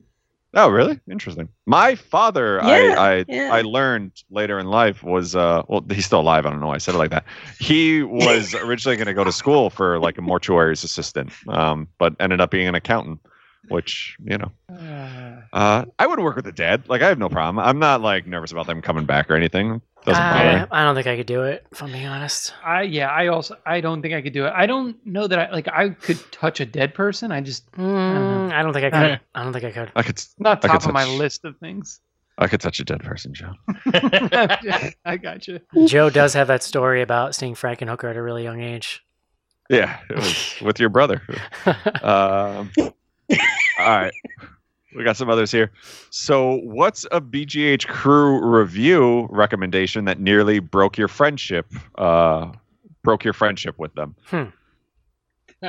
Oh, 0.57 0.69
really? 0.69 1.01
Interesting. 1.11 1.49
My 1.67 1.97
father, 1.97 2.61
Yeah, 2.63 2.95
I 2.97 3.17
I, 3.19 3.25
yeah. 3.27 3.51
I 3.53 3.63
learned 3.63 4.13
later 4.31 4.61
in 4.61 4.69
life 4.69 5.03
was 5.03 5.35
uh 5.35 5.63
well 5.67 5.85
he's 5.91 6.07
still 6.07 6.21
alive. 6.21 6.47
I 6.47 6.51
don't 6.51 6.61
know 6.61 6.69
why 6.69 6.77
I 6.77 6.79
said 6.79 6.95
it 6.95 6.99
like 6.99 7.11
that. 7.11 7.25
He 7.59 8.05
was 8.05 8.55
originally 8.67 8.97
going 8.97 9.09
to 9.09 9.15
go 9.15 9.25
to 9.25 9.33
school 9.33 9.71
for 9.71 9.99
like 9.99 10.17
a 10.19 10.21
mortuary's 10.23 10.85
assistant, 10.85 11.33
um, 11.49 11.89
but 11.99 12.15
ended 12.21 12.41
up 12.41 12.53
being 12.53 12.69
an 12.69 12.77
accountant, 12.77 13.19
which 13.69 14.17
you 14.25 14.39
know. 14.39 14.53
Uh, 15.53 15.85
I 15.99 16.07
would 16.07 16.19
work 16.21 16.37
with 16.37 16.47
a 16.47 16.53
dad. 16.53 16.89
Like 16.89 17.03
I 17.03 17.09
have 17.09 17.19
no 17.19 17.29
problem. 17.29 17.59
I'm 17.65 17.79
not 17.79 18.01
like 18.01 18.27
nervous 18.27 18.53
about 18.53 18.67
them 18.67 18.83
coming 18.83 19.05
back 19.07 19.31
or 19.31 19.35
anything. 19.35 19.81
Doesn't 20.05 20.23
bother. 20.23 20.69
I, 20.71 20.81
I 20.83 20.85
don't 20.85 20.95
think 20.95 21.07
I 21.07 21.17
could 21.17 21.27
do 21.27 21.45
it. 21.45 21.67
If 21.73 21.83
I'm 21.83 21.91
being 21.91 22.07
honest. 22.07 22.53
I 22.63 22.83
yeah, 22.83 23.09
I 23.09 23.29
also 23.29 23.57
I 23.65 23.81
don't 23.81 24.03
think 24.03 24.13
I 24.15 24.21
could 24.21 24.33
do 24.35 24.45
it. 24.47 24.53
I 24.55 24.67
don't 24.67 24.97
know 25.07 25.27
that 25.27 25.39
I 25.39 25.51
like 25.51 25.69
I 25.69 25.91
could 25.91 26.21
touch 26.31 26.61
a 26.61 26.67
dead 26.67 26.93
person. 26.95 27.33
I 27.33 27.41
just 27.41 27.71
Mm, 27.73 28.53
I 28.53 28.63
don't 28.63 28.73
think 28.75 28.85
I 28.85 28.91
could. 28.91 29.11
Uh, 29.13 29.19
I 29.35 29.43
don't 29.43 29.53
think 29.53 29.65
I 29.65 29.71
could. 29.73 29.93
I 29.97 30.03
could 30.03 30.23
not 30.39 30.59
I 30.65 30.69
could 30.69 30.81
top 30.81 30.87
of 30.89 30.93
my 30.93 31.05
touch- 31.05 31.19
list 31.19 31.45
of 31.45 31.57
things. 31.59 32.01
I 32.37 32.49
could 32.49 32.61
touch 32.61 32.81
a 32.81 32.85
dead 32.85 33.01
person, 33.01 33.33
Joe. 33.33 33.53
I 35.05 35.17
got 35.23 35.47
you. 35.47 35.61
Joe 35.87 36.11
does 36.11 36.35
have 36.35 36.49
that 36.49 36.65
story 36.65 37.01
about 37.01 37.35
seeing 37.37 37.55
Frankenhooker 37.55 38.11
at 38.11 38.17
a 38.17 38.23
really 38.23 38.43
young 38.43 38.61
age. 38.61 39.05
Yeah, 39.71 39.99
it 40.11 40.17
was 40.17 40.55
with 40.61 40.81
your 40.81 40.89
brother. 40.91 41.23
Um, 42.03 42.71
all 43.79 43.99
right. 43.99 44.13
We 44.95 45.03
got 45.03 45.17
some 45.17 45.29
others 45.29 45.51
here. 45.51 45.73
So, 46.11 46.61
what's 46.63 47.05
a 47.11 47.21
BGH 47.21 47.89
crew 47.89 48.41
review 48.45 49.27
recommendation 49.31 50.05
that 50.05 50.21
nearly 50.21 50.61
broke 50.61 50.97
your 50.97 51.09
friendship? 51.09 51.67
Uh, 51.97 52.53
broke 53.03 53.25
your 53.25 53.33
friendship 53.33 53.79
with 53.79 53.93
them. 53.95 54.15
Hmm. 54.27 54.45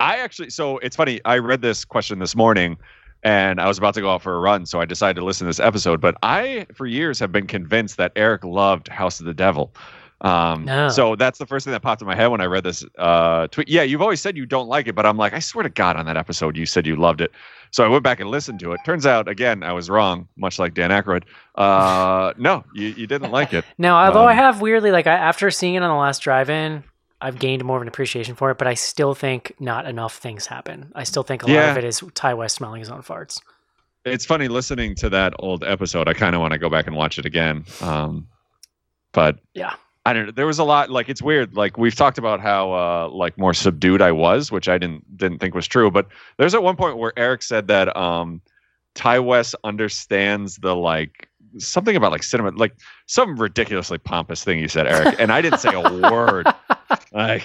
I 0.00 0.16
actually, 0.16 0.50
so 0.50 0.78
it's 0.78 0.96
funny. 0.96 1.20
I 1.24 1.38
read 1.38 1.60
this 1.60 1.84
question 1.84 2.18
this 2.18 2.34
morning, 2.34 2.78
and 3.22 3.60
I 3.60 3.68
was 3.68 3.76
about 3.76 3.92
to 3.94 4.00
go 4.00 4.10
out 4.10 4.22
for 4.22 4.34
a 4.34 4.40
run, 4.40 4.64
so 4.64 4.80
I 4.80 4.86
decided 4.86 5.20
to 5.20 5.24
listen 5.24 5.44
to 5.44 5.48
this 5.50 5.60
episode. 5.60 6.00
But 6.00 6.16
I, 6.22 6.66
for 6.74 6.86
years, 6.86 7.18
have 7.18 7.32
been 7.32 7.46
convinced 7.46 7.98
that 7.98 8.12
Eric 8.16 8.44
loved 8.44 8.88
House 8.88 9.20
of 9.20 9.26
the 9.26 9.34
Devil. 9.34 9.74
Um, 10.22 10.64
No. 10.66 10.88
So 10.90 11.16
that's 11.16 11.38
the 11.38 11.46
first 11.46 11.64
thing 11.64 11.72
that 11.72 11.80
popped 11.80 12.02
in 12.02 12.06
my 12.08 12.14
head 12.14 12.26
when 12.28 12.40
I 12.40 12.44
read 12.44 12.62
this 12.64 12.84
uh, 12.98 13.46
tweet. 13.48 13.68
Yeah, 13.68 13.82
you've 13.82 14.02
always 14.02 14.20
said 14.20 14.36
you 14.36 14.44
don't 14.46 14.68
like 14.68 14.86
it, 14.86 14.94
but 14.94 15.06
I'm 15.06 15.16
like, 15.16 15.32
I 15.32 15.38
swear 15.38 15.62
to 15.62 15.70
God, 15.70 15.96
on 15.96 16.04
that 16.06 16.16
episode, 16.16 16.56
you 16.56 16.66
said 16.66 16.86
you 16.86 16.96
loved 16.96 17.20
it. 17.20 17.30
So 17.70 17.84
I 17.84 17.88
went 17.88 18.02
back 18.04 18.20
and 18.20 18.28
listened 18.30 18.60
to 18.60 18.72
it. 18.72 18.80
Turns 18.84 19.06
out, 19.06 19.28
again, 19.28 19.62
I 19.62 19.72
was 19.72 19.88
wrong, 19.88 20.28
much 20.36 20.58
like 20.58 20.74
Dan 20.74 20.90
Aykroyd. 20.90 21.22
Uh, 21.54 22.32
no, 22.36 22.64
you, 22.74 22.88
you 22.88 23.06
didn't 23.06 23.30
like 23.30 23.52
it. 23.54 23.64
Now, 23.78 24.04
although 24.04 24.26
I 24.26 24.32
Um, 24.32 24.38
have 24.38 24.60
weirdly 24.60 24.90
like 24.90 25.06
I, 25.06 25.14
after 25.14 25.50
seeing 25.50 25.74
it 25.74 25.82
on 25.82 25.88
the 25.88 25.94
last 26.00 26.18
drive-in, 26.20 26.84
I've 27.22 27.38
gained 27.38 27.64
more 27.64 27.76
of 27.76 27.82
an 27.82 27.88
appreciation 27.88 28.34
for 28.34 28.50
it. 28.50 28.58
But 28.58 28.66
I 28.66 28.74
still 28.74 29.14
think 29.14 29.52
not 29.60 29.86
enough 29.86 30.16
things 30.16 30.46
happen. 30.46 30.90
I 30.94 31.04
still 31.04 31.22
think 31.22 31.42
a 31.42 31.46
lot 31.46 31.54
of 31.70 31.76
it 31.78 31.84
is 31.84 32.02
Ti 32.14 32.34
West 32.34 32.56
smelling 32.56 32.80
his 32.80 32.90
own 32.90 33.02
farts. 33.02 33.40
It's 34.04 34.24
funny 34.24 34.48
listening 34.48 34.94
to 34.96 35.10
that 35.10 35.34
old 35.38 35.62
episode. 35.62 36.08
I 36.08 36.14
kind 36.14 36.34
of 36.34 36.40
want 36.40 36.52
to 36.52 36.58
go 36.58 36.70
back 36.70 36.86
and 36.86 36.96
watch 36.96 37.18
it 37.18 37.26
again. 37.26 37.64
Um, 37.82 38.26
but 39.12 39.38
Yeah. 39.54 39.74
I 40.06 40.12
don't 40.12 40.26
know. 40.26 40.32
There 40.32 40.46
was 40.46 40.58
a 40.58 40.64
lot 40.64 40.90
like 40.90 41.08
it's 41.08 41.20
weird. 41.20 41.54
Like 41.54 41.76
we've 41.76 41.94
talked 41.94 42.18
about 42.18 42.40
how 42.40 42.72
uh 42.72 43.08
like 43.10 43.36
more 43.36 43.52
subdued 43.52 44.00
I 44.00 44.12
was, 44.12 44.50
which 44.50 44.68
I 44.68 44.78
didn't 44.78 45.16
didn't 45.16 45.38
think 45.38 45.54
was 45.54 45.68
true. 45.68 45.90
But 45.90 46.08
there's 46.38 46.54
at 46.54 46.62
one 46.62 46.76
point 46.76 46.96
where 46.96 47.12
Eric 47.18 47.42
said 47.42 47.68
that 47.68 47.94
um 47.96 48.40
Ti 48.94 49.18
West 49.18 49.54
understands 49.62 50.56
the 50.56 50.74
like 50.74 51.28
something 51.58 51.96
about 51.96 52.12
like 52.12 52.22
cinema 52.22 52.50
like 52.52 52.74
some 53.06 53.36
ridiculously 53.36 53.98
pompous 53.98 54.42
thing 54.42 54.58
you 54.58 54.68
said, 54.68 54.86
Eric. 54.86 55.16
And 55.18 55.32
I 55.32 55.42
didn't 55.42 55.58
say 55.58 55.70
a 55.74 55.80
word. 56.10 56.46
Like 57.12 57.44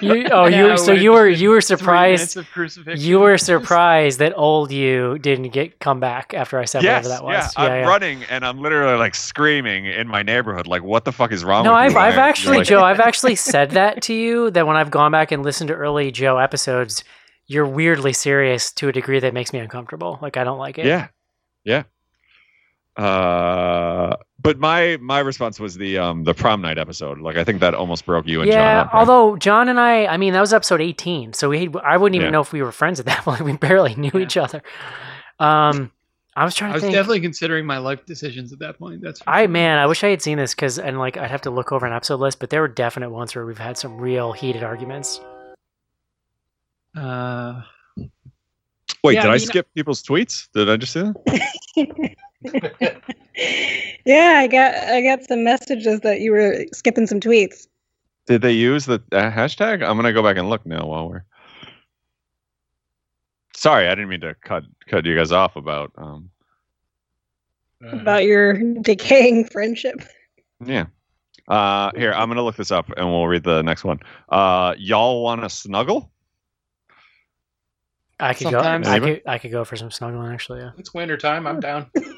You, 0.00 0.26
oh, 0.32 0.46
you 0.46 0.68
Yeah, 0.68 0.76
so 0.76 0.92
you 0.92 1.12
were 1.12 1.28
you 1.28 1.50
were 1.50 1.60
surprised. 1.60 2.20
minutes 2.20 2.36
of 2.36 2.46
crucifixion. 2.50 3.06
You 3.06 3.20
were 3.20 3.38
surprised 3.38 4.18
that 4.20 4.32
old 4.36 4.70
you 4.72 5.18
didn't 5.18 5.50
get 5.50 5.78
come 5.80 6.00
back 6.00 6.34
after 6.34 6.58
I 6.58 6.64
said 6.64 6.82
Yes, 6.82 7.04
whatever 7.04 7.08
that 7.08 7.24
was. 7.24 7.32
yeah, 7.32 7.62
was. 7.62 7.70
I'm 7.84 7.88
running 7.88 8.24
and 8.30 8.44
I'm 8.44 8.58
literally 8.60 8.96
like 8.98 9.14
screaming 9.14 9.86
in 9.86 10.08
my 10.08 10.22
neighborhood, 10.22 10.66
like, 10.66 10.82
"What 10.82 11.04
the 11.04 11.12
fuck 11.12 11.32
is 11.32 11.44
wrong 11.44 11.64
No, 11.64 11.72
with 11.72 11.80
I've? 11.80 11.96
I've 11.96 12.18
actually 12.18 12.58
like- 12.58 12.66
Joe, 12.66 12.82
I've 12.82 13.00
actually 13.00 13.34
said 13.36 13.72
that 13.72 14.02
to 14.02 14.14
you 14.14 14.50
that 14.52 14.66
when 14.66 14.76
I've 14.76 14.90
gone 14.90 15.12
back 15.12 15.32
and 15.32 15.42
listened 15.42 15.68
to 15.68 15.74
early 15.74 16.10
Joe 16.10 16.38
episodes, 16.38 17.04
you're 17.46 17.66
weirdly 17.66 18.12
serious 18.12 18.72
to 18.74 18.88
a 18.88 18.92
degree 18.92 19.20
that 19.20 19.32
makes 19.34 19.52
me 19.52 19.58
uncomfortable. 19.58 20.18
Like 20.22 20.36
I 20.36 20.44
don't 20.44 20.58
like 20.58 20.78
it. 20.78 20.86
Yeah, 20.86 21.08
yeah. 21.64 21.84
Uh, 22.98 24.16
but 24.40 24.58
my 24.58 24.96
my 25.00 25.20
response 25.20 25.60
was 25.60 25.76
the 25.76 25.98
um 25.98 26.24
the 26.24 26.34
prom 26.34 26.60
night 26.60 26.78
episode. 26.78 27.20
Like 27.20 27.36
I 27.36 27.44
think 27.44 27.60
that 27.60 27.72
almost 27.74 28.04
broke 28.04 28.26
you 28.26 28.40
and 28.42 28.50
John 28.50 28.58
Yeah, 28.60 28.78
right? 28.82 28.88
although 28.92 29.36
John 29.36 29.68
and 29.68 29.78
I, 29.78 30.06
I 30.06 30.16
mean, 30.16 30.32
that 30.32 30.40
was 30.40 30.52
episode 30.52 30.80
18, 30.80 31.32
so 31.32 31.48
we 31.50 31.68
I 31.84 31.96
wouldn't 31.96 32.16
even 32.16 32.26
Yeah. 32.26 32.30
know 32.32 32.40
if 32.40 32.52
we 32.52 32.60
were 32.62 32.72
friends 32.72 32.98
at 32.98 33.06
that 33.06 33.18
point. 33.24 33.40
We 33.42 33.56
barely 33.56 33.94
knew 33.94 34.10
each 34.18 34.36
other. 34.36 34.62
Um, 35.38 35.92
I 36.36 36.44
was 36.44 36.54
trying 36.56 36.70
to 36.70 36.74
I 36.74 36.76
was 36.76 36.82
think. 36.82 36.94
definitely 36.94 37.20
considering 37.20 37.66
my 37.66 37.78
life 37.78 38.04
decisions 38.04 38.52
at 38.52 38.58
that 38.60 38.78
point. 38.78 39.00
That's 39.00 39.20
for 39.20 39.30
I 39.30 39.42
sure. 39.42 39.48
man, 39.48 39.78
I 39.78 39.86
wish 39.86 40.02
I 40.02 40.08
had 40.08 40.20
seen 40.22 40.38
this 40.38 40.54
because 40.54 40.78
and 40.80 40.98
like 40.98 41.16
I'd 41.16 41.30
have 41.30 41.42
to 41.42 41.50
look 41.50 41.70
over 41.72 41.86
an 41.86 41.92
episode 41.92 42.18
list, 42.20 42.40
but 42.40 42.50
there 42.50 42.60
were 42.60 42.68
definite 42.68 43.10
ones 43.10 43.34
where 43.34 43.46
we've 43.46 43.58
had 43.58 43.78
some 43.78 43.96
real 43.98 44.32
heated 44.32 44.64
arguments. 44.64 45.20
Uh, 46.96 47.62
Wait, 49.04 49.14
yeah, 49.14 49.22
did 49.22 49.30
I 49.30 49.34
I, 49.34 49.38
skip 49.38 49.68
people's 49.74 50.02
tweets? 50.02 50.48
Did 50.52 50.68
I 50.68 50.76
just 50.76 50.92
say 50.92 51.02
that? 51.02 52.16
yeah, 54.04 54.34
I 54.36 54.46
got 54.46 54.74
I 54.74 55.02
got 55.02 55.24
some 55.24 55.42
messages 55.44 56.00
that 56.00 56.20
you 56.20 56.32
were 56.32 56.64
skipping 56.72 57.06
some 57.06 57.20
tweets. 57.20 57.66
Did 58.26 58.42
they 58.42 58.52
use 58.52 58.86
the 58.86 59.02
uh, 59.12 59.30
hashtag? 59.30 59.82
I'm 59.86 59.96
gonna 59.96 60.12
go 60.12 60.22
back 60.22 60.36
and 60.36 60.48
look 60.48 60.64
now 60.66 60.86
while 60.86 61.08
we're. 61.08 61.24
Sorry, 63.56 63.86
I 63.88 63.90
didn't 63.90 64.08
mean 64.08 64.20
to 64.20 64.34
cut 64.34 64.64
cut 64.86 65.04
you 65.04 65.16
guys 65.16 65.32
off 65.32 65.56
about. 65.56 65.92
Um, 65.96 66.30
about 67.92 68.24
your 68.24 68.54
decaying 68.82 69.44
friendship. 69.46 70.02
yeah, 70.64 70.86
Uh, 71.46 71.90
here, 71.96 72.12
I'm 72.12 72.28
gonna 72.28 72.42
look 72.42 72.56
this 72.56 72.70
up 72.72 72.90
and 72.96 73.08
we'll 73.08 73.26
read 73.26 73.44
the 73.44 73.62
next 73.62 73.84
one. 73.84 74.00
Uh, 74.28 74.74
y'all 74.78 75.22
want 75.22 75.42
to 75.42 75.48
snuggle? 75.48 76.10
I 78.20 78.34
could 78.34 78.48
Sometimes- 78.50 78.86
go. 78.86 78.92
I 78.92 78.98
Maybe. 78.98 79.14
could. 79.20 79.28
I 79.28 79.38
could 79.38 79.52
go 79.52 79.64
for 79.64 79.76
some 79.76 79.90
snuggling. 79.92 80.32
Actually, 80.32 80.60
yeah. 80.60 80.70
It's 80.76 80.92
winter 80.92 81.16
time. 81.16 81.46
I'm 81.46 81.60
down. 81.60 81.88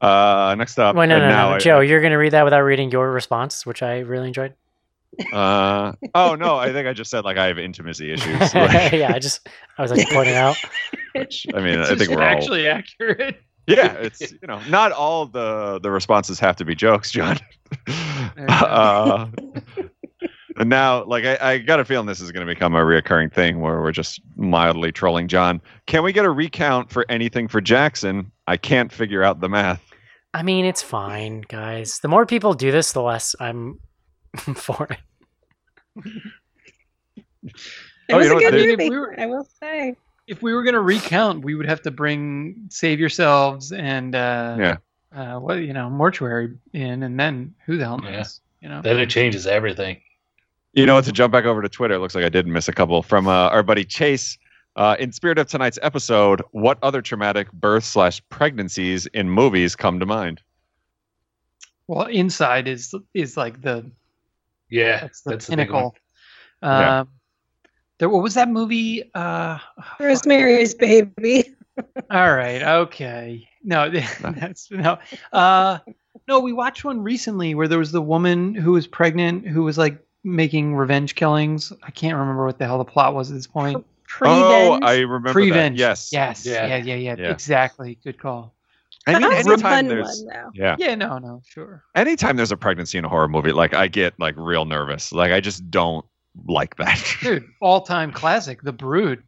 Uh, 0.00 0.54
next 0.56 0.78
up. 0.78 0.96
Wait, 0.96 1.06
no, 1.08 1.16
and 1.16 1.24
no, 1.24 1.28
now 1.28 1.48
no, 1.50 1.54
I- 1.56 1.58
Joe. 1.58 1.80
You're 1.80 2.00
gonna 2.00 2.18
read 2.18 2.32
that 2.32 2.44
without 2.44 2.60
reading 2.60 2.90
your 2.90 3.10
response, 3.12 3.66
which 3.66 3.82
I 3.82 3.98
really 4.00 4.28
enjoyed. 4.28 4.54
Uh, 5.32 5.92
oh 6.14 6.34
no, 6.36 6.56
I 6.56 6.72
think 6.72 6.86
I 6.86 6.92
just 6.92 7.10
said 7.10 7.24
like 7.24 7.36
I 7.36 7.46
have 7.46 7.58
intimacy 7.58 8.12
issues. 8.12 8.38
Like, 8.54 8.92
yeah, 8.92 9.12
I 9.14 9.18
just 9.18 9.48
I 9.76 9.82
was 9.82 9.90
like 9.90 10.08
pointing 10.10 10.36
out. 10.36 10.56
Which, 11.14 11.46
I 11.52 11.60
mean, 11.60 11.80
I 11.80 11.94
think 11.96 12.10
we're 12.10 12.22
all 12.22 12.28
actually 12.28 12.68
accurate. 12.68 13.42
yeah. 13.66 13.92
It's 14.00 14.20
you 14.32 14.38
know, 14.46 14.60
not 14.68 14.92
all 14.92 15.26
the 15.26 15.80
the 15.82 15.90
responses 15.90 16.38
have 16.40 16.56
to 16.56 16.64
be 16.64 16.74
jokes, 16.74 17.10
John. 17.10 17.38
There 17.86 17.96
you 18.38 18.46
go. 18.46 18.52
uh, 18.54 19.28
and 20.58 20.68
now, 20.68 21.04
like, 21.04 21.24
I, 21.24 21.38
I 21.40 21.58
got 21.58 21.80
a 21.80 21.84
feeling 21.84 22.06
this 22.06 22.20
is 22.20 22.32
going 22.32 22.46
to 22.46 22.52
become 22.52 22.74
a 22.74 22.80
reoccurring 22.80 23.32
thing 23.32 23.60
where 23.60 23.80
we're 23.80 23.92
just 23.92 24.20
mildly 24.36 24.92
trolling 24.92 25.26
John. 25.28 25.60
Can 25.86 26.02
we 26.02 26.12
get 26.12 26.24
a 26.24 26.30
recount 26.30 26.90
for 26.90 27.06
anything 27.08 27.48
for 27.48 27.60
Jackson? 27.60 28.30
I 28.46 28.56
can't 28.56 28.92
figure 28.92 29.22
out 29.22 29.40
the 29.40 29.48
math. 29.48 29.82
I 30.32 30.42
mean, 30.42 30.64
it's 30.64 30.82
fine, 30.82 31.40
guys. 31.48 31.98
The 32.00 32.08
more 32.08 32.24
people 32.26 32.54
do 32.54 32.70
this, 32.70 32.92
the 32.92 33.02
less 33.02 33.34
I'm 33.40 33.80
for 34.54 34.86
it. 34.90 34.98
It 37.42 37.52
Oh, 38.12 38.16
was 38.18 38.26
you 38.26 38.32
know 38.32 38.36
a 38.38 38.40
good 38.50 38.54
If 38.54 38.78
movie. 38.78 38.90
we 38.90 38.98
were- 38.98 39.18
I 39.20 39.26
will 39.26 39.48
say. 39.60 39.96
If 40.26 40.42
we 40.42 40.52
were 40.52 40.62
gonna 40.62 40.80
recount, 40.80 41.44
we 41.44 41.54
would 41.54 41.66
have 41.66 41.82
to 41.82 41.90
bring 41.90 42.66
"Save 42.70 43.00
Yourselves" 43.00 43.72
and 43.72 44.14
uh, 44.14 44.56
Yeah. 44.60 44.76
uh, 45.12 45.40
what 45.40 45.54
you 45.54 45.72
know, 45.72 45.90
mortuary 45.90 46.56
in, 46.72 47.02
and 47.02 47.18
then 47.18 47.54
who 47.66 47.76
the 47.76 47.84
hell 47.84 47.98
knows? 47.98 48.40
Yeah. 48.62 48.68
You 48.68 48.74
know, 48.74 48.82
then 48.82 48.98
it 49.00 49.10
changes 49.10 49.46
everything. 49.46 50.00
You 50.72 50.86
know 50.86 50.94
what? 50.94 51.04
To 51.06 51.12
jump 51.12 51.32
back 51.32 51.46
over 51.46 51.62
to 51.62 51.68
Twitter, 51.68 51.94
it 51.94 51.98
looks 51.98 52.14
like 52.14 52.24
I 52.24 52.28
did 52.28 52.46
miss 52.46 52.68
a 52.68 52.72
couple 52.72 53.02
from 53.02 53.26
uh, 53.26 53.48
our 53.48 53.64
buddy 53.64 53.84
Chase. 53.84 54.38
Uh, 54.76 54.96
in 54.98 55.12
spirit 55.12 55.38
of 55.38 55.48
tonight's 55.48 55.78
episode, 55.82 56.42
what 56.52 56.78
other 56.82 57.02
traumatic 57.02 57.50
birth 57.52 57.84
slash 57.84 58.22
pregnancies 58.28 59.06
in 59.06 59.28
movies 59.28 59.74
come 59.74 59.98
to 60.00 60.06
mind? 60.06 60.40
well, 61.90 62.06
inside 62.06 62.68
is 62.68 62.94
is 63.14 63.36
like 63.36 63.62
the 63.62 63.90
Yeah, 64.68 65.00
that's 65.00 65.22
the 65.22 65.30
that's 65.30 65.46
the 65.48 65.56
big 65.56 65.66
pinnacle. 65.66 65.96
Yeah. 66.62 67.00
Um, 67.00 67.08
there, 67.98 68.08
what 68.08 68.22
was 68.22 68.34
that 68.34 68.48
movie? 68.48 69.10
Uh, 69.12 69.58
Rosemary's 69.98 70.72
Baby. 70.72 71.52
all 72.10 72.32
right, 72.32 72.62
okay. 72.62 73.48
No, 73.64 73.90
that's 74.20 74.70
no. 74.70 74.98
Uh, 75.32 75.78
no, 76.28 76.38
we 76.38 76.52
watched 76.52 76.84
one 76.84 77.02
recently 77.02 77.56
where 77.56 77.66
there 77.66 77.80
was 77.80 77.90
the 77.90 78.00
woman 78.00 78.54
who 78.54 78.70
was 78.70 78.86
pregnant 78.86 79.48
who 79.48 79.64
was 79.64 79.76
like 79.76 79.98
making 80.22 80.76
revenge 80.76 81.16
killings. 81.16 81.72
I 81.82 81.90
can't 81.90 82.16
remember 82.16 82.46
what 82.46 82.58
the 82.58 82.66
hell 82.66 82.78
the 82.78 82.84
plot 82.84 83.16
was 83.16 83.32
at 83.32 83.36
this 83.36 83.48
point. 83.48 83.84
Oh, 84.22 84.78
I 84.82 84.98
remember 84.98 85.32
Prevenge. 85.32 85.78
that. 85.78 85.82
Yes. 85.82 86.10
Yes. 86.12 86.46
Yeah. 86.46 86.66
Yeah. 86.66 86.76
Yeah. 86.76 86.94
Yeah. 86.94 87.16
Yeah. 87.18 87.30
Exactly. 87.30 87.98
Good 88.02 88.18
call. 88.20 88.54
I 89.06 89.12
mean, 89.14 89.22
That 89.22 89.32
a 89.32 89.36
anytime 89.36 89.58
fun 89.60 89.88
there's 89.88 90.22
one, 90.26 90.50
yeah, 90.54 90.76
Yeah. 90.78 90.94
No. 90.94 91.18
No. 91.18 91.42
Sure. 91.46 91.82
anytime 91.94 92.36
there's 92.36 92.52
a 92.52 92.56
pregnancy 92.56 92.98
in 92.98 93.04
a 93.04 93.08
horror 93.08 93.28
movie, 93.28 93.52
like 93.52 93.74
I 93.74 93.88
get 93.88 94.18
like 94.18 94.34
real 94.36 94.64
nervous. 94.64 95.12
Like 95.12 95.32
I 95.32 95.40
just 95.40 95.70
don't 95.70 96.04
like 96.46 96.76
that. 96.76 97.02
Dude, 97.22 97.44
all-time 97.60 98.12
classic, 98.12 98.62
The 98.62 98.72
Brood. 98.72 99.22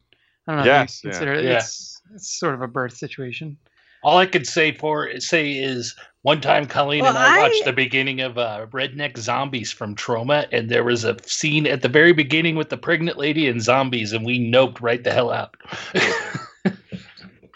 I 0.47 0.53
don't 0.53 0.61
know. 0.61 0.67
Yes, 0.67 0.99
If 0.99 1.05
you 1.05 1.09
yeah. 1.09 1.13
consider 1.13 1.33
it. 1.35 1.45
Yeah. 1.45 1.57
It's 1.59 2.03
it's 2.15 2.39
sort 2.39 2.55
of 2.55 2.63
a 2.63 2.69
birth 2.69 2.97
situation. 2.97 3.57
All 4.03 4.19
I 4.19 4.27
could 4.27 4.47
say 4.47 4.73
for 4.73 5.19
say 5.21 5.53
is 5.53 5.95
one 6.23 6.41
time 6.41 6.67
Colleen 6.67 7.05
and 7.05 7.17
I 7.17 7.39
I- 7.39 7.43
watched 7.43 7.65
the 7.65 7.73
beginning 7.73 8.21
of 8.21 8.39
uh, 8.39 8.67
Redneck 8.71 9.19
Zombies 9.19 9.73
from 9.73 9.95
Troma, 9.95 10.47
and 10.53 10.69
there 10.69 10.85
was 10.85 11.05
a 11.05 11.17
scene 11.25 11.67
at 11.67 11.83
the 11.83 11.89
very 11.89 12.13
beginning 12.13 12.57
with 12.57 12.69
the 12.69 12.77
pregnant 12.77 13.19
lady 13.19 13.49
and 13.49 13.61
zombies, 13.63 14.13
and 14.13 14.25
we 14.25 14.39
noped 14.39 14.81
right 14.81 15.03
the 15.03 15.13
hell 15.13 15.31
out. 15.33 15.57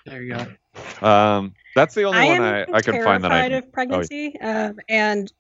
There 0.07 0.23
you 0.23 0.35
go. 0.37 1.07
um, 1.07 1.55
that's 1.75 1.95
the 1.95 2.05
only 2.05 2.19
I 2.19 2.27
one 2.27 2.37
am 2.37 2.43
I, 2.43 2.77
I 2.77 2.81
could 2.81 3.03
find 3.03 3.25
that 3.25 3.29
terrified 3.29 3.53
of 3.53 3.73
pregnancy, 3.73 4.41
um, 4.41 4.79
and 4.89 5.33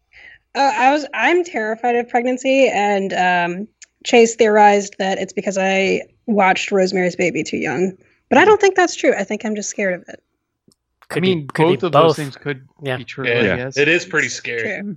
uh, 0.54 0.72
I 0.74 0.92
was 0.92 1.06
I'm 1.14 1.44
terrified 1.44 1.94
of 1.96 2.08
pregnancy, 2.08 2.68
and 2.68 3.12
um, 3.12 3.68
Chase 4.04 4.34
theorized 4.34 4.96
that 4.98 5.18
it's 5.18 5.32
because 5.32 5.56
I 5.56 6.02
watched 6.26 6.72
Rosemary's 6.72 7.16
Baby 7.16 7.44
too 7.44 7.58
young, 7.58 7.96
but 8.28 8.38
I 8.38 8.44
don't 8.44 8.60
think 8.60 8.74
that's 8.74 8.96
true. 8.96 9.14
I 9.14 9.24
think 9.24 9.44
I'm 9.44 9.54
just 9.54 9.70
scared 9.70 9.94
of 9.94 10.04
it. 10.08 10.22
Could 11.08 11.22
I 11.22 11.26
mean, 11.26 11.40
be, 11.42 11.46
could 11.48 11.62
both 11.64 11.80
be 11.80 11.86
of 11.86 11.92
both. 11.92 12.02
those 12.08 12.16
things 12.16 12.36
could 12.36 12.66
Yeah. 12.82 12.96
be 12.96 13.04
true. 13.04 13.26
Yeah, 13.26 13.34
I 13.34 13.42
Yeah. 13.56 13.70
it 13.76 13.88
is 13.88 14.04
pretty 14.04 14.28
scary. 14.28 14.82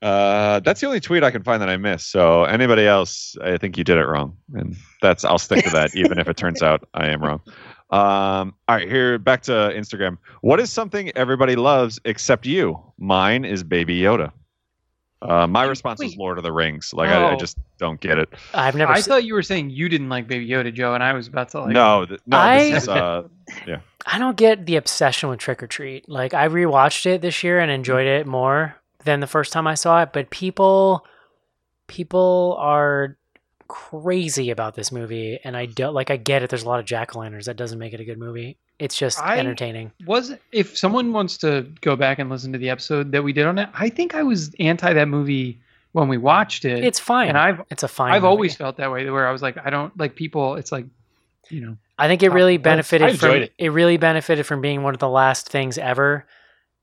Uh, 0.00 0.60
that's 0.60 0.80
the 0.80 0.86
only 0.86 1.00
tweet 1.00 1.24
I 1.24 1.32
can 1.32 1.42
find 1.42 1.60
that 1.60 1.68
I 1.68 1.76
missed. 1.76 2.12
So 2.12 2.44
anybody 2.44 2.86
else, 2.86 3.36
I 3.42 3.56
think 3.58 3.76
you 3.76 3.82
did 3.82 3.96
it 3.98 4.04
wrong, 4.06 4.36
and 4.54 4.76
that's 5.02 5.24
I'll 5.24 5.40
stick 5.40 5.64
to 5.64 5.70
that, 5.70 5.96
even 5.96 6.20
if 6.20 6.28
it 6.28 6.36
turns 6.36 6.62
out 6.62 6.88
I 6.94 7.08
am 7.08 7.20
wrong. 7.20 7.40
Um, 7.90 8.54
all 8.68 8.76
right, 8.76 8.88
here 8.88 9.18
back 9.18 9.42
to 9.42 9.50
Instagram. 9.52 10.18
What 10.40 10.60
is 10.60 10.70
something 10.70 11.10
everybody 11.16 11.56
loves 11.56 11.98
except 12.04 12.46
you? 12.46 12.80
Mine 12.98 13.44
is 13.44 13.64
Baby 13.64 13.98
Yoda. 13.98 14.30
Uh, 15.20 15.46
my 15.48 15.64
response 15.64 16.00
is. 16.02 16.16
Lord 16.16 16.38
of 16.38 16.44
the 16.44 16.52
Rings. 16.52 16.94
Like 16.94 17.08
I, 17.10 17.30
I 17.30 17.32
Oh. 17.32 17.36
just 17.36 17.58
don't 17.78 18.00
get 18.00 18.18
it. 18.18 18.28
I've 18.54 18.76
never. 18.76 18.92
I 18.92 19.00
se- 19.00 19.08
thought 19.08 19.24
you 19.24 19.34
were 19.34 19.42
saying 19.42 19.70
you 19.70 19.88
didn't 19.88 20.08
like 20.08 20.28
Baby 20.28 20.46
Yoda, 20.48 20.72
Joe, 20.72 20.94
and 20.94 21.02
I 21.02 21.12
was 21.12 21.26
about 21.26 21.48
to 21.50 21.60
like. 21.62 21.70
no, 21.72 22.06
th- 22.06 22.20
no, 22.26 22.36
I- 22.36 22.70
this 22.70 22.84
is 22.84 22.88
uh, 22.88 23.22
I 24.06 24.18
don't 24.18 24.36
get 24.36 24.64
the 24.66 24.76
obsession 24.76 25.28
with 25.28 25.40
Trick 25.40 25.62
or 25.62 25.66
Treat. 25.66 26.08
Like 26.08 26.34
I 26.34 26.46
rewatched 26.48 27.04
it 27.06 27.20
this 27.20 27.42
year 27.42 27.58
and 27.58 27.70
enjoyed 27.70 28.06
it 28.06 28.26
more 28.26 28.76
than 29.04 29.18
the 29.20 29.26
first 29.26 29.52
time 29.52 29.66
I 29.66 29.74
saw 29.74 30.02
it, 30.02 30.12
but 30.12 30.30
people 30.30 31.04
people 31.88 32.56
are 32.60 33.17
crazy 33.68 34.50
about 34.50 34.74
this 34.74 34.90
movie 34.90 35.38
and 35.44 35.56
I 35.56 35.66
don't 35.66 35.92
like 35.94 36.10
I 36.10 36.16
get 36.16 36.42
it 36.42 36.48
there's 36.50 36.62
a 36.62 36.68
lot 36.68 36.80
of 36.80 36.86
jack-o'-lanterns 36.86 37.44
that 37.44 37.56
doesn't 37.56 37.78
make 37.78 37.92
it 37.92 38.00
a 38.00 38.04
good 38.04 38.18
movie. 38.18 38.56
It's 38.78 38.96
just 38.96 39.20
I- 39.20 39.38
entertaining. 39.38 39.92
Was 40.06 40.32
if 40.52 40.76
someone 40.76 41.12
wants 41.12 41.36
to 41.38 41.66
go 41.82 41.94
back 41.96 42.18
and 42.18 42.30
listen 42.30 42.52
to 42.52 42.58
the 42.58 42.70
episode 42.70 43.12
that 43.12 43.22
we 43.22 43.32
did 43.32 43.46
on 43.46 43.58
it, 43.58 43.68
I 43.74 43.88
think 43.90 44.14
I 44.14 44.22
was 44.22 44.54
anti 44.58 44.92
that 44.92 45.08
movie 45.08 45.58
when 45.92 46.08
we 46.08 46.16
watched 46.18 46.64
it. 46.64 46.82
It's 46.84 46.98
fine. 46.98 47.28
and 47.28 47.38
I've 47.38 47.62
it's 47.70 47.82
a 47.82 47.88
fine 47.88 48.12
I've 48.12 48.22
movie. 48.22 48.30
always 48.30 48.56
felt 48.56 48.76
that 48.78 48.90
way, 48.90 49.08
where 49.10 49.26
I 49.28 49.32
was 49.32 49.42
like, 49.42 49.56
I 49.64 49.70
don't 49.70 49.96
like 49.98 50.14
people. 50.14 50.54
It's 50.54 50.72
like, 50.72 50.86
you 51.50 51.60
know, 51.60 51.76
I 51.98 52.08
think 52.08 52.22
it 52.22 52.30
really 52.30 52.56
benefited 52.56 53.18
from 53.18 53.30
it. 53.32 53.52
it. 53.58 53.68
really 53.70 53.96
benefited 53.96 54.46
from 54.46 54.60
being 54.60 54.82
one 54.82 54.94
of 54.94 55.00
the 55.00 55.08
last 55.08 55.48
things 55.48 55.76
ever 55.78 56.26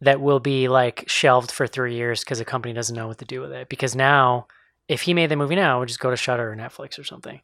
that 0.02 0.20
will 0.22 0.40
be 0.42 0.68
like 0.68 1.06
shelved 1.08 1.52
for 1.52 1.66
three 1.68 1.96
years 1.96 2.24
because 2.24 2.40
the 2.40 2.46
company 2.46 2.74
doesn't 2.74 2.96
know 2.96 3.08
what 3.08 3.18
to 3.20 3.26
do 3.26 3.42
with 3.42 3.52
it. 3.54 3.70
Because 3.70 3.96
now, 3.96 4.48
if 4.88 5.02
he 5.02 5.14
made 5.14 5.30
the 5.30 5.36
movie 5.36 5.56
now, 5.56 5.78
it 5.78 5.80
would 5.80 5.88
just 5.88 6.00
go 6.00 6.12
to 6.12 6.18
Shudder 6.18 6.52
or 6.52 6.56
Netflix 6.56 7.00
or 7.00 7.04
something. 7.04 7.42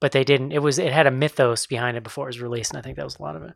But 0.00 0.12
they 0.12 0.24
didn't. 0.24 0.52
It 0.52 0.62
was 0.62 0.78
it 0.78 0.92
had 0.92 1.06
a 1.06 1.10
mythos 1.10 1.66
behind 1.66 1.96
it 1.96 2.02
before 2.02 2.26
it 2.26 2.28
was 2.28 2.40
released, 2.40 2.72
and 2.72 2.78
I 2.78 2.82
think 2.82 2.96
that 2.96 3.04
was 3.04 3.18
a 3.18 3.22
lot 3.22 3.36
of 3.36 3.42
it. 3.42 3.54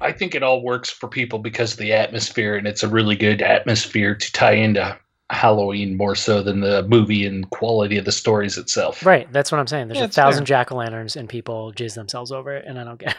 I 0.00 0.12
think 0.12 0.34
it 0.34 0.42
all 0.42 0.62
works 0.62 0.88
for 0.88 1.08
people 1.08 1.38
because 1.38 1.72
of 1.72 1.78
the 1.78 1.92
atmosphere, 1.92 2.56
and 2.56 2.66
it's 2.66 2.82
a 2.82 2.88
really 2.88 3.16
good 3.16 3.42
atmosphere 3.42 4.14
to 4.14 4.32
tie 4.32 4.52
into 4.52 4.96
Halloween 5.30 5.96
more 5.96 6.14
so 6.14 6.42
than 6.42 6.60
the 6.60 6.82
movie 6.88 7.26
and 7.26 7.48
quality 7.50 7.98
of 7.98 8.04
the 8.06 8.12
stories 8.12 8.56
itself. 8.56 9.04
Right, 9.04 9.30
that's 9.32 9.52
what 9.52 9.58
I'm 9.58 9.66
saying. 9.66 9.88
There's 9.88 9.98
Yeah, 9.98 10.04
a 10.06 10.08
thousand 10.08 10.46
jack 10.46 10.72
o' 10.72 10.76
lanterns 10.76 11.16
and 11.16 11.28
people 11.28 11.72
jizz 11.76 11.94
themselves 11.94 12.32
over 12.32 12.54
it, 12.56 12.64
and 12.66 12.78
I 12.80 12.84
don't 12.84 12.98
get. 12.98 13.16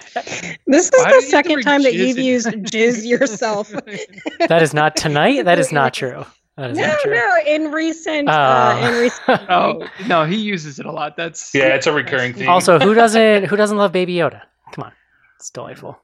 This 0.67 0.87
is 0.87 0.91
Why 0.93 1.05
the 1.05 1.09
you 1.09 1.15
have 1.15 1.21
to 1.23 1.23
second 1.31 1.53
bring 1.55 1.65
time 1.65 1.83
that 1.83 1.95
you've 1.95 2.19
used 2.19 2.47
jizz 2.49 3.07
yourself. 3.07 3.71
that 4.49 4.63
is 4.63 4.75
not 4.75 4.97
tonight. 4.97 5.45
That 5.47 5.59
is 5.59 5.73
not 5.73 5.95
true. 5.95 6.25
That 6.57 6.73
is 6.73 6.79
no, 6.79 6.87
not 6.89 6.99
true. 7.01 7.15
no. 7.15 7.37
In 7.47 7.73
recent, 7.73 8.29
Oh. 8.29 8.33
uh, 8.33 8.81
in 8.83 9.01
recent. 9.01 9.41
oh 9.51 9.89
no, 10.09 10.25
he 10.27 10.37
uses 10.37 10.79
it 10.79 10.87
a 10.87 10.93
lot. 10.93 11.17
That's 11.17 11.55
Yeah, 11.55 11.75
it's 11.75 11.87
a 11.87 11.93
recurring 11.93 12.35
theme. 12.35 12.49
Also, 12.49 12.79
who 12.79 12.95
doesn't 12.95 13.45
who 13.45 13.57
doesn't 13.57 13.79
love 13.79 13.93
Baby 13.93 14.15
Yoda? 14.17 14.43
Come 14.73 14.85
on, 14.85 14.93
it's 15.39 15.51
delightful. 15.51 15.99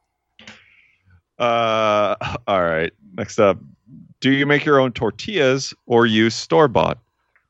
uh, 1.38 2.14
all 2.46 2.62
right. 2.62 2.92
Next 3.16 3.38
up, 3.38 3.58
do 4.24 4.30
you 4.32 4.46
make 4.46 4.64
your 4.64 4.80
own 4.80 4.90
tortillas 4.90 5.74
or 5.84 6.06
use 6.06 6.34
store 6.34 6.66
bought? 6.66 6.96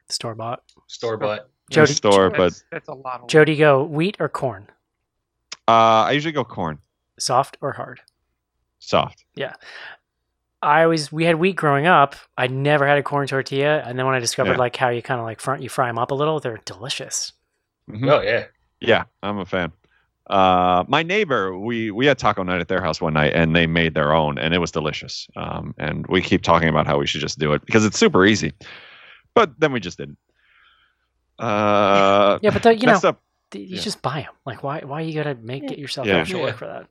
Store 0.08 0.34
bought. 0.34 0.64
store 0.88 1.16
bought. 1.16 1.46
Jody, 1.70 1.92
store, 1.94 2.30
but 2.30 2.38
that's, 2.38 2.64
that's 2.72 2.88
a 2.88 2.94
lot 2.94 3.20
of. 3.20 3.28
Jody, 3.28 3.54
go 3.56 3.84
wheat 3.84 4.16
or 4.18 4.28
corn, 4.28 4.66
uh, 5.68 5.70
I 6.02 6.10
usually 6.10 6.32
go 6.32 6.42
corn, 6.44 6.78
soft 7.16 7.56
or 7.60 7.70
hard. 7.72 8.00
soft. 8.80 9.24
Yeah. 9.36 9.54
I 10.62 10.82
always 10.82 11.12
we 11.12 11.24
had 11.26 11.36
wheat 11.36 11.54
growing 11.54 11.86
up. 11.86 12.16
I 12.36 12.48
never 12.48 12.88
had 12.88 12.98
a 12.98 13.04
corn 13.04 13.28
tortilla, 13.28 13.78
and 13.86 13.96
then 13.96 14.04
when 14.04 14.16
I 14.16 14.18
discovered 14.18 14.52
Yeah. 14.54 14.58
like 14.58 14.74
how 14.76 14.88
you 14.88 15.00
kind 15.00 15.20
of 15.20 15.26
like 15.26 15.40
front 15.40 15.62
you 15.62 15.68
fry 15.68 15.86
them 15.86 15.98
up 15.98 16.10
a 16.10 16.14
little, 16.14 16.40
they're 16.40 16.60
delicious. 16.64 17.32
Mhm. 17.88 18.10
Oh 18.10 18.20
yeah. 18.20 18.46
Yeah, 18.80 19.04
I'm 19.22 19.38
a 19.38 19.44
fan. 19.46 19.70
Uh, 20.28 20.84
my 20.88 21.02
neighbor, 21.02 21.56
we 21.58 21.90
we 21.90 22.06
had 22.06 22.18
taco 22.18 22.42
night 22.42 22.60
at 22.60 22.68
their 22.68 22.80
house 22.80 23.00
one 23.00 23.12
night, 23.12 23.34
and 23.34 23.54
they 23.54 23.66
made 23.66 23.92
their 23.94 24.14
own, 24.14 24.38
and 24.38 24.54
it 24.54 24.58
was 24.58 24.70
delicious. 24.70 25.28
Um, 25.36 25.74
and 25.78 26.06
we 26.06 26.22
keep 26.22 26.40
talking 26.42 26.68
about 26.68 26.86
how 26.86 26.98
we 26.98 27.06
should 27.06 27.20
just 27.20 27.38
do 27.38 27.52
it 27.52 27.64
because 27.66 27.84
it's 27.84 27.98
super 27.98 28.24
easy, 28.24 28.52
but 29.34 29.52
then 29.60 29.70
we 29.72 29.80
just 29.80 29.98
didn't. 29.98 30.16
Uh, 31.38 32.38
Yeah, 32.42 32.50
but 32.50 32.62
the, 32.62 32.74
you 32.76 32.86
know 32.86 33.00
up, 33.04 33.20
th- 33.50 33.68
you 33.68 33.76
yeah. 33.76 33.82
just 33.82 34.00
buy 34.02 34.22
them. 34.22 34.32
Like 34.46 34.62
why 34.62 34.80
why 34.80 35.02
you 35.02 35.12
gotta 35.14 35.34
make 35.34 35.64
Yeah. 35.64 35.72
it 35.72 35.78
yourself 35.78 36.06
Yeah. 36.06 36.18
extra 36.18 36.38
Yeah. 36.38 36.44
work 36.46 36.56
for 36.56 36.66
that? 36.66 36.86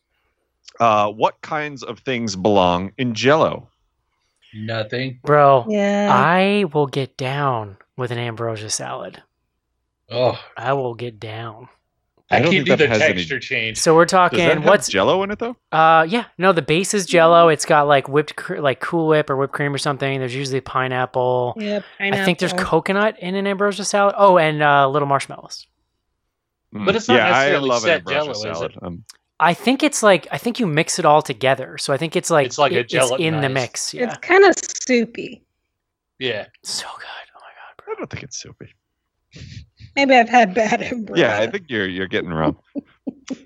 Uh, 0.79 1.11
what 1.11 1.41
kinds 1.41 1.81
of 1.83 1.99
things 1.99 2.35
belong 2.35 2.91
in 2.97 3.13
Jello? 3.15 3.69
Nothing. 4.53 5.19
Bro, 5.23 5.65
Yeah. 5.69 6.09
I 6.13 6.65
will 6.71 6.87
get 6.87 7.17
down 7.17 7.77
with 7.97 8.11
an 8.11 8.19
ambrosia 8.19 8.69
salad. 8.69 9.23
Oh, 10.11 10.39
I 10.57 10.73
will 10.73 10.93
get 10.93 11.19
down. 11.19 11.69
I, 12.31 12.39
don't 12.39 12.45
can't 12.45 12.51
think 12.51 12.65
do 12.65 12.71
that 12.71 12.77
the 12.77 12.87
has 12.87 13.01
any- 13.01 13.13
texture 13.15 13.39
change. 13.39 13.77
So 13.77 13.93
we're 13.95 14.05
Does 14.05 14.11
that 14.11 14.17
talking 14.31 14.39
have 14.39 14.65
what's 14.65 14.87
Jello 14.87 15.21
in 15.23 15.31
it 15.31 15.39
though? 15.39 15.55
uh 15.71 16.05
yeah, 16.09 16.25
no, 16.37 16.51
the 16.53 16.61
base 16.61 16.93
is 16.93 17.05
jello. 17.05 17.49
It's 17.49 17.65
got 17.65 17.87
like 17.87 18.07
whipped 18.07 18.35
cr- 18.35 18.57
like 18.59 18.79
Cool 18.79 19.07
Whip 19.07 19.29
or 19.29 19.35
whipped 19.37 19.53
cream 19.53 19.73
or 19.73 19.77
something. 19.77 20.19
There's 20.19 20.33
usually 20.33 20.61
pineapple. 20.61 21.53
Yep. 21.57 21.83
I 21.99 22.23
think 22.25 22.39
there's 22.39 22.53
coconut 22.53 23.19
in 23.19 23.35
an 23.35 23.45
ambrosia 23.45 23.83
salad. 23.85 24.15
Oh, 24.17 24.37
and 24.37 24.63
uh, 24.63 24.89
little 24.89 25.07
marshmallows. 25.07 25.67
But 26.71 26.95
it's 26.95 27.07
not 27.07 27.15
yeah, 27.17 27.27
I 27.27 27.29
necessarily 27.29 27.69
love 27.69 27.81
set 27.83 28.07
Jello, 28.07 28.25
Jell-O, 28.25 28.31
is 28.31 28.37
it? 28.39 28.53
salad. 28.55 28.73
Um, 28.81 29.03
I 29.39 29.53
think 29.53 29.83
it's 29.83 30.01
like 30.01 30.27
I 30.31 30.37
think 30.39 30.59
you 30.59 30.65
mix 30.65 30.97
it 30.97 31.05
all 31.05 31.21
together. 31.21 31.77
So 31.77 31.93
I 31.93 31.97
think 31.97 32.15
it's 32.15 32.31
like 32.31 32.47
It's 32.47 32.57
like 32.57 32.71
a 32.71 32.79
it- 32.79 32.93
it's 32.93 33.11
in 33.19 33.41
the 33.41 33.49
mix. 33.49 33.93
Yeah, 33.93 34.05
It's 34.05 34.17
kind 34.19 34.43
of 34.45 34.55
soupy. 34.57 35.43
yeah. 36.19 36.47
so 36.63 36.87
good. 36.97 37.05
Oh 37.35 37.39
my 37.41 37.51
god, 37.51 37.83
bro. 37.85 37.93
I 37.93 37.95
don't 37.97 38.09
think 38.09 38.23
it's 38.23 38.37
soupy. 38.41 38.73
Maybe 39.95 40.15
I've 40.15 40.29
had 40.29 40.53
bad 40.53 40.81
ambrosia. 40.81 41.21
Yeah, 41.21 41.39
I 41.39 41.47
think 41.47 41.65
you're 41.69 41.87
you're 41.87 42.07
getting 42.07 42.31
wrong. 42.31 42.57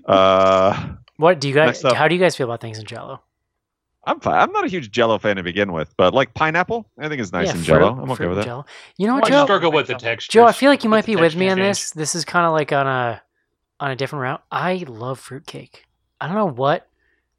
uh, 0.06 0.88
What 1.16 1.40
do 1.40 1.48
you 1.48 1.54
guys? 1.54 1.84
Up. 1.84 1.94
How 1.96 2.08
do 2.08 2.14
you 2.14 2.20
guys 2.20 2.36
feel 2.36 2.46
about 2.46 2.60
things 2.60 2.78
in 2.78 2.84
Jello? 2.86 3.20
I'm 4.04 4.20
fine. 4.20 4.38
I'm 4.40 4.52
not 4.52 4.64
a 4.64 4.68
huge 4.68 4.90
Jello 4.90 5.18
fan 5.18 5.36
to 5.36 5.42
begin 5.42 5.72
with, 5.72 5.94
but 5.98 6.14
like 6.14 6.32
pineapple, 6.32 6.88
I 6.98 7.08
think 7.08 7.20
is 7.20 7.32
nice 7.32 7.46
yeah, 7.48 7.52
in 7.52 7.58
fruit- 7.58 7.66
Jello. 7.66 8.00
I'm 8.02 8.10
okay 8.12 8.26
with 8.26 8.38
that. 8.38 8.44
Jello. 8.46 8.64
You 8.96 9.06
know 9.06 9.14
what, 9.14 9.24
Well, 9.24 9.40
I 9.40 9.42
Joe? 9.42 9.44
struggle 9.46 9.72
with 9.72 9.86
the 9.88 9.94
texture. 9.94 10.32
Joe, 10.32 10.46
I 10.46 10.52
feel 10.52 10.70
like 10.70 10.82
you 10.82 10.88
might 10.90 11.04
be 11.04 11.16
with 11.16 11.36
me 11.36 11.50
on 11.50 11.58
this. 11.58 11.90
This 11.90 12.14
is 12.14 12.24
kind 12.24 12.46
of 12.46 12.52
like 12.52 12.72
on 12.72 12.86
a 12.86 13.20
on 13.80 13.90
a 13.90 13.96
different 13.96 14.22
route. 14.22 14.42
I 14.50 14.84
love 14.88 15.18
fruitcake. 15.18 15.84
I 16.20 16.26
don't 16.26 16.36
know 16.36 16.46
what 16.48 16.88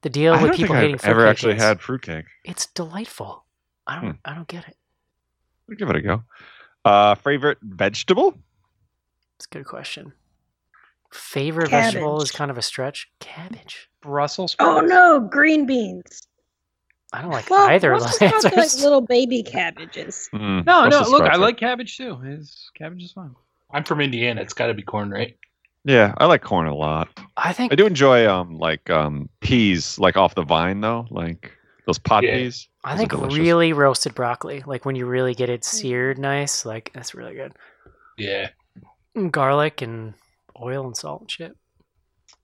the 0.01 0.09
deal 0.09 0.33
with 0.33 0.51
people 0.53 0.75
think 0.75 0.79
hating 0.79 0.95
I've 0.95 1.05
ever 1.05 1.25
actually 1.25 1.55
is. 1.55 1.61
had 1.61 1.81
fruitcake. 1.81 2.25
It's 2.45 2.67
delightful. 2.67 3.43
I 3.87 3.95
don't. 3.95 4.11
Hmm. 4.11 4.17
I 4.25 4.35
don't 4.35 4.47
get 4.47 4.67
it. 4.67 4.77
We'll 5.67 5.77
give 5.77 5.89
it 5.89 5.95
a 5.95 6.01
go. 6.01 6.23
Uh, 6.85 7.15
favorite 7.15 7.57
vegetable? 7.61 8.37
It's 9.39 9.45
a 9.45 9.57
good 9.57 9.65
question. 9.65 10.11
Favorite 11.13 11.69
vegetable 11.69 12.21
is 12.21 12.29
kind 12.29 12.51
of 12.51 12.57
a 12.57 12.61
stretch. 12.61 13.09
Cabbage. 13.21 13.89
Brussels 14.01 14.53
Oh 14.59 14.81
no, 14.81 15.21
green 15.21 15.65
beans. 15.65 16.27
I 17.13 17.21
don't 17.21 17.31
like 17.31 17.49
Well, 17.49 17.69
either 17.69 17.93
of 17.93 18.01
those 18.01 18.15
sprouts 18.15 18.45
are 18.45 18.49
like 18.55 18.73
little 18.75 18.99
baby 19.01 19.41
cabbages. 19.41 20.29
Mm, 20.33 20.65
No, 20.65 20.87
no. 20.89 21.01
Look, 21.09 21.23
I 21.23 21.37
like 21.37 21.57
cabbage 21.57 21.95
too. 21.97 22.19
It's, 22.23 22.69
cabbage 22.77 23.01
is 23.01 23.13
fine. 23.13 23.33
I'm 23.71 23.85
from 23.85 24.01
Indiana. 24.01 24.41
It's 24.41 24.53
got 24.53 24.67
to 24.67 24.73
be 24.73 24.83
corn, 24.83 25.09
right? 25.09 25.37
Yeah, 25.85 26.13
I 26.17 26.25
like 26.25 26.41
corn 26.43 26.67
a 26.67 26.75
lot. 26.75 27.07
I 27.37 27.53
think 27.53 27.71
I 27.71 27.75
do 27.75 27.85
enjoy 27.87 28.29
um 28.29 28.57
like 28.59 28.89
um 28.89 29.29
peas 29.39 29.97
like 29.97 30.17
off 30.17 30.35
the 30.35 30.43
vine 30.43 30.81
though, 30.81 31.07
like 31.09 31.51
those 31.87 31.97
pot 31.97 32.23
Yeah. 32.23 32.35
peas. 32.35 32.67
I 32.83 32.95
Those 32.97 33.05
are 33.05 33.07
think 33.07 33.37
really 33.37 33.71
roasted 33.73 34.13
broccoli, 34.15 34.63
like 34.67 34.83
when 34.85 34.95
you 34.97 35.05
really 35.05 35.33
get 35.33 35.49
it 35.49 35.63
seared 35.63 36.19
nice, 36.19 36.65
like 36.65 36.91
that's 36.93 37.15
really 37.15 37.33
good. 37.35 37.53
Yeah. 38.17 38.49
Garlic 39.27 39.81
and 39.81 40.13
oil 40.61 40.85
and 40.85 40.95
salt 40.95 41.21
and 41.21 41.31
shit. 41.31 41.55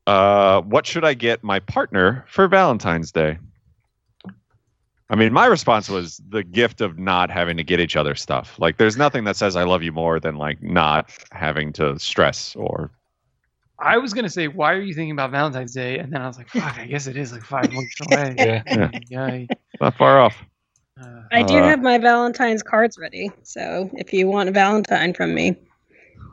Uh, 0.05 0.61
what 0.61 0.85
should 0.85 1.05
I 1.05 1.13
get 1.13 1.43
my 1.43 1.59
partner 1.59 2.25
for 2.27 2.47
Valentine's 2.49 3.11
Day? 3.13 3.37
I 5.09 5.15
mean, 5.15 5.31
my 5.33 5.45
response 5.45 5.87
was 5.87 6.19
the 6.29 6.43
gift 6.43 6.81
of 6.81 6.97
not 6.97 7.29
having 7.29 7.57
to 7.57 7.63
get 7.63 7.79
each 7.79 7.95
other 7.95 8.15
stuff. 8.15 8.55
Like, 8.59 8.77
there's 8.77 8.97
nothing 8.97 9.23
that 9.25 9.35
says 9.35 9.55
I 9.55 9.63
love 9.63 9.83
you 9.83 9.91
more 9.91 10.19
than 10.19 10.35
like 10.35 10.61
not 10.61 11.09
having 11.31 11.71
to 11.73 11.97
stress 11.99 12.55
or. 12.55 12.91
I 13.77 13.97
was 13.97 14.13
gonna 14.13 14.29
say, 14.29 14.47
why 14.47 14.73
are 14.73 14.79
you 14.81 14.93
thinking 14.93 15.11
about 15.11 15.31
Valentine's 15.31 15.73
Day? 15.73 15.99
And 15.99 16.11
then 16.11 16.21
I 16.21 16.27
was 16.27 16.37
like, 16.37 16.49
fuck, 16.49 16.77
I 16.79 16.85
guess 16.85 17.07
it 17.07 17.17
is 17.17 17.31
like 17.33 17.43
five 17.43 17.69
weeks 17.69 17.95
away. 18.07 18.35
Yeah. 18.37 18.63
Yeah. 18.65 18.89
yeah. 19.09 19.45
Not 19.81 19.95
far 19.95 20.19
off. 20.19 20.35
Uh, 20.99 21.23
I 21.31 21.43
do 21.43 21.57
Uh, 21.57 21.63
have 21.67 21.81
my 21.83 21.97
Valentine's 21.97 22.63
cards 22.63 22.97
ready, 22.97 23.31
so 23.43 23.89
if 23.93 24.13
you 24.13 24.27
want 24.27 24.49
a 24.49 24.51
Valentine 24.53 25.13
from 25.13 25.33
me, 25.35 25.55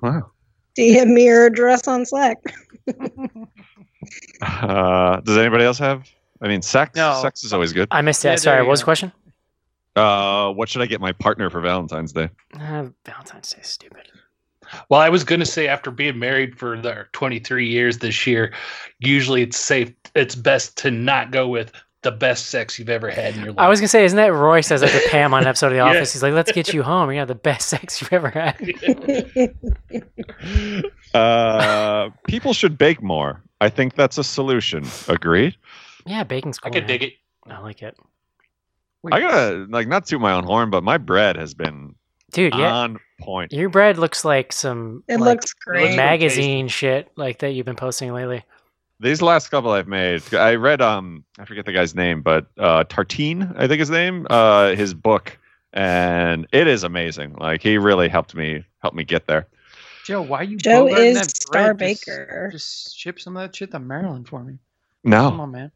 Wow. 0.03 0.31
DM 0.77 1.09
me 1.13 1.25
your 1.27 1.47
address 1.47 1.87
on 1.89 2.07
Slack. 2.07 2.39
Uh, 4.43 5.21
does 5.21 5.39
anybody 5.39 5.65
else 5.65 5.79
have? 5.79 6.09
I 6.41 6.49
mean, 6.49 6.63
sex. 6.63 6.97
No. 6.97 7.21
Sex 7.23 7.45
is 7.45 7.53
always 7.53 7.73
good. 7.73 7.89
I 7.93 8.03
missed 8.03 8.23
that. 8.23 8.31
Yeah, 8.31 8.37
Sorry, 8.37 8.63
what 8.63 8.71
was 8.71 8.81
the 8.81 8.85
question? 8.85 9.13
Uh, 9.95 10.53
what 10.53 10.69
should 10.69 10.83
I 10.83 10.87
get 10.87 11.01
my 11.01 11.13
partner 11.13 11.51
for 11.51 11.61
Valentine's 11.61 12.13
Day? 12.13 12.29
Uh, 12.59 12.89
Valentine's 13.05 13.51
Day 13.51 13.61
is 13.61 13.69
stupid. 13.69 14.09
Well, 14.89 15.01
I 15.01 15.09
was 15.09 15.23
going 15.23 15.41
to 15.41 15.47
say 15.47 15.69
after 15.69 15.91
being 15.91 16.19
married 16.19 16.59
for 16.59 16.81
the 16.81 17.07
23 17.13 17.69
years 17.69 17.99
this 17.99 18.27
year, 18.27 18.53
usually 19.01 19.43
it's 19.43 19.59
safe. 19.59 19.93
It's 20.15 20.35
best 20.35 20.77
to 20.79 20.91
not 20.91 21.31
go 21.31 21.47
with 21.47 21.73
the 22.03 22.11
best 22.13 22.47
sex 22.47 22.79
you've 22.79 22.89
ever 22.89 23.11
had 23.11 23.35
in 23.37 23.41
your 23.45 23.53
life. 23.53 23.59
I 23.59 23.69
was 23.69 23.81
gonna 23.81 23.89
say, 23.89 24.05
isn't 24.05 24.17
that 24.17 24.33
Roy 24.33 24.61
says 24.61 24.81
that 24.81 24.91
to 24.91 25.09
Pam 25.11 25.35
on 25.35 25.43
an 25.43 25.49
episode 25.49 25.67
of 25.69 25.73
The 25.73 25.77
Yeah. 25.79 25.91
Office? 25.91 26.13
He's 26.13 26.23
like, 26.23 26.33
"Let's 26.35 26.53
get 26.53 26.73
you 26.75 26.83
home. 26.93 27.11
You 27.13 27.19
have 27.19 27.29
the 27.29 27.35
best 27.35 27.69
sex 27.69 28.01
you've 28.01 28.13
ever 28.13 28.31
had." 28.31 28.59
Uh, 31.15 32.09
people 32.27 32.55
should 32.55 32.79
bake 32.79 33.03
more. 33.03 33.43
I 33.61 33.69
think 33.69 33.95
that's 33.97 34.17
a 34.17 34.25
solution. 34.25 34.87
Agreed. 35.09 35.55
Yeah, 36.07 36.25
bacon's 36.25 36.59
I 36.63 36.69
cool. 36.69 36.73
could 36.73 36.83
man. 36.85 36.89
dig 36.89 37.03
it. 37.03 37.13
I 37.47 37.59
like 37.61 37.83
it, 37.83 37.97
I 39.13 39.21
gotta 39.21 39.67
like 39.69 39.89
not 39.89 40.07
toot 40.07 40.21
my 40.21 40.33
own 40.33 40.45
horn, 40.45 40.71
but 40.71 40.83
my 40.85 40.97
bread 40.97 41.37
has 41.37 41.55
been 41.55 41.95
dude. 42.33 42.55
Yeah, 42.55 42.73
on 42.73 42.99
point. 43.21 43.53
your 43.53 43.69
bread 43.69 43.99
looks 43.99 44.25
like 44.25 44.53
some 44.53 45.03
It 45.09 45.19
like, 45.21 45.37
looks 45.37 45.53
great. 45.53 45.97
magazine 45.97 46.69
shit 46.69 47.11
like 47.17 47.41
that 47.41 47.51
you've 47.51 47.67
been 47.67 47.77
posting 47.77 48.13
lately. 48.13 48.45
These 49.03 49.21
last 49.21 49.49
couple 49.49 49.73
I've 49.73 49.89
made, 49.89 50.23
I 50.33 50.55
read 50.55 50.81
um 50.81 51.25
I 51.39 51.45
forget 51.45 51.67
the 51.67 51.73
guy's 51.73 51.95
name, 51.95 52.23
but 52.23 52.47
uh 52.57 52.85
Tartine, 52.85 53.53
I 53.57 53.67
think 53.67 53.81
his 53.81 53.91
name, 53.91 54.27
uh 54.31 54.75
his 54.77 54.95
book, 54.95 55.39
and 55.73 56.47
it 56.53 56.69
is 56.69 56.85
amazing. 56.85 57.35
Like 57.35 57.63
he 57.63 57.79
really 57.79 58.09
helped 58.09 58.35
me 58.35 58.65
help 58.81 58.95
me 58.95 59.03
get 59.05 59.27
there. 59.27 59.49
Joe, 60.05 60.23
why 60.23 60.39
are 60.39 60.45
you 60.45 60.57
Joe 60.57 60.87
is 60.89 61.17
that 61.17 61.37
Star 61.37 61.75
bread? 61.75 61.79
Just- 61.95 62.07
Baker. 62.07 62.49
Just, 62.53 62.97
ship 62.97 63.21
some 63.21 63.37
of 63.37 63.43
that 63.43 63.55
shit 63.55 63.71
to 63.73 63.79
Maryland 63.79 64.29
for 64.29 64.43
me. 64.45 64.59
No, 65.05 65.31
come 65.31 65.41
on, 65.41 65.51
man. 65.51 65.73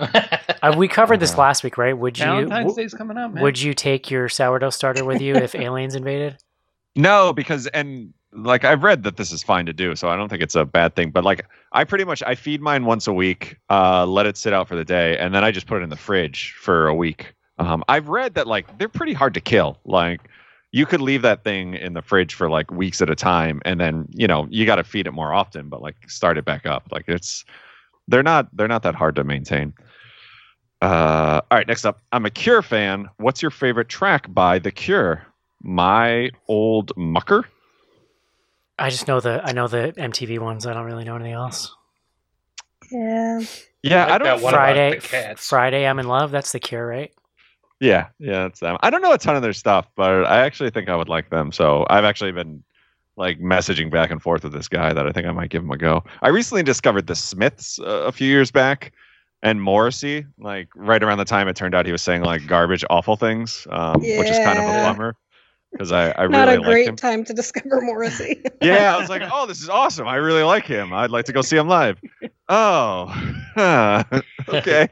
Uh, 0.00 0.74
we 0.76 0.88
covered 0.88 1.20
this 1.20 1.36
last 1.36 1.62
week, 1.62 1.76
right? 1.76 1.96
Would 1.96 2.18
you 2.18 2.24
Valentine's 2.24 2.68
w- 2.68 2.74
Day's 2.76 2.94
coming 2.94 3.18
up, 3.18 3.32
man. 3.34 3.42
would 3.42 3.60
you 3.60 3.74
take 3.74 4.10
your 4.10 4.28
sourdough 4.30 4.70
starter 4.70 5.04
with 5.04 5.20
you 5.20 5.34
if 5.34 5.54
aliens 5.54 5.94
invaded? 5.94 6.38
no, 6.96 7.32
because 7.34 7.66
and 7.66 8.14
like 8.32 8.64
I've 8.64 8.82
read 8.82 9.02
that 9.04 9.16
this 9.16 9.32
is 9.32 9.42
fine 9.42 9.66
to 9.66 9.72
do, 9.72 9.94
so 9.94 10.08
I 10.08 10.16
don't 10.16 10.28
think 10.28 10.42
it's 10.42 10.54
a 10.54 10.64
bad 10.64 10.94
thing. 10.96 11.10
But 11.10 11.24
like 11.24 11.46
I 11.72 11.84
pretty 11.84 12.04
much 12.04 12.22
I 12.22 12.34
feed 12.34 12.60
mine 12.60 12.84
once 12.84 13.06
a 13.06 13.12
week, 13.12 13.56
uh, 13.70 14.06
let 14.06 14.26
it 14.26 14.36
sit 14.36 14.52
out 14.52 14.68
for 14.68 14.76
the 14.76 14.84
day, 14.84 15.18
and 15.18 15.34
then 15.34 15.44
I 15.44 15.50
just 15.50 15.66
put 15.66 15.80
it 15.80 15.84
in 15.84 15.90
the 15.90 15.96
fridge 15.96 16.54
for 16.58 16.86
a 16.86 16.94
week. 16.94 17.34
Um, 17.58 17.84
I've 17.88 18.08
read 18.08 18.34
that 18.34 18.46
like 18.46 18.78
they're 18.78 18.88
pretty 18.88 19.12
hard 19.12 19.34
to 19.34 19.40
kill. 19.40 19.78
Like 19.84 20.20
you 20.72 20.86
could 20.86 21.00
leave 21.00 21.22
that 21.22 21.44
thing 21.44 21.74
in 21.74 21.92
the 21.92 22.02
fridge 22.02 22.34
for 22.34 22.48
like 22.48 22.70
weeks 22.70 23.02
at 23.02 23.10
a 23.10 23.14
time, 23.14 23.60
and 23.64 23.78
then 23.78 24.08
you 24.10 24.26
know 24.26 24.46
you 24.50 24.64
got 24.64 24.76
to 24.76 24.84
feed 24.84 25.06
it 25.06 25.12
more 25.12 25.32
often, 25.32 25.68
but 25.68 25.82
like 25.82 25.96
start 26.08 26.38
it 26.38 26.44
back 26.44 26.64
up. 26.66 26.88
Like 26.90 27.04
it's 27.08 27.44
they're 28.08 28.22
not 28.22 28.48
they're 28.56 28.68
not 28.68 28.82
that 28.82 28.94
hard 28.94 29.16
to 29.16 29.24
maintain. 29.24 29.74
Uh, 30.80 31.40
all 31.48 31.58
right, 31.58 31.68
next 31.68 31.84
up, 31.84 32.00
I'm 32.10 32.26
a 32.26 32.30
Cure 32.30 32.62
fan. 32.62 33.08
What's 33.18 33.40
your 33.40 33.52
favorite 33.52 33.88
track 33.88 34.32
by 34.34 34.58
The 34.58 34.72
Cure? 34.72 35.24
My 35.62 36.30
old 36.48 36.92
mucker. 36.96 37.46
I 38.78 38.90
just 38.90 39.06
know 39.06 39.20
the 39.20 39.40
I 39.44 39.52
know 39.52 39.68
the 39.68 39.92
MTV 39.96 40.38
ones. 40.38 40.66
I 40.66 40.72
don't 40.72 40.84
really 40.84 41.04
know 41.04 41.16
anything 41.16 41.34
else. 41.34 41.74
Yeah. 42.90 43.40
Yeah, 43.82 44.04
like 44.04 44.12
I 44.12 44.18
don't. 44.18 44.42
one 44.42 44.54
about 44.54 45.00
Friday. 45.00 45.34
Friday, 45.36 45.86
I'm 45.86 45.98
in 45.98 46.06
love. 46.06 46.30
That's 46.30 46.52
the 46.52 46.60
Cure, 46.60 46.86
right? 46.86 47.12
Yeah, 47.80 48.08
yeah, 48.20 48.44
that's 48.44 48.60
them. 48.60 48.76
I 48.80 48.90
don't 48.90 49.02
know 49.02 49.12
a 49.12 49.18
ton 49.18 49.34
of 49.34 49.42
their 49.42 49.52
stuff, 49.52 49.88
but 49.96 50.24
I 50.24 50.38
actually 50.40 50.70
think 50.70 50.88
I 50.88 50.94
would 50.94 51.08
like 51.08 51.30
them. 51.30 51.50
So 51.50 51.84
I've 51.90 52.04
actually 52.04 52.30
been 52.30 52.62
like 53.16 53.40
messaging 53.40 53.90
back 53.90 54.10
and 54.10 54.22
forth 54.22 54.44
with 54.44 54.52
this 54.52 54.68
guy 54.68 54.92
that 54.92 55.06
I 55.06 55.10
think 55.10 55.26
I 55.26 55.32
might 55.32 55.50
give 55.50 55.62
him 55.62 55.70
a 55.72 55.76
go. 55.76 56.04
I 56.22 56.28
recently 56.28 56.62
discovered 56.62 57.08
the 57.08 57.16
Smiths 57.16 57.80
uh, 57.80 58.04
a 58.06 58.12
few 58.12 58.28
years 58.28 58.52
back 58.52 58.92
and 59.42 59.60
Morrissey, 59.60 60.24
like 60.38 60.68
right 60.76 61.02
around 61.02 61.18
the 61.18 61.24
time 61.24 61.48
it 61.48 61.56
turned 61.56 61.74
out 61.74 61.84
he 61.84 61.92
was 61.92 62.02
saying 62.02 62.22
like 62.22 62.46
garbage, 62.46 62.84
awful 62.88 63.16
things, 63.16 63.66
um, 63.70 64.00
which 64.00 64.30
is 64.30 64.38
kind 64.38 64.60
of 64.60 64.64
a 64.64 64.84
bummer 64.84 65.16
because 65.72 65.90
I, 65.92 66.12
I 66.12 66.26
Not 66.26 66.48
really 66.48 66.54
a 66.56 66.60
like 66.60 66.66
great 66.66 66.88
him. 66.88 66.96
time 66.96 67.24
to 67.24 67.32
discover 67.32 67.80
Morrissey. 67.80 68.42
Yeah, 68.62 68.94
I 68.94 69.00
was 69.00 69.08
like, 69.08 69.22
oh, 69.32 69.46
this 69.46 69.60
is 69.60 69.68
awesome. 69.68 70.06
I 70.06 70.16
really 70.16 70.44
like 70.44 70.66
him. 70.66 70.92
I'd 70.92 71.10
like 71.10 71.24
to 71.24 71.32
go 71.32 71.42
see 71.42 71.56
him 71.56 71.66
live. 71.66 72.00
Oh, 72.48 73.12
okay. 74.48 74.88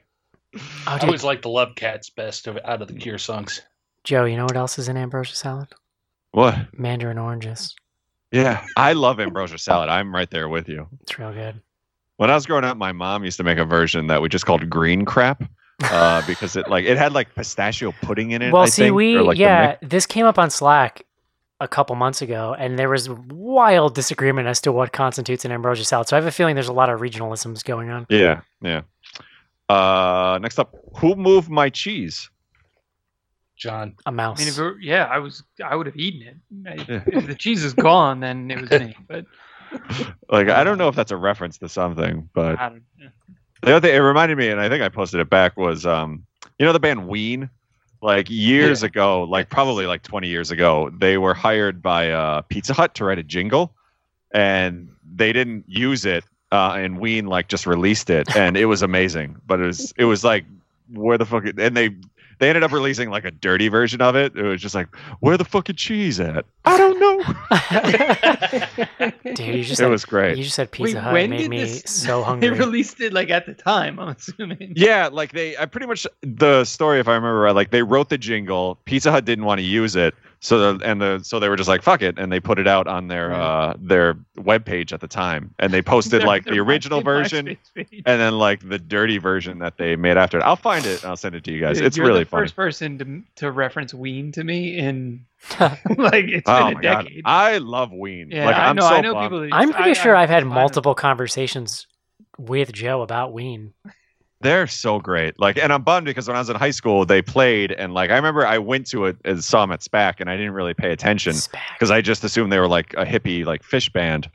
I 0.86 0.98
always 0.98 1.22
like 1.22 1.42
the 1.42 1.48
Love 1.50 1.76
Cats 1.76 2.10
best 2.10 2.48
of, 2.48 2.58
out 2.64 2.82
of 2.82 2.88
the 2.88 2.94
Cure 2.94 3.18
songs. 3.18 3.62
Joe, 4.02 4.24
you 4.24 4.36
know 4.36 4.44
what 4.44 4.56
else 4.56 4.78
is 4.78 4.88
in 4.88 4.96
ambrosia 4.96 5.36
salad? 5.36 5.68
What? 6.32 6.56
Mandarin 6.76 7.18
oranges. 7.18 7.76
Yeah, 8.32 8.64
I 8.76 8.92
love 8.94 9.20
ambrosia 9.20 9.58
salad. 9.58 9.88
I'm 9.88 10.12
right 10.14 10.30
there 10.30 10.48
with 10.48 10.68
you. 10.68 10.88
It's 11.02 11.18
real 11.18 11.32
good. 11.32 11.60
When 12.16 12.30
I 12.30 12.34
was 12.34 12.46
growing 12.46 12.64
up, 12.64 12.76
my 12.76 12.92
mom 12.92 13.24
used 13.24 13.36
to 13.38 13.44
make 13.44 13.58
a 13.58 13.64
version 13.64 14.08
that 14.08 14.20
we 14.20 14.28
just 14.28 14.46
called 14.46 14.68
green 14.68 15.04
crap 15.04 15.42
uh, 15.84 16.22
because 16.26 16.56
it 16.56 16.68
like 16.68 16.84
it 16.84 16.96
had 16.96 17.12
like 17.12 17.34
pistachio 17.34 17.92
pudding 18.02 18.30
in 18.32 18.42
it. 18.42 18.52
Well, 18.52 18.62
I 18.62 18.66
see, 18.66 18.82
think, 18.84 18.94
we 18.96 19.18
like, 19.18 19.38
yeah, 19.38 19.76
this 19.82 20.06
came 20.06 20.26
up 20.26 20.38
on 20.38 20.50
Slack 20.50 21.04
a 21.60 21.68
couple 21.68 21.94
months 21.96 22.22
ago, 22.22 22.54
and 22.58 22.78
there 22.78 22.88
was 22.88 23.08
wild 23.10 23.94
disagreement 23.94 24.48
as 24.48 24.60
to 24.62 24.72
what 24.72 24.92
constitutes 24.92 25.44
an 25.44 25.52
ambrosia 25.52 25.84
salad. 25.84 26.08
So 26.08 26.16
I 26.16 26.18
have 26.18 26.26
a 26.26 26.32
feeling 26.32 26.54
there's 26.54 26.68
a 26.68 26.72
lot 26.72 26.88
of 26.90 27.00
regionalisms 27.00 27.64
going 27.64 27.90
on. 27.90 28.06
Yeah, 28.08 28.40
yeah. 28.62 28.82
Uh, 29.68 30.38
next 30.42 30.58
up, 30.58 30.74
who 30.96 31.14
moved 31.14 31.48
my 31.48 31.68
cheese? 31.70 32.28
John. 33.56 33.94
A 34.06 34.10
mouse. 34.12 34.38
I 34.38 34.40
mean, 34.40 34.48
if 34.48 34.58
it 34.58 34.62
were, 34.62 34.78
yeah, 34.80 35.04
I 35.04 35.18
was, 35.18 35.44
I 35.62 35.76
would 35.76 35.86
have 35.86 35.96
eaten 35.96 36.22
it. 36.22 36.36
I- 36.66 36.92
Yeah. 36.92 37.02
If 37.06 37.26
the 37.26 37.34
cheese 37.34 37.62
is 37.62 37.74
gone, 37.74 38.20
then 38.20 38.50
it 38.50 38.60
was 38.60 38.70
me. 38.70 38.96
But 39.06 39.26
Like, 40.30 40.48
I 40.48 40.64
don't 40.64 40.78
know 40.78 40.88
if 40.88 40.96
that's 40.96 41.12
a 41.12 41.16
reference 41.16 41.58
to 41.58 41.68
something, 41.68 42.28
but 42.32 42.58
I 42.58 42.68
don't, 42.70 42.82
yeah. 42.98 43.08
The 43.62 43.76
other 43.76 43.88
thing 43.88 43.96
it 43.96 43.98
reminded 43.98 44.38
me, 44.38 44.48
and 44.48 44.60
I 44.60 44.68
think 44.68 44.82
I 44.82 44.88
posted 44.88 45.20
it 45.20 45.30
back, 45.30 45.56
was 45.56 45.86
um, 45.86 46.24
you 46.58 46.66
know 46.66 46.72
the 46.72 46.80
band 46.80 47.08
Ween? 47.08 47.50
Like 48.02 48.30
years 48.30 48.82
ago, 48.82 49.24
like 49.24 49.50
probably 49.50 49.84
like 49.84 50.02
20 50.02 50.26
years 50.26 50.50
ago, 50.50 50.90
they 50.98 51.18
were 51.18 51.34
hired 51.34 51.82
by 51.82 52.10
uh, 52.10 52.40
Pizza 52.42 52.72
Hut 52.72 52.94
to 52.94 53.04
write 53.04 53.18
a 53.18 53.22
jingle, 53.22 53.74
and 54.32 54.88
they 55.14 55.34
didn't 55.34 55.64
use 55.68 56.06
it, 56.06 56.24
uh, 56.50 56.76
and 56.78 56.98
Ween 56.98 57.26
like 57.26 57.48
just 57.48 57.66
released 57.66 58.08
it, 58.08 58.34
and 58.34 58.56
it 58.56 58.64
was 58.66 58.80
amazing. 58.80 59.36
But 59.46 59.60
it 59.60 59.66
was 59.66 59.92
it 59.98 60.04
was 60.06 60.24
like 60.24 60.46
where 60.94 61.18
the 61.18 61.26
fuck? 61.26 61.44
And 61.44 61.76
they 61.76 61.90
they 62.40 62.48
ended 62.48 62.64
up 62.64 62.72
releasing 62.72 63.10
like 63.10 63.24
a 63.24 63.30
dirty 63.30 63.68
version 63.68 64.00
of 64.02 64.16
it. 64.16 64.34
It 64.34 64.42
was 64.42 64.60
just 64.60 64.74
like 64.74 64.88
where 65.20 65.36
the 65.36 65.44
fucking 65.44 65.76
cheese 65.76 66.18
at? 66.18 66.44
I 66.64 66.76
don't 66.76 66.98
know. 66.98 67.20
Dude, 69.34 69.38
you 69.38 69.62
just 69.62 69.72
It 69.72 69.76
said, 69.76 69.90
was 69.90 70.04
great. 70.04 70.36
You 70.36 70.44
just 70.44 70.56
said 70.56 70.70
Pizza 70.72 70.96
Wait, 70.96 71.00
Hut 71.02 71.12
when 71.12 71.30
made 71.30 71.36
did 71.38 71.50
me 71.50 71.60
this- 71.60 71.82
so 71.86 72.36
They 72.40 72.50
released 72.50 73.00
it 73.00 73.12
like 73.12 73.30
at 73.30 73.46
the 73.46 73.54
time. 73.54 73.98
I'm 74.00 74.08
assuming. 74.08 74.72
Yeah, 74.76 75.08
like 75.12 75.32
they, 75.32 75.56
I 75.56 75.66
pretty 75.66 75.86
much 75.86 76.06
the 76.22 76.64
story, 76.64 76.98
if 77.00 77.08
I 77.08 77.14
remember 77.14 77.40
right, 77.40 77.54
like 77.54 77.70
they 77.70 77.82
wrote 77.82 78.08
the 78.08 78.18
jingle. 78.18 78.78
Pizza 78.84 79.10
Hut 79.10 79.24
didn't 79.24 79.44
want 79.44 79.58
to 79.60 79.64
use 79.64 79.94
it, 79.96 80.14
so 80.42 80.74
the, 80.74 80.84
and 80.86 81.00
the 81.00 81.20
so 81.22 81.38
they 81.38 81.48
were 81.50 81.56
just 81.56 81.68
like 81.68 81.82
fuck 81.82 82.00
it, 82.02 82.18
and 82.18 82.32
they 82.32 82.40
put 82.40 82.58
it 82.58 82.66
out 82.66 82.86
on 82.86 83.08
their 83.08 83.32
uh 83.32 83.74
their 83.78 84.14
webpage 84.38 84.92
at 84.92 85.00
the 85.00 85.06
time, 85.06 85.54
and 85.58 85.72
they 85.72 85.82
posted 85.82 86.20
Their- 86.20 86.26
like 86.26 86.44
their 86.44 86.54
the 86.54 86.60
original 86.60 87.02
version, 87.02 87.56
and 87.76 87.86
then 88.04 88.38
like 88.38 88.66
the 88.68 88.78
dirty 88.78 89.18
version 89.18 89.58
that 89.58 89.76
they 89.76 89.96
made 89.96 90.16
after 90.16 90.38
it. 90.38 90.42
I'll 90.42 90.56
find 90.56 90.86
it. 90.86 91.02
and 91.02 91.10
I'll 91.10 91.16
send 91.16 91.34
it 91.34 91.44
to 91.44 91.52
you 91.52 91.60
guys. 91.60 91.76
Dude, 91.76 91.86
It's 91.86 91.96
you're 91.96 92.06
really 92.06 92.24
the 92.24 92.30
funny. 92.30 92.44
first 92.44 92.56
person 92.56 92.98
to 92.98 93.22
to 93.46 93.50
reference 93.52 93.92
Ween 93.92 94.32
to 94.32 94.42
me 94.44 94.78
in 94.78 95.26
like 95.60 96.24
it's 96.26 96.48
oh 96.48 96.64
been 96.68 96.74
my 96.74 96.80
a 96.80 96.82
god, 96.82 97.04
decade. 97.04 97.22
I 97.26 97.58
love 97.58 97.92
Ween. 97.92 98.30
Yeah, 98.30 98.46
like 98.46 98.56
I 98.56 98.66
I'm 98.66 98.76
know. 98.76 98.82
so 98.88 98.94
I 98.94 99.00
know 99.02 99.12
bummed. 99.14 99.26
people. 99.26 99.40
That 99.42 99.50
I'm 99.54 99.72
pretty 99.72 99.90
I- 99.90 99.94
sure 99.94 100.16
I 100.16 100.22
I've 100.22 100.30
had 100.30 100.42
find 100.42 100.52
it- 100.52 100.54
multiple 100.54 100.94
conversations 100.94 101.86
with 102.38 102.72
Joe 102.72 103.02
about 103.02 103.32
Ween. 103.34 103.74
They're 104.42 104.66
so 104.66 104.98
great. 105.00 105.38
Like, 105.38 105.58
and 105.58 105.70
I'm 105.72 105.82
bummed 105.82 106.06
because 106.06 106.26
when 106.26 106.34
I 106.36 106.40
was 106.40 106.48
in 106.48 106.56
high 106.56 106.70
school, 106.70 107.04
they 107.04 107.20
played, 107.20 107.72
and 107.72 107.92
like 107.92 108.10
I 108.10 108.16
remember 108.16 108.46
I 108.46 108.56
went 108.58 108.86
to 108.88 109.04
it 109.04 109.16
and 109.24 109.44
saw 109.44 109.60
them 109.60 109.72
at 109.72 109.80
SPAC, 109.80 110.14
and 110.20 110.30
I 110.30 110.36
didn't 110.36 110.52
really 110.52 110.72
pay 110.74 110.92
attention 110.92 111.34
because 111.74 111.90
I 111.90 112.00
just 112.00 112.24
assumed 112.24 112.50
they 112.50 112.58
were 112.58 112.68
like 112.68 112.94
a 112.94 113.04
hippie 113.04 113.44
like 113.44 113.62
Phish 113.62 113.92
band. 113.92 114.30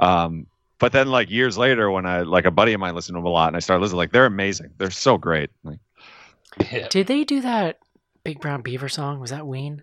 Um, 0.00 0.46
but 0.78 0.92
then 0.92 1.08
like 1.08 1.30
years 1.30 1.56
later, 1.56 1.90
when 1.90 2.06
I 2.06 2.22
like 2.22 2.44
a 2.44 2.50
buddy 2.50 2.72
of 2.72 2.80
mine 2.80 2.94
listened 2.94 3.14
to 3.14 3.18
them 3.20 3.26
a 3.26 3.30
lot, 3.30 3.46
and 3.48 3.56
I 3.56 3.60
started 3.60 3.82
listening, 3.82 3.98
like 3.98 4.12
they're 4.12 4.26
amazing. 4.26 4.70
They're 4.78 4.90
so 4.90 5.16
great. 5.16 5.50
Like, 5.62 5.78
Did 6.90 7.06
they 7.06 7.22
do 7.24 7.40
that 7.42 7.78
Big 8.24 8.40
Brown 8.40 8.62
Beaver 8.62 8.88
song? 8.88 9.20
Was 9.20 9.30
that 9.30 9.46
Ween? 9.46 9.82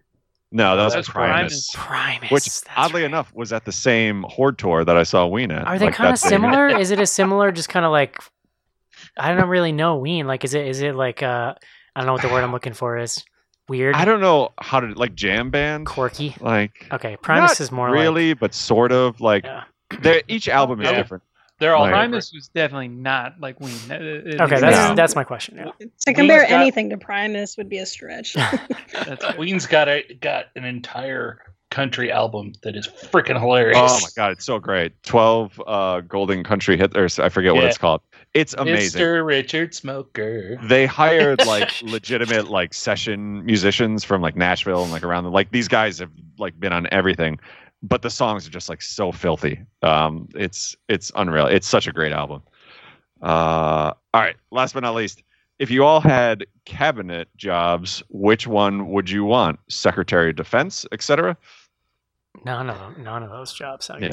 no, 0.51 0.75
that 0.75 0.83
was 0.83 0.93
That's 0.93 1.09
Primus. 1.09 1.69
Primus. 1.73 2.29
Which 2.31 2.43
that's 2.45 2.65
oddly 2.75 3.01
right. 3.01 3.07
enough 3.07 3.33
was 3.33 3.51
at 3.53 3.65
the 3.65 3.71
same 3.71 4.23
Horde 4.29 4.59
tour 4.59 4.83
that 4.85 4.95
I 4.97 5.01
saw 5.03 5.25
Ween 5.25 5.51
at. 5.51 5.65
Are 5.65 5.79
they 5.79 5.85
Like, 5.85 5.95
kind 5.95 6.09
of 6.09 6.13
that 6.13 6.19
same- 6.19 6.41
similar? 6.41 6.67
is 6.79 6.91
it 6.91 6.99
a 6.99 7.07
similar, 7.07 7.51
just 7.51 7.69
kind 7.69 7.85
of 7.85 7.91
like 7.91 8.19
I 9.17 9.33
don't 9.33 9.49
really 9.49 9.71
know 9.71 9.97
Ween. 9.97 10.27
Like, 10.27 10.43
is 10.43 10.53
it 10.53 10.65
is 10.67 10.81
it 10.81 10.95
like 10.95 11.21
uh 11.23 11.53
I 11.95 11.99
don't 11.99 12.07
know 12.07 12.13
what 12.13 12.21
the 12.21 12.29
word 12.29 12.43
I'm 12.43 12.51
looking 12.51 12.73
for 12.73 12.97
is. 12.97 13.23
Weird. 13.69 13.95
I 13.95 14.03
don't 14.05 14.19
know 14.19 14.49
how 14.59 14.79
to 14.81 14.87
like 14.87 15.15
jam 15.15 15.49
band. 15.49 15.85
Quirky. 15.85 16.35
Like 16.41 16.87
Okay, 16.91 17.15
Primus 17.21 17.61
is 17.61 17.71
more 17.71 17.89
like 17.89 17.99
really, 17.99 18.33
but 18.33 18.53
sort 18.53 18.91
of 18.91 19.21
like 19.21 19.45
Yeah. 19.45 19.63
they're- 20.01 20.23
each 20.27 20.49
album 20.49 20.81
is 20.81 20.89
Yeah. 20.89 20.97
different. 20.97 21.23
They're 21.59 21.75
all 21.75 21.83
Like- 21.83 21.91
Primus 21.93 22.33
was 22.33 22.49
definitely 22.49 22.89
not 22.89 23.39
like 23.39 23.59
Ween. 23.61 23.75
It- 23.89 24.01
it- 24.01 24.41
okay. 24.41 24.59
That's 24.59 24.75
Yeah. 24.75 24.95
that's 24.95 25.15
my 25.15 25.23
question. 25.23 25.55
Yeah. 25.57 25.71
To 26.07 26.13
compare 26.13 26.39
Ween's 26.39 26.49
got- 26.49 26.59
anything 26.61 26.89
to 26.89 26.97
Primus 26.97 27.55
would 27.55 27.69
be 27.69 27.77
a 27.77 27.85
stretch. 27.85 28.33
that's- 28.93 29.37
Ween's 29.37 29.65
got 29.65 29.87
a 29.87 30.03
got 30.19 30.47
an 30.55 30.65
entire 30.65 31.39
country 31.71 32.11
album 32.11 32.53
that 32.63 32.75
is 32.75 32.87
freaking 32.87 33.39
hilarious. 33.39 33.77
Oh 33.79 33.99
my 34.01 34.09
god, 34.15 34.31
it's 34.33 34.45
so 34.45 34.59
great. 34.59 34.91
Twelve 35.03 35.59
uh, 35.65 36.01
Golden 36.01 36.43
Country 36.43 36.75
hit, 36.77 36.97
or 36.97 37.07
I 37.19 37.29
forget 37.29 37.55
what 37.55 37.63
it's 37.63 37.77
called. 37.77 38.01
It's 38.33 38.55
amazing. 38.57 38.99
Mr. 38.99 39.25
Richard 39.25 39.75
Smoker. 39.75 40.57
They 40.63 40.85
hired 40.85 41.45
like 41.45 41.81
legitimate 41.83 42.49
like 42.49 42.73
session 42.73 43.45
musicians 43.45 44.03
from 44.03 44.21
like 44.21 44.35
Nashville 44.35 44.83
and 44.83 44.91
like 44.91 45.03
around 45.03 45.23
the 45.23 45.29
like 45.29 45.51
these 45.51 45.67
guys 45.67 45.99
have 45.99 46.11
like 46.39 46.59
been 46.59 46.73
on 46.73 46.87
everything, 46.91 47.39
but 47.83 48.01
the 48.01 48.09
songs 48.09 48.47
are 48.47 48.49
just 48.51 48.69
like 48.69 48.81
so 48.81 49.11
filthy. 49.11 49.61
Um, 49.83 50.27
it's 50.33 50.75
it's 50.89 51.11
unreal. 51.15 51.45
It's 51.45 51.67
such 51.67 51.87
a 51.87 51.91
great 51.91 52.11
album. 52.11 52.41
Uh, 53.21 53.93
all 54.13 54.21
right, 54.21 54.35
last 54.51 54.73
but 54.73 54.81
not 54.81 54.95
least, 54.95 55.23
if 55.59 55.69
you 55.69 55.83
all 55.85 56.01
had 56.01 56.45
cabinet 56.65 57.29
jobs, 57.37 58.01
which 58.09 58.47
one 58.47 58.89
would 58.89 59.09
you 59.09 59.23
want? 59.23 59.59
Secretary 59.69 60.31
of 60.31 60.35
Defense, 60.35 60.85
etc. 60.91 61.37
None 62.43 62.69
of 62.69 62.77
them, 62.79 63.03
none 63.03 63.21
of 63.21 63.29
those 63.29 63.53
jobs 63.53 63.85
sound 63.85 64.03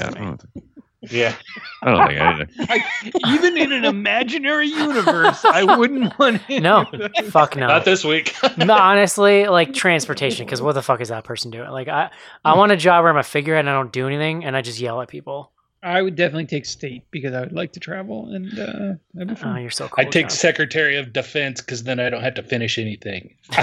Yeah, 1.09 1.33
I 1.81 1.91
don't, 1.91 2.07
think- 2.07 2.19
Yeah. 2.19 2.29
I 2.29 2.31
don't 2.37 2.47
think 2.47 2.59
anything. 2.59 3.13
Like, 3.21 3.25
even 3.33 3.57
in 3.57 3.71
an 3.71 3.85
imaginary 3.85 4.67
universe, 4.67 5.43
I 5.43 5.77
wouldn't 5.77 6.17
want 6.19 6.41
any 6.47 6.59
No, 6.59 6.85
fuck 7.29 7.55
no. 7.55 7.67
Not 7.67 7.85
this 7.85 8.03
week. 8.03 8.35
no, 8.57 8.73
honestly, 8.75 9.47
like 9.47 9.73
transportation, 9.73 10.45
because 10.45 10.61
what 10.61 10.73
the 10.73 10.81
fuck 10.83 11.01
is 11.01 11.09
that 11.09 11.23
person 11.23 11.49
doing? 11.49 11.69
Like, 11.71 11.87
I, 11.87 12.11
I 12.45 12.55
want 12.55 12.71
a 12.71 12.77
job 12.77 13.03
where 13.03 13.11
I'm 13.11 13.17
a 13.17 13.23
figurehead 13.23 13.65
and 13.65 13.69
I 13.69 13.73
don't 13.73 13.91
do 13.91 14.05
anything, 14.05 14.45
and 14.45 14.55
I 14.55 14.61
just 14.61 14.79
yell 14.79 15.01
at 15.01 15.07
people. 15.07 15.51
I 15.83 16.03
would 16.03 16.15
definitely 16.15 16.45
take 16.45 16.67
state 16.67 17.05
because 17.09 17.33
I 17.33 17.39
would 17.39 17.53
like 17.53 17.73
to 17.73 17.79
travel 17.79 18.29
and 18.31 18.47
uh, 18.53 18.93
that'd 19.15 19.37
Oh, 19.43 19.55
you're 19.55 19.71
so 19.71 19.87
cool. 19.87 20.05
I 20.05 20.07
take 20.07 20.25
John. 20.27 20.29
Secretary 20.29 20.95
of 20.97 21.11
Defense 21.11 21.59
because 21.59 21.81
then 21.83 21.99
I 21.99 22.11
don't 22.11 22.21
have 22.21 22.35
to 22.35 22.43
finish 22.43 22.77
anything. 22.77 23.33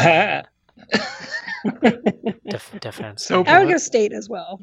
Def- 2.49 2.81
defense. 2.81 3.25
So 3.25 3.45
I 3.45 3.61
would 3.61 3.69
go 3.71 3.77
state 3.79 4.13
as 4.13 4.29
well. 4.29 4.61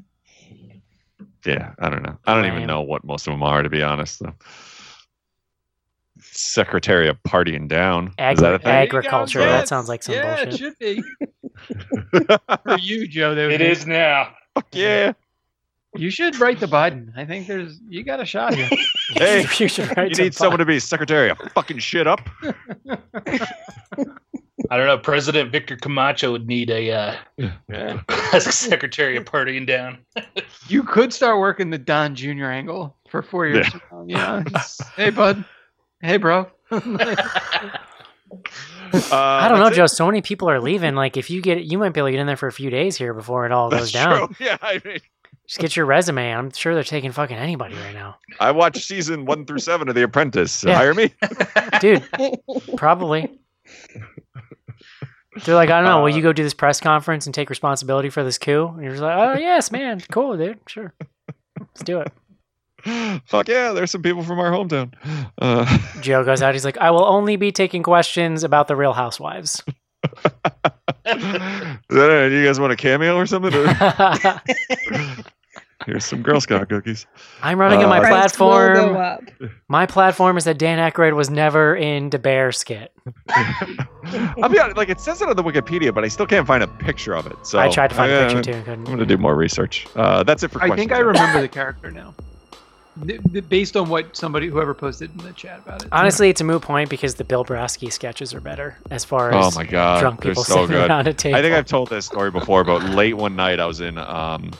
Yeah, 1.45 1.73
I 1.79 1.89
don't 1.89 2.03
know. 2.03 2.17
I 2.25 2.33
don't 2.33 2.45
even 2.45 2.65
know 2.67 2.81
what 2.81 3.03
most 3.03 3.27
of 3.27 3.33
them 3.33 3.43
are, 3.43 3.61
to 3.61 3.69
be 3.69 3.83
honest. 3.83 4.19
Though. 4.19 4.33
Secretary 6.19 7.07
of 7.07 7.21
Partying 7.23 7.67
Down. 7.67 8.13
Is 8.19 8.39
that 8.39 8.55
a 8.55 8.59
thing? 8.59 8.67
agriculture. 8.71 9.39
There. 9.39 9.49
That 9.49 9.67
sounds 9.67 9.87
like 9.87 10.03
some 10.03 10.15
yeah, 10.15 10.43
bullshit. 10.43 10.53
it 10.53 10.57
should 10.57 10.79
be. 10.79 11.03
For 12.63 12.77
you, 12.79 13.07
Joe, 13.07 13.35
that 13.35 13.45
would 13.45 13.53
it 13.53 13.59
be- 13.59 13.65
is 13.65 13.85
now. 13.85 14.33
Fuck 14.55 14.67
yeah. 14.73 15.13
You 15.97 16.09
should 16.09 16.37
write 16.39 16.59
to 16.59 16.67
Biden. 16.67 17.17
I 17.17 17.23
think 17.25 17.47
there's 17.47 17.79
you 17.87 18.03
got 18.03 18.19
a 18.19 18.25
shot 18.25 18.53
here. 18.53 18.67
Hey, 19.13 19.45
you 19.57 19.69
should 19.69 19.95
write 19.95 20.09
You 20.09 20.15
to 20.15 20.23
need 20.23 20.33
someone 20.33 20.59
to 20.59 20.65
be 20.65 20.79
Secretary 20.79 21.29
of 21.29 21.37
fucking 21.53 21.79
shit 21.79 22.05
up. 22.05 22.19
I 24.71 24.77
don't 24.77 24.87
know. 24.87 24.97
President 24.97 25.51
Victor 25.51 25.75
Camacho 25.77 26.31
would 26.31 26.47
need 26.47 26.69
a 26.69 26.91
uh, 26.91 27.15
as 28.33 28.47
a 28.47 28.51
Secretary 28.51 29.15
of 29.17 29.25
Partying 29.25 29.65
Down. 29.67 29.99
You 30.67 30.81
could 30.81 31.13
start 31.13 31.37
working 31.39 31.69
the 31.69 31.77
Don 31.77 32.15
Jr. 32.15 32.45
angle 32.45 32.95
for 33.09 33.21
four 33.21 33.45
years. 33.45 33.67
Yeah. 33.71 33.79
from 33.89 34.07
now, 34.07 34.37
You 34.37 34.43
know, 34.43 34.43
It's, 34.55 34.81
hey, 34.95 35.09
bud. 35.11 35.45
Hey, 36.01 36.17
bro. 36.17 36.49
Uh, 38.93 39.13
I 39.13 39.47
don't 39.49 39.57
know, 39.59 39.65
that's 39.65 39.75
it. 39.75 39.81
Joe. 39.81 39.87
So 39.87 40.05
many 40.05 40.21
people 40.21 40.49
are 40.49 40.61
leaving. 40.61 40.95
Like, 40.95 41.17
if 41.17 41.29
you 41.29 41.41
get, 41.41 41.63
you 41.65 41.77
might 41.77 41.89
be 41.89 41.99
able 41.99 42.07
to 42.07 42.11
get 42.11 42.19
in 42.21 42.27
there 42.27 42.37
for 42.37 42.47
a 42.47 42.51
few 42.51 42.69
days 42.69 42.95
here 42.95 43.13
before 43.13 43.45
it 43.45 43.51
all 43.51 43.69
That's 43.69 43.83
goes 43.83 43.91
down. 43.91 44.27
true. 44.27 44.35
Yeah, 44.45 44.57
I 44.61 44.81
mean, 44.85 44.99
Just 45.47 45.59
get 45.59 45.75
your 45.75 45.85
resume. 45.85 46.33
I'm 46.33 46.51
sure 46.51 46.73
they're 46.73 46.83
taking 46.83 47.11
fucking 47.11 47.35
anybody 47.35 47.75
right 47.75 47.93
now, 47.93 48.17
I 48.39 48.51
watched 48.51 48.83
season 48.85 49.25
one 49.25 49.45
through 49.45 49.59
seven 49.59 49.89
of 49.89 49.95
The 49.95 50.03
Apprentice. 50.03 50.63
Yeah. 50.63 50.75
Hire 50.75 50.93
me. 50.93 51.13
dude. 51.81 52.07
Probably. 52.77 53.29
They're 55.43 55.55
like, 55.55 55.69
I 55.69 55.81
don't 55.81 55.85
know. 55.89 55.99
will 55.99 56.13
Uh, 56.13 56.15
you 56.15 56.21
go 56.21 56.31
do 56.33 56.43
this 56.43 56.53
press 56.53 56.79
conference 56.79 57.25
and 57.25 57.35
take 57.35 57.49
responsibility 57.49 58.09
for 58.09 58.23
this 58.23 58.37
coup? 58.37 58.67
And 58.73 58.81
you're 58.83 58.91
just 58.91 59.03
like, 59.03 59.17
oh 59.17 59.33
yes, 59.39 59.71
man, 59.71 60.01
cool, 60.11 60.37
dude, 60.37 60.59
sure, 60.67 60.93
let's 61.59 61.83
do 61.83 61.99
it. 62.01 62.11
Fuck 63.25 63.47
yeah, 63.47 63.71
there's 63.71 63.91
some 63.91 64.01
people 64.03 64.23
from 64.23 64.39
our 64.39 64.51
hometown. 64.51 64.93
Uh, 65.41 65.77
Joe 66.01 66.23
goes 66.23 66.41
out. 66.41 66.53
He's 66.53 66.63
like, 66.65 66.77
I 66.77 66.91
will 66.91 67.03
only 67.05 67.35
be 67.35 67.51
taking 67.51 67.81
questions 67.83 68.43
about 68.43 68.67
the 68.67 68.75
Real 68.75 68.93
Housewives. 68.93 69.63
is 70.05 70.21
that? 71.03 71.79
Do 71.89 72.35
you 72.35 72.45
guys 72.45 72.59
want 72.59 72.73
a 72.73 72.75
cameo 72.75 73.15
or 73.15 73.25
something? 73.25 73.53
Or- 73.53 74.41
Here's 75.85 76.05
some 76.05 76.21
Girl 76.21 76.41
Scout 76.41 76.67
cookies. 76.69 77.05
I'm 77.43 77.59
running 77.59 77.83
on 77.83 77.89
my 77.89 77.97
Uh, 77.99 78.01
Price 78.01 78.35
platform. 78.35 79.27
My 79.67 79.85
platform 79.85 80.37
is 80.37 80.43
that 80.45 80.57
Dan 80.57 80.77
Aykroyd 80.79 81.15
was 81.15 81.29
never 81.29 81.75
in 81.75 82.09
the 82.11 82.19
Bear 82.19 82.51
skit. 82.51 82.91
I'll 84.41 84.49
be 84.49 84.59
honest, 84.59 84.77
like 84.77 84.89
it 84.89 84.99
says 84.99 85.21
it 85.21 85.27
on 85.29 85.35
the 85.35 85.43
Wikipedia, 85.43 85.93
but 85.93 86.03
I 86.03 86.07
still 86.07 86.27
can't 86.27 86.45
find 86.47 86.63
a 86.63 86.67
picture 86.67 87.15
of 87.15 87.25
it. 87.27 87.35
So 87.45 87.59
I 87.59 87.69
tried 87.69 87.89
to 87.89 87.95
find 87.95 88.11
a 88.11 88.15
uh, 88.15 88.27
picture 88.33 88.43
too 88.43 88.53
and 88.53 88.67
I'm 88.69 88.83
gonna 88.83 89.05
do 89.05 89.17
more 89.17 89.35
research. 89.35 89.87
Uh, 89.95 90.23
that's 90.23 90.43
it 90.43 90.51
for 90.51 90.61
I 90.61 90.75
think 90.75 90.91
I 90.91 90.99
remember 90.99 91.41
the 91.41 91.47
character 91.47 91.91
now. 91.91 92.13
Th- 93.05 93.19
th- 93.33 93.49
Based 93.49 93.75
on 93.75 93.89
what 93.89 94.15
somebody, 94.15 94.47
whoever 94.47 94.73
posted 94.73 95.11
in 95.11 95.17
the 95.17 95.33
chat 95.33 95.59
about 95.59 95.83
it. 95.83 95.89
Honestly, 95.91 96.29
it's 96.29 96.39
a 96.39 96.45
moot 96.45 96.61
point 96.61 96.89
because 96.89 97.15
the 97.15 97.25
Bill 97.25 97.43
Brasky 97.43 97.91
sketches 97.91 98.33
are 98.33 98.39
better 98.39 98.77
as 98.89 99.03
far 99.03 99.33
as 99.33 99.45
Oh 99.45 99.51
my 99.59 99.65
god, 99.65 99.99
drunk 99.99 100.21
people 100.21 100.43
so 100.45 100.53
sitting 100.53 100.67
good. 100.67 100.89
around 100.89 101.07
a 101.07 101.13
table. 101.13 101.37
I 101.37 101.41
think 101.41 101.53
I've 101.55 101.65
told 101.65 101.89
this 101.89 102.05
story 102.05 102.31
before, 102.31 102.63
but 102.63 102.81
late 102.83 103.17
one 103.17 103.35
night 103.35 103.59
I 103.59 103.65
was 103.65 103.81
in 103.81 103.97
um, 103.97 104.51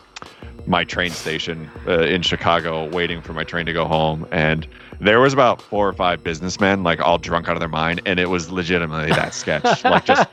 my 0.67 0.83
train 0.83 1.11
station 1.11 1.69
uh, 1.87 2.01
in 2.01 2.21
Chicago, 2.21 2.89
waiting 2.89 3.21
for 3.21 3.33
my 3.33 3.43
train 3.43 3.65
to 3.65 3.73
go 3.73 3.85
home, 3.85 4.27
and 4.31 4.67
there 4.99 5.19
was 5.19 5.33
about 5.33 5.61
four 5.61 5.87
or 5.87 5.93
five 5.93 6.23
businessmen, 6.23 6.83
like 6.83 6.99
all 6.99 7.17
drunk 7.17 7.47
out 7.47 7.55
of 7.55 7.59
their 7.59 7.69
mind, 7.69 8.01
and 8.05 8.19
it 8.19 8.29
was 8.29 8.51
legitimately 8.51 9.09
that 9.09 9.33
sketch, 9.33 9.83
like 9.83 10.05
just 10.05 10.27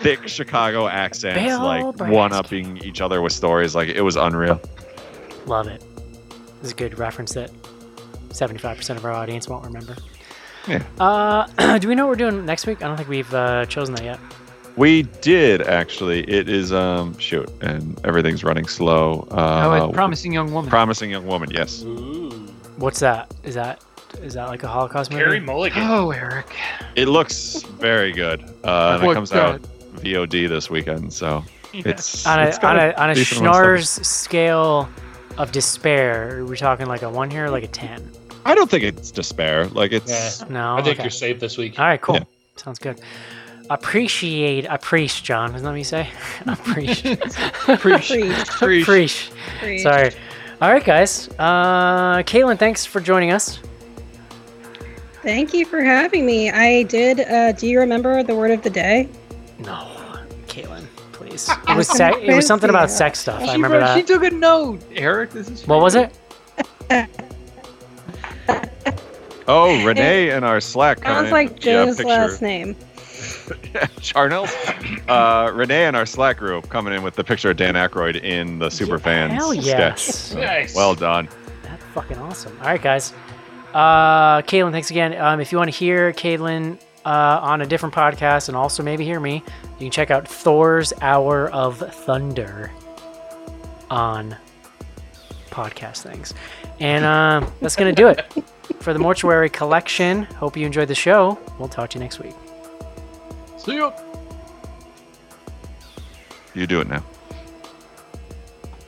thick 0.00 0.26
Chicago 0.28 0.88
accents, 0.88 1.40
Bill 1.40 1.62
like 1.62 2.00
one 2.10 2.32
upping 2.32 2.78
each 2.78 3.00
other 3.00 3.22
with 3.22 3.32
stories, 3.32 3.74
like 3.74 3.88
it 3.88 4.02
was 4.02 4.16
unreal. 4.16 4.60
Love 5.46 5.68
it. 5.68 5.82
This 6.60 6.66
is 6.66 6.72
a 6.72 6.76
good 6.76 6.98
reference 6.98 7.34
that 7.34 7.50
75% 8.30 8.96
of 8.96 9.04
our 9.04 9.12
audience 9.12 9.48
won't 9.48 9.64
remember. 9.64 9.96
Yeah. 10.68 10.82
Uh, 10.98 11.78
do 11.78 11.88
we 11.88 11.94
know 11.94 12.06
what 12.06 12.10
we're 12.10 12.30
doing 12.30 12.44
next 12.44 12.66
week? 12.66 12.82
I 12.82 12.86
don't 12.86 12.96
think 12.96 13.08
we've 13.08 13.32
uh, 13.32 13.66
chosen 13.66 13.94
that 13.94 14.04
yet. 14.04 14.20
We 14.80 15.02
did 15.20 15.60
actually. 15.60 16.20
It 16.20 16.48
is 16.48 16.72
um 16.72 17.18
shoot, 17.18 17.50
and 17.60 18.00
everything's 18.02 18.42
running 18.42 18.66
slow. 18.66 19.28
Uh, 19.30 19.78
oh, 19.78 19.88
it's 19.88 19.94
promising 19.94 20.32
young 20.32 20.54
woman. 20.54 20.70
Promising 20.70 21.10
young 21.10 21.26
woman. 21.26 21.50
Yes. 21.50 21.84
What's 22.78 23.00
that? 23.00 23.30
Is 23.44 23.54
that 23.56 23.84
is 24.22 24.32
that 24.32 24.48
like 24.48 24.62
a 24.62 24.68
Holocaust 24.68 25.10
movie? 25.10 25.22
Carey 25.22 25.38
Mulligan. 25.38 25.82
Oh, 25.82 26.12
Eric. 26.12 26.56
It 26.96 27.08
looks 27.08 27.62
very 27.62 28.10
good. 28.12 28.40
Uh, 28.64 28.98
and 29.02 29.10
it 29.10 29.12
comes 29.12 29.30
good? 29.30 29.38
out 29.38 29.62
VOD 29.96 30.48
this 30.48 30.70
weekend, 30.70 31.12
so 31.12 31.44
it's 31.74 32.26
on 32.26 32.40
a 32.40 32.46
it's 32.46 32.58
on 32.60 32.78
a, 32.78 32.92
on 32.92 33.10
a 33.10 33.14
decent 33.14 33.42
amount 33.42 33.56
of 33.76 33.84
stuff. 33.86 34.02
Schnars 34.02 34.06
scale 34.06 34.88
of 35.36 35.52
despair, 35.52 36.38
are 36.38 36.44
we 36.46 36.56
talking 36.56 36.86
like 36.86 37.02
a 37.02 37.10
one 37.10 37.30
here, 37.30 37.44
or 37.44 37.50
like 37.50 37.64
a 37.64 37.68
ten? 37.68 38.10
I 38.46 38.54
don't 38.54 38.70
think 38.70 38.84
it's 38.84 39.10
despair. 39.10 39.66
Like 39.66 39.92
it's 39.92 40.40
Yeah. 40.40 40.48
No, 40.48 40.76
I 40.76 40.82
think 40.82 40.94
okay. 40.94 41.02
you're 41.02 41.10
safe 41.10 41.38
this 41.38 41.58
week. 41.58 41.78
All 41.78 41.84
right, 41.84 42.00
cool. 42.00 42.14
Yeah. 42.14 42.24
Sounds 42.56 42.78
good. 42.78 42.98
Appreciate, 43.70 44.66
appreciate, 44.68 45.24
John. 45.24 45.54
Isn't 45.54 45.62
that 45.64 45.70
what 45.70 45.76
you 45.78 45.84
say? 45.84 46.08
Appreciate, 46.46 47.20
Preach. 47.78 48.08
Preach. 48.10 48.84
Preach. 48.84 49.30
Preach. 49.60 49.82
Sorry. 49.82 50.10
All 50.60 50.72
right, 50.72 50.84
guys. 50.84 51.28
Uh, 51.38 52.18
Caitlin, 52.24 52.58
thanks 52.58 52.84
for 52.84 53.00
joining 53.00 53.30
us. 53.30 53.60
Thank 55.22 55.54
you 55.54 55.64
for 55.64 55.82
having 55.82 56.26
me. 56.26 56.50
I 56.50 56.82
did. 56.84 57.20
Uh, 57.20 57.52
do 57.52 57.68
you 57.68 57.78
remember 57.78 58.22
the 58.24 58.34
word 58.34 58.50
of 58.50 58.62
the 58.62 58.70
day? 58.70 59.08
No, 59.60 59.86
Caitlin, 60.48 60.84
please. 61.12 61.48
It 61.68 61.76
was 61.76 61.86
se- 61.88 62.22
it 62.26 62.34
was 62.34 62.46
something 62.46 62.70
about 62.70 62.90
sex 62.90 63.20
stuff. 63.20 63.40
I 63.40 63.52
remember 63.52 63.78
wrote- 63.78 63.94
she 63.96 64.02
took 64.02 64.24
a 64.24 64.30
note. 64.30 64.82
Eric, 64.94 65.30
this 65.30 65.48
is. 65.48 65.62
for 65.62 65.68
What 65.76 65.80
was 65.82 65.94
it? 65.94 66.12
Oh, 69.52 69.84
Renee 69.84 70.30
in 70.30 70.44
our 70.44 70.60
Slack. 70.60 70.98
Sounds 70.98 71.28
comment- 71.28 71.32
like 71.32 71.64
yeah, 71.64 71.84
Joe's 71.84 71.96
picture- 71.96 72.08
last 72.08 72.40
name. 72.42 72.76
Charnels. 74.00 74.50
Uh, 75.08 75.50
Renee 75.52 75.86
in 75.86 75.94
our 75.94 76.06
Slack 76.06 76.36
group 76.38 76.68
coming 76.68 76.92
in 76.94 77.02
with 77.02 77.14
the 77.14 77.24
picture 77.24 77.50
of 77.50 77.56
Dan 77.56 77.74
Aykroyd 77.74 78.22
in 78.22 78.58
the 78.58 78.68
Superfans 78.68 79.30
Hell 79.30 79.52
sketch. 79.52 79.64
yes. 79.64 80.02
So, 80.14 80.40
Nice. 80.40 80.74
Well 80.74 80.94
done. 80.94 81.28
That's 81.62 81.84
fucking 81.94 82.18
awesome. 82.18 82.56
All 82.60 82.66
right, 82.66 82.80
guys. 82.82 83.12
Uh, 83.74 84.42
Caitlin, 84.42 84.72
thanks 84.72 84.90
again. 84.90 85.16
Um, 85.20 85.40
if 85.40 85.52
you 85.52 85.58
want 85.58 85.70
to 85.70 85.76
hear 85.76 86.12
Caitlin 86.12 86.78
uh, 87.04 87.38
on 87.42 87.60
a 87.62 87.66
different 87.66 87.94
podcast 87.94 88.48
and 88.48 88.56
also 88.56 88.82
maybe 88.82 89.04
hear 89.04 89.20
me, 89.20 89.34
you 89.78 89.86
can 89.86 89.90
check 89.90 90.10
out 90.10 90.26
Thor's 90.26 90.92
Hour 91.00 91.50
of 91.50 91.78
Thunder 91.78 92.72
on 93.90 94.36
podcast 95.50 96.02
things. 96.02 96.34
And 96.80 97.04
uh, 97.04 97.48
that's 97.60 97.76
going 97.76 97.94
to 97.94 98.02
do 98.02 98.08
it 98.08 98.32
for 98.80 98.92
the 98.92 98.98
Mortuary 98.98 99.50
Collection. 99.50 100.22
Hope 100.24 100.56
you 100.56 100.64
enjoyed 100.66 100.88
the 100.88 100.94
show. 100.94 101.38
We'll 101.58 101.68
talk 101.68 101.90
to 101.90 101.98
you 101.98 102.02
next 102.02 102.18
week. 102.20 102.34
See 103.70 103.76
ya. 103.76 103.92
You 106.54 106.66
do 106.66 106.80
it 106.80 106.88
now. 106.88 107.04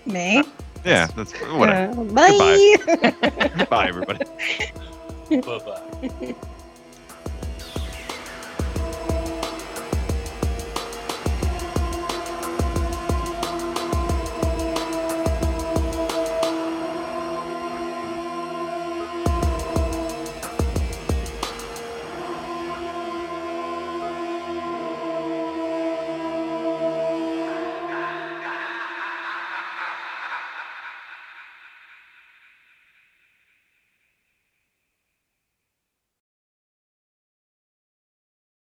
Me. 0.04 0.42
Yeah, 0.84 1.06
that's 1.14 1.32
whatever. 1.32 2.00
Uh, 2.00 2.04
bye. 2.04 3.66
Bye, 3.70 3.86
everybody. 3.86 4.24
Bye-bye. 5.30 6.34